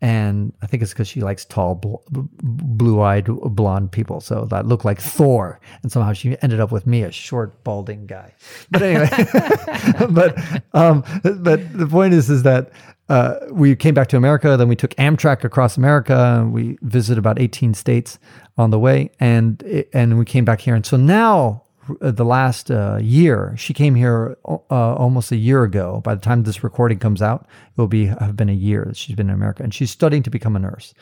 And 0.00 0.52
I 0.60 0.66
think 0.66 0.82
it's 0.82 0.92
because 0.92 1.06
she 1.06 1.20
likes 1.20 1.44
tall, 1.44 1.76
bl- 1.76 1.94
blue-eyed, 2.10 3.26
blonde 3.26 3.92
people. 3.92 4.20
So 4.20 4.46
that 4.46 4.66
looked 4.66 4.84
like 4.84 5.00
Thor, 5.00 5.60
and 5.84 5.92
somehow 5.92 6.12
she 6.12 6.36
ended 6.42 6.58
up 6.58 6.72
with 6.72 6.88
me, 6.88 7.04
a 7.04 7.12
short, 7.12 7.62
balding 7.62 8.06
guy. 8.06 8.34
But 8.72 8.82
anyway, 8.82 9.08
but 10.10 10.36
um, 10.74 11.04
but 11.22 11.72
the 11.72 11.86
point 11.88 12.14
is, 12.14 12.30
is 12.30 12.42
that 12.42 12.72
uh, 13.12 13.34
we 13.50 13.76
came 13.76 13.94
back 13.94 14.08
to 14.08 14.16
America. 14.16 14.56
Then 14.56 14.68
we 14.68 14.76
took 14.76 14.94
Amtrak 14.96 15.44
across 15.44 15.76
America. 15.76 16.48
We 16.50 16.78
visited 16.82 17.18
about 17.18 17.38
18 17.40 17.74
states 17.74 18.18
on 18.56 18.70
the 18.70 18.78
way, 18.78 19.10
and 19.20 19.62
it- 19.64 19.88
and 19.92 20.18
we 20.18 20.24
came 20.24 20.44
back 20.44 20.60
here. 20.66 20.74
And 20.74 20.86
so 20.86 20.96
now, 20.96 21.62
uh, 22.00 22.10
the 22.12 22.24
last 22.24 22.70
uh, 22.70 22.98
year, 23.02 23.54
she 23.56 23.74
came 23.74 23.94
here 23.96 24.36
uh, 24.46 24.94
almost 25.04 25.32
a 25.32 25.36
year 25.36 25.62
ago. 25.64 26.00
By 26.04 26.14
the 26.14 26.20
time 26.20 26.42
this 26.44 26.62
recording 26.64 26.98
comes 26.98 27.20
out, 27.20 27.40
it 27.42 27.80
will 27.80 27.88
be 27.88 28.06
have 28.06 28.36
been 28.36 28.48
a 28.48 28.60
year 28.68 28.84
that 28.86 28.96
she's 28.96 29.16
been 29.16 29.28
in 29.28 29.34
America, 29.34 29.62
and 29.62 29.74
she's 29.74 29.90
studying 29.90 30.22
to 30.22 30.30
become 30.30 30.56
a 30.56 30.60
nurse. 30.60 30.94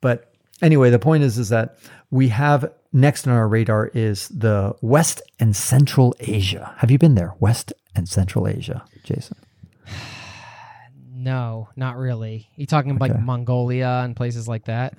But 0.00 0.32
anyway, 0.62 0.88
the 0.90 0.98
point 0.98 1.24
is, 1.24 1.36
is 1.38 1.48
that 1.50 1.76
we 2.10 2.28
have 2.28 2.72
next 2.92 3.26
on 3.28 3.34
our 3.34 3.48
radar 3.48 3.90
is 3.92 4.28
the 4.28 4.74
West 4.80 5.20
and 5.38 5.54
Central 5.54 6.14
Asia. 6.20 6.74
Have 6.78 6.90
you 6.90 6.98
been 6.98 7.16
there? 7.16 7.34
West 7.38 7.72
and 7.94 8.08
Central 8.08 8.46
Asia, 8.48 8.82
Jason. 9.04 9.36
No, 11.22 11.68
not 11.76 11.96
really. 11.98 12.48
You 12.56 12.64
talking 12.64 12.96
like 12.96 13.10
Okay. 13.10 13.20
Mongolia 13.20 14.00
and 14.04 14.16
places 14.16 14.48
like 14.48 14.64
that? 14.64 14.94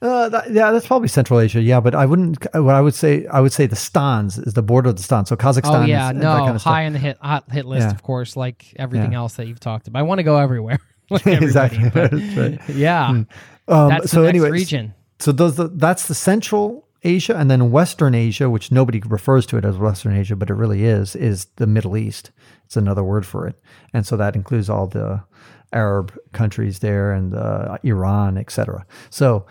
Uh, 0.00 0.28
that, 0.28 0.52
yeah, 0.52 0.70
that's 0.70 0.86
probably 0.86 1.08
Central 1.08 1.40
Asia. 1.40 1.60
Yeah, 1.60 1.80
but 1.80 1.94
I 1.94 2.06
wouldn't. 2.06 2.46
What 2.54 2.74
I 2.74 2.80
would 2.80 2.94
say, 2.94 3.26
I 3.26 3.40
would 3.40 3.52
say 3.52 3.66
the 3.66 3.74
Stans 3.76 4.38
is 4.38 4.54
the 4.54 4.62
border 4.62 4.90
of 4.90 4.96
the 4.96 5.02
Stans. 5.02 5.28
So 5.28 5.36
Kazakhstan. 5.36 5.82
Oh 5.82 5.84
yeah, 5.84 6.10
is, 6.10 6.16
no, 6.16 6.36
kind 6.36 6.54
of 6.56 6.62
high 6.62 6.86
on 6.86 6.92
the 6.92 6.98
hit 7.00 7.18
hot 7.20 7.50
hit 7.50 7.66
list, 7.66 7.86
Yeah. 7.88 7.90
of 7.90 8.02
course, 8.02 8.36
like 8.36 8.72
everything 8.76 9.12
Yeah. 9.12 9.18
else 9.18 9.34
that 9.34 9.48
you've 9.48 9.60
talked 9.60 9.88
about. 9.88 9.98
I 9.98 10.02
want 10.02 10.20
to 10.20 10.22
go 10.22 10.36
everywhere. 10.38 10.78
like 11.10 11.26
exactly. 11.26 11.90
but- 11.90 12.12
right. 12.12 12.60
yeah, 12.68 13.08
Um, 13.08 13.26
that's 13.66 14.10
so 14.12 14.20
the 14.20 14.26
next 14.32 14.34
anyways, 14.44 14.52
region. 14.52 14.94
So 15.18 15.32
those 15.32 15.56
the, 15.56 15.68
that's 15.68 16.06
the 16.06 16.14
Central 16.14 16.86
Asia, 17.02 17.36
and 17.36 17.50
then 17.50 17.70
Western 17.70 18.14
Asia, 18.14 18.48
which 18.50 18.70
nobody 18.70 19.00
refers 19.06 19.46
to 19.46 19.56
it 19.56 19.64
as 19.64 19.76
Western 19.78 20.14
Asia, 20.16 20.36
but 20.36 20.50
it 20.50 20.54
really 20.54 20.84
is, 20.84 21.16
is 21.16 21.46
the 21.56 21.66
Middle 21.66 21.96
East. 21.96 22.30
It's 22.66 22.76
another 22.76 23.02
word 23.04 23.24
for 23.24 23.46
it, 23.46 23.58
and 23.94 24.04
so 24.04 24.16
that 24.16 24.34
includes 24.36 24.68
all 24.68 24.86
the 24.88 25.22
Arab 25.76 26.18
countries 26.32 26.78
there 26.80 27.12
and 27.12 27.34
uh, 27.34 27.76
Iran, 27.82 28.38
etc. 28.38 28.86
So 29.10 29.46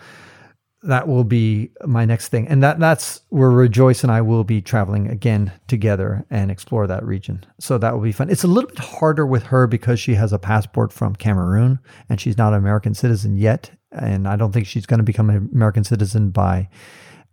that 0.82 1.08
will 1.08 1.24
be 1.24 1.70
my 1.84 2.04
next 2.04 2.28
thing, 2.28 2.46
and 2.48 2.62
that 2.62 2.78
that's 2.78 3.20
where 3.30 3.50
Rejoice 3.50 4.02
and 4.02 4.12
I 4.12 4.20
will 4.20 4.44
be 4.44 4.60
traveling 4.60 5.08
again 5.08 5.52
together 5.68 6.26
and 6.30 6.50
explore 6.50 6.86
that 6.86 7.04
region. 7.04 7.44
So 7.58 7.78
that 7.78 7.94
will 7.94 8.02
be 8.02 8.12
fun. 8.12 8.30
It's 8.30 8.44
a 8.44 8.48
little 8.48 8.68
bit 8.68 8.78
harder 8.78 9.26
with 9.26 9.44
her 9.44 9.66
because 9.66 9.98
she 9.98 10.14
has 10.14 10.32
a 10.32 10.38
passport 10.38 10.92
from 10.92 11.16
Cameroon 11.16 11.78
and 12.08 12.20
she's 12.20 12.38
not 12.38 12.52
an 12.52 12.58
American 12.58 12.94
citizen 12.94 13.36
yet, 13.36 13.70
and 13.90 14.28
I 14.28 14.36
don't 14.36 14.52
think 14.52 14.66
she's 14.66 14.86
going 14.86 14.98
to 14.98 15.04
become 15.04 15.30
an 15.30 15.48
American 15.52 15.84
citizen 15.84 16.30
by 16.30 16.68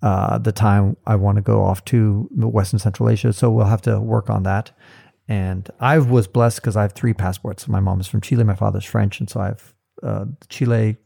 uh, 0.02 0.38
the 0.38 0.52
time 0.52 0.98
I 1.08 1.16
want 1.16 1.38
to 1.38 1.42
go 1.42 1.64
off 1.64 1.86
to 1.86 2.28
Western 2.32 2.80
Central 2.80 3.10
Asia. 3.10 3.34
So 3.34 3.50
we'll 3.50 3.66
have 3.66 3.82
to 3.84 4.00
work 4.00 4.30
on 4.30 4.44
that. 4.44 4.72
And 5.28 5.70
I 5.80 6.00
was 6.00 6.28
blessed 6.28 6.58
because 6.62 6.76
I 6.76 6.82
have 6.82 6.94
three 6.94 7.14
passports. 7.14 7.68
My 7.68 7.80
mom 7.80 8.00
is 8.02 8.08
from 8.08 8.22
Chile, 8.22 8.44
my 8.44 8.56
father's 8.56 8.86
French, 8.86 9.20
and 9.20 9.30
so 9.30 9.40
I 9.40 9.46
have 9.48 9.74
uh, 10.02 10.26
Chile, 10.50 10.98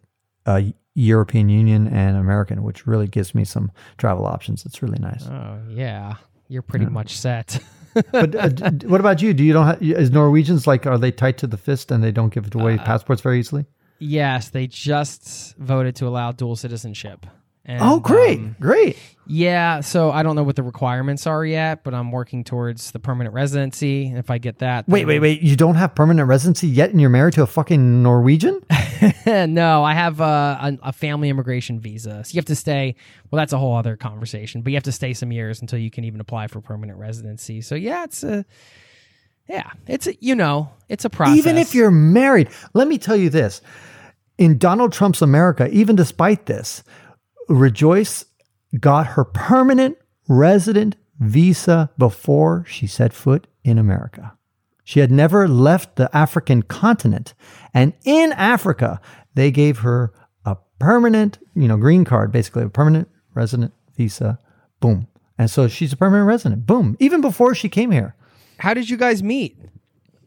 uh, 0.45 0.61
European 0.95 1.49
Union, 1.49 1.87
and 1.87 2.17
American, 2.17 2.63
which 2.63 2.87
really 2.87 3.07
gives 3.07 3.35
me 3.35 3.45
some 3.45 3.71
travel 3.97 4.25
options. 4.25 4.65
It's 4.65 4.81
really 4.81 4.97
nice. 4.99 5.27
Oh 5.27 5.59
yeah, 5.69 6.15
you're 6.47 6.63
pretty 6.63 6.87
much 6.87 7.17
set. 7.17 7.59
but 8.11 8.35
uh, 8.35 8.49
d- 8.49 8.87
what 8.87 8.99
about 8.99 9.21
you? 9.21 9.33
Do 9.33 9.43
you 9.43 9.53
don't 9.53 9.67
have, 9.67 9.81
is 9.81 10.09
Norwegians 10.11 10.65
like 10.65 10.87
are 10.87 10.97
they 10.97 11.11
tight 11.11 11.37
to 11.39 11.47
the 11.47 11.57
fist 11.57 11.91
and 11.91 12.03
they 12.03 12.11
don't 12.11 12.33
give 12.33 12.53
away 12.55 12.77
passports 12.77 13.21
very 13.21 13.39
easily? 13.39 13.65
yes, 13.99 14.49
they 14.49 14.67
just 14.67 15.55
voted 15.57 15.95
to 15.95 16.07
allow 16.07 16.31
dual 16.31 16.55
citizenship. 16.55 17.25
And, 17.67 17.81
oh, 17.83 17.99
great, 17.99 18.39
um, 18.39 18.55
great. 18.61 18.97
Yeah, 19.29 19.81
so 19.81 20.09
I 20.09 20.23
don't 20.23 20.37
know 20.37 20.43
what 20.43 20.55
the 20.55 20.63
requirements 20.63 21.27
are 21.27 21.45
yet, 21.45 21.83
but 21.83 21.93
I'm 21.93 22.13
working 22.13 22.45
towards 22.45 22.91
the 22.91 22.99
permanent 22.99 23.35
residency. 23.35 24.07
And 24.07 24.17
if 24.17 24.29
I 24.29 24.37
get 24.37 24.59
that, 24.59 24.87
Wait, 24.87 25.05
wait, 25.05 25.19
wait. 25.19 25.41
You 25.41 25.57
don't 25.57 25.75
have 25.75 25.93
permanent 25.93 26.29
residency 26.29 26.69
yet, 26.69 26.91
and 26.91 27.01
you're 27.01 27.09
married 27.09 27.33
to 27.33 27.43
a 27.43 27.47
fucking 27.47 28.01
Norwegian? 28.01 28.61
no, 29.25 29.83
I 29.83 29.93
have 29.93 30.21
uh, 30.21 30.57
a, 30.61 30.77
a 30.83 30.93
family 30.93 31.27
immigration 31.27 31.81
visa. 31.81 32.23
So 32.23 32.33
you 32.33 32.37
have 32.37 32.45
to 32.45 32.55
stay. 32.55 32.95
Well, 33.29 33.37
that's 33.37 33.51
a 33.51 33.57
whole 33.57 33.75
other 33.75 33.97
conversation. 33.97 34.61
But 34.61 34.71
you 34.71 34.77
have 34.77 34.83
to 34.83 34.93
stay 34.93 35.13
some 35.13 35.33
years 35.33 35.59
until 35.61 35.79
you 35.79 35.91
can 35.91 36.05
even 36.05 36.21
apply 36.21 36.47
for 36.47 36.61
permanent 36.61 36.97
residency. 36.97 37.59
So 37.59 37.75
yeah, 37.75 38.05
it's 38.05 38.23
a 38.23 38.45
yeah, 39.49 39.71
it's 39.87 40.07
a, 40.07 40.15
you 40.21 40.35
know, 40.35 40.71
it's 40.87 41.03
a 41.03 41.09
process. 41.09 41.37
Even 41.37 41.57
if 41.57 41.75
you're 41.75 41.91
married, 41.91 42.49
let 42.73 42.87
me 42.87 42.97
tell 42.97 43.17
you 43.17 43.29
this: 43.29 43.61
in 44.37 44.57
Donald 44.57 44.93
Trump's 44.93 45.21
America, 45.21 45.69
even 45.69 45.97
despite 45.97 46.45
this, 46.45 46.83
Rejoice 47.47 48.25
got 48.79 49.07
her 49.07 49.23
permanent 49.23 49.97
resident 50.27 50.95
visa 51.19 51.89
before 51.97 52.65
she 52.67 52.87
set 52.87 53.13
foot 53.13 53.47
in 53.63 53.77
America. 53.77 54.33
She 54.83 54.99
had 54.99 55.11
never 55.11 55.47
left 55.47 55.95
the 55.97 56.09
African 56.15 56.61
continent. 56.63 57.33
And 57.73 57.93
in 58.05 58.31
Africa, 58.33 59.01
they 59.33 59.51
gave 59.51 59.79
her 59.79 60.13
a 60.45 60.57
permanent, 60.79 61.39
you 61.55 61.67
know, 61.67 61.77
green 61.77 62.05
card, 62.05 62.31
basically 62.31 62.63
a 62.63 62.69
permanent 62.69 63.09
resident 63.33 63.73
visa. 63.95 64.39
Boom. 64.79 65.07
And 65.37 65.49
so 65.49 65.67
she's 65.67 65.91
a 65.93 65.97
permanent 65.97 66.27
resident. 66.27 66.65
Boom. 66.65 66.95
Even 66.99 67.21
before 67.21 67.53
she 67.53 67.69
came 67.69 67.91
here. 67.91 68.15
how 68.59 68.73
did 68.73 68.89
you 68.89 68.97
guys 68.97 69.21
meet? 69.21 69.57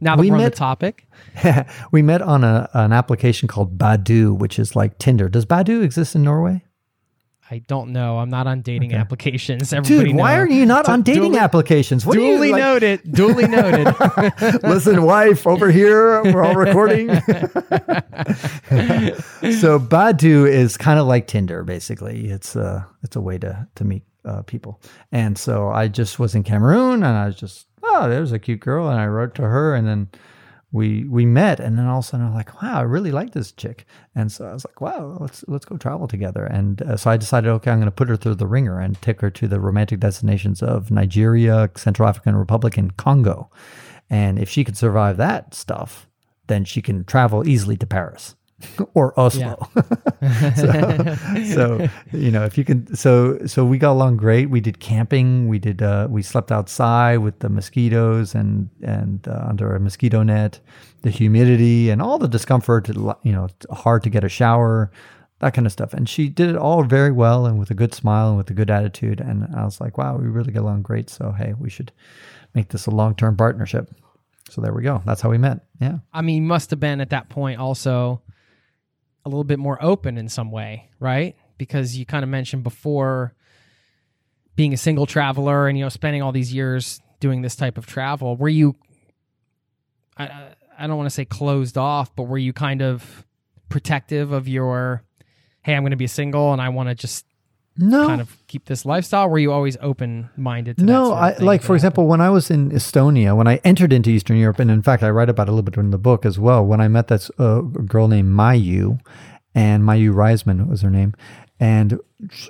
Now 0.02 0.16
that 0.16 0.22
We 0.22 0.30
are 0.30 0.34
on 0.34 0.38
met- 0.40 0.52
the 0.52 0.56
topic, 0.58 1.06
we 1.92 2.00
met 2.00 2.22
on 2.22 2.42
a, 2.42 2.70
an 2.72 2.92
application 2.92 3.48
called 3.48 3.76
Badoo, 3.76 4.36
which 4.36 4.58
is 4.58 4.74
like 4.74 4.98
Tinder. 4.98 5.28
Does 5.28 5.44
Badoo 5.44 5.82
exist 5.82 6.14
in 6.14 6.22
Norway? 6.22 6.62
I 7.52 7.58
don't 7.66 7.90
know. 7.92 8.18
I'm 8.18 8.30
not 8.30 8.46
on 8.46 8.60
dating 8.62 8.94
applications. 8.94 9.72
Everybody 9.72 10.10
Dude, 10.10 10.16
why 10.16 10.36
know. 10.36 10.42
are 10.42 10.48
you 10.48 10.64
not 10.64 10.88
on 10.88 11.02
dating 11.02 11.32
duly- 11.32 11.38
applications? 11.38 12.06
What 12.06 12.14
do 12.14 12.22
you, 12.22 12.36
Duly 12.36 12.52
like- 12.52 12.60
noted. 12.60 13.12
Duly 13.12 13.48
noted. 13.48 13.92
Listen, 14.62 15.02
wife, 15.02 15.48
over 15.48 15.68
here, 15.70 16.22
we're 16.22 16.44
all 16.44 16.54
recording. 16.54 17.08
so 19.58 19.80
Badoo 19.80 20.48
is 20.48 20.76
kind 20.76 21.00
of 21.00 21.06
like 21.08 21.26
Tinder, 21.26 21.64
basically. 21.64 22.30
It's 22.30 22.54
a 22.54 22.86
it's 23.02 23.16
a 23.16 23.20
way 23.20 23.36
to 23.38 23.66
to 23.74 23.84
meet 23.84 24.04
uh, 24.24 24.42
people. 24.42 24.80
And 25.10 25.36
so 25.36 25.70
I 25.70 25.88
just 25.88 26.20
was 26.20 26.36
in 26.36 26.44
Cameroon, 26.44 27.02
and 27.02 27.16
I 27.16 27.26
was 27.26 27.34
just 27.36 27.66
oh, 27.82 28.08
there's 28.08 28.30
a 28.30 28.38
cute 28.38 28.60
girl, 28.60 28.88
and 28.88 29.00
I 29.00 29.06
wrote 29.06 29.34
to 29.36 29.42
her, 29.42 29.74
and 29.74 29.88
then 29.88 30.08
we 30.72 31.04
we 31.04 31.26
met, 31.26 31.58
and 31.58 31.78
then 31.78 31.86
all 31.86 31.98
of 31.98 32.04
a 32.04 32.08
sudden 32.08 32.26
I'm 32.26 32.34
like, 32.34 32.62
wow, 32.62 32.78
I 32.78 32.82
really 32.82 33.10
like 33.10 33.32
this 33.32 33.52
chick, 33.52 33.86
and 34.14 34.30
so 34.30 34.46
I 34.46 34.52
was 34.52 34.64
like, 34.64 34.80
wow, 34.80 35.18
let's 35.20 35.44
let's 35.48 35.64
go 35.64 35.76
travel 35.76 36.06
together, 36.06 36.44
and 36.44 36.80
uh, 36.82 36.96
so 36.96 37.10
I 37.10 37.16
decided, 37.16 37.50
okay, 37.50 37.70
I'm 37.70 37.78
going 37.78 37.86
to 37.86 37.90
put 37.90 38.08
her 38.08 38.16
through 38.16 38.36
the 38.36 38.46
ringer 38.46 38.78
and 38.78 39.00
take 39.02 39.20
her 39.20 39.30
to 39.30 39.48
the 39.48 39.60
romantic 39.60 40.00
destinations 40.00 40.62
of 40.62 40.90
Nigeria, 40.90 41.70
Central 41.76 42.08
African 42.08 42.36
Republic, 42.36 42.76
and 42.76 42.96
Congo, 42.96 43.50
and 44.08 44.38
if 44.38 44.48
she 44.48 44.64
could 44.64 44.76
survive 44.76 45.16
that 45.16 45.54
stuff, 45.54 46.08
then 46.46 46.64
she 46.64 46.82
can 46.82 47.04
travel 47.04 47.48
easily 47.48 47.76
to 47.76 47.86
Paris. 47.86 48.36
Or 48.94 49.18
Oslo. 49.18 49.68
so, 50.56 51.16
so, 51.54 51.88
you 52.12 52.30
know, 52.30 52.44
if 52.44 52.58
you 52.58 52.64
can, 52.64 52.94
so 52.94 53.38
so 53.46 53.64
we 53.64 53.78
got 53.78 53.92
along 53.92 54.16
great. 54.16 54.50
We 54.50 54.60
did 54.60 54.80
camping. 54.80 55.48
We 55.48 55.58
did 55.58 55.82
uh, 55.82 56.08
we 56.10 56.22
slept 56.22 56.52
outside 56.52 57.18
with 57.18 57.38
the 57.40 57.48
mosquitoes 57.48 58.34
and 58.34 58.68
and 58.82 59.26
uh, 59.26 59.46
under 59.48 59.74
a 59.74 59.80
mosquito 59.80 60.22
net, 60.22 60.60
the 61.02 61.10
humidity 61.10 61.90
and 61.90 62.02
all 62.02 62.18
the 62.18 62.28
discomfort. 62.28 62.88
You 62.88 63.32
know, 63.32 63.48
hard 63.70 64.02
to 64.04 64.10
get 64.10 64.24
a 64.24 64.28
shower, 64.28 64.90
that 65.40 65.54
kind 65.54 65.66
of 65.66 65.72
stuff. 65.72 65.92
And 65.92 66.08
she 66.08 66.28
did 66.28 66.50
it 66.50 66.56
all 66.56 66.84
very 66.84 67.12
well 67.12 67.46
and 67.46 67.58
with 67.58 67.70
a 67.70 67.74
good 67.74 67.94
smile 67.94 68.28
and 68.28 68.38
with 68.38 68.50
a 68.50 68.54
good 68.54 68.70
attitude. 68.70 69.20
And 69.20 69.48
I 69.54 69.64
was 69.64 69.80
like, 69.80 69.98
wow, 69.98 70.16
we 70.16 70.28
really 70.28 70.52
get 70.52 70.62
along 70.62 70.82
great. 70.82 71.10
So 71.10 71.32
hey, 71.32 71.54
we 71.58 71.70
should 71.70 71.92
make 72.54 72.68
this 72.68 72.86
a 72.86 72.90
long 72.90 73.14
term 73.14 73.36
partnership. 73.36 73.90
So 74.50 74.60
there 74.60 74.72
we 74.72 74.82
go. 74.82 75.02
That's 75.06 75.20
how 75.20 75.30
we 75.30 75.38
met. 75.38 75.60
Yeah. 75.80 75.98
I 76.12 76.22
mean, 76.22 76.46
must 76.46 76.70
have 76.70 76.80
been 76.80 77.00
at 77.00 77.10
that 77.10 77.28
point 77.28 77.60
also 77.60 78.22
a 79.24 79.28
little 79.28 79.44
bit 79.44 79.58
more 79.58 79.82
open 79.82 80.16
in 80.16 80.28
some 80.28 80.50
way, 80.50 80.88
right? 80.98 81.36
Because 81.58 81.96
you 81.96 82.06
kind 82.06 82.22
of 82.22 82.28
mentioned 82.30 82.62
before 82.62 83.34
being 84.56 84.72
a 84.72 84.76
single 84.76 85.06
traveler 85.06 85.68
and 85.68 85.78
you 85.78 85.84
know 85.84 85.88
spending 85.88 86.22
all 86.22 86.32
these 86.32 86.52
years 86.52 87.00
doing 87.20 87.42
this 87.42 87.56
type 87.56 87.78
of 87.78 87.86
travel. 87.86 88.36
Were 88.36 88.48
you 88.48 88.76
I 90.16 90.24
I- 90.78 90.86
don't 90.86 90.96
want 90.96 91.06
to 91.06 91.14
say 91.14 91.26
closed 91.26 91.76
off, 91.76 92.14
but 92.16 92.22
were 92.24 92.38
you 92.38 92.52
kind 92.54 92.80
of 92.82 93.26
protective 93.68 94.32
of 94.32 94.48
your 94.48 95.04
hey, 95.62 95.74
I'm 95.74 95.82
going 95.82 95.90
to 95.90 95.96
be 95.96 96.06
single 96.06 96.52
and 96.54 96.60
I 96.62 96.70
want 96.70 96.88
to 96.88 96.94
just 96.94 97.26
No. 97.80 98.06
kind 98.06 98.20
of 98.20 98.36
keep 98.46 98.66
this 98.66 98.84
lifestyle? 98.84 99.28
Were 99.28 99.38
you 99.38 99.52
always 99.52 99.76
open 99.80 100.28
minded 100.36 100.78
No, 100.80 101.06
sort 101.06 101.18
of 101.18 101.42
I 101.42 101.44
like 101.44 101.62
for 101.62 101.74
example, 101.74 102.06
when 102.06 102.20
I 102.20 102.30
was 102.30 102.50
in 102.50 102.70
Estonia, 102.70 103.36
when 103.36 103.48
I 103.48 103.56
entered 103.64 103.92
into 103.92 104.10
Eastern 104.10 104.36
Europe, 104.36 104.58
and 104.58 104.70
in 104.70 104.82
fact, 104.82 105.02
I 105.02 105.10
write 105.10 105.28
about 105.28 105.48
it 105.48 105.50
a 105.50 105.52
little 105.52 105.62
bit 105.62 105.76
in 105.76 105.90
the 105.90 105.98
book 105.98 106.26
as 106.26 106.38
well. 106.38 106.64
When 106.64 106.80
I 106.80 106.88
met 106.88 107.08
that 107.08 107.28
uh, 107.38 107.60
girl 107.62 108.06
named 108.06 108.32
Mayu, 108.32 109.00
and 109.54 109.82
Mayu 109.82 110.12
Reisman 110.12 110.68
was 110.68 110.82
her 110.82 110.90
name, 110.90 111.14
and 111.58 111.98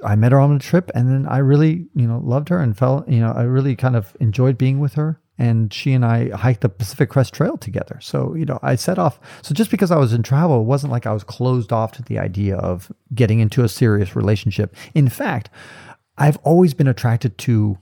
I 0.05 0.17
met 0.17 0.33
her 0.33 0.41
on 0.41 0.55
a 0.55 0.59
trip, 0.59 0.91
and 0.95 1.09
then 1.09 1.27
I 1.27 1.39
really, 1.39 1.87
you 1.95 2.07
know, 2.07 2.21
loved 2.25 2.49
her 2.49 2.61
and 2.61 2.77
felt, 2.77 3.09
you 3.09 3.21
know, 3.21 3.33
I 3.33 3.43
really 3.43 3.77
kind 3.77 3.97
of 3.97 4.17
enjoyed 4.21 4.59
being 4.59 4.81
with 4.81 4.95
her. 4.95 5.21
And 5.41 5.73
she 5.73 5.95
and 5.95 6.05
I 6.05 6.29
hiked 6.37 6.61
the 6.61 6.69
Pacific 6.69 7.09
Crest 7.09 7.33
Trail 7.33 7.57
together. 7.57 7.99
So, 8.03 8.35
you 8.35 8.45
know, 8.45 8.59
I 8.63 8.77
set 8.77 8.99
off. 8.99 9.19
So, 9.41 9.55
just 9.55 9.71
because 9.71 9.91
I 9.91 9.97
was 9.97 10.13
in 10.13 10.23
travel, 10.23 10.61
it 10.61 10.65
wasn't 10.65 10.93
like 10.93 11.07
I 11.07 11.15
was 11.15 11.25
closed 11.25 11.73
off 11.73 11.93
to 11.93 12.03
the 12.03 12.19
idea 12.19 12.57
of 12.57 12.93
getting 13.15 13.41
into 13.41 13.65
a 13.65 13.69
serious 13.69 14.15
relationship. 14.15 14.77
In 14.95 15.09
fact, 15.09 15.49
I've 16.19 16.37
always 16.45 16.75
been 16.75 16.89
attracted 16.89 17.39
to 17.39 17.79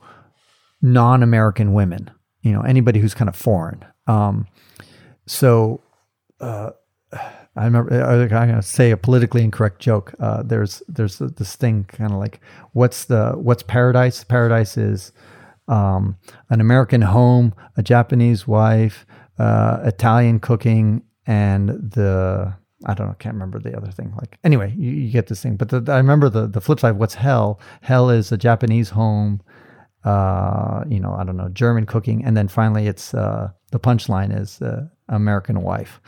non-American 0.81 1.73
women. 1.73 2.13
You 2.43 2.53
know, 2.53 2.61
anybody 2.61 3.01
who's 3.01 3.15
kind 3.15 3.29
of 3.29 3.35
foreign. 3.35 3.85
Um, 4.07 4.47
so 5.27 5.81
uh, 6.41 6.71
I 7.13 7.65
remember 7.65 7.93
I'm 7.93 8.29
going 8.29 8.55
to 8.55 8.63
say 8.63 8.93
a 8.93 8.97
politically 8.97 9.43
incorrect 9.43 9.81
joke. 9.81 10.15
Uh, 10.21 10.45
there's 10.45 10.81
there's 10.87 11.19
this 11.19 11.57
thing 11.57 11.87
kind 11.89 12.13
of 12.13 12.19
like 12.19 12.41
what's 12.73 13.07
the 13.07 13.33
what's 13.33 13.65
paradise? 13.65 14.23
Paradise 14.23 14.77
is 14.77 15.13
um, 15.69 16.17
an 16.51 16.61
American 16.61 17.03
home, 17.03 17.55
a 17.77 17.83
Japanese 17.83 18.47
wife, 18.47 19.07
uh, 19.39 19.81
Italian 19.85 20.41
cooking, 20.41 21.03
and 21.27 21.69
the 21.69 22.55
I 22.87 22.95
don't 22.95 23.09
know, 23.09 23.15
can't 23.19 23.35
remember 23.35 23.59
the 23.59 23.77
other 23.77 23.91
thing. 23.91 24.15
Like 24.21 24.39
anyway, 24.45 24.73
you, 24.77 24.91
you 24.91 25.11
get 25.11 25.27
this 25.27 25.43
thing. 25.43 25.57
But 25.57 25.69
the, 25.69 25.93
I 25.93 25.97
remember 25.97 26.29
the 26.29 26.47
the 26.47 26.61
flip 26.61 26.81
side. 26.81 26.93
What's 26.93 27.15
hell? 27.15 27.61
Hell 27.83 28.11
is 28.11 28.33
a 28.33 28.37
Japanese 28.37 28.91
home. 28.91 29.41
Uh, 30.05 30.85
you 30.89 31.01
know, 31.01 31.13
I 31.13 31.25
don't 31.25 31.37
know, 31.37 31.49
German 31.49 31.85
cooking, 31.85 32.25
and 32.25 32.37
then 32.37 32.49
finally, 32.49 32.87
it's 32.87 33.13
uh, 33.15 33.51
the 33.73 33.81
punchline 33.81 34.39
is 34.39 34.63
uh, 34.63 34.87
American 35.09 35.61
wife. 35.63 36.01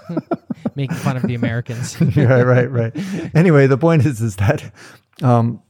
making 0.74 0.96
fun 0.96 1.16
of 1.16 1.22
the 1.22 1.34
Americans. 1.34 2.00
right, 2.16 2.42
right, 2.42 2.70
right. 2.70 2.92
Anyway, 3.34 3.66
the 3.66 3.78
point 3.78 4.04
is, 4.06 4.20
is 4.20 4.36
that 4.36 4.72
um, 5.22 5.62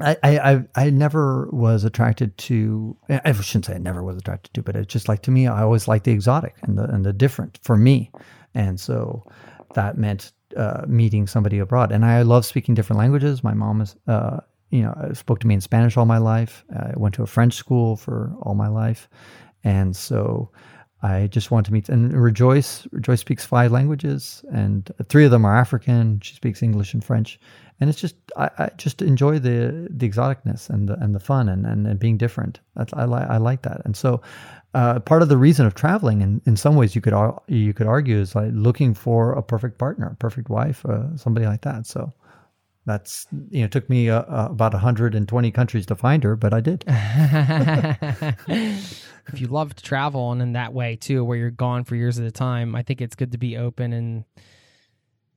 I, 0.00 0.16
I, 0.22 0.64
I, 0.74 0.90
never 0.90 1.48
was 1.52 1.84
attracted 1.84 2.36
to. 2.38 2.96
I 3.08 3.32
shouldn't 3.32 3.66
say 3.66 3.74
I 3.74 3.78
never 3.78 4.02
was 4.02 4.16
attracted 4.16 4.54
to, 4.54 4.62
but 4.62 4.76
it's 4.76 4.92
just 4.92 5.08
like 5.08 5.22
to 5.22 5.30
me, 5.30 5.46
I 5.46 5.62
always 5.62 5.88
liked 5.88 6.04
the 6.04 6.12
exotic 6.12 6.56
and 6.62 6.78
the 6.78 6.84
and 6.84 7.04
the 7.04 7.12
different 7.12 7.58
for 7.62 7.76
me, 7.76 8.10
and 8.54 8.78
so 8.78 9.22
that 9.74 9.98
meant 9.98 10.32
uh, 10.56 10.84
meeting 10.86 11.26
somebody 11.26 11.58
abroad. 11.58 11.92
And 11.92 12.04
I 12.04 12.22
love 12.22 12.44
speaking 12.44 12.74
different 12.74 12.98
languages. 12.98 13.44
My 13.44 13.54
mom 13.54 13.80
is, 13.80 13.96
uh, 14.08 14.40
you 14.70 14.82
know, 14.82 15.10
spoke 15.12 15.40
to 15.40 15.46
me 15.46 15.54
in 15.54 15.60
Spanish 15.60 15.96
all 15.96 16.06
my 16.06 16.18
life. 16.18 16.64
I 16.74 16.92
went 16.96 17.14
to 17.16 17.22
a 17.22 17.26
French 17.26 17.54
school 17.54 17.96
for 17.96 18.32
all 18.42 18.54
my 18.54 18.68
life, 18.68 19.08
and 19.64 19.94
so 19.94 20.50
I 21.02 21.28
just 21.28 21.50
want 21.50 21.66
to 21.66 21.72
meet 21.72 21.88
and 21.88 22.12
Rejoice. 22.12 22.86
Rejoice 22.92 23.20
speaks 23.20 23.44
five 23.44 23.72
languages, 23.72 24.44
and 24.52 24.90
three 25.08 25.24
of 25.24 25.30
them 25.30 25.44
are 25.44 25.56
African. 25.56 26.20
She 26.20 26.34
speaks 26.34 26.62
English 26.62 26.92
and 26.94 27.02
French, 27.02 27.40
and 27.80 27.90
it's 27.90 28.00
just 28.00 28.14
I, 28.36 28.50
I 28.58 28.70
just 28.76 29.02
enjoy 29.02 29.38
the 29.38 29.88
the 29.90 30.08
exoticness 30.08 30.70
and 30.70 30.88
the 30.88 30.94
and 31.00 31.14
the 31.14 31.20
fun 31.20 31.48
and 31.48 31.66
and, 31.66 31.86
and 31.86 31.98
being 31.98 32.18
different. 32.18 32.60
That's, 32.76 32.92
I 32.92 33.04
like 33.04 33.28
I 33.28 33.38
like 33.38 33.62
that, 33.62 33.82
and 33.84 33.96
so 33.96 34.20
uh, 34.74 35.00
part 35.00 35.22
of 35.22 35.28
the 35.28 35.36
reason 35.36 35.66
of 35.66 35.74
traveling, 35.74 36.20
in, 36.22 36.40
in 36.46 36.56
some 36.56 36.76
ways, 36.76 36.94
you 36.94 37.00
could 37.00 37.14
you 37.48 37.72
could 37.74 37.88
argue 37.88 38.18
is 38.18 38.34
like 38.34 38.50
looking 38.52 38.94
for 38.94 39.32
a 39.32 39.42
perfect 39.42 39.78
partner, 39.78 40.10
a 40.12 40.16
perfect 40.16 40.48
wife, 40.48 40.86
uh, 40.86 41.16
somebody 41.16 41.46
like 41.46 41.62
that. 41.62 41.86
So 41.86 42.12
That's 42.86 43.26
you 43.50 43.60
know 43.60 43.66
it 43.66 43.72
took 43.72 43.90
me 43.90 44.08
uh, 44.10 44.22
uh, 44.22 44.48
about 44.50 44.72
120 44.72 45.50
countries 45.50 45.86
to 45.86 45.94
find 45.94 46.24
her, 46.24 46.34
but 46.34 46.54
I 46.54 46.60
did. 46.60 46.84
if 49.28 49.40
you 49.40 49.48
love 49.48 49.74
to 49.74 49.82
travel 49.82 50.32
and 50.32 50.40
in 50.40 50.52
that 50.54 50.72
way 50.72 50.96
too, 50.96 51.24
where 51.24 51.36
you're 51.36 51.50
gone 51.50 51.84
for 51.84 51.94
years 51.94 52.18
at 52.18 52.26
a 52.26 52.32
time, 52.32 52.74
I 52.74 52.82
think 52.82 53.00
it's 53.00 53.14
good 53.14 53.32
to 53.32 53.38
be 53.38 53.56
open 53.56 53.92
and 53.92 54.24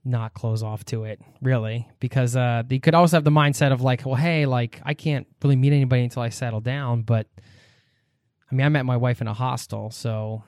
not 0.05 0.33
close 0.33 0.63
off 0.63 0.83
to 0.85 1.05
it, 1.05 1.21
really, 1.41 1.87
because 1.99 2.35
uh, 2.35 2.63
you 2.69 2.79
could 2.79 2.93
also 2.93 3.17
have 3.17 3.23
the 3.23 3.31
mindset 3.31 3.71
of 3.71 3.81
like, 3.81 4.05
well, 4.05 4.15
hey, 4.15 4.45
like 4.45 4.81
I 4.83 4.93
can't 4.93 5.27
really 5.41 5.55
meet 5.55 5.73
anybody 5.73 6.03
until 6.03 6.21
I 6.21 6.29
settle 6.29 6.61
down. 6.61 7.03
But 7.03 7.27
I 8.51 8.55
mean, 8.55 8.65
I 8.65 8.69
met 8.69 8.85
my 8.85 8.97
wife 8.97 9.21
in 9.21 9.27
a 9.27 9.33
hostel, 9.33 9.91
so 9.91 10.43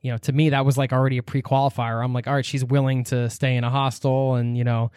you 0.00 0.10
know, 0.10 0.18
to 0.18 0.32
me 0.32 0.50
that 0.50 0.64
was 0.64 0.76
like 0.76 0.92
already 0.92 1.18
a 1.18 1.22
pre-qualifier. 1.22 2.02
I'm 2.02 2.12
like, 2.12 2.26
all 2.26 2.34
right, 2.34 2.44
she's 2.44 2.64
willing 2.64 3.04
to 3.04 3.30
stay 3.30 3.56
in 3.56 3.64
a 3.64 3.70
hostel 3.70 4.34
and 4.34 4.56
you 4.56 4.64
know, 4.64 4.90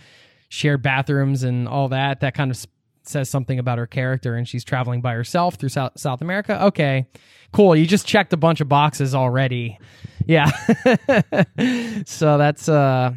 share 0.49 0.77
bathrooms 0.77 1.43
and 1.43 1.67
all 1.67 1.89
that. 1.89 2.21
That 2.21 2.33
kind 2.33 2.51
of 2.51 2.65
says 3.03 3.29
something 3.29 3.59
about 3.59 3.77
her 3.77 3.87
character, 3.87 4.35
and 4.35 4.47
she's 4.47 4.63
traveling 4.63 5.01
by 5.01 5.13
herself 5.13 5.55
through 5.55 5.69
South 5.69 5.93
South 5.97 6.21
America. 6.21 6.63
Okay, 6.65 7.07
cool. 7.51 7.75
You 7.75 7.85
just 7.85 8.07
checked 8.07 8.33
a 8.33 8.37
bunch 8.37 8.61
of 8.61 8.69
boxes 8.69 9.15
already. 9.15 9.79
Yeah. 10.25 10.49
so 12.05 12.37
that's 12.37 12.67
uh 12.67 13.13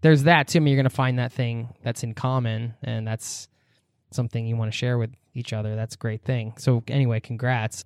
there's 0.00 0.24
that 0.24 0.48
too. 0.48 0.58
I 0.58 0.60
mean, 0.60 0.72
you're 0.72 0.82
going 0.82 0.90
to 0.90 0.94
find 0.94 1.18
that 1.18 1.32
thing 1.32 1.74
that's 1.82 2.02
in 2.02 2.14
common, 2.14 2.74
and 2.82 3.06
that's 3.06 3.48
something 4.10 4.46
you 4.46 4.56
want 4.56 4.70
to 4.70 4.76
share 4.76 4.98
with 4.98 5.10
each 5.34 5.52
other. 5.52 5.76
That's 5.76 5.94
a 5.94 5.98
great 5.98 6.22
thing. 6.22 6.54
So, 6.58 6.82
anyway, 6.88 7.20
congrats. 7.20 7.84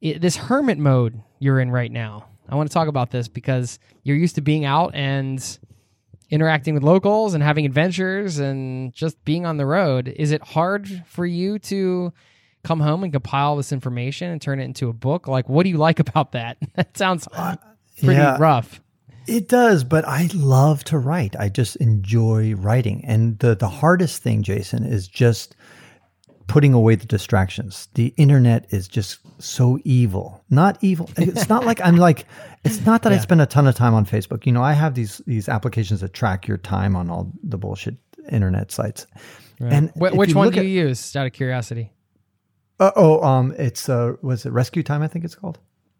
It, 0.00 0.20
this 0.20 0.36
hermit 0.36 0.78
mode 0.78 1.22
you're 1.38 1.60
in 1.60 1.70
right 1.70 1.90
now, 1.90 2.26
I 2.48 2.54
want 2.54 2.68
to 2.68 2.74
talk 2.74 2.88
about 2.88 3.10
this 3.10 3.28
because 3.28 3.78
you're 4.02 4.16
used 4.16 4.34
to 4.34 4.40
being 4.40 4.64
out 4.64 4.94
and 4.94 5.58
interacting 6.30 6.74
with 6.74 6.82
locals 6.82 7.34
and 7.34 7.42
having 7.42 7.66
adventures 7.66 8.38
and 8.38 8.92
just 8.92 9.22
being 9.24 9.46
on 9.46 9.58
the 9.58 9.66
road. 9.66 10.08
Is 10.08 10.32
it 10.32 10.42
hard 10.42 11.04
for 11.06 11.24
you 11.24 11.58
to 11.60 12.12
come 12.64 12.80
home 12.80 13.04
and 13.04 13.12
compile 13.12 13.56
this 13.56 13.72
information 13.72 14.30
and 14.30 14.40
turn 14.40 14.60
it 14.60 14.64
into 14.64 14.88
a 14.88 14.92
book? 14.92 15.28
Like, 15.28 15.48
what 15.48 15.64
do 15.64 15.70
you 15.70 15.78
like 15.78 15.98
about 16.08 16.32
that? 16.32 16.56
that 16.74 16.96
sounds 16.96 17.28
uh, 17.32 17.56
pretty 17.98 18.20
yeah. 18.20 18.36
rough. 18.38 18.80
It 19.26 19.48
does, 19.48 19.84
but 19.84 20.06
I 20.06 20.28
love 20.34 20.84
to 20.84 20.98
write. 20.98 21.36
I 21.38 21.48
just 21.48 21.76
enjoy 21.76 22.54
writing. 22.54 23.04
And 23.04 23.38
the 23.38 23.54
the 23.54 23.68
hardest 23.68 24.22
thing, 24.22 24.42
Jason, 24.42 24.84
is 24.84 25.06
just 25.08 25.54
putting 26.48 26.74
away 26.74 26.94
the 26.94 27.06
distractions. 27.06 27.88
The 27.94 28.12
internet 28.16 28.66
is 28.70 28.88
just 28.88 29.20
so 29.38 29.78
evil. 29.84 30.44
Not 30.50 30.76
evil. 30.80 31.08
It's 31.16 31.48
not 31.54 31.64
like 31.64 31.80
I'm 31.80 31.96
like 31.96 32.26
it's 32.64 32.84
not 32.84 33.02
that 33.02 33.10
yeah. 33.12 33.18
I 33.18 33.20
spend 33.20 33.40
a 33.40 33.46
ton 33.46 33.66
of 33.66 33.74
time 33.74 33.94
on 33.94 34.04
Facebook. 34.04 34.44
You 34.44 34.52
know, 34.52 34.62
I 34.62 34.72
have 34.72 34.94
these 34.94 35.22
these 35.26 35.48
applications 35.48 36.00
that 36.00 36.12
track 36.12 36.46
your 36.46 36.58
time 36.58 36.96
on 36.96 37.10
all 37.10 37.32
the 37.42 37.58
bullshit 37.58 37.96
internet 38.30 38.70
sites. 38.70 39.06
Right. 39.60 39.72
And 39.72 39.90
Wh- 39.90 40.16
which 40.16 40.34
one 40.34 40.50
do 40.50 40.60
at, 40.60 40.66
you 40.66 40.86
use 40.88 41.14
out 41.16 41.26
of 41.26 41.32
curiosity? 41.32 41.92
Uh, 42.80 42.90
oh, 42.96 43.22
um 43.22 43.54
it's 43.56 43.88
uh 43.88 44.14
was 44.22 44.44
it 44.46 44.52
RescueTime 44.52 45.02
I 45.02 45.08
think 45.08 45.24
it's 45.24 45.34
called. 45.34 45.58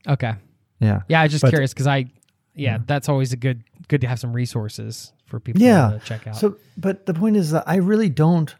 Okay. 0.09 0.35
Yeah. 0.81 1.03
Yeah, 1.09 1.21
I 1.21 1.25
was 1.25 1.33
just 1.33 1.43
but, 1.43 1.51
curious 1.51 1.73
cuz 1.73 1.87
I 1.87 2.07
yeah, 2.55 2.79
that's 2.87 3.09
always 3.09 3.33
a 3.33 3.37
good 3.37 3.65
good 3.89 4.01
to 4.03 4.07
have 4.07 4.21
some 4.21 4.33
resources 4.33 5.13
for 5.27 5.41
people 5.41 5.63
yeah. 5.63 5.93
to 5.93 5.99
check 6.05 6.27
out. 6.27 6.37
So, 6.37 6.57
but 6.77 7.07
the 7.07 7.15
point 7.15 7.37
is 7.37 7.51
that 7.53 7.65
I 7.67 7.77
really 7.77 8.09
don't. 8.09 8.55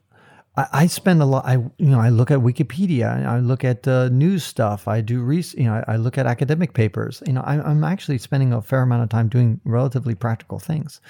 I, 0.57 0.67
I 0.73 0.87
spend 0.87 1.23
a 1.23 1.27
lot. 1.27 1.45
I 1.45 1.55
you 1.55 1.73
know 1.79 2.01
I 2.01 2.09
look 2.09 2.31
at 2.31 2.39
Wikipedia. 2.39 3.27
I 3.27 3.39
look 3.39 3.65
at 3.65 3.87
uh, 3.87 4.09
news 4.09 4.45
stuff. 4.45 4.89
I 4.89 5.01
do 5.01 5.23
re, 5.23 5.45
You 5.57 5.65
know 5.65 5.85
I, 5.87 5.95
I, 5.95 5.97
look 5.97 6.19
at 6.19 6.27
academic 6.27 6.73
papers. 6.75 7.23
You 7.27 7.35
know 7.35 7.43
I, 7.43 7.61
I'm 7.61 7.85
actually 7.85 8.19
spending 8.19 8.53
a 8.53 8.63
fair 8.63 8.83
amount 8.83 9.03
of 9.03 9.09
time 9.11 9.29
doing 9.29 9.61
relatively 9.65 10.15
practical 10.15 10.59
things. 10.59 11.01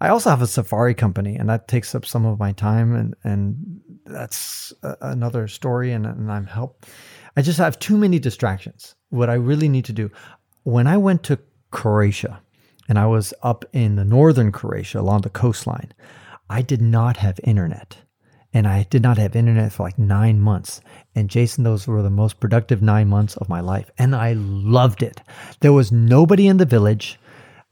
I 0.00 0.08
also 0.08 0.30
have 0.30 0.42
a 0.42 0.48
safari 0.48 0.94
company, 0.94 1.36
and 1.36 1.48
that 1.48 1.68
takes 1.68 1.94
up 1.94 2.04
some 2.04 2.26
of 2.26 2.38
my 2.38 2.52
time, 2.52 2.94
and 2.94 3.14
and 3.24 3.80
that's 4.06 4.72
a, 4.82 4.96
another 5.02 5.48
story. 5.48 5.92
And, 5.92 6.06
and 6.06 6.32
I'm 6.32 6.46
help. 6.46 6.86
I 7.36 7.42
just 7.42 7.58
have 7.58 7.78
too 7.78 7.96
many 7.96 8.18
distractions. 8.18 8.94
What 9.10 9.30
I 9.30 9.34
really 9.34 9.68
need 9.68 9.84
to 9.86 9.92
do 9.92 10.10
when 10.64 10.86
I 10.86 10.96
went 10.96 11.22
to 11.24 11.38
Croatia, 11.72 12.40
and 12.88 12.98
I 12.98 13.06
was 13.06 13.34
up 13.42 13.64
in 13.72 13.96
the 13.96 14.04
northern 14.04 14.52
Croatia 14.52 15.00
along 15.00 15.22
the 15.22 15.30
coastline. 15.30 15.92
I 16.48 16.62
did 16.62 16.80
not 16.80 17.16
have 17.16 17.40
internet. 17.42 17.96
And 18.54 18.68
I 18.68 18.82
did 18.90 19.02
not 19.02 19.16
have 19.16 19.34
internet 19.34 19.72
for 19.72 19.84
like 19.84 19.98
nine 19.98 20.38
months. 20.38 20.82
And 21.14 21.30
Jason, 21.30 21.64
those 21.64 21.86
were 21.86 22.02
the 22.02 22.10
most 22.10 22.38
productive 22.38 22.82
nine 22.82 23.08
months 23.08 23.34
of 23.38 23.48
my 23.48 23.60
life. 23.60 23.90
And 23.96 24.14
I 24.14 24.34
loved 24.34 25.02
it. 25.02 25.22
There 25.60 25.72
was 25.72 25.90
nobody 25.90 26.46
in 26.46 26.58
the 26.58 26.66
village. 26.66 27.18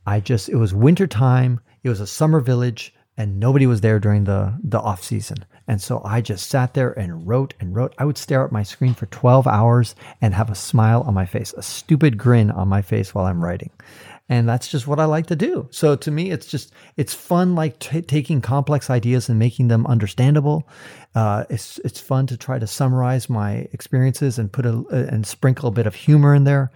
I 0.07 0.21
just, 0.21 0.49
it 0.49 0.57
was 0.57 0.73
winter 0.73 1.07
time. 1.07 1.61
It 1.83 1.91
was 1.91 2.01
a 2.01 2.07
summer 2.07 2.41
village 2.41 2.95
and 3.21 3.39
nobody 3.39 3.67
was 3.67 3.83
there 3.83 4.01
during 4.01 4.25
the, 4.25 4.59
the 4.65 4.81
off 4.81 5.05
season. 5.05 5.45
And 5.69 5.83
so 5.83 6.01
I 6.07 6.23
just 6.23 6.49
sat 6.49 6.73
there 6.73 6.99
and 6.99 7.29
wrote 7.29 7.53
and 7.61 7.77
wrote. 7.77 7.95
I 7.99 8.07
would 8.07 8.17
stare 8.17 8.47
at 8.47 8.51
my 8.51 8.63
screen 8.63 8.95
for 8.95 9.05
12 9.07 9.47
hours 9.47 9.95
and 10.23 10.33
have 10.33 10.49
a 10.49 10.55
smile 10.55 11.03
on 11.03 11.13
my 11.13 11.27
face, 11.27 11.53
a 11.53 11.63
stupid 11.63 12.17
grin 12.17 12.51
on 12.51 12.69
my 12.69 12.81
face 12.81 13.15
while 13.15 13.27
I'm 13.27 13.45
writing. 13.45 13.69
And 14.31 14.49
that's 14.49 14.69
just 14.69 14.87
what 14.87 14.99
I 14.99 15.05
like 15.05 15.27
to 15.27 15.37
do. 15.37 15.69
So 15.71 15.97
to 15.97 16.11
me, 16.11 16.31
it's 16.31 16.47
just, 16.47 16.73
it's 16.97 17.13
fun, 17.13 17.55
like 17.55 17.79
t- 17.79 18.01
taking 18.01 18.41
complex 18.41 18.89
ideas 18.89 19.29
and 19.29 19.39
making 19.39 19.69
them 19.69 19.87
understandable. 19.87 20.67
Uh, 21.15 21.45
it's, 21.51 21.79
it's 21.85 22.01
fun 22.01 22.27
to 22.29 22.39
try 22.39 22.59
to 22.59 22.67
summarize 22.67 23.29
my 23.29 23.69
experiences 23.75 24.39
and 24.39 24.51
put 24.51 24.65
a, 24.65 24.83
and 24.89 25.27
sprinkle 25.27 25.69
a 25.69 25.73
bit 25.73 25.87
of 25.87 25.95
humor 25.95 26.35
in 26.35 26.45
there 26.45 26.73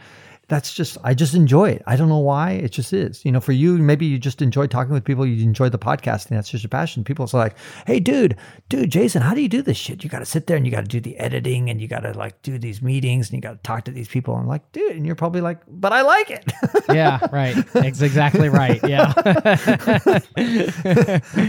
that's 0.49 0.75
just 0.75 0.99
I 1.03 1.15
just 1.15 1.35
enjoy 1.35 1.71
it. 1.71 1.83
I 1.87 1.97
don't 1.97 2.09
know 2.09 2.19
why. 2.19 2.53
It 2.53 2.73
just 2.73 2.93
is. 2.93 3.25
You 3.25 3.33
know, 3.33 3.41
for 3.41 3.53
you, 3.53 3.79
maybe 3.79 4.07
you 4.07 4.19
just 4.19 4.43
enjoy 4.43 4.67
talking 4.67 4.93
with 4.93 5.05
people. 5.05 5.25
You 5.27 5.43
enjoy 5.43 5.69
the 5.69 5.79
podcasting. 5.79 6.31
That's 6.31 6.51
just 6.51 6.65
your 6.65 6.69
passion. 6.69 7.05
People 7.05 7.27
are 7.33 7.39
like, 7.39 7.57
"Hey, 7.87 8.01
dude, 8.01 8.37
dude, 8.69 8.91
Jason, 8.91 9.23
how 9.23 9.35
do 9.35 9.41
you 9.41 9.49
do 9.49 9.63
this 9.63 9.77
shit? 9.77 10.05
You 10.05 10.11
got 10.11 10.19
to 10.19 10.27
sit 10.27 10.47
there 10.47 10.57
and 10.57 10.67
you 10.67 10.73
got 10.73 10.83
to 10.83 10.89
do 10.89 11.01
the 11.01 11.17
editing 11.19 11.71
and 11.71 11.81
you 11.81 11.89
got 11.89 12.01
to 12.01 12.13
like 12.13 12.41
do 12.43 12.59
these 12.59 12.83
meetings 12.83 13.29
and 13.29 13.37
you 13.37 13.41
got 13.41 13.53
to 13.53 13.63
talk 13.63 13.85
to 13.85 13.91
these 13.91 14.09
people." 14.09 14.35
I'm 14.35 14.47
like, 14.47 14.71
dude, 14.73 14.97
and 14.97 15.07
you're 15.07 15.15
probably 15.15 15.41
like, 15.41 15.61
"But 15.69 15.93
I 15.93 16.03
like 16.03 16.31
it." 16.31 16.53
yeah, 16.89 17.21
right. 17.33 17.57
It's 17.77 18.03
exactly 18.03 18.49
right. 18.49 18.81
Yeah. 18.87 19.13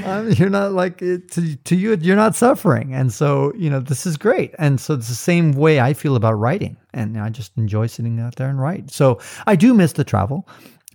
um, 0.06 0.32
you're 0.32 0.50
not 0.50 0.72
like 0.72 1.00
to 1.00 1.56
to 1.56 1.76
you. 1.76 1.96
You're 1.98 2.16
not 2.16 2.36
suffering, 2.36 2.94
and 2.94 3.12
so 3.12 3.54
you 3.56 3.70
know 3.70 3.80
this 3.80 4.06
is 4.06 4.16
great. 4.18 4.54
And 4.58 4.80
so 4.80 4.94
it's 4.94 5.10
the 5.10 5.16
same 5.16 5.52
way 5.52 5.80
I 5.80 5.94
feel 5.94 6.16
about 6.16 6.34
writing 6.34 6.78
and 6.96 7.20
I 7.20 7.30
just 7.30 7.56
enjoy 7.58 7.88
sitting 7.88 8.20
out 8.20 8.36
there 8.38 8.50
and 8.50 8.60
write. 8.60 8.90
So 8.90 9.20
I 9.46 9.56
do 9.56 9.74
miss 9.74 9.94
the 9.94 10.04
travel, 10.04 10.48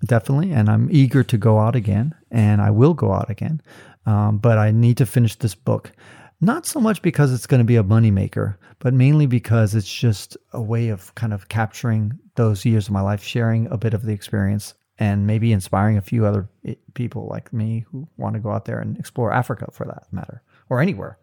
definitely, 0.05 0.51
and 0.51 0.69
I'm 0.69 0.89
eager 0.91 1.23
to 1.23 1.39
go 1.39 1.61
out 1.61 1.77
again, 1.77 2.15
and 2.31 2.61
I 2.61 2.71
will 2.71 2.95
go 2.95 3.13
out 3.13 3.31
again. 3.31 3.61
Um, 4.07 4.39
but 4.39 4.59
I 4.59 4.71
need 4.73 4.97
to 4.97 5.07
finish 5.07 5.37
this 5.37 5.55
book, 5.55 5.93
not 6.41 6.67
so 6.67 6.81
much 6.81 7.03
because 7.03 7.33
it's 7.33 7.47
going 7.47 7.59
to 7.59 7.67
be 7.67 7.77
a 7.77 7.85
moneymaker, 7.85 8.57
but 8.79 8.95
mainly 8.95 9.27
because 9.27 9.75
it's 9.75 9.93
just 9.93 10.39
a 10.53 10.61
way 10.61 10.89
of 10.89 11.15
kind 11.15 11.35
of 11.35 11.49
capturing 11.49 12.19
those 12.35 12.65
years 12.65 12.89
of 12.89 12.95
my 12.95 13.03
life, 13.03 13.23
sharing 13.23 13.67
a 13.71 13.77
bit 13.77 13.93
of 13.93 14.03
the 14.03 14.13
experience, 14.13 14.75
and 14.99 15.27
maybe 15.27 15.53
inspiring 15.53 15.99
a 15.99 16.03
few 16.03 16.25
other 16.25 16.49
eh, 16.65 16.75
people 16.95 17.29
like 17.31 17.53
me 17.53 17.85
who 17.91 18.09
want 18.17 18.35
to 18.35 18.41
go 18.41 18.51
out 18.51 18.65
there 18.65 18.81
and 18.81 18.99
explore 18.99 19.33
Africa 19.33 19.69
for 19.71 19.85
that 19.87 20.07
matter, 20.13 20.43
or 20.71 20.81
anywhere. 20.81 21.19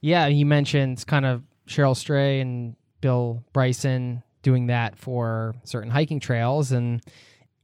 Yeah, 0.00 0.28
you 0.28 0.46
mentioned 0.46 1.04
kind 1.08 1.26
of 1.26 1.42
Cheryl 1.66 1.96
Strayed 1.96 2.42
and 2.42 2.76
Bill 3.00 3.44
Bryson 3.52 4.22
doing 4.42 4.68
that 4.68 4.98
for 4.98 5.54
certain 5.64 5.90
hiking 5.90 6.20
trails. 6.20 6.72
And 6.72 7.02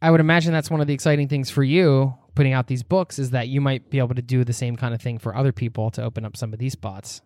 I 0.00 0.10
would 0.10 0.20
imagine 0.20 0.52
that's 0.52 0.70
one 0.70 0.80
of 0.80 0.86
the 0.86 0.94
exciting 0.94 1.28
things 1.28 1.50
for 1.50 1.62
you 1.62 2.14
putting 2.34 2.52
out 2.52 2.66
these 2.66 2.82
books 2.82 3.18
is 3.18 3.30
that 3.30 3.48
you 3.48 3.60
might 3.60 3.90
be 3.90 3.98
able 3.98 4.14
to 4.14 4.22
do 4.22 4.44
the 4.44 4.52
same 4.52 4.76
kind 4.76 4.94
of 4.94 5.00
thing 5.00 5.18
for 5.18 5.36
other 5.36 5.52
people 5.52 5.90
to 5.90 6.02
open 6.02 6.24
up 6.24 6.36
some 6.36 6.52
of 6.52 6.59
these 6.59 6.72
spots. 6.72 7.20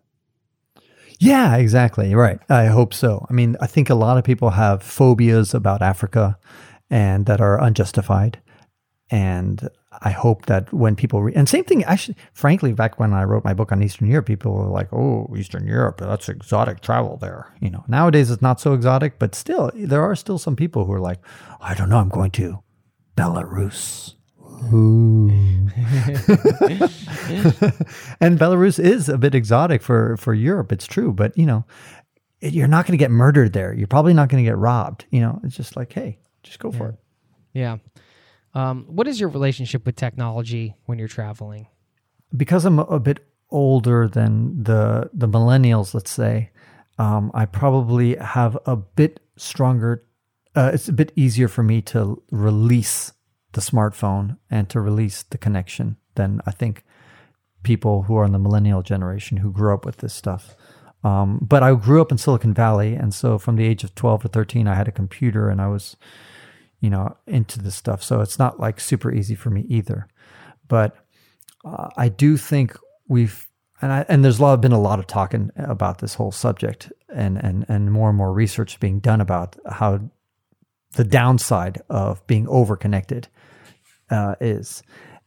Yeah, 1.19 1.55
exactly. 1.55 2.13
Right. 2.13 2.39
I 2.49 2.65
hope 2.65 2.93
so. 2.93 3.25
I 3.29 3.33
mean, 3.33 3.57
I 3.59 3.67
think 3.67 3.89
a 3.89 3.95
lot 3.95 4.17
of 4.17 4.23
people 4.23 4.51
have 4.51 4.83
phobias 4.83 5.53
about 5.53 5.81
Africa 5.81 6.37
and 6.89 7.25
that 7.25 7.41
are 7.41 7.61
unjustified. 7.61 8.39
And 9.09 9.69
I 10.01 10.11
hope 10.11 10.47
that 10.47 10.71
when 10.73 10.95
people 10.95 11.23
re- 11.23 11.33
and 11.33 11.47
same 11.47 11.63
thing 11.63 11.83
actually, 11.85 12.17
frankly, 12.33 12.73
back 12.73 12.99
when 12.99 13.13
I 13.13 13.23
wrote 13.23 13.45
my 13.45 13.53
book 13.53 13.71
on 13.71 13.81
Eastern 13.81 14.09
Europe, 14.09 14.25
people 14.25 14.53
were 14.53 14.67
like, 14.67 14.91
"Oh, 14.91 15.33
Eastern 15.37 15.65
Europe, 15.65 15.99
that's 15.99 16.27
exotic 16.27 16.81
travel 16.81 17.17
there." 17.17 17.53
You 17.61 17.69
know, 17.69 17.85
nowadays 17.87 18.29
it's 18.29 18.41
not 18.41 18.59
so 18.59 18.73
exotic, 18.73 19.17
but 19.17 19.33
still, 19.33 19.71
there 19.73 20.03
are 20.03 20.15
still 20.15 20.37
some 20.37 20.57
people 20.57 20.85
who 20.85 20.91
are 20.91 20.99
like, 20.99 21.19
"I 21.61 21.73
don't 21.73 21.89
know, 21.89 21.99
I'm 21.99 22.09
going 22.09 22.31
to 22.31 22.59
Belarus." 23.15 24.15
Ooh. 24.73 25.29
and 28.19 28.39
Belarus 28.39 28.79
is 28.79 29.07
a 29.07 29.17
bit 29.17 29.33
exotic 29.35 29.81
for 29.81 30.17
for 30.17 30.33
Europe. 30.33 30.71
It's 30.71 30.85
true, 30.85 31.13
but 31.13 31.37
you 31.37 31.45
know, 31.45 31.63
it, 32.41 32.53
you're 32.53 32.67
not 32.67 32.85
going 32.85 32.97
to 32.97 33.01
get 33.01 33.11
murdered 33.11 33.53
there. 33.53 33.73
You're 33.73 33.87
probably 33.87 34.13
not 34.13 34.29
going 34.29 34.43
to 34.43 34.49
get 34.49 34.57
robbed. 34.57 35.05
You 35.11 35.21
know, 35.21 35.39
it's 35.43 35.55
just 35.55 35.75
like, 35.75 35.93
hey, 35.93 36.17
just 36.43 36.59
go 36.59 36.71
yeah. 36.71 36.77
for 36.77 36.89
it. 36.89 36.95
Yeah. 37.53 37.77
Um, 38.53 38.85
what 38.87 39.07
is 39.07 39.19
your 39.19 39.29
relationship 39.29 39.85
with 39.85 39.95
technology 39.95 40.75
when 40.85 40.97
you're 40.97 41.07
traveling? 41.07 41.67
Because 42.35 42.65
I'm 42.65 42.79
a 42.79 42.99
bit 42.99 43.19
older 43.49 44.07
than 44.07 44.63
the 44.63 45.09
the 45.13 45.27
millennials, 45.27 45.93
let's 45.93 46.11
say, 46.11 46.51
um, 46.97 47.31
I 47.33 47.45
probably 47.45 48.15
have 48.15 48.57
a 48.65 48.75
bit 48.75 49.19
stronger. 49.37 50.03
Uh, 50.55 50.71
it's 50.73 50.89
a 50.89 50.93
bit 50.93 51.11
easier 51.15 51.47
for 51.47 51.63
me 51.63 51.81
to 51.83 52.21
release 52.31 53.13
the 53.53 53.61
smartphone 53.61 54.37
and 54.49 54.67
to 54.69 54.81
release 54.81 55.23
the 55.23 55.37
connection 55.37 55.97
than 56.15 56.41
I 56.45 56.51
think 56.51 56.83
people 57.63 58.03
who 58.03 58.15
are 58.15 58.25
in 58.25 58.31
the 58.31 58.39
millennial 58.39 58.81
generation 58.81 59.37
who 59.37 59.51
grew 59.51 59.73
up 59.73 59.85
with 59.85 59.97
this 59.97 60.13
stuff. 60.13 60.55
Um, 61.03 61.39
but 61.41 61.63
I 61.63 61.73
grew 61.75 62.01
up 62.01 62.11
in 62.11 62.17
Silicon 62.17 62.53
Valley, 62.53 62.95
and 62.95 63.13
so 63.13 63.37
from 63.37 63.55
the 63.55 63.65
age 63.65 63.83
of 63.83 63.93
twelve 63.93 64.23
to 64.23 64.27
thirteen, 64.27 64.67
I 64.67 64.75
had 64.75 64.87
a 64.87 64.91
computer, 64.91 65.49
and 65.49 65.61
I 65.61 65.67
was, 65.67 65.95
you 66.79 66.89
know, 66.89 67.15
into 67.25 67.59
this 67.59 67.75
stuff. 67.75 68.03
So 68.03 68.21
it's 68.21 68.39
not 68.39 68.59
like 68.59 68.79
super 68.79 69.11
easy 69.11 69.35
for 69.35 69.49
me 69.49 69.65
either. 69.67 70.07
But 70.67 70.95
uh, 71.65 71.89
I 71.97 72.09
do 72.09 72.37
think 72.37 72.77
we've 73.07 73.47
and 73.81 73.91
I, 73.91 74.05
and 74.09 74.23
there's 74.25 74.39
a 74.39 74.41
lot 74.41 74.59
been 74.61 74.71
a 74.71 74.79
lot 74.79 74.99
of 74.99 75.05
talking 75.05 75.51
about 75.55 75.99
this 75.99 76.15
whole 76.15 76.31
subject 76.31 76.91
and 77.13 77.37
and 77.37 77.65
and 77.69 77.91
more 77.91 78.09
and 78.09 78.17
more 78.17 78.33
research 78.33 78.79
being 78.79 78.99
done 78.99 79.21
about 79.21 79.55
how 79.69 79.99
the 80.93 81.03
downside 81.03 81.81
of 81.89 82.25
being 82.27 82.47
overconnected 82.47 83.25
uh, 84.09 84.35
is. 84.39 84.81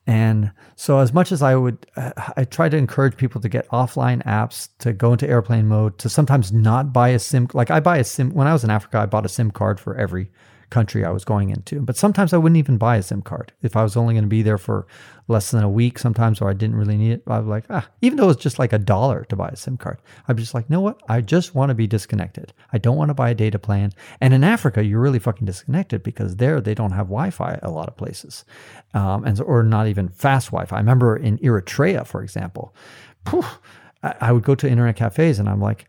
And 0.06 0.50
so, 0.74 0.98
as 0.98 1.12
much 1.12 1.30
as 1.30 1.42
I 1.42 1.54
would, 1.54 1.86
I 1.96 2.44
try 2.44 2.68
to 2.68 2.76
encourage 2.76 3.16
people 3.16 3.40
to 3.42 3.48
get 3.48 3.68
offline 3.68 4.24
apps, 4.24 4.68
to 4.78 4.92
go 4.92 5.12
into 5.12 5.28
airplane 5.28 5.68
mode, 5.68 5.98
to 5.98 6.08
sometimes 6.08 6.52
not 6.52 6.92
buy 6.92 7.10
a 7.10 7.18
SIM. 7.18 7.48
Like 7.52 7.70
I 7.70 7.78
buy 7.80 7.98
a 7.98 8.04
SIM 8.04 8.30
when 8.30 8.48
I 8.48 8.52
was 8.52 8.64
in 8.64 8.70
Africa, 8.70 8.98
I 8.98 9.06
bought 9.06 9.26
a 9.26 9.28
SIM 9.28 9.50
card 9.50 9.78
for 9.78 9.96
every 9.96 10.32
country 10.70 11.04
I 11.04 11.10
was 11.10 11.24
going 11.24 11.50
into. 11.50 11.80
But 11.80 11.96
sometimes 11.96 12.32
I 12.32 12.38
wouldn't 12.38 12.58
even 12.58 12.78
buy 12.78 12.96
a 12.96 13.02
SIM 13.02 13.22
card 13.22 13.52
if 13.62 13.76
I 13.76 13.82
was 13.82 13.96
only 13.96 14.14
going 14.14 14.24
to 14.24 14.28
be 14.28 14.42
there 14.42 14.58
for 14.58 14.86
less 15.28 15.50
than 15.50 15.62
a 15.62 15.68
week. 15.68 15.98
Sometimes, 15.98 16.40
or 16.40 16.48
I 16.48 16.54
didn't 16.54 16.76
really 16.76 16.96
need 16.96 17.12
it. 17.12 17.22
I 17.26 17.38
was 17.38 17.48
like, 17.48 17.64
ah, 17.70 17.88
even 18.00 18.16
though 18.16 18.24
it 18.24 18.28
was 18.28 18.36
just 18.36 18.58
like 18.58 18.72
a 18.72 18.78
dollar 18.78 19.24
to 19.24 19.36
buy 19.36 19.48
a 19.48 19.56
SIM 19.56 19.76
card, 19.76 19.98
I'm 20.28 20.36
just 20.36 20.54
like, 20.54 20.64
you 20.68 20.74
know 20.74 20.80
what? 20.80 21.02
I 21.08 21.20
just 21.20 21.54
want 21.54 21.70
to 21.70 21.74
be 21.74 21.86
disconnected. 21.86 22.52
I 22.72 22.78
don't 22.78 22.96
want 22.96 23.10
to 23.10 23.14
buy 23.14 23.30
a 23.30 23.34
data 23.34 23.58
plan. 23.58 23.92
And 24.20 24.32
in 24.32 24.44
Africa, 24.44 24.84
you're 24.84 25.00
really 25.00 25.18
fucking 25.18 25.46
disconnected 25.46 26.02
because 26.02 26.36
there 26.36 26.60
they 26.60 26.74
don't 26.74 26.92
have 26.92 27.06
Wi-Fi 27.06 27.58
a 27.62 27.70
lot 27.70 27.88
of 27.88 27.96
places, 27.96 28.44
um, 28.94 29.24
and 29.24 29.40
or 29.40 29.62
not 29.62 29.88
even 29.88 30.08
fast 30.08 30.48
Wi-Fi. 30.48 30.76
I 30.76 30.80
remember 30.80 31.16
in 31.16 31.38
Eritrea, 31.38 32.06
for 32.06 32.22
example. 32.22 32.74
Whew, 33.28 33.44
I 34.02 34.32
would 34.32 34.44
go 34.44 34.54
to 34.54 34.68
internet 34.68 34.96
cafes 34.96 35.38
and 35.38 35.48
I'm 35.48 35.60
like, 35.60 35.86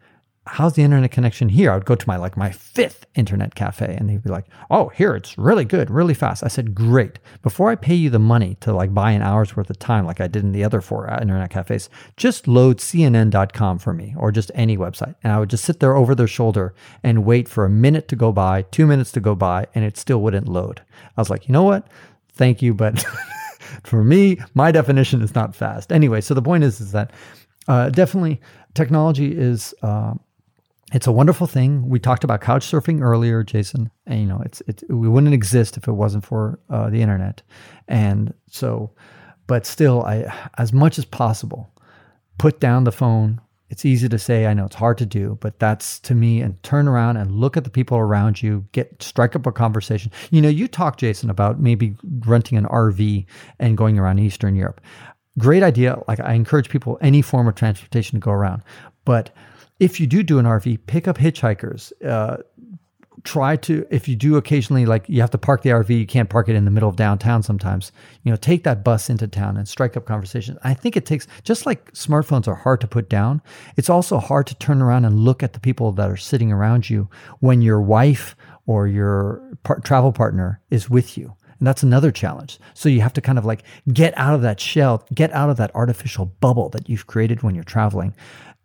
how's 0.48 0.74
the 0.74 0.82
internet 0.82 1.12
connection 1.12 1.50
here? 1.50 1.72
I 1.72 1.76
would 1.76 1.86
go 1.86 1.96
to 1.96 2.08
my 2.08 2.18
like 2.18 2.36
my 2.36 2.52
fifth 2.52 3.06
internet 3.14 3.54
cafe 3.54 3.96
and 3.98 4.10
they'd 4.10 4.24
be 4.24 4.30
like, 4.30 4.46
oh, 4.72 4.88
here 4.90 5.16
it's 5.16 5.38
really 5.38 5.66
good, 5.66 5.92
really 5.92 6.16
fast. 6.16 6.44
I 6.44 6.48
said, 6.48 6.74
great. 6.74 7.20
Before 7.44 7.70
I 7.70 7.76
pay 7.76 7.94
you 7.94 8.10
the 8.10 8.20
money 8.20 8.58
to 8.62 8.74
like 8.74 8.94
buy 8.94 9.12
an 9.12 9.22
hour's 9.22 9.56
worth 9.56 9.70
of 9.70 9.78
time, 9.78 10.06
like 10.06 10.20
I 10.20 10.28
did 10.28 10.44
in 10.44 10.52
the 10.52 10.64
other 10.64 10.82
four 10.82 11.08
internet 11.08 11.52
cafes, 11.52 11.90
just 12.18 12.48
load 12.48 12.78
CNN.com 12.78 13.78
for 13.78 13.94
me 13.94 14.16
or 14.18 14.32
just 14.32 14.52
any 14.56 14.78
website. 14.78 15.16
And 15.24 15.32
I 15.32 15.40
would 15.40 15.50
just 15.50 15.64
sit 15.64 15.80
there 15.80 15.96
over 15.96 16.16
their 16.16 16.28
shoulder 16.28 16.74
and 17.04 17.24
wait 17.24 17.48
for 17.48 17.64
a 17.64 17.70
minute 17.70 18.08
to 18.08 18.16
go 18.16 18.32
by, 18.32 18.64
two 18.64 18.88
minutes 18.88 19.12
to 19.14 19.20
go 19.20 19.36
by, 19.36 19.68
and 19.76 19.86
it 19.86 19.96
still 19.96 20.22
wouldn't 20.22 20.48
load. 20.48 20.82
I 21.18 21.22
was 21.22 21.30
like, 21.30 21.48
you 21.48 21.54
know 21.54 21.64
what? 21.64 21.88
Thank 22.34 22.64
you, 22.64 22.74
but 22.74 23.06
for 23.84 24.04
me, 24.04 24.40
my 24.56 24.72
definition 24.72 25.22
is 25.22 25.36
not 25.36 25.56
fast. 25.56 25.92
Anyway, 25.92 26.22
so 26.22 26.34
the 26.34 26.42
point 26.42 26.64
is, 26.64 26.82
is 26.82 26.94
that 26.94 27.12
uh, 27.68 27.90
definitely 27.90 28.42
technology 28.74 29.38
is. 29.38 29.76
Uh, 29.84 30.16
it's 30.92 31.08
a 31.08 31.12
wonderful 31.12 31.48
thing. 31.48 31.88
We 31.88 32.00
talked 32.00 32.24
about 32.24 32.42
couch 32.42 32.70
surfing 32.70 33.02
earlier, 33.02 33.44
Jason, 33.44 33.90
and 34.06 34.20
you 34.20 34.28
know, 34.28 34.42
it's 34.46 34.62
it 34.68 34.84
we 34.90 35.08
wouldn't 35.08 35.34
exist 35.34 35.78
if 35.78 35.88
it 35.88 35.94
wasn't 35.94 36.26
for 36.26 36.60
uh, 36.70 36.90
the 36.90 37.02
internet, 37.02 37.42
and 37.88 38.34
so, 38.48 38.92
but 39.48 39.66
still, 39.66 40.04
I 40.04 40.34
as 40.58 40.74
much 40.74 40.98
as 40.98 41.06
possible, 41.06 41.70
put 42.38 42.60
down 42.60 42.84
the 42.84 42.92
phone. 42.92 43.40
It's 43.70 43.86
easy 43.86 44.10
to 44.10 44.20
say, 44.20 44.48
I 44.48 44.54
know 44.54 44.66
it's 44.66 44.76
hard 44.76 44.98
to 44.98 45.06
do, 45.06 45.38
but 45.40 45.58
that's 45.58 45.98
to 46.02 46.14
me. 46.14 46.42
And 46.42 46.62
turn 46.62 46.90
around 46.90 47.16
and 47.16 47.32
look 47.32 47.56
at 47.56 47.64
the 47.64 47.70
people 47.70 47.98
around 47.98 48.44
you. 48.44 48.66
Get 48.74 49.02
strike 49.02 49.34
up 49.34 49.46
a 49.46 49.52
conversation. 49.54 50.12
You 50.30 50.42
know, 50.42 50.50
you 50.50 50.68
talk, 50.68 50.98
Jason, 50.98 51.30
about 51.30 51.62
maybe 51.62 51.96
renting 52.26 52.58
an 52.58 52.66
RV 52.66 53.26
and 53.60 53.78
going 53.78 53.98
around 53.98 54.20
Eastern 54.20 54.56
Europe. 54.56 54.82
Great 55.40 55.64
idea. 55.64 55.98
Like 56.10 56.20
I 56.20 56.34
encourage 56.34 56.70
people 56.70 56.98
any 57.00 57.22
form 57.22 57.48
of 57.48 57.56
transportation 57.56 58.20
to 58.20 58.22
go 58.22 58.32
around, 58.32 58.62
but 59.06 59.32
if 59.80 60.00
you 60.00 60.08
do 60.08 60.24
do 60.24 60.40
an 60.40 60.46
RV, 60.46 60.80
pick 60.86 61.08
up 61.08 61.18
hitchhikers. 61.18 61.92
Uh, 62.06 62.38
try 63.24 63.56
to, 63.56 63.86
if 63.90 64.08
you 64.08 64.16
do 64.16 64.38
occasionally, 64.38 64.86
like 64.86 65.08
you 65.08 65.22
have 65.22 65.30
to 65.32 65.38
park 65.38 65.62
the 65.62 65.70
RV, 65.70 65.90
you 65.90 66.06
can't 66.06 66.30
park 66.30 66.50
it 66.50 66.56
in 66.56 66.66
the 66.66 66.72
middle 66.72 66.90
of 66.90 66.96
downtown 66.96 67.44
sometimes. 67.44 67.92
You 68.24 68.32
know, 68.32 68.36
take 68.36 68.64
that 68.64 68.84
bus 68.84 69.10
into 69.10 69.28
town 69.28 69.58
and 69.58 69.68
strike 69.68 69.96
up 69.96 70.06
conversations. 70.06 70.58
I 70.64 70.74
think 70.74 70.96
it 70.96 71.06
takes, 71.06 71.28
just 71.44 71.66
like 71.66 71.92
smartphones 71.94 72.48
are 72.48 72.56
hard 72.56 72.82
to 72.82 72.88
put 72.88 73.10
down, 73.10 73.42
it's 73.78 73.90
also 73.90 74.18
hard 74.18 74.48
to 74.48 74.56
turn 74.56 74.82
around 74.82 75.06
and 75.06 75.20
look 75.20 75.44
at 75.44 75.54
the 75.54 75.60
people 75.60 75.92
that 75.94 76.10
are 76.10 76.18
sitting 76.18 76.52
around 76.52 76.90
you 76.90 77.10
when 77.40 77.62
your 77.62 77.82
wife 77.82 78.36
or 78.66 78.88
your 78.88 79.42
par- 79.64 79.80
travel 79.80 80.12
partner 80.12 80.62
is 80.70 80.90
with 80.90 81.18
you. 81.18 81.36
And 81.60 81.68
that's 81.68 81.84
another 81.84 82.12
challenge. 82.12 82.60
So 82.74 82.90
you 82.90 83.02
have 83.02 83.14
to 83.14 83.22
kind 83.22 83.38
of 83.38 83.46
like 83.46 83.64
get 83.94 84.18
out 84.18 84.34
of 84.34 84.42
that 84.42 84.60
shell, 84.60 85.06
get 85.14 85.32
out 85.32 85.52
of 85.52 85.58
that 85.58 85.70
artificial 85.76 86.26
bubble 86.26 86.70
that 86.70 86.90
you've 86.90 87.06
created 87.06 87.44
when 87.44 87.54
you're 87.54 87.64
traveling 87.64 88.16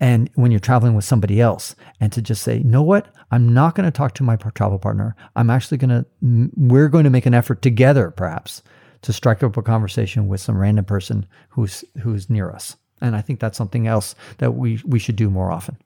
and 0.01 0.31
when 0.35 0.51
you're 0.51 0.60
traveling 0.60 0.94
with 0.94 1.05
somebody 1.05 1.40
else 1.40 1.74
and 2.01 2.12
to 2.12 2.20
just 2.23 2.43
say 2.43 2.59
you 2.59 2.64
know 2.64 2.82
what? 2.82 3.09
I'm 3.31 3.52
not 3.52 3.74
going 3.74 3.86
to 3.86 3.90
talk 3.90 4.14
to 4.14 4.23
my 4.23 4.36
travel 4.36 4.78
partner. 4.78 5.16
I'm 5.35 5.51
actually 5.51 5.78
going 5.78 5.90
to 5.90 6.51
we're 6.56 6.89
going 6.89 7.05
to 7.05 7.10
make 7.10 7.27
an 7.27 7.35
effort 7.35 7.62
together 7.62 8.10
perhaps 8.10 8.62
to 9.02 9.12
strike 9.12 9.43
up 9.43 9.56
a 9.56 9.62
conversation 9.62 10.28
with 10.28 10.40
some 10.40 10.59
random 10.59 10.85
person 10.85 11.27
who's 11.48 11.85
who's 12.02 12.31
near 12.31 12.51
us. 12.51 12.77
And 13.01 13.14
i 13.14 13.20
think 13.20 13.40
that's 13.40 13.59
something 13.59 13.86
else 13.86 14.14
that 14.39 14.55
we 14.55 14.81
we 14.85 14.98
should 14.98 15.16
do 15.16 15.31
more 15.31 15.51
often. 15.51 15.77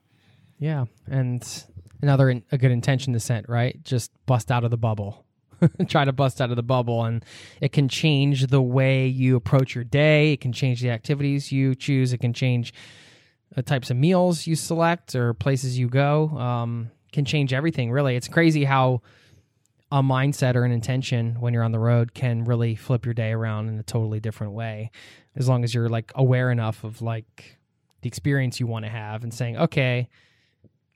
Yeah 0.58 0.86
and 1.08 1.64
another 2.02 2.42
a 2.50 2.58
good 2.58 2.70
intention 2.70 3.12
to 3.12 3.20
set 3.20 3.48
right? 3.48 3.82
Just 3.84 4.10
bust 4.26 4.50
out 4.50 4.64
of 4.64 4.70
the 4.70 4.76
bubble. 4.76 5.24
Try 5.88 6.04
to 6.04 6.12
bust 6.12 6.40
out 6.40 6.50
of 6.50 6.56
the 6.56 6.62
bubble 6.62 7.04
and 7.04 7.24
it 7.60 7.72
can 7.72 7.88
change 7.88 8.46
the 8.46 8.62
way 8.62 9.06
you 9.06 9.36
approach 9.36 9.74
your 9.74 9.84
day. 9.84 10.32
It 10.32 10.40
can 10.40 10.52
change 10.52 10.80
the 10.80 10.90
activities 10.90 11.52
you 11.52 11.74
choose. 11.74 12.12
It 12.12 12.18
can 12.18 12.32
change 12.32 12.72
uh, 13.56 13.62
types 13.62 13.90
of 13.90 13.96
meals 13.96 14.46
you 14.46 14.56
select 14.56 15.14
or 15.14 15.34
places 15.34 15.78
you 15.78 15.88
go 15.88 16.28
um, 16.30 16.90
can 17.12 17.24
change 17.24 17.52
everything. 17.52 17.90
Really, 17.90 18.16
it's 18.16 18.28
crazy 18.28 18.64
how 18.64 19.02
a 19.92 20.02
mindset 20.02 20.54
or 20.54 20.64
an 20.64 20.70
intention 20.70 21.36
when 21.40 21.52
you're 21.52 21.64
on 21.64 21.72
the 21.72 21.78
road 21.78 22.14
can 22.14 22.44
really 22.44 22.76
flip 22.76 23.04
your 23.04 23.14
day 23.14 23.32
around 23.32 23.68
in 23.68 23.78
a 23.78 23.82
totally 23.82 24.20
different 24.20 24.52
way. 24.52 24.90
As 25.34 25.48
long 25.48 25.64
as 25.64 25.74
you're 25.74 25.88
like 25.88 26.12
aware 26.14 26.50
enough 26.50 26.84
of 26.84 27.02
like 27.02 27.58
the 28.02 28.08
experience 28.08 28.60
you 28.60 28.66
want 28.66 28.84
to 28.84 28.90
have 28.90 29.24
and 29.24 29.34
saying, 29.34 29.56
okay, 29.56 30.08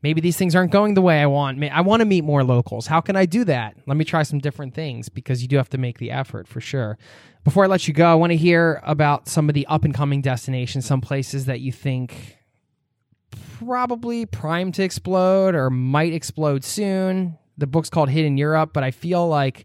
maybe 0.03 0.21
these 0.21 0.37
things 0.37 0.55
aren't 0.55 0.71
going 0.71 0.95
the 0.95 1.03
way 1.03 1.21
I 1.21 1.27
want. 1.27 1.63
I 1.65 1.81
want 1.81 2.01
to 2.01 2.05
meet 2.05 2.25
more 2.25 2.45
locals. 2.45 2.87
How 2.87 3.01
can 3.01 3.17
I 3.17 3.27
do 3.27 3.45
that? 3.45 3.77
Let 3.87 3.97
me 3.97 4.05
try 4.05 4.23
some 4.23 4.39
different 4.39 4.75
things 4.75 5.09
because 5.09 5.43
you 5.43 5.49
do 5.49 5.57
have 5.57 5.71
to 5.71 5.79
make 5.79 5.99
the 5.99 6.11
effort 6.11 6.47
for 6.47 6.61
sure. 6.61 6.99
Before 7.43 7.65
I 7.65 7.67
let 7.67 7.89
you 7.89 7.95
go, 7.95 8.07
I 8.07 8.15
want 8.15 8.31
to 8.31 8.37
hear 8.37 8.81
about 8.85 9.29
some 9.29 9.49
of 9.49 9.55
the 9.55 9.67
up 9.67 9.85
and 9.85 9.93
coming 9.93 10.23
destinations, 10.23 10.87
some 10.87 11.01
places 11.01 11.47
that 11.47 11.61
you 11.61 11.73
think 11.73 12.37
probably 13.59 14.27
primed 14.27 14.75
to 14.75 14.83
explode 14.83 15.55
or 15.55 15.71
might 15.71 16.13
explode 16.13 16.65
soon. 16.65 17.39
The 17.57 17.67
book's 17.67 17.91
called 17.91 18.09
Hidden 18.09 18.37
Europe, 18.37 18.73
but 18.73 18.83
I 18.83 18.91
feel 18.91 19.29
like 19.29 19.65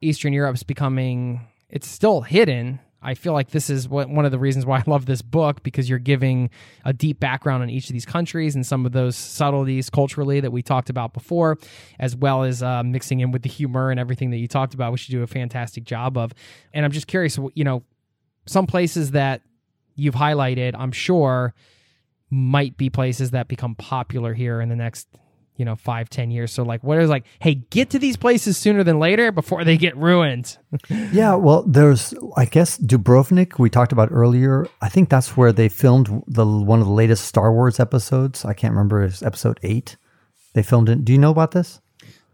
Eastern 0.00 0.32
Europe's 0.32 0.62
becoming 0.62 1.40
it's 1.68 1.86
still 1.86 2.22
hidden. 2.22 2.80
I 3.00 3.14
feel 3.14 3.32
like 3.32 3.50
this 3.50 3.70
is 3.70 3.88
what, 3.88 4.08
one 4.08 4.24
of 4.24 4.32
the 4.32 4.38
reasons 4.38 4.66
why 4.66 4.78
I 4.78 4.84
love 4.86 5.06
this 5.06 5.22
book 5.22 5.62
because 5.62 5.88
you're 5.88 6.00
giving 6.00 6.50
a 6.84 6.92
deep 6.92 7.20
background 7.20 7.62
on 7.62 7.70
each 7.70 7.88
of 7.88 7.92
these 7.92 8.06
countries 8.06 8.56
and 8.56 8.66
some 8.66 8.84
of 8.84 8.92
those 8.92 9.14
subtleties 9.14 9.88
culturally 9.88 10.40
that 10.40 10.50
we 10.50 10.62
talked 10.62 10.90
about 10.90 11.12
before, 11.12 11.58
as 12.00 12.16
well 12.16 12.42
as 12.42 12.62
uh, 12.62 12.82
mixing 12.82 13.20
in 13.20 13.30
with 13.30 13.42
the 13.42 13.48
humor 13.48 13.90
and 13.90 14.00
everything 14.00 14.30
that 14.30 14.38
you 14.38 14.48
talked 14.48 14.74
about, 14.74 14.90
which 14.90 15.08
you 15.08 15.18
do 15.18 15.22
a 15.22 15.28
fantastic 15.28 15.84
job 15.84 16.16
of. 16.18 16.32
And 16.72 16.84
I'm 16.84 16.90
just 16.90 17.06
curious, 17.06 17.38
you 17.54 17.64
know, 17.64 17.84
some 18.46 18.66
places 18.66 19.12
that 19.12 19.42
you've 19.94 20.14
highlighted, 20.14 20.74
I'm 20.76 20.92
sure 20.92 21.54
might 22.30 22.76
be 22.76 22.90
places 22.90 23.30
that 23.32 23.48
become 23.48 23.74
popular 23.74 24.34
here 24.34 24.60
in 24.60 24.68
the 24.68 24.76
next 24.76 25.08
you 25.56 25.64
know 25.64 25.76
five 25.76 26.08
ten 26.08 26.30
years. 26.30 26.52
So 26.52 26.62
like 26.62 26.82
what 26.82 26.98
is 26.98 27.10
like 27.10 27.24
hey 27.40 27.56
get 27.70 27.90
to 27.90 27.98
these 27.98 28.16
places 28.16 28.56
sooner 28.56 28.82
than 28.84 28.98
later 28.98 29.32
before 29.32 29.64
they 29.64 29.76
get 29.76 29.96
ruined. 29.96 30.56
Yeah 31.12 31.34
well 31.34 31.62
there's 31.66 32.14
i 32.36 32.44
guess 32.44 32.78
dubrovnik 32.78 33.58
we 33.58 33.68
talked 33.70 33.92
about 33.92 34.10
earlier. 34.12 34.66
I 34.80 34.88
think 34.88 35.08
that's 35.08 35.36
where 35.36 35.52
they 35.52 35.68
filmed 35.68 36.22
the 36.26 36.46
one 36.46 36.80
of 36.80 36.86
the 36.86 36.92
latest 36.92 37.24
star 37.24 37.52
wars 37.52 37.80
episodes. 37.80 38.44
I 38.44 38.52
can't 38.52 38.72
remember 38.72 39.02
it's 39.02 39.22
episode 39.22 39.58
eight. 39.62 39.96
They 40.54 40.62
filmed 40.62 40.88
it 40.88 41.04
do 41.04 41.12
you 41.12 41.18
know 41.18 41.30
about 41.30 41.52
this 41.52 41.80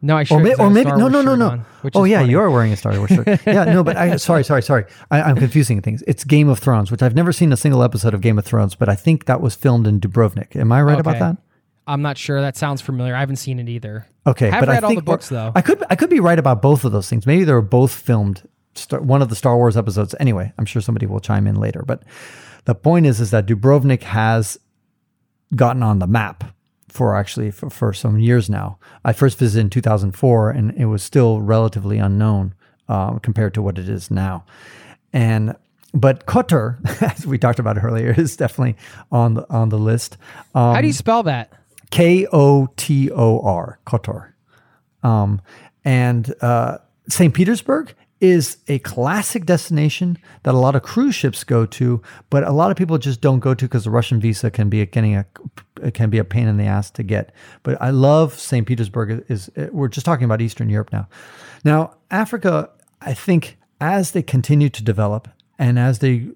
no, 0.04 0.18
I 0.18 0.24
sure. 0.24 0.38
Or, 0.38 0.42
may, 0.42 0.54
or 0.56 0.68
maybe 0.68 0.90
no, 0.90 1.08
no, 1.08 1.22
no, 1.22 1.34
no. 1.34 1.48
On, 1.48 1.64
oh 1.94 2.04
yeah, 2.04 2.18
funny. 2.18 2.30
you 2.30 2.38
are 2.38 2.50
wearing 2.50 2.72
a 2.72 2.76
Star 2.76 2.94
Wars 2.98 3.08
shirt. 3.08 3.26
yeah, 3.46 3.64
no, 3.64 3.82
but 3.82 3.96
I 3.96 4.16
sorry, 4.16 4.44
sorry, 4.44 4.62
sorry. 4.62 4.84
I, 5.10 5.30
am 5.30 5.36
confusing 5.36 5.80
things. 5.80 6.04
It's 6.06 6.24
Game 6.24 6.50
of 6.50 6.58
Thrones, 6.58 6.90
which 6.90 7.02
I've 7.02 7.14
never 7.14 7.32
seen 7.32 7.52
a 7.54 7.56
single 7.56 7.82
episode 7.82 8.12
of 8.12 8.20
Game 8.20 8.38
of 8.38 8.44
Thrones, 8.44 8.74
but 8.74 8.90
I 8.90 8.96
think 8.96 9.24
that 9.24 9.40
was 9.40 9.54
filmed 9.54 9.86
in 9.86 10.00
Dubrovnik. 10.00 10.56
Am 10.56 10.72
I 10.72 10.82
right 10.82 10.92
okay. 10.92 11.00
about 11.00 11.18
that? 11.20 11.38
I'm 11.86 12.02
not 12.02 12.18
sure. 12.18 12.42
That 12.42 12.54
sounds 12.54 12.82
familiar. 12.82 13.14
I 13.14 13.20
haven't 13.20 13.36
seen 13.36 13.58
it 13.58 13.68
either. 13.70 14.06
Okay, 14.26 14.50
I 14.50 14.60
but 14.60 14.68
read 14.68 14.84
I 14.84 14.88
think 14.88 14.90
all 14.90 14.94
the 14.96 15.02
books 15.02 15.30
though. 15.30 15.52
I 15.54 15.62
could 15.62 15.82
I 15.88 15.96
could 15.96 16.10
be 16.10 16.20
right 16.20 16.38
about 16.38 16.60
both 16.60 16.84
of 16.84 16.92
those 16.92 17.08
things. 17.08 17.26
Maybe 17.26 17.44
they 17.44 17.54
were 17.54 17.62
both 17.62 17.92
filmed 17.92 18.46
one 18.90 19.22
of 19.22 19.30
the 19.30 19.36
Star 19.36 19.56
Wars 19.56 19.74
episodes. 19.74 20.14
Anyway, 20.20 20.52
I'm 20.58 20.66
sure 20.66 20.82
somebody 20.82 21.06
will 21.06 21.20
chime 21.20 21.46
in 21.46 21.56
later. 21.56 21.82
But 21.86 22.02
the 22.66 22.74
point 22.74 23.06
is, 23.06 23.20
is 23.20 23.30
that 23.30 23.46
Dubrovnik 23.46 24.02
has 24.02 24.58
gotten 25.56 25.82
on 25.82 25.98
the 25.98 26.06
map 26.06 26.53
for 26.94 27.16
actually 27.16 27.50
for, 27.50 27.68
for 27.70 27.92
some 27.92 28.20
years 28.20 28.48
now. 28.48 28.78
I 29.04 29.12
first 29.12 29.36
visited 29.36 29.62
in 29.62 29.70
2004, 29.70 30.50
and 30.50 30.70
it 30.76 30.86
was 30.86 31.02
still 31.02 31.40
relatively 31.40 31.98
unknown 31.98 32.54
uh, 32.88 33.18
compared 33.18 33.52
to 33.54 33.62
what 33.62 33.78
it 33.78 33.88
is 33.88 34.12
now. 34.12 34.44
And 35.12 35.56
but 35.92 36.26
Kotor, 36.26 36.78
as 37.16 37.26
we 37.26 37.36
talked 37.36 37.58
about 37.58 37.82
earlier, 37.82 38.14
is 38.16 38.36
definitely 38.36 38.76
on 39.10 39.34
the 39.34 39.52
on 39.52 39.70
the 39.70 39.78
list. 39.78 40.16
Um, 40.54 40.76
How 40.76 40.80
do 40.80 40.86
you 40.86 40.92
spell 40.92 41.24
that? 41.24 41.52
K 41.90 42.28
O 42.32 42.68
T 42.76 43.10
O 43.10 43.40
R, 43.40 43.80
Kotor. 43.84 44.32
Um, 45.02 45.42
and 45.84 46.32
uh, 46.40 46.78
St. 47.08 47.34
Petersburg 47.34 47.94
is 48.20 48.58
a 48.68 48.78
classic 48.80 49.44
destination 49.44 50.18
that 50.44 50.54
a 50.54 50.58
lot 50.58 50.76
of 50.76 50.82
cruise 50.82 51.14
ships 51.14 51.44
go 51.44 51.66
to, 51.66 52.00
but 52.30 52.44
a 52.44 52.52
lot 52.52 52.70
of 52.70 52.76
people 52.76 52.96
just 52.96 53.20
don't 53.20 53.40
go 53.40 53.54
to 53.54 53.64
because 53.64 53.84
the 53.84 53.90
Russian 53.90 54.20
visa 54.20 54.50
can 54.50 54.68
be 54.68 54.80
a, 54.80 54.86
getting 54.86 55.16
a 55.16 55.26
can 55.92 56.08
be 56.08 56.18
a 56.18 56.24
pain 56.24 56.46
in 56.48 56.56
the 56.56 56.64
ass 56.64 56.90
to 56.92 57.02
get. 57.02 57.32
But 57.62 57.80
I 57.82 57.90
love 57.90 58.38
St. 58.38 58.66
Petersburg. 58.66 59.24
Is 59.28 59.50
we're 59.72 59.88
just 59.88 60.06
talking 60.06 60.24
about 60.24 60.40
Eastern 60.40 60.70
Europe 60.70 60.92
now. 60.92 61.08
Now 61.64 61.96
Africa, 62.10 62.70
I 63.00 63.14
think, 63.14 63.58
as 63.80 64.12
they 64.12 64.22
continue 64.22 64.68
to 64.70 64.82
develop 64.82 65.28
and 65.58 65.78
as 65.78 65.98
they 65.98 66.28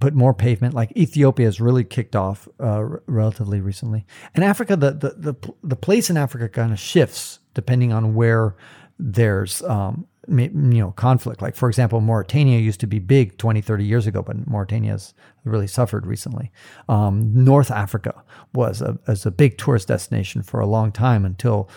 put 0.00 0.14
more 0.14 0.34
pavement. 0.34 0.74
Like 0.74 0.96
Ethiopia 0.96 1.46
has 1.46 1.60
really 1.60 1.84
kicked 1.84 2.16
off 2.16 2.48
uh, 2.60 2.82
relatively 3.06 3.60
recently, 3.60 4.06
and 4.34 4.44
Africa, 4.44 4.76
the, 4.76 4.92
the 4.92 5.32
the 5.32 5.52
the 5.62 5.76
place 5.76 6.10
in 6.10 6.16
Africa 6.16 6.48
kind 6.48 6.72
of 6.72 6.78
shifts 6.78 7.40
depending 7.54 7.92
on 7.92 8.14
where 8.14 8.54
there's 8.98 9.62
um, 9.62 10.06
you 10.28 10.50
know 10.52 10.92
conflict. 10.92 11.42
Like 11.42 11.54
for 11.54 11.68
example, 11.68 12.00
Mauritania 12.00 12.58
used 12.58 12.80
to 12.80 12.86
be 12.86 12.98
big 12.98 13.38
20, 13.38 13.60
30 13.60 13.84
years 13.84 14.06
ago, 14.06 14.22
but 14.22 14.46
Mauritania 14.46 14.92
has 14.92 15.14
really 15.44 15.66
suffered 15.66 16.06
recently. 16.06 16.50
Um, 16.88 17.44
North 17.44 17.70
Africa 17.70 18.22
was 18.54 18.82
a, 18.82 18.98
a 19.06 19.30
big 19.30 19.58
tourist 19.58 19.88
destination 19.88 20.42
for 20.42 20.60
a 20.60 20.66
long 20.66 20.92
time 20.92 21.24
until 21.24 21.68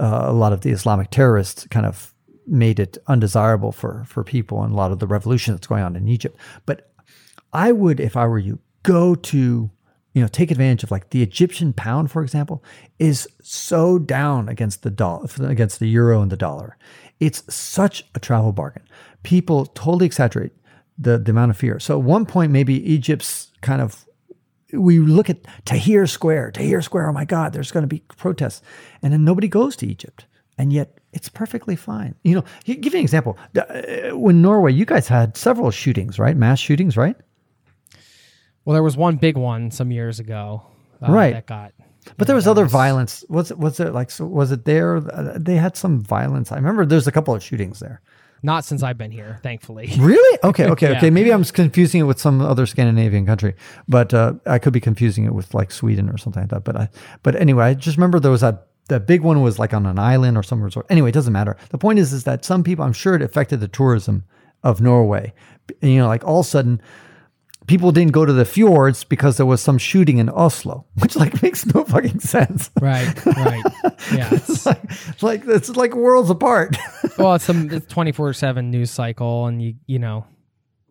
uh, 0.00 0.24
a 0.24 0.32
lot 0.32 0.52
of 0.52 0.62
the 0.62 0.70
Islamic 0.70 1.10
terrorists 1.10 1.66
kind 1.68 1.86
of 1.86 2.14
made 2.46 2.78
it 2.78 2.98
undesirable 3.06 3.72
for 3.72 4.04
for 4.06 4.22
people 4.22 4.62
and 4.62 4.72
a 4.72 4.76
lot 4.76 4.92
of 4.92 4.98
the 4.98 5.06
revolution 5.06 5.54
that's 5.54 5.66
going 5.66 5.82
on 5.82 5.96
in 5.96 6.08
Egypt. 6.08 6.36
But 6.66 6.90
I 7.52 7.72
would, 7.72 8.00
if 8.00 8.16
I 8.16 8.26
were 8.26 8.38
you, 8.38 8.58
go 8.82 9.14
to, 9.14 9.70
you 10.12 10.22
know, 10.22 10.28
take 10.28 10.50
advantage 10.50 10.82
of 10.82 10.90
like 10.90 11.10
the 11.10 11.22
Egyptian 11.22 11.72
pound, 11.72 12.10
for 12.10 12.22
example, 12.22 12.62
is 12.98 13.28
so 13.40 13.98
down 13.98 14.48
against 14.48 14.82
the 14.82 14.90
dollar, 14.90 15.28
against 15.40 15.78
the 15.78 15.88
euro 15.88 16.20
and 16.20 16.30
the 16.32 16.36
dollar. 16.36 16.76
It's 17.20 17.42
such 17.54 18.04
a 18.14 18.20
travel 18.20 18.52
bargain. 18.52 18.82
People 19.22 19.66
totally 19.66 20.06
exaggerate 20.06 20.52
the, 20.98 21.18
the 21.18 21.30
amount 21.30 21.50
of 21.50 21.56
fear. 21.56 21.78
So 21.80 21.98
at 21.98 22.04
one 22.04 22.26
point, 22.26 22.52
maybe 22.52 22.74
Egypt's 22.90 23.50
kind 23.62 23.80
of 23.80 24.04
we 24.72 24.98
look 24.98 25.30
at 25.30 25.42
Tahrir 25.64 26.08
Square, 26.08 26.52
Tahrir 26.52 26.82
Square. 26.82 27.08
Oh 27.08 27.12
my 27.12 27.24
God, 27.24 27.52
there's 27.52 27.70
going 27.70 27.84
to 27.84 27.88
be 27.88 28.00
protests, 28.16 28.60
and 29.02 29.12
then 29.12 29.24
nobody 29.24 29.46
goes 29.46 29.76
to 29.76 29.86
Egypt, 29.86 30.26
and 30.58 30.72
yet 30.72 30.98
it's 31.12 31.28
perfectly 31.28 31.76
fine. 31.76 32.16
You 32.24 32.34
know, 32.36 32.44
give 32.64 32.84
you 32.92 32.98
an 32.98 33.04
example. 33.04 33.38
Uh, 33.56 34.16
When 34.16 34.42
Norway, 34.42 34.72
you 34.72 34.84
guys 34.84 35.06
had 35.06 35.36
several 35.36 35.70
shootings, 35.70 36.18
right? 36.18 36.36
Mass 36.36 36.58
shootings, 36.58 36.96
right? 36.96 37.14
Well, 38.64 38.74
there 38.74 38.82
was 38.82 38.96
one 38.96 39.16
big 39.16 39.36
one 39.36 39.70
some 39.70 39.92
years 39.92 40.18
ago. 40.18 40.62
uh, 41.06 41.12
Right. 41.12 41.34
That 41.34 41.46
got. 41.46 41.72
But 42.16 42.26
there 42.26 42.36
was 42.36 42.46
other 42.46 42.66
violence. 42.66 43.24
Was 43.28 43.50
it? 43.50 43.58
Was 43.58 43.80
it 43.80 43.92
like? 43.92 44.10
So 44.10 44.26
was 44.26 44.52
it 44.52 44.64
there? 44.64 44.96
Uh, 44.96 45.36
they 45.36 45.56
had 45.56 45.76
some 45.76 46.00
violence. 46.00 46.52
I 46.52 46.56
remember 46.56 46.84
there's 46.86 47.06
a 47.06 47.12
couple 47.12 47.34
of 47.34 47.42
shootings 47.42 47.80
there. 47.80 48.00
Not 48.42 48.66
since 48.66 48.82
I've 48.82 48.98
been 48.98 49.10
here, 49.10 49.40
thankfully. 49.42 49.90
Really? 49.98 50.38
Okay. 50.44 50.66
Okay. 50.66 50.90
Yeah. 50.90 50.98
Okay. 50.98 51.08
Maybe 51.10 51.32
I'm 51.32 51.44
confusing 51.44 52.00
it 52.00 52.04
with 52.04 52.20
some 52.20 52.42
other 52.42 52.66
Scandinavian 52.66 53.24
country, 53.24 53.54
but 53.88 54.12
uh, 54.12 54.34
I 54.44 54.58
could 54.58 54.74
be 54.74 54.80
confusing 54.80 55.24
it 55.24 55.34
with 55.34 55.54
like 55.54 55.72
Sweden 55.72 56.10
or 56.10 56.18
something 56.18 56.42
like 56.42 56.50
that. 56.50 56.62
But 56.64 56.76
I, 56.76 56.88
but 57.22 57.36
anyway, 57.36 57.64
I 57.64 57.74
just 57.74 57.96
remember 57.96 58.20
there 58.20 58.30
was 58.30 58.42
that 58.42 58.66
that 58.88 59.06
big 59.06 59.22
one 59.22 59.40
was 59.40 59.58
like 59.58 59.72
on 59.72 59.86
an 59.86 59.98
island 59.98 60.36
or 60.36 60.42
some 60.42 60.62
resort. 60.62 60.84
Anyway, 60.90 61.08
it 61.08 61.12
doesn't 61.12 61.32
matter. 61.32 61.56
The 61.70 61.78
point 61.78 61.98
is, 61.98 62.12
is 62.12 62.24
that 62.24 62.44
some 62.44 62.62
people, 62.62 62.84
I'm 62.84 62.92
sure, 62.92 63.14
it 63.14 63.22
affected 63.22 63.60
the 63.60 63.68
tourism 63.68 64.24
of 64.62 64.80
Norway. 64.80 65.32
And, 65.80 65.92
you 65.92 65.98
know, 65.98 66.08
like 66.08 66.22
all 66.24 66.40
of 66.40 66.46
a 66.46 66.48
sudden, 66.48 66.82
people 67.66 67.92
didn't 67.92 68.12
go 68.12 68.24
to 68.24 68.32
the 68.32 68.44
fjords 68.44 69.04
because 69.04 69.36
there 69.36 69.46
was 69.46 69.60
some 69.60 69.78
shooting 69.78 70.18
in 70.18 70.28
Oslo, 70.28 70.86
which 71.00 71.16
like 71.16 71.42
makes 71.42 71.64
no 71.66 71.84
fucking 71.84 72.20
sense. 72.20 72.70
right. 72.80 73.14
Right. 73.26 73.62
Yeah. 74.14 74.28
It's, 74.32 74.50
It's 74.50 74.66
like, 74.66 74.80
it's 74.84 75.22
like 75.22 75.42
it's 75.46 75.70
like 75.70 75.94
worlds 75.94 76.28
apart. 76.28 76.76
well, 77.18 77.34
it's 77.34 77.44
some 77.44 77.70
it's 77.70 77.86
twenty 77.86 78.12
four 78.12 78.32
seven 78.34 78.70
news 78.70 78.90
cycle, 78.90 79.46
and 79.46 79.62
you 79.62 79.74
you 79.86 79.98
know, 79.98 80.26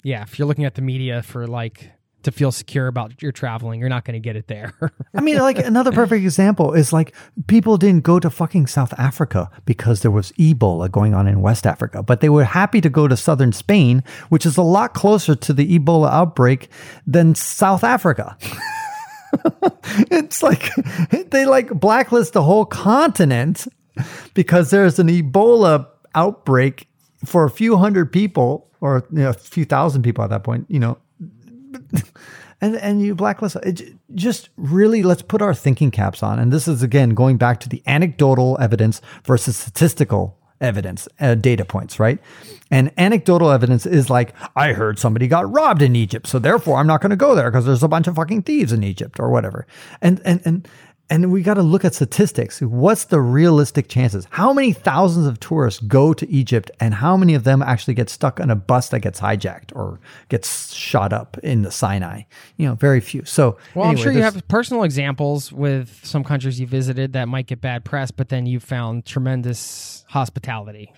yeah. 0.03 0.23
If 0.23 0.39
you're 0.39 0.47
looking 0.47 0.65
at 0.65 0.73
the 0.75 0.81
media 0.81 1.21
for 1.21 1.45
like 1.47 1.91
to 2.23 2.31
feel 2.31 2.51
secure 2.51 2.87
about 2.87 3.21
your 3.21 3.31
traveling, 3.31 3.79
you're 3.79 3.89
not 3.89 4.05
going 4.05 4.13
to 4.13 4.19
get 4.19 4.35
it 4.35 4.47
there. 4.47 4.73
I 5.13 5.21
mean, 5.21 5.37
like 5.39 5.57
another 5.65 5.91
perfect 5.91 6.23
example 6.23 6.73
is 6.73 6.91
like 6.91 7.15
people 7.47 7.77
didn't 7.77 8.03
go 8.03 8.19
to 8.19 8.29
fucking 8.29 8.67
South 8.67 8.93
Africa 8.97 9.49
because 9.65 10.01
there 10.01 10.11
was 10.11 10.31
Ebola 10.33 10.91
going 10.91 11.13
on 11.13 11.27
in 11.27 11.41
West 11.41 11.65
Africa, 11.65 12.03
but 12.03 12.21
they 12.21 12.29
were 12.29 12.43
happy 12.43 12.81
to 12.81 12.89
go 12.89 13.07
to 13.07 13.15
southern 13.15 13.51
Spain, 13.51 14.03
which 14.29 14.45
is 14.45 14.57
a 14.57 14.63
lot 14.63 14.93
closer 14.93 15.35
to 15.35 15.53
the 15.53 15.77
Ebola 15.77 16.11
outbreak 16.11 16.69
than 17.05 17.35
South 17.35 17.83
Africa. 17.83 18.37
it's 20.11 20.43
like 20.43 20.69
they 21.31 21.45
like 21.45 21.69
blacklist 21.69 22.33
the 22.33 22.43
whole 22.43 22.65
continent 22.65 23.67
because 24.33 24.69
there's 24.69 24.99
an 24.99 25.07
Ebola 25.07 25.87
outbreak 26.15 26.87
for 27.25 27.45
a 27.45 27.49
few 27.49 27.77
hundred 27.77 28.11
people 28.11 28.69
or 28.81 29.05
you 29.11 29.19
know, 29.19 29.29
a 29.29 29.33
few 29.33 29.65
thousand 29.65 30.03
people 30.03 30.23
at 30.23 30.29
that 30.29 30.43
point, 30.43 30.65
you 30.69 30.79
know, 30.79 30.97
and 32.61 32.75
and 32.75 33.01
you 33.01 33.15
blacklist 33.15 33.57
it. 33.57 33.93
Just 34.13 34.49
really, 34.57 35.03
let's 35.03 35.21
put 35.21 35.41
our 35.41 35.53
thinking 35.53 35.91
caps 35.91 36.23
on. 36.23 36.39
And 36.39 36.51
this 36.51 36.67
is 36.67 36.83
again 36.83 37.11
going 37.11 37.37
back 37.37 37.59
to 37.61 37.69
the 37.69 37.83
anecdotal 37.85 38.57
evidence 38.59 39.01
versus 39.25 39.57
statistical 39.57 40.37
evidence, 40.61 41.07
uh, 41.19 41.35
data 41.35 41.65
points, 41.65 41.99
right? 41.99 42.19
And 42.71 42.91
anecdotal 42.97 43.51
evidence 43.51 43.85
is 43.85 44.09
like, 44.09 44.33
I 44.55 44.73
heard 44.73 44.97
somebody 44.97 45.27
got 45.27 45.51
robbed 45.51 45.81
in 45.81 45.95
Egypt, 45.95 46.25
so 46.25 46.39
therefore 46.39 46.77
I'm 46.77 46.87
not 46.87 47.01
going 47.01 47.11
to 47.11 47.15
go 47.15 47.35
there 47.35 47.51
because 47.51 47.65
there's 47.65 47.83
a 47.83 47.87
bunch 47.87 48.07
of 48.07 48.15
fucking 48.15 48.43
thieves 48.43 48.71
in 48.71 48.83
Egypt 48.83 49.19
or 49.19 49.29
whatever. 49.29 49.67
And 50.01 50.21
and 50.25 50.41
and 50.45 50.67
and 51.09 51.31
we 51.31 51.41
got 51.41 51.55
to 51.55 51.61
look 51.61 51.85
at 51.85 51.93
statistics. 51.93 52.61
What's 52.61 53.05
the 53.05 53.19
realistic 53.19 53.89
chances? 53.89 54.27
How 54.31 54.53
many 54.53 54.73
thousands 54.73 55.27
of 55.27 55.39
tourists 55.39 55.81
go 55.81 56.13
to 56.13 56.29
Egypt 56.29 56.71
and 56.79 56.93
how 56.93 57.17
many 57.17 57.33
of 57.33 57.43
them 57.43 57.61
actually 57.61 57.93
get 57.93 58.09
stuck 58.09 58.39
on 58.39 58.49
a 58.49 58.55
bus 58.55 58.89
that 58.89 59.01
gets 59.01 59.19
hijacked 59.19 59.75
or 59.75 59.99
gets 60.29 60.73
shot 60.73 61.11
up 61.11 61.37
in 61.43 61.61
the 61.61 61.71
Sinai? 61.71 62.23
You 62.57 62.67
know, 62.67 62.75
very 62.75 63.01
few. 63.01 63.25
So, 63.25 63.57
well, 63.75 63.87
I'm 63.87 63.97
sure 63.97 64.11
you 64.11 64.21
have 64.23 64.47
personal 64.47 64.83
examples 64.83 65.51
with 65.51 65.99
some 66.03 66.23
countries 66.23 66.59
you 66.59 66.67
visited 66.67 67.13
that 67.13 67.27
might 67.27 67.47
get 67.47 67.61
bad 67.61 67.83
press, 67.83 68.09
but 68.11 68.29
then 68.29 68.45
you 68.45 68.59
found 68.59 69.05
tremendous 69.05 70.05
hospitality. 70.07 70.91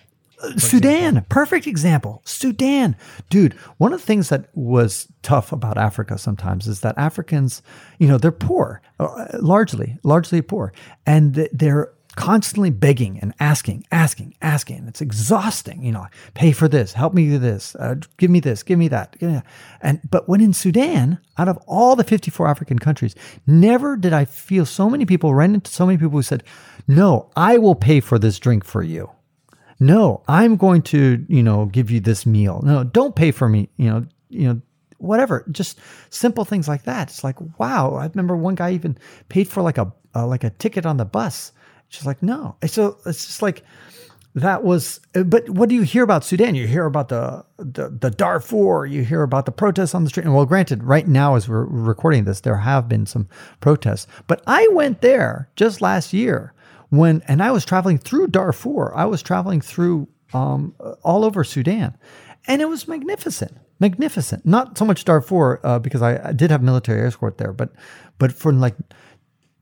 Sudan, 0.56 1.24
perfect 1.28 1.66
example. 1.66 2.22
Sudan, 2.24 2.96
dude. 3.30 3.54
One 3.78 3.92
of 3.92 4.00
the 4.00 4.06
things 4.06 4.28
that 4.28 4.48
was 4.54 5.08
tough 5.22 5.52
about 5.52 5.78
Africa 5.78 6.18
sometimes 6.18 6.66
is 6.66 6.80
that 6.80 6.96
Africans, 6.98 7.62
you 7.98 8.06
know, 8.06 8.18
they're 8.18 8.32
poor, 8.32 8.82
uh, 9.00 9.26
largely, 9.40 9.96
largely 10.02 10.42
poor, 10.42 10.72
and 11.06 11.48
they're 11.52 11.92
constantly 12.16 12.70
begging 12.70 13.18
and 13.20 13.34
asking, 13.40 13.86
asking, 13.92 14.34
asking. 14.42 14.86
It's 14.88 15.00
exhausting. 15.00 15.82
You 15.82 15.92
know, 15.92 16.06
pay 16.34 16.52
for 16.52 16.66
this, 16.66 16.92
help 16.92 17.14
me 17.14 17.28
do 17.28 17.38
this, 17.38 17.74
uh, 17.76 17.96
give 18.16 18.30
me 18.30 18.40
this, 18.40 18.62
give 18.62 18.78
me 18.78 18.88
that, 18.88 19.16
give 19.18 19.30
me 19.30 19.34
that. 19.36 19.46
And 19.80 20.00
but 20.10 20.28
when 20.28 20.40
in 20.40 20.52
Sudan, 20.52 21.18
out 21.38 21.48
of 21.48 21.58
all 21.66 21.94
the 21.94 22.04
54 22.04 22.48
African 22.48 22.78
countries, 22.78 23.14
never 23.46 23.96
did 23.96 24.12
I 24.12 24.24
feel 24.24 24.66
so 24.66 24.90
many 24.90 25.06
people 25.06 25.34
ran 25.34 25.54
into 25.54 25.70
so 25.70 25.86
many 25.86 25.98
people 25.98 26.10
who 26.10 26.22
said, 26.22 26.42
"No, 26.88 27.30
I 27.36 27.58
will 27.58 27.74
pay 27.74 28.00
for 28.00 28.18
this 28.18 28.38
drink 28.38 28.64
for 28.64 28.82
you." 28.82 29.10
No 29.78 30.22
i'm 30.28 30.56
going 30.56 30.82
to 30.82 31.24
you 31.28 31.42
know 31.42 31.66
give 31.66 31.90
you 31.90 32.00
this 32.00 32.26
meal. 32.26 32.60
No 32.64 32.84
don't 32.84 33.14
pay 33.14 33.30
for 33.30 33.48
me 33.48 33.68
you 33.76 33.88
know 33.88 34.06
you 34.28 34.48
know 34.48 34.60
whatever. 34.98 35.44
Just 35.50 35.78
simple 36.10 36.44
things 36.44 36.68
like 36.68 36.84
that. 36.84 37.08
It's 37.08 37.22
like 37.24 37.36
wow 37.58 37.94
i 37.94 38.06
remember 38.06 38.36
one 38.36 38.54
guy 38.54 38.72
even 38.72 38.96
paid 39.28 39.48
for 39.48 39.62
like 39.62 39.78
a 39.78 39.92
uh, 40.14 40.26
like 40.26 40.44
a 40.44 40.50
ticket 40.50 40.86
on 40.86 40.96
the 40.96 41.04
bus. 41.04 41.52
Just 41.88 42.06
like 42.06 42.22
no. 42.22 42.56
So 42.66 42.98
it's 43.06 43.26
just 43.26 43.42
like 43.42 43.62
that 44.34 44.64
was 44.64 45.00
but 45.12 45.48
what 45.48 45.68
do 45.68 45.74
you 45.74 45.82
hear 45.82 46.02
about 46.02 46.24
sudan? 46.24 46.54
You 46.54 46.66
hear 46.66 46.86
about 46.86 47.08
the 47.08 47.44
the, 47.58 47.88
the 47.88 48.10
darfur. 48.10 48.86
You 48.86 49.04
hear 49.04 49.22
about 49.22 49.46
the 49.46 49.52
protests 49.52 49.94
on 49.94 50.04
the 50.04 50.10
street. 50.10 50.24
And 50.24 50.34
well 50.34 50.46
granted 50.46 50.82
right 50.82 51.06
now 51.06 51.34
as 51.36 51.48
we're 51.48 51.64
recording 51.64 52.24
this 52.24 52.40
there 52.40 52.56
have 52.56 52.88
been 52.88 53.06
some 53.06 53.28
protests. 53.60 54.06
But 54.26 54.42
i 54.46 54.66
went 54.72 55.00
there 55.00 55.48
just 55.56 55.80
last 55.80 56.12
year 56.12 56.52
when 56.90 57.22
and 57.28 57.42
I 57.42 57.50
was 57.50 57.64
traveling 57.64 57.98
through 57.98 58.28
Darfur. 58.28 58.92
I 58.94 59.04
was 59.04 59.22
traveling 59.22 59.60
through 59.60 60.08
um, 60.32 60.74
all 61.02 61.24
over 61.24 61.44
Sudan, 61.44 61.96
and 62.46 62.62
it 62.62 62.66
was 62.68 62.88
magnificent, 62.88 63.56
magnificent. 63.80 64.46
Not 64.46 64.78
so 64.78 64.84
much 64.84 65.04
Darfur 65.04 65.60
uh, 65.64 65.78
because 65.78 66.02
I, 66.02 66.28
I 66.28 66.32
did 66.32 66.50
have 66.50 66.62
military 66.62 67.06
escort 67.06 67.38
there, 67.38 67.52
but 67.52 67.72
but 68.18 68.32
for 68.32 68.52
like 68.52 68.76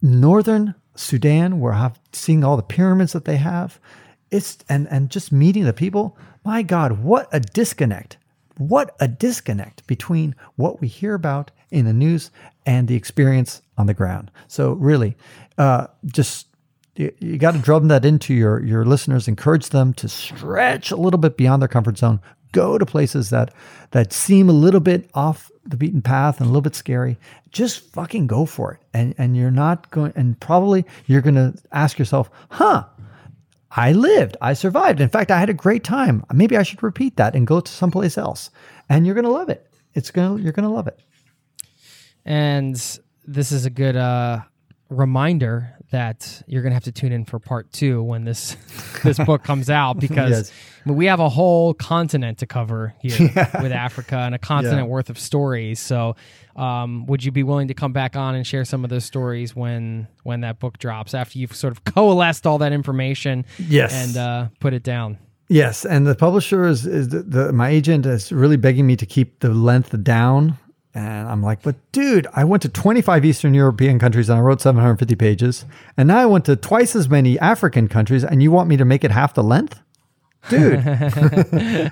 northern 0.02 0.74
Sudan, 0.96 1.60
where 1.60 1.72
I've 1.72 1.98
seen 2.12 2.44
all 2.44 2.56
the 2.56 2.62
pyramids 2.62 3.12
that 3.12 3.24
they 3.24 3.36
have, 3.36 3.80
it's 4.30 4.58
and 4.68 4.88
and 4.90 5.10
just 5.10 5.32
meeting 5.32 5.64
the 5.64 5.72
people. 5.72 6.16
My 6.44 6.62
God, 6.62 7.02
what 7.02 7.28
a 7.32 7.40
disconnect! 7.40 8.18
What 8.58 8.94
a 9.00 9.08
disconnect 9.08 9.86
between 9.86 10.36
what 10.56 10.80
we 10.80 10.86
hear 10.88 11.14
about 11.14 11.50
in 11.70 11.86
the 11.86 11.92
news 11.92 12.30
and 12.66 12.86
the 12.86 12.94
experience 12.94 13.62
on 13.76 13.86
the 13.86 13.94
ground. 13.94 14.30
So 14.46 14.74
really, 14.74 15.16
uh, 15.58 15.88
just 16.06 16.46
you, 16.96 17.38
got 17.38 17.52
to 17.52 17.58
drum 17.58 17.88
that 17.88 18.04
into 18.04 18.34
your 18.34 18.62
your 18.62 18.84
listeners 18.84 19.26
encourage 19.26 19.70
them 19.70 19.92
to 19.94 20.08
stretch 20.08 20.90
a 20.90 20.96
little 20.96 21.18
bit 21.18 21.36
beyond 21.36 21.60
their 21.60 21.68
comfort 21.68 21.98
zone 21.98 22.20
go 22.54 22.78
to 22.78 22.86
places 22.86 23.28
that 23.30 23.52
that 23.90 24.12
seem 24.12 24.48
a 24.48 24.52
little 24.52 24.80
bit 24.80 25.10
off 25.12 25.50
the 25.66 25.76
beaten 25.76 26.00
path 26.00 26.38
and 26.38 26.46
a 26.46 26.48
little 26.48 26.62
bit 26.62 26.74
scary, 26.74 27.18
just 27.50 27.80
fucking 27.92 28.26
go 28.26 28.46
for 28.46 28.72
it. 28.72 28.80
And 28.94 29.14
and 29.18 29.36
you're 29.36 29.50
not 29.50 29.90
going 29.90 30.12
and 30.16 30.40
probably 30.40 30.86
you're 31.06 31.20
going 31.20 31.34
to 31.34 31.54
ask 31.72 31.98
yourself, 31.98 32.30
"Huh, 32.50 32.84
I 33.70 33.92
lived. 33.92 34.36
I 34.40 34.54
survived. 34.54 35.00
In 35.00 35.10
fact, 35.10 35.30
I 35.30 35.38
had 35.38 35.50
a 35.50 35.54
great 35.54 35.84
time. 35.84 36.24
Maybe 36.32 36.56
I 36.56 36.62
should 36.62 36.82
repeat 36.82 37.16
that 37.16 37.34
and 37.34 37.46
go 37.46 37.60
to 37.60 37.70
someplace 37.70 38.16
else." 38.16 38.50
And 38.88 39.04
you're 39.04 39.14
going 39.14 39.24
to 39.24 39.30
love 39.30 39.50
it. 39.50 39.68
It's 39.92 40.10
going 40.10 40.36
to 40.36 40.42
you're 40.42 40.52
going 40.52 40.68
to 40.68 40.74
love 40.74 40.86
it. 40.86 40.98
And 42.24 42.74
this 43.26 43.52
is 43.52 43.66
a 43.66 43.70
good 43.70 43.96
uh, 43.96 44.40
reminder 44.88 45.76
that 45.94 46.42
you're 46.48 46.60
going 46.60 46.72
to 46.72 46.74
have 46.74 46.82
to 46.84 46.90
tune 46.92 47.12
in 47.12 47.24
for 47.24 47.38
part 47.38 47.72
two 47.72 48.02
when 48.02 48.24
this 48.24 48.56
this 49.04 49.16
book 49.20 49.44
comes 49.44 49.70
out 49.70 50.00
because 50.06 50.30
Yes. 50.30 50.52
I 50.84 50.88
mean, 50.88 50.98
we 50.98 51.06
have 51.06 51.20
a 51.20 51.28
whole 51.28 51.72
continent 51.72 52.38
to 52.38 52.46
cover 52.46 52.92
here 53.00 53.16
with 53.62 53.70
Africa 53.70 54.16
and 54.18 54.34
a 54.34 54.38
continent 54.38 54.78
Yeah. 54.88 54.92
worth 54.92 55.08
of 55.08 55.18
stories. 55.18 55.78
So, 55.78 56.16
um, 56.56 57.06
would 57.06 57.22
you 57.24 57.30
be 57.30 57.44
willing 57.44 57.68
to 57.68 57.74
come 57.74 57.92
back 57.92 58.16
on 58.16 58.34
and 58.34 58.44
share 58.44 58.64
some 58.64 58.82
of 58.82 58.90
those 58.90 59.04
stories 59.04 59.54
when 59.54 60.08
when 60.24 60.40
that 60.40 60.58
book 60.58 60.78
drops 60.78 61.14
after 61.14 61.38
you've 61.38 61.54
sort 61.54 61.72
of 61.72 61.84
coalesced 61.94 62.44
all 62.44 62.58
that 62.58 62.72
information 62.72 63.44
Yes. 63.58 63.92
and 63.94 64.16
uh, 64.16 64.48
put 64.58 64.74
it 64.74 64.82
down? 64.82 65.18
Yes, 65.48 65.84
and 65.84 66.06
the 66.06 66.14
publisher 66.16 66.64
is, 66.66 66.86
is 66.86 67.10
the, 67.10 67.22
the 67.22 67.52
my 67.52 67.68
agent 67.68 68.04
is 68.06 68.32
really 68.32 68.56
begging 68.56 68.86
me 68.86 68.96
to 68.96 69.06
keep 69.06 69.40
the 69.40 69.50
length 69.50 69.94
down, 70.02 70.58
and 70.94 71.28
I'm 71.28 71.42
like, 71.42 71.62
but 71.62 71.74
dude, 71.90 72.28
I 72.34 72.44
went 72.44 72.62
to 72.62 72.68
25 72.68 73.24
Eastern 73.24 73.52
European 73.52 73.98
countries 73.98 74.28
and 74.28 74.38
I 74.38 74.42
wrote 74.42 74.60
750 74.60 75.16
pages, 75.16 75.64
and 75.96 76.06
now 76.08 76.18
I 76.18 76.26
went 76.26 76.44
to 76.44 76.54
twice 76.54 76.94
as 76.94 77.08
many 77.08 77.38
African 77.40 77.88
countries, 77.88 78.22
and 78.22 78.42
you 78.42 78.52
want 78.52 78.68
me 78.68 78.76
to 78.76 78.84
make 78.84 79.02
it 79.02 79.10
half 79.10 79.34
the 79.34 79.42
length, 79.42 79.80
dude? 80.50 80.84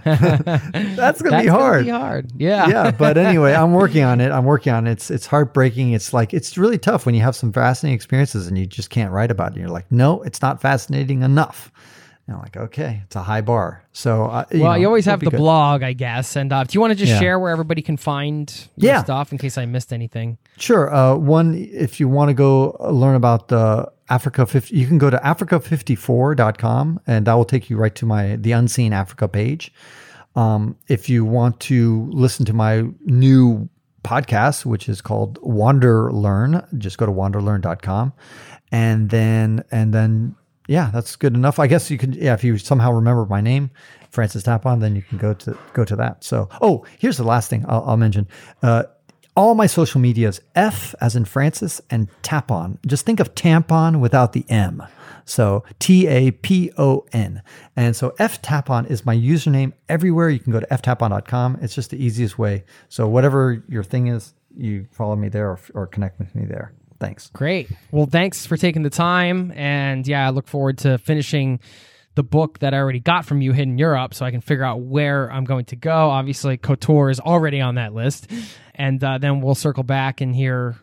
That's 0.03 1.20
gonna 1.20 1.43
be 1.43 1.49
hard. 1.49 1.85
Be 1.85 1.91
hard. 1.91 2.31
Yeah. 2.37 2.69
yeah, 2.69 2.91
but 2.93 3.19
anyway, 3.19 3.55
I'm 3.55 3.73
working 3.73 4.05
on 4.05 4.20
it. 4.20 4.31
I'm 4.31 4.45
working 4.45 4.73
on 4.73 4.87
it. 4.87 4.93
It's 4.93 5.11
it's 5.11 5.27
heartbreaking. 5.27 5.93
It's 5.93 6.12
like 6.12 6.33
it's 6.33 6.57
really 6.57 6.79
tough 6.79 7.05
when 7.05 7.16
you 7.16 7.23
have 7.23 7.35
some 7.35 7.53
fascinating 7.53 7.97
experiences 7.97 8.47
and 8.47 8.57
you 8.57 8.66
just 8.66 8.91
can't 8.91 9.11
write 9.12 9.31
about 9.33 9.57
it. 9.57 9.61
You're 9.61 9.69
like, 9.69 9.91
no, 9.91 10.23
it's 10.23 10.41
not 10.43 10.61
fascinating 10.61 11.23
enough. 11.23 11.73
And 12.33 12.39
I'm 12.39 12.43
like, 12.43 12.57
okay, 12.57 13.03
it's 13.05 13.15
a 13.15 13.23
high 13.23 13.43
bar. 13.43 13.85
So, 13.93 14.25
uh, 14.25 14.45
you 14.51 14.61
well, 14.63 14.73
know, 14.73 14.79
you 14.79 14.87
always 14.87 15.05
have 15.05 15.21
the 15.21 15.31
good. 15.31 15.37
blog, 15.37 15.83
I 15.83 15.93
guess. 15.93 16.35
And 16.37 16.51
uh, 16.53 16.65
do 16.65 16.71
you 16.75 16.81
want 16.81 16.93
to 16.93 16.99
just 16.99 17.13
Yeah. 17.13 17.19
share 17.21 17.39
where 17.39 17.51
everybody 17.51 17.83
can 17.83 17.97
find 17.99 18.51
your 18.77 18.93
Yeah. 18.95 19.03
stuff 19.05 19.33
in 19.33 19.39
case 19.39 19.59
I 19.59 19.67
missed 19.67 19.93
anything? 19.93 20.39
Sure. 20.57 20.93
Uh, 20.95 21.15
one, 21.17 21.55
if 21.55 22.01
you 22.01 22.09
want 22.09 22.31
to 22.31 22.35
go 22.35 22.77
uh, 22.81 22.91
learn 22.91 23.15
about 23.17 23.49
the 23.49 23.91
Africa 24.09 24.47
50, 24.47 24.75
you 24.75 24.87
can 24.87 24.97
go 24.99 25.11
to 25.11 25.19
africa54.com 25.19 27.01
and 27.07 27.27
that 27.27 27.35
will 27.35 27.45
take 27.45 27.69
you 27.71 27.77
right 27.77 27.95
to 27.97 28.07
my 28.07 28.37
The 28.37 28.53
Unseen 28.53 28.93
Africa 28.93 29.29
page. 29.29 29.73
Um, 30.35 30.77
if 30.89 31.09
you 31.11 31.25
want 31.25 31.61
to 31.61 32.09
listen 32.13 32.47
to 32.47 32.53
my 32.55 32.85
new 33.05 33.69
podcast, 34.05 34.65
which 34.65 34.89
is 34.89 35.01
called 35.01 35.39
Wander 35.43 36.11
Learn, 36.13 36.67
just 36.79 36.99
go 36.99 37.07
to 37.07 37.13
wanderlearn.com. 37.13 38.13
And 38.73 39.11
then, 39.11 39.65
and 39.71 39.93
then, 39.93 40.35
yeah, 40.69 40.91
that's 40.93 41.17
good 41.17 41.35
enough. 41.35 41.59
I 41.59 41.67
guess 41.67 41.91
you 41.91 41.99
can, 41.99 42.13
yeah, 42.13 42.35
if 42.35 42.45
you 42.45 42.59
somehow 42.59 42.93
remember 42.93 43.27
my 43.27 43.41
name, 43.41 43.71
Francis 44.11 44.43
Tapon, 44.43 44.81
then 44.81 44.95
you 44.95 45.03
can 45.03 45.19
go 45.19 45.35
to, 45.35 45.57
go 45.73 45.85
to 45.85 45.97
that. 45.97 46.23
So, 46.23 46.49
oh, 46.61 46.85
here's 46.99 47.17
the 47.17 47.25
last 47.25 47.51
thing 47.51 47.65
I'll, 47.69 47.83
I'll 47.87 47.97
mention. 47.97 48.29
Uh, 48.63 48.85
all 49.35 49.55
my 49.55 49.67
social 49.67 50.01
medias, 50.01 50.41
F 50.55 50.95
as 51.01 51.17
in 51.17 51.25
Francis 51.25 51.81
and 51.91 52.09
Tapon. 52.23 52.79
Just 52.87 53.07
think 53.07 53.19
of 53.19 53.35
tampon 53.35 54.01
without 54.01 54.33
the 54.35 54.45
M. 54.51 54.83
So 55.25 55.65
T 55.79 56.07
A 56.07 56.33
P 56.33 56.71
O 56.77 57.07
N. 57.13 57.43
And 57.75 57.97
so 57.97 58.15
F 58.19 58.43
Tapon 58.43 58.91
is 58.91 59.07
my 59.07 59.17
username 59.17 59.73
everywhere. 59.89 60.29
You 60.29 60.39
can 60.39 60.53
go 60.53 60.61
to 60.61 60.67
ftapon.com. 60.67 61.59
It's 61.63 61.75
just 61.75 61.91
the 61.91 62.05
easiest 62.05 62.39
way. 62.39 62.65
So 62.89 63.09
whatever 63.09 63.65
your 63.69 63.85
thing 63.85 64.09
is, 64.09 64.35
you 64.55 64.87
follow 64.91 65.17
me 65.17 65.29
there 65.29 65.49
or, 65.49 65.61
or 65.75 65.87
connect 65.87 66.19
with 66.19 66.35
me 66.35 66.45
there. 66.45 66.75
Thanks. 67.03 67.31
Great. 67.33 67.69
Well, 67.91 68.07
thanks 68.07 68.47
for 68.47 68.57
taking 68.57 68.83
the 68.83 68.91
time. 68.91 69.53
And 69.57 70.07
yeah, 70.07 70.24
I 70.27 70.31
look 70.31 70.47
forward 70.47 70.79
to 70.79 70.99
finishing 70.99 71.59
the 72.15 72.23
book 72.23 72.61
that 72.61 72.74
I 72.74 72.79
already 72.79 73.01
got 73.01 73.24
from 73.24 73.41
you, 73.41 73.53
Hidden 73.53 73.77
Europe, 73.77 74.15
so 74.15 74.24
I 74.24 74.31
can 74.31 74.41
figure 74.41 74.65
out 74.65 74.81
where 74.83 75.33
I'm 75.33 75.45
going 75.45 75.65
to 75.66 75.77
go. 75.77 75.91
Obviously, 76.11 76.59
Kotor 76.59 77.11
is 77.11 77.19
already 77.19 77.61
on 77.61 77.74
that 77.74 77.93
list. 77.93 78.31
And 78.74 79.03
uh, 79.03 79.19
then 79.19 79.41
we'll 79.41 79.55
circle 79.55 79.83
back 79.83 80.20
and 80.20 80.35
hear. 80.35 80.77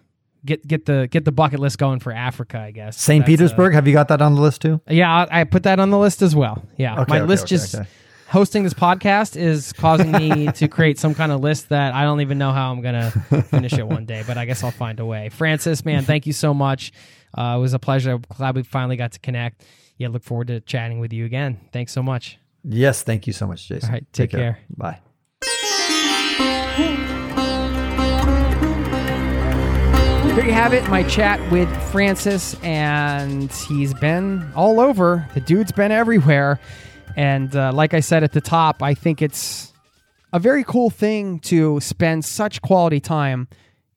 Get 0.45 0.65
get 0.65 0.85
the 0.85 1.07
get 1.11 1.25
the 1.25 1.33
bucket 1.33 1.59
list 1.59 1.77
going 1.77 1.99
for 1.99 2.13
Africa, 2.13 2.59
I 2.59 2.71
guess. 2.71 2.97
St. 2.97 3.23
Uh, 3.23 3.27
Petersburg, 3.27 3.73
have 3.73 3.87
you 3.87 3.93
got 3.93 4.07
that 4.07 4.21
on 4.21 4.35
the 4.35 4.41
list 4.41 4.61
too? 4.61 4.79
Yeah, 4.87 5.25
I, 5.29 5.41
I 5.41 5.43
put 5.43 5.63
that 5.63 5.79
on 5.79 5.89
the 5.89 5.97
list 5.97 6.21
as 6.21 6.33
well. 6.33 6.63
Yeah, 6.77 7.01
Okay, 7.01 7.05
my 7.09 7.17
okay, 7.19 7.27
list 7.27 7.43
okay, 7.43 7.49
just 7.49 7.75
okay. 7.75 7.87
Hosting 8.29 8.63
this 8.63 8.73
podcast 8.73 9.35
is 9.35 9.73
causing 9.73 10.11
me 10.11 10.51
to 10.53 10.67
create 10.67 10.99
some 10.99 11.15
kind 11.15 11.31
of 11.31 11.41
list 11.41 11.69
that 11.69 11.93
I 11.93 12.03
don't 12.03 12.21
even 12.21 12.37
know 12.37 12.51
how 12.51 12.71
I'm 12.71 12.81
gonna 12.81 13.11
finish 13.49 13.73
it 13.73 13.87
one 13.87 14.05
day. 14.05 14.23
But 14.25 14.37
I 14.37 14.45
guess 14.45 14.63
I'll 14.63 14.71
find 14.71 14.99
a 14.99 15.05
way. 15.05 15.29
Francis, 15.29 15.83
man, 15.83 16.03
thank 16.03 16.25
you 16.25 16.33
so 16.33 16.53
much. 16.53 16.91
Uh, 17.37 17.55
it 17.57 17.59
was 17.59 17.73
a 17.73 17.79
pleasure. 17.79 18.13
I'm 18.13 18.23
glad 18.37 18.55
we 18.55 18.63
finally 18.63 18.95
got 18.95 19.13
to 19.13 19.19
connect. 19.19 19.63
Yeah, 19.97 20.07
look 20.09 20.23
forward 20.23 20.47
to 20.47 20.61
chatting 20.61 20.99
with 20.99 21.11
you 21.11 21.25
again. 21.25 21.59
Thanks 21.73 21.91
so 21.91 22.01
much. 22.01 22.39
Yes, 22.63 23.03
thank 23.03 23.27
you 23.27 23.33
so 23.33 23.47
much, 23.47 23.67
Jason. 23.67 23.89
All 23.89 23.93
right, 23.93 24.05
take 24.13 24.31
care. 24.31 24.59
Bye. 24.75 24.99
There 30.35 30.45
you 30.45 30.53
have 30.53 30.73
it, 30.73 30.87
my 30.89 31.03
chat 31.03 31.51
with 31.51 31.69
Francis, 31.91 32.55
and 32.63 33.51
he's 33.51 33.93
been 33.93 34.49
all 34.55 34.79
over. 34.79 35.27
The 35.33 35.41
dude's 35.41 35.71
been 35.71 35.91
everywhere. 35.91 36.59
And 37.15 37.55
uh, 37.55 37.71
like 37.73 37.93
I 37.93 37.99
said 37.99 38.23
at 38.23 38.31
the 38.31 38.41
top, 38.41 38.81
I 38.81 38.93
think 38.93 39.21
it's 39.21 39.73
a 40.31 40.39
very 40.39 40.63
cool 40.63 40.89
thing 40.89 41.39
to 41.39 41.79
spend 41.79 42.23
such 42.23 42.61
quality 42.61 42.99
time 42.99 43.47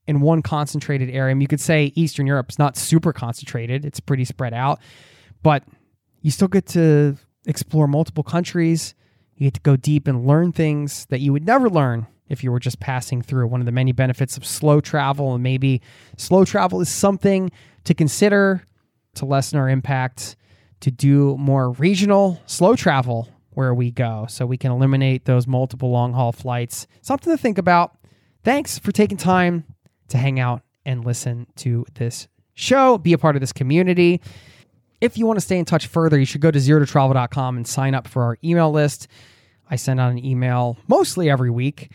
in 0.07 0.21
one 0.21 0.43
concentrated 0.43 1.11
area. 1.11 1.35
Mean, 1.35 1.43
you 1.43 1.49
could 1.49 1.61
say 1.61 1.93
Eastern 1.95 2.27
Europe's 2.27 2.59
not 2.59 2.77
super 2.77 3.13
concentrated, 3.13 3.85
it's 3.85 4.01
pretty 4.01 4.25
spread 4.25 4.55
out, 4.55 4.81
but 5.43 5.65
you 6.23 6.31
still 6.31 6.49
get 6.49 6.67
to 6.67 7.17
explore 7.47 7.87
multiple 7.87 8.25
countries. 8.25 8.95
You 9.37 9.47
get 9.47 9.55
to 9.55 9.61
go 9.61 9.77
deep 9.77 10.07
and 10.07 10.27
learn 10.27 10.53
things 10.53 11.07
that 11.07 11.21
you 11.21 11.33
would 11.33 11.45
never 11.45 11.69
learn 11.69 12.07
if 12.29 12.45
you 12.45 12.53
were 12.53 12.61
just 12.61 12.81
passing 12.81 13.23
through. 13.23 13.47
One 13.49 13.61
of 13.61 13.67
the 13.67 13.73
many 13.73 13.93
benefits 13.93 14.37
of 14.37 14.47
slow 14.47 14.81
travel, 14.81 15.35
and 15.35 15.43
maybe 15.43 15.83
slow 16.17 16.45
travel 16.45 16.81
is 16.81 16.89
something 16.89 17.51
to 17.85 17.95
consider 17.95 18.63
to 19.17 19.27
lessen 19.27 19.59
our 19.59 19.69
impact, 19.69 20.37
to 20.83 20.91
do 20.91 21.37
more 21.39 21.71
regional 21.71 22.41
slow 22.47 22.77
travel 22.77 23.29
where 23.51 23.75
we 23.75 23.91
go 23.91 24.27
so 24.29 24.45
we 24.45 24.57
can 24.57 24.71
eliminate 24.71 25.25
those 25.25 25.47
multiple 25.47 25.91
long 25.91 26.13
haul 26.13 26.33
flights. 26.33 26.87
Something 27.01 27.33
to 27.33 27.37
think 27.37 27.59
about. 27.59 27.97
Thanks 28.45 28.79
for 28.79 28.93
taking 28.93 29.17
time 29.17 29.65
to 30.09 30.19
hang 30.19 30.41
out 30.41 30.63
and 30.85 31.05
listen 31.05 31.47
to 31.57 31.87
this 31.95 32.29
show, 32.55 32.99
be 32.99 33.13
a 33.13 33.19
part 33.19 33.37
of 33.37 33.41
this 33.41 33.53
community. 33.53 34.21
If 35.01 35.17
you 35.17 35.27
want 35.27 35.37
to 35.39 35.45
stay 35.45 35.59
in 35.59 35.65
touch 35.65 35.87
further, 35.87 36.19
you 36.19 36.25
should 36.25 36.41
go 36.41 36.51
to 36.51 36.59
zerototravel.com 36.59 37.57
and 37.57 37.67
sign 37.67 37.95
up 37.95 38.09
for 38.09 38.23
our 38.23 38.39
email 38.45 38.71
list. 38.71 39.09
I 39.71 39.77
send 39.77 40.01
out 40.01 40.11
an 40.11 40.25
email 40.25 40.77
mostly 40.89 41.31
every 41.31 41.51
week, 41.51 41.93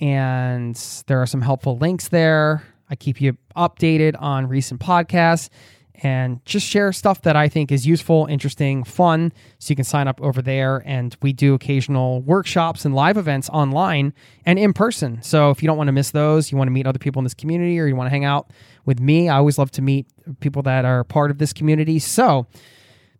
and 0.00 0.74
there 1.06 1.20
are 1.20 1.26
some 1.26 1.42
helpful 1.42 1.76
links 1.78 2.08
there. 2.08 2.62
I 2.88 2.96
keep 2.96 3.20
you 3.20 3.36
updated 3.56 4.20
on 4.20 4.48
recent 4.48 4.80
podcasts 4.80 5.50
and 5.96 6.44
just 6.44 6.66
share 6.66 6.92
stuff 6.92 7.22
that 7.22 7.36
I 7.36 7.48
think 7.48 7.70
is 7.70 7.86
useful, 7.86 8.26
interesting, 8.26 8.82
fun. 8.82 9.32
So 9.58 9.70
you 9.70 9.76
can 9.76 9.84
sign 9.84 10.08
up 10.08 10.20
over 10.20 10.42
there. 10.42 10.82
And 10.86 11.16
we 11.22 11.32
do 11.32 11.54
occasional 11.54 12.22
workshops 12.22 12.84
and 12.84 12.94
live 12.94 13.16
events 13.16 13.48
online 13.50 14.14
and 14.44 14.58
in 14.58 14.72
person. 14.72 15.22
So 15.22 15.50
if 15.50 15.62
you 15.62 15.66
don't 15.66 15.76
want 15.76 15.88
to 15.88 15.92
miss 15.92 16.10
those, 16.10 16.50
you 16.50 16.58
want 16.58 16.68
to 16.68 16.72
meet 16.72 16.86
other 16.86 16.98
people 16.98 17.20
in 17.20 17.24
this 17.24 17.34
community 17.34 17.78
or 17.78 17.86
you 17.86 17.94
want 17.94 18.06
to 18.06 18.10
hang 18.10 18.24
out 18.24 18.50
with 18.84 19.00
me, 19.00 19.28
I 19.28 19.36
always 19.36 19.58
love 19.58 19.70
to 19.72 19.82
meet 19.82 20.06
people 20.40 20.62
that 20.62 20.84
are 20.84 21.04
part 21.04 21.30
of 21.30 21.38
this 21.38 21.52
community. 21.52 21.98
So 21.98 22.46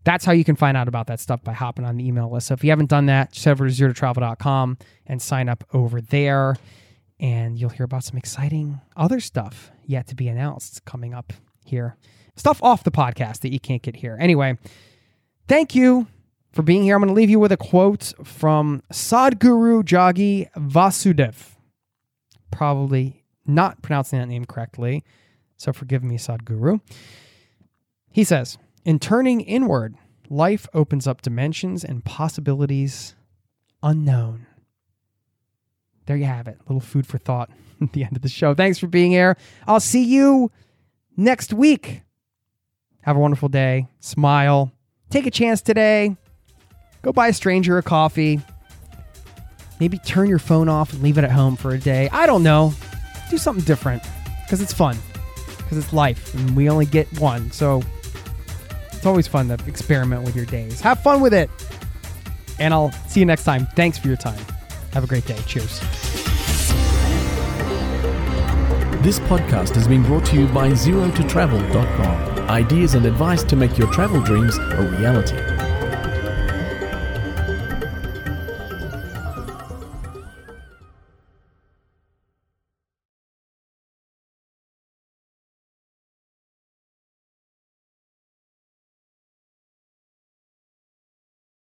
that's 0.05 0.24
how 0.24 0.32
you 0.32 0.44
can 0.44 0.57
find 0.57 0.77
out 0.77 0.89
about 0.89 1.07
that 1.07 1.20
stuff 1.20 1.44
by 1.44 1.53
hopping 1.53 1.85
on 1.85 1.97
the 1.97 2.07
email 2.07 2.31
list. 2.31 2.49
So 2.49 2.55
if 2.55 2.65
you 2.65 2.70
haven't 2.70 2.90
done 2.90 3.07
that, 3.07 3.32
just 3.32 3.44
head 3.44 3.53
over 3.53 3.69
to 3.69 3.73
zerototravel.com 3.73 4.78
and 5.07 5.23
sign 5.23 5.49
up 5.49 5.65
over 5.73 6.01
there. 6.01 6.57
And 7.20 7.57
you'll 7.57 7.70
hear 7.70 7.85
about 7.85 8.03
some 8.03 8.16
exciting 8.16 8.81
other 8.97 9.20
stuff 9.20 9.70
yet 9.85 10.09
to 10.09 10.16
be 10.16 10.27
announced 10.27 10.85
coming 10.85 11.15
up 11.15 11.32
here. 11.65 11.97
Stuff 12.37 12.63
off 12.63 12.85
the 12.85 12.91
podcast 12.91 13.41
that 13.41 13.53
you 13.53 13.61
can't 13.61 13.83
get 13.83 13.97
here. 13.97 14.17
Anyway, 14.21 14.57
thank 15.49 15.75
you 15.75 16.07
for 16.53 16.63
being 16.63 16.83
here. 16.83 16.95
I'm 16.95 17.03
going 17.03 17.09
to 17.09 17.15
leave 17.15 17.31
you 17.31 17.39
with 17.39 17.53
a 17.53 17.57
quote 17.57 18.13
from 18.25 18.83
Sadhguru 18.93 19.83
Jaggi 19.83 20.51
Vasudev. 20.57 21.57
Probably 22.51 23.25
not 23.47 23.83
pronouncing 23.83 24.19
that 24.19 24.27
name 24.27 24.45
correctly. 24.45 25.05
So 25.57 25.73
forgive 25.73 26.03
me, 26.03 26.17
Sadhguru. 26.17 26.81
He 28.11 28.25
says, 28.25 28.59
In 28.85 28.99
turning 28.99 29.41
inward, 29.41 29.97
life 30.29 30.67
opens 30.75 31.07
up 31.07 31.23
dimensions 31.23 31.85
and 31.85 32.05
possibilities 32.05 33.15
unknown. 33.83 34.47
There 36.07 36.17
you 36.17 36.25
have 36.25 36.49
it. 36.49 36.59
little 36.67 36.81
food 36.81 37.07
for 37.07 37.19
thought 37.19 37.51
at 37.81 37.93
the 37.93 38.05
end 38.05 38.17
of 38.17 38.23
the 38.23 38.29
show. 38.29 38.55
Thanks 38.55 38.79
for 38.79 38.87
being 38.87 39.11
here. 39.11 39.37
I'll 39.67 39.81
see 39.81 40.05
you 40.05 40.51
next 41.17 41.53
week. 41.53 42.03
Have 43.03 43.16
a 43.16 43.19
wonderful 43.19 43.49
day. 43.49 43.87
Smile. 44.01 44.73
Take 45.11 45.27
a 45.27 45.31
chance 45.31 45.61
today. 45.61 46.16
Go 47.03 47.12
buy 47.12 47.29
a 47.29 47.33
stranger 47.33 47.79
a 47.79 47.83
coffee. 47.83 48.41
Maybe 49.81 49.99
turn 49.99 50.29
your 50.29 50.39
phone 50.39 50.69
off 50.69 50.93
and 50.93 51.03
leave 51.03 51.19
it 51.19 51.24
at 51.24 51.33
home 51.33 51.57
for 51.57 51.73
a 51.73 51.79
day. 51.79 52.09
I 52.12 52.27
don't 52.27 52.43
know. 52.43 52.73
Do 53.31 53.39
something 53.39 53.65
different 53.65 54.03
because 54.45 54.61
it's 54.61 54.73
fun. 54.73 54.97
Because 55.57 55.79
it's 55.79 55.93
life 55.93 56.33
and 56.35 56.55
we 56.55 56.70
only 56.70 56.87
get 56.87 57.09
one. 57.19 57.51
So 57.51 57.83
it's 58.93 59.05
always 59.05 59.27
fun 59.27 59.49
to 59.49 59.59
experiment 59.66 60.23
with 60.23 60.37
your 60.37 60.47
days. 60.47 60.81
Have 60.81 61.03
fun 61.03 61.20
with 61.20 61.35
it. 61.35 61.51
And 62.61 62.73
I'll 62.73 62.93
see 63.09 63.20
you 63.20 63.27
next 63.27 63.43
time. 63.43 63.66
Thanks 63.74 63.99
for 63.99 64.07
your 64.07 64.16
time. 64.16 64.39
Have 64.93 65.03
a 65.03 65.09
great 65.09 65.27
day. 65.27 65.39
Cheers. 65.47 65.81
This 69.03 69.19
podcast 69.19 69.74
has 69.74 69.89
been 69.89 70.05
brought 70.05 70.24
to 70.27 70.37
you 70.37 70.47
by 70.47 70.70
ZeroToTravel.com. 70.70 72.32
Ideas 72.48 72.94
and 72.94 73.06
advice 73.06 73.44
to 73.44 73.56
make 73.56 73.78
your 73.78 73.90
travel 73.93 74.20
dreams 74.20 74.56
a 74.59 74.82
reality. 74.98 75.52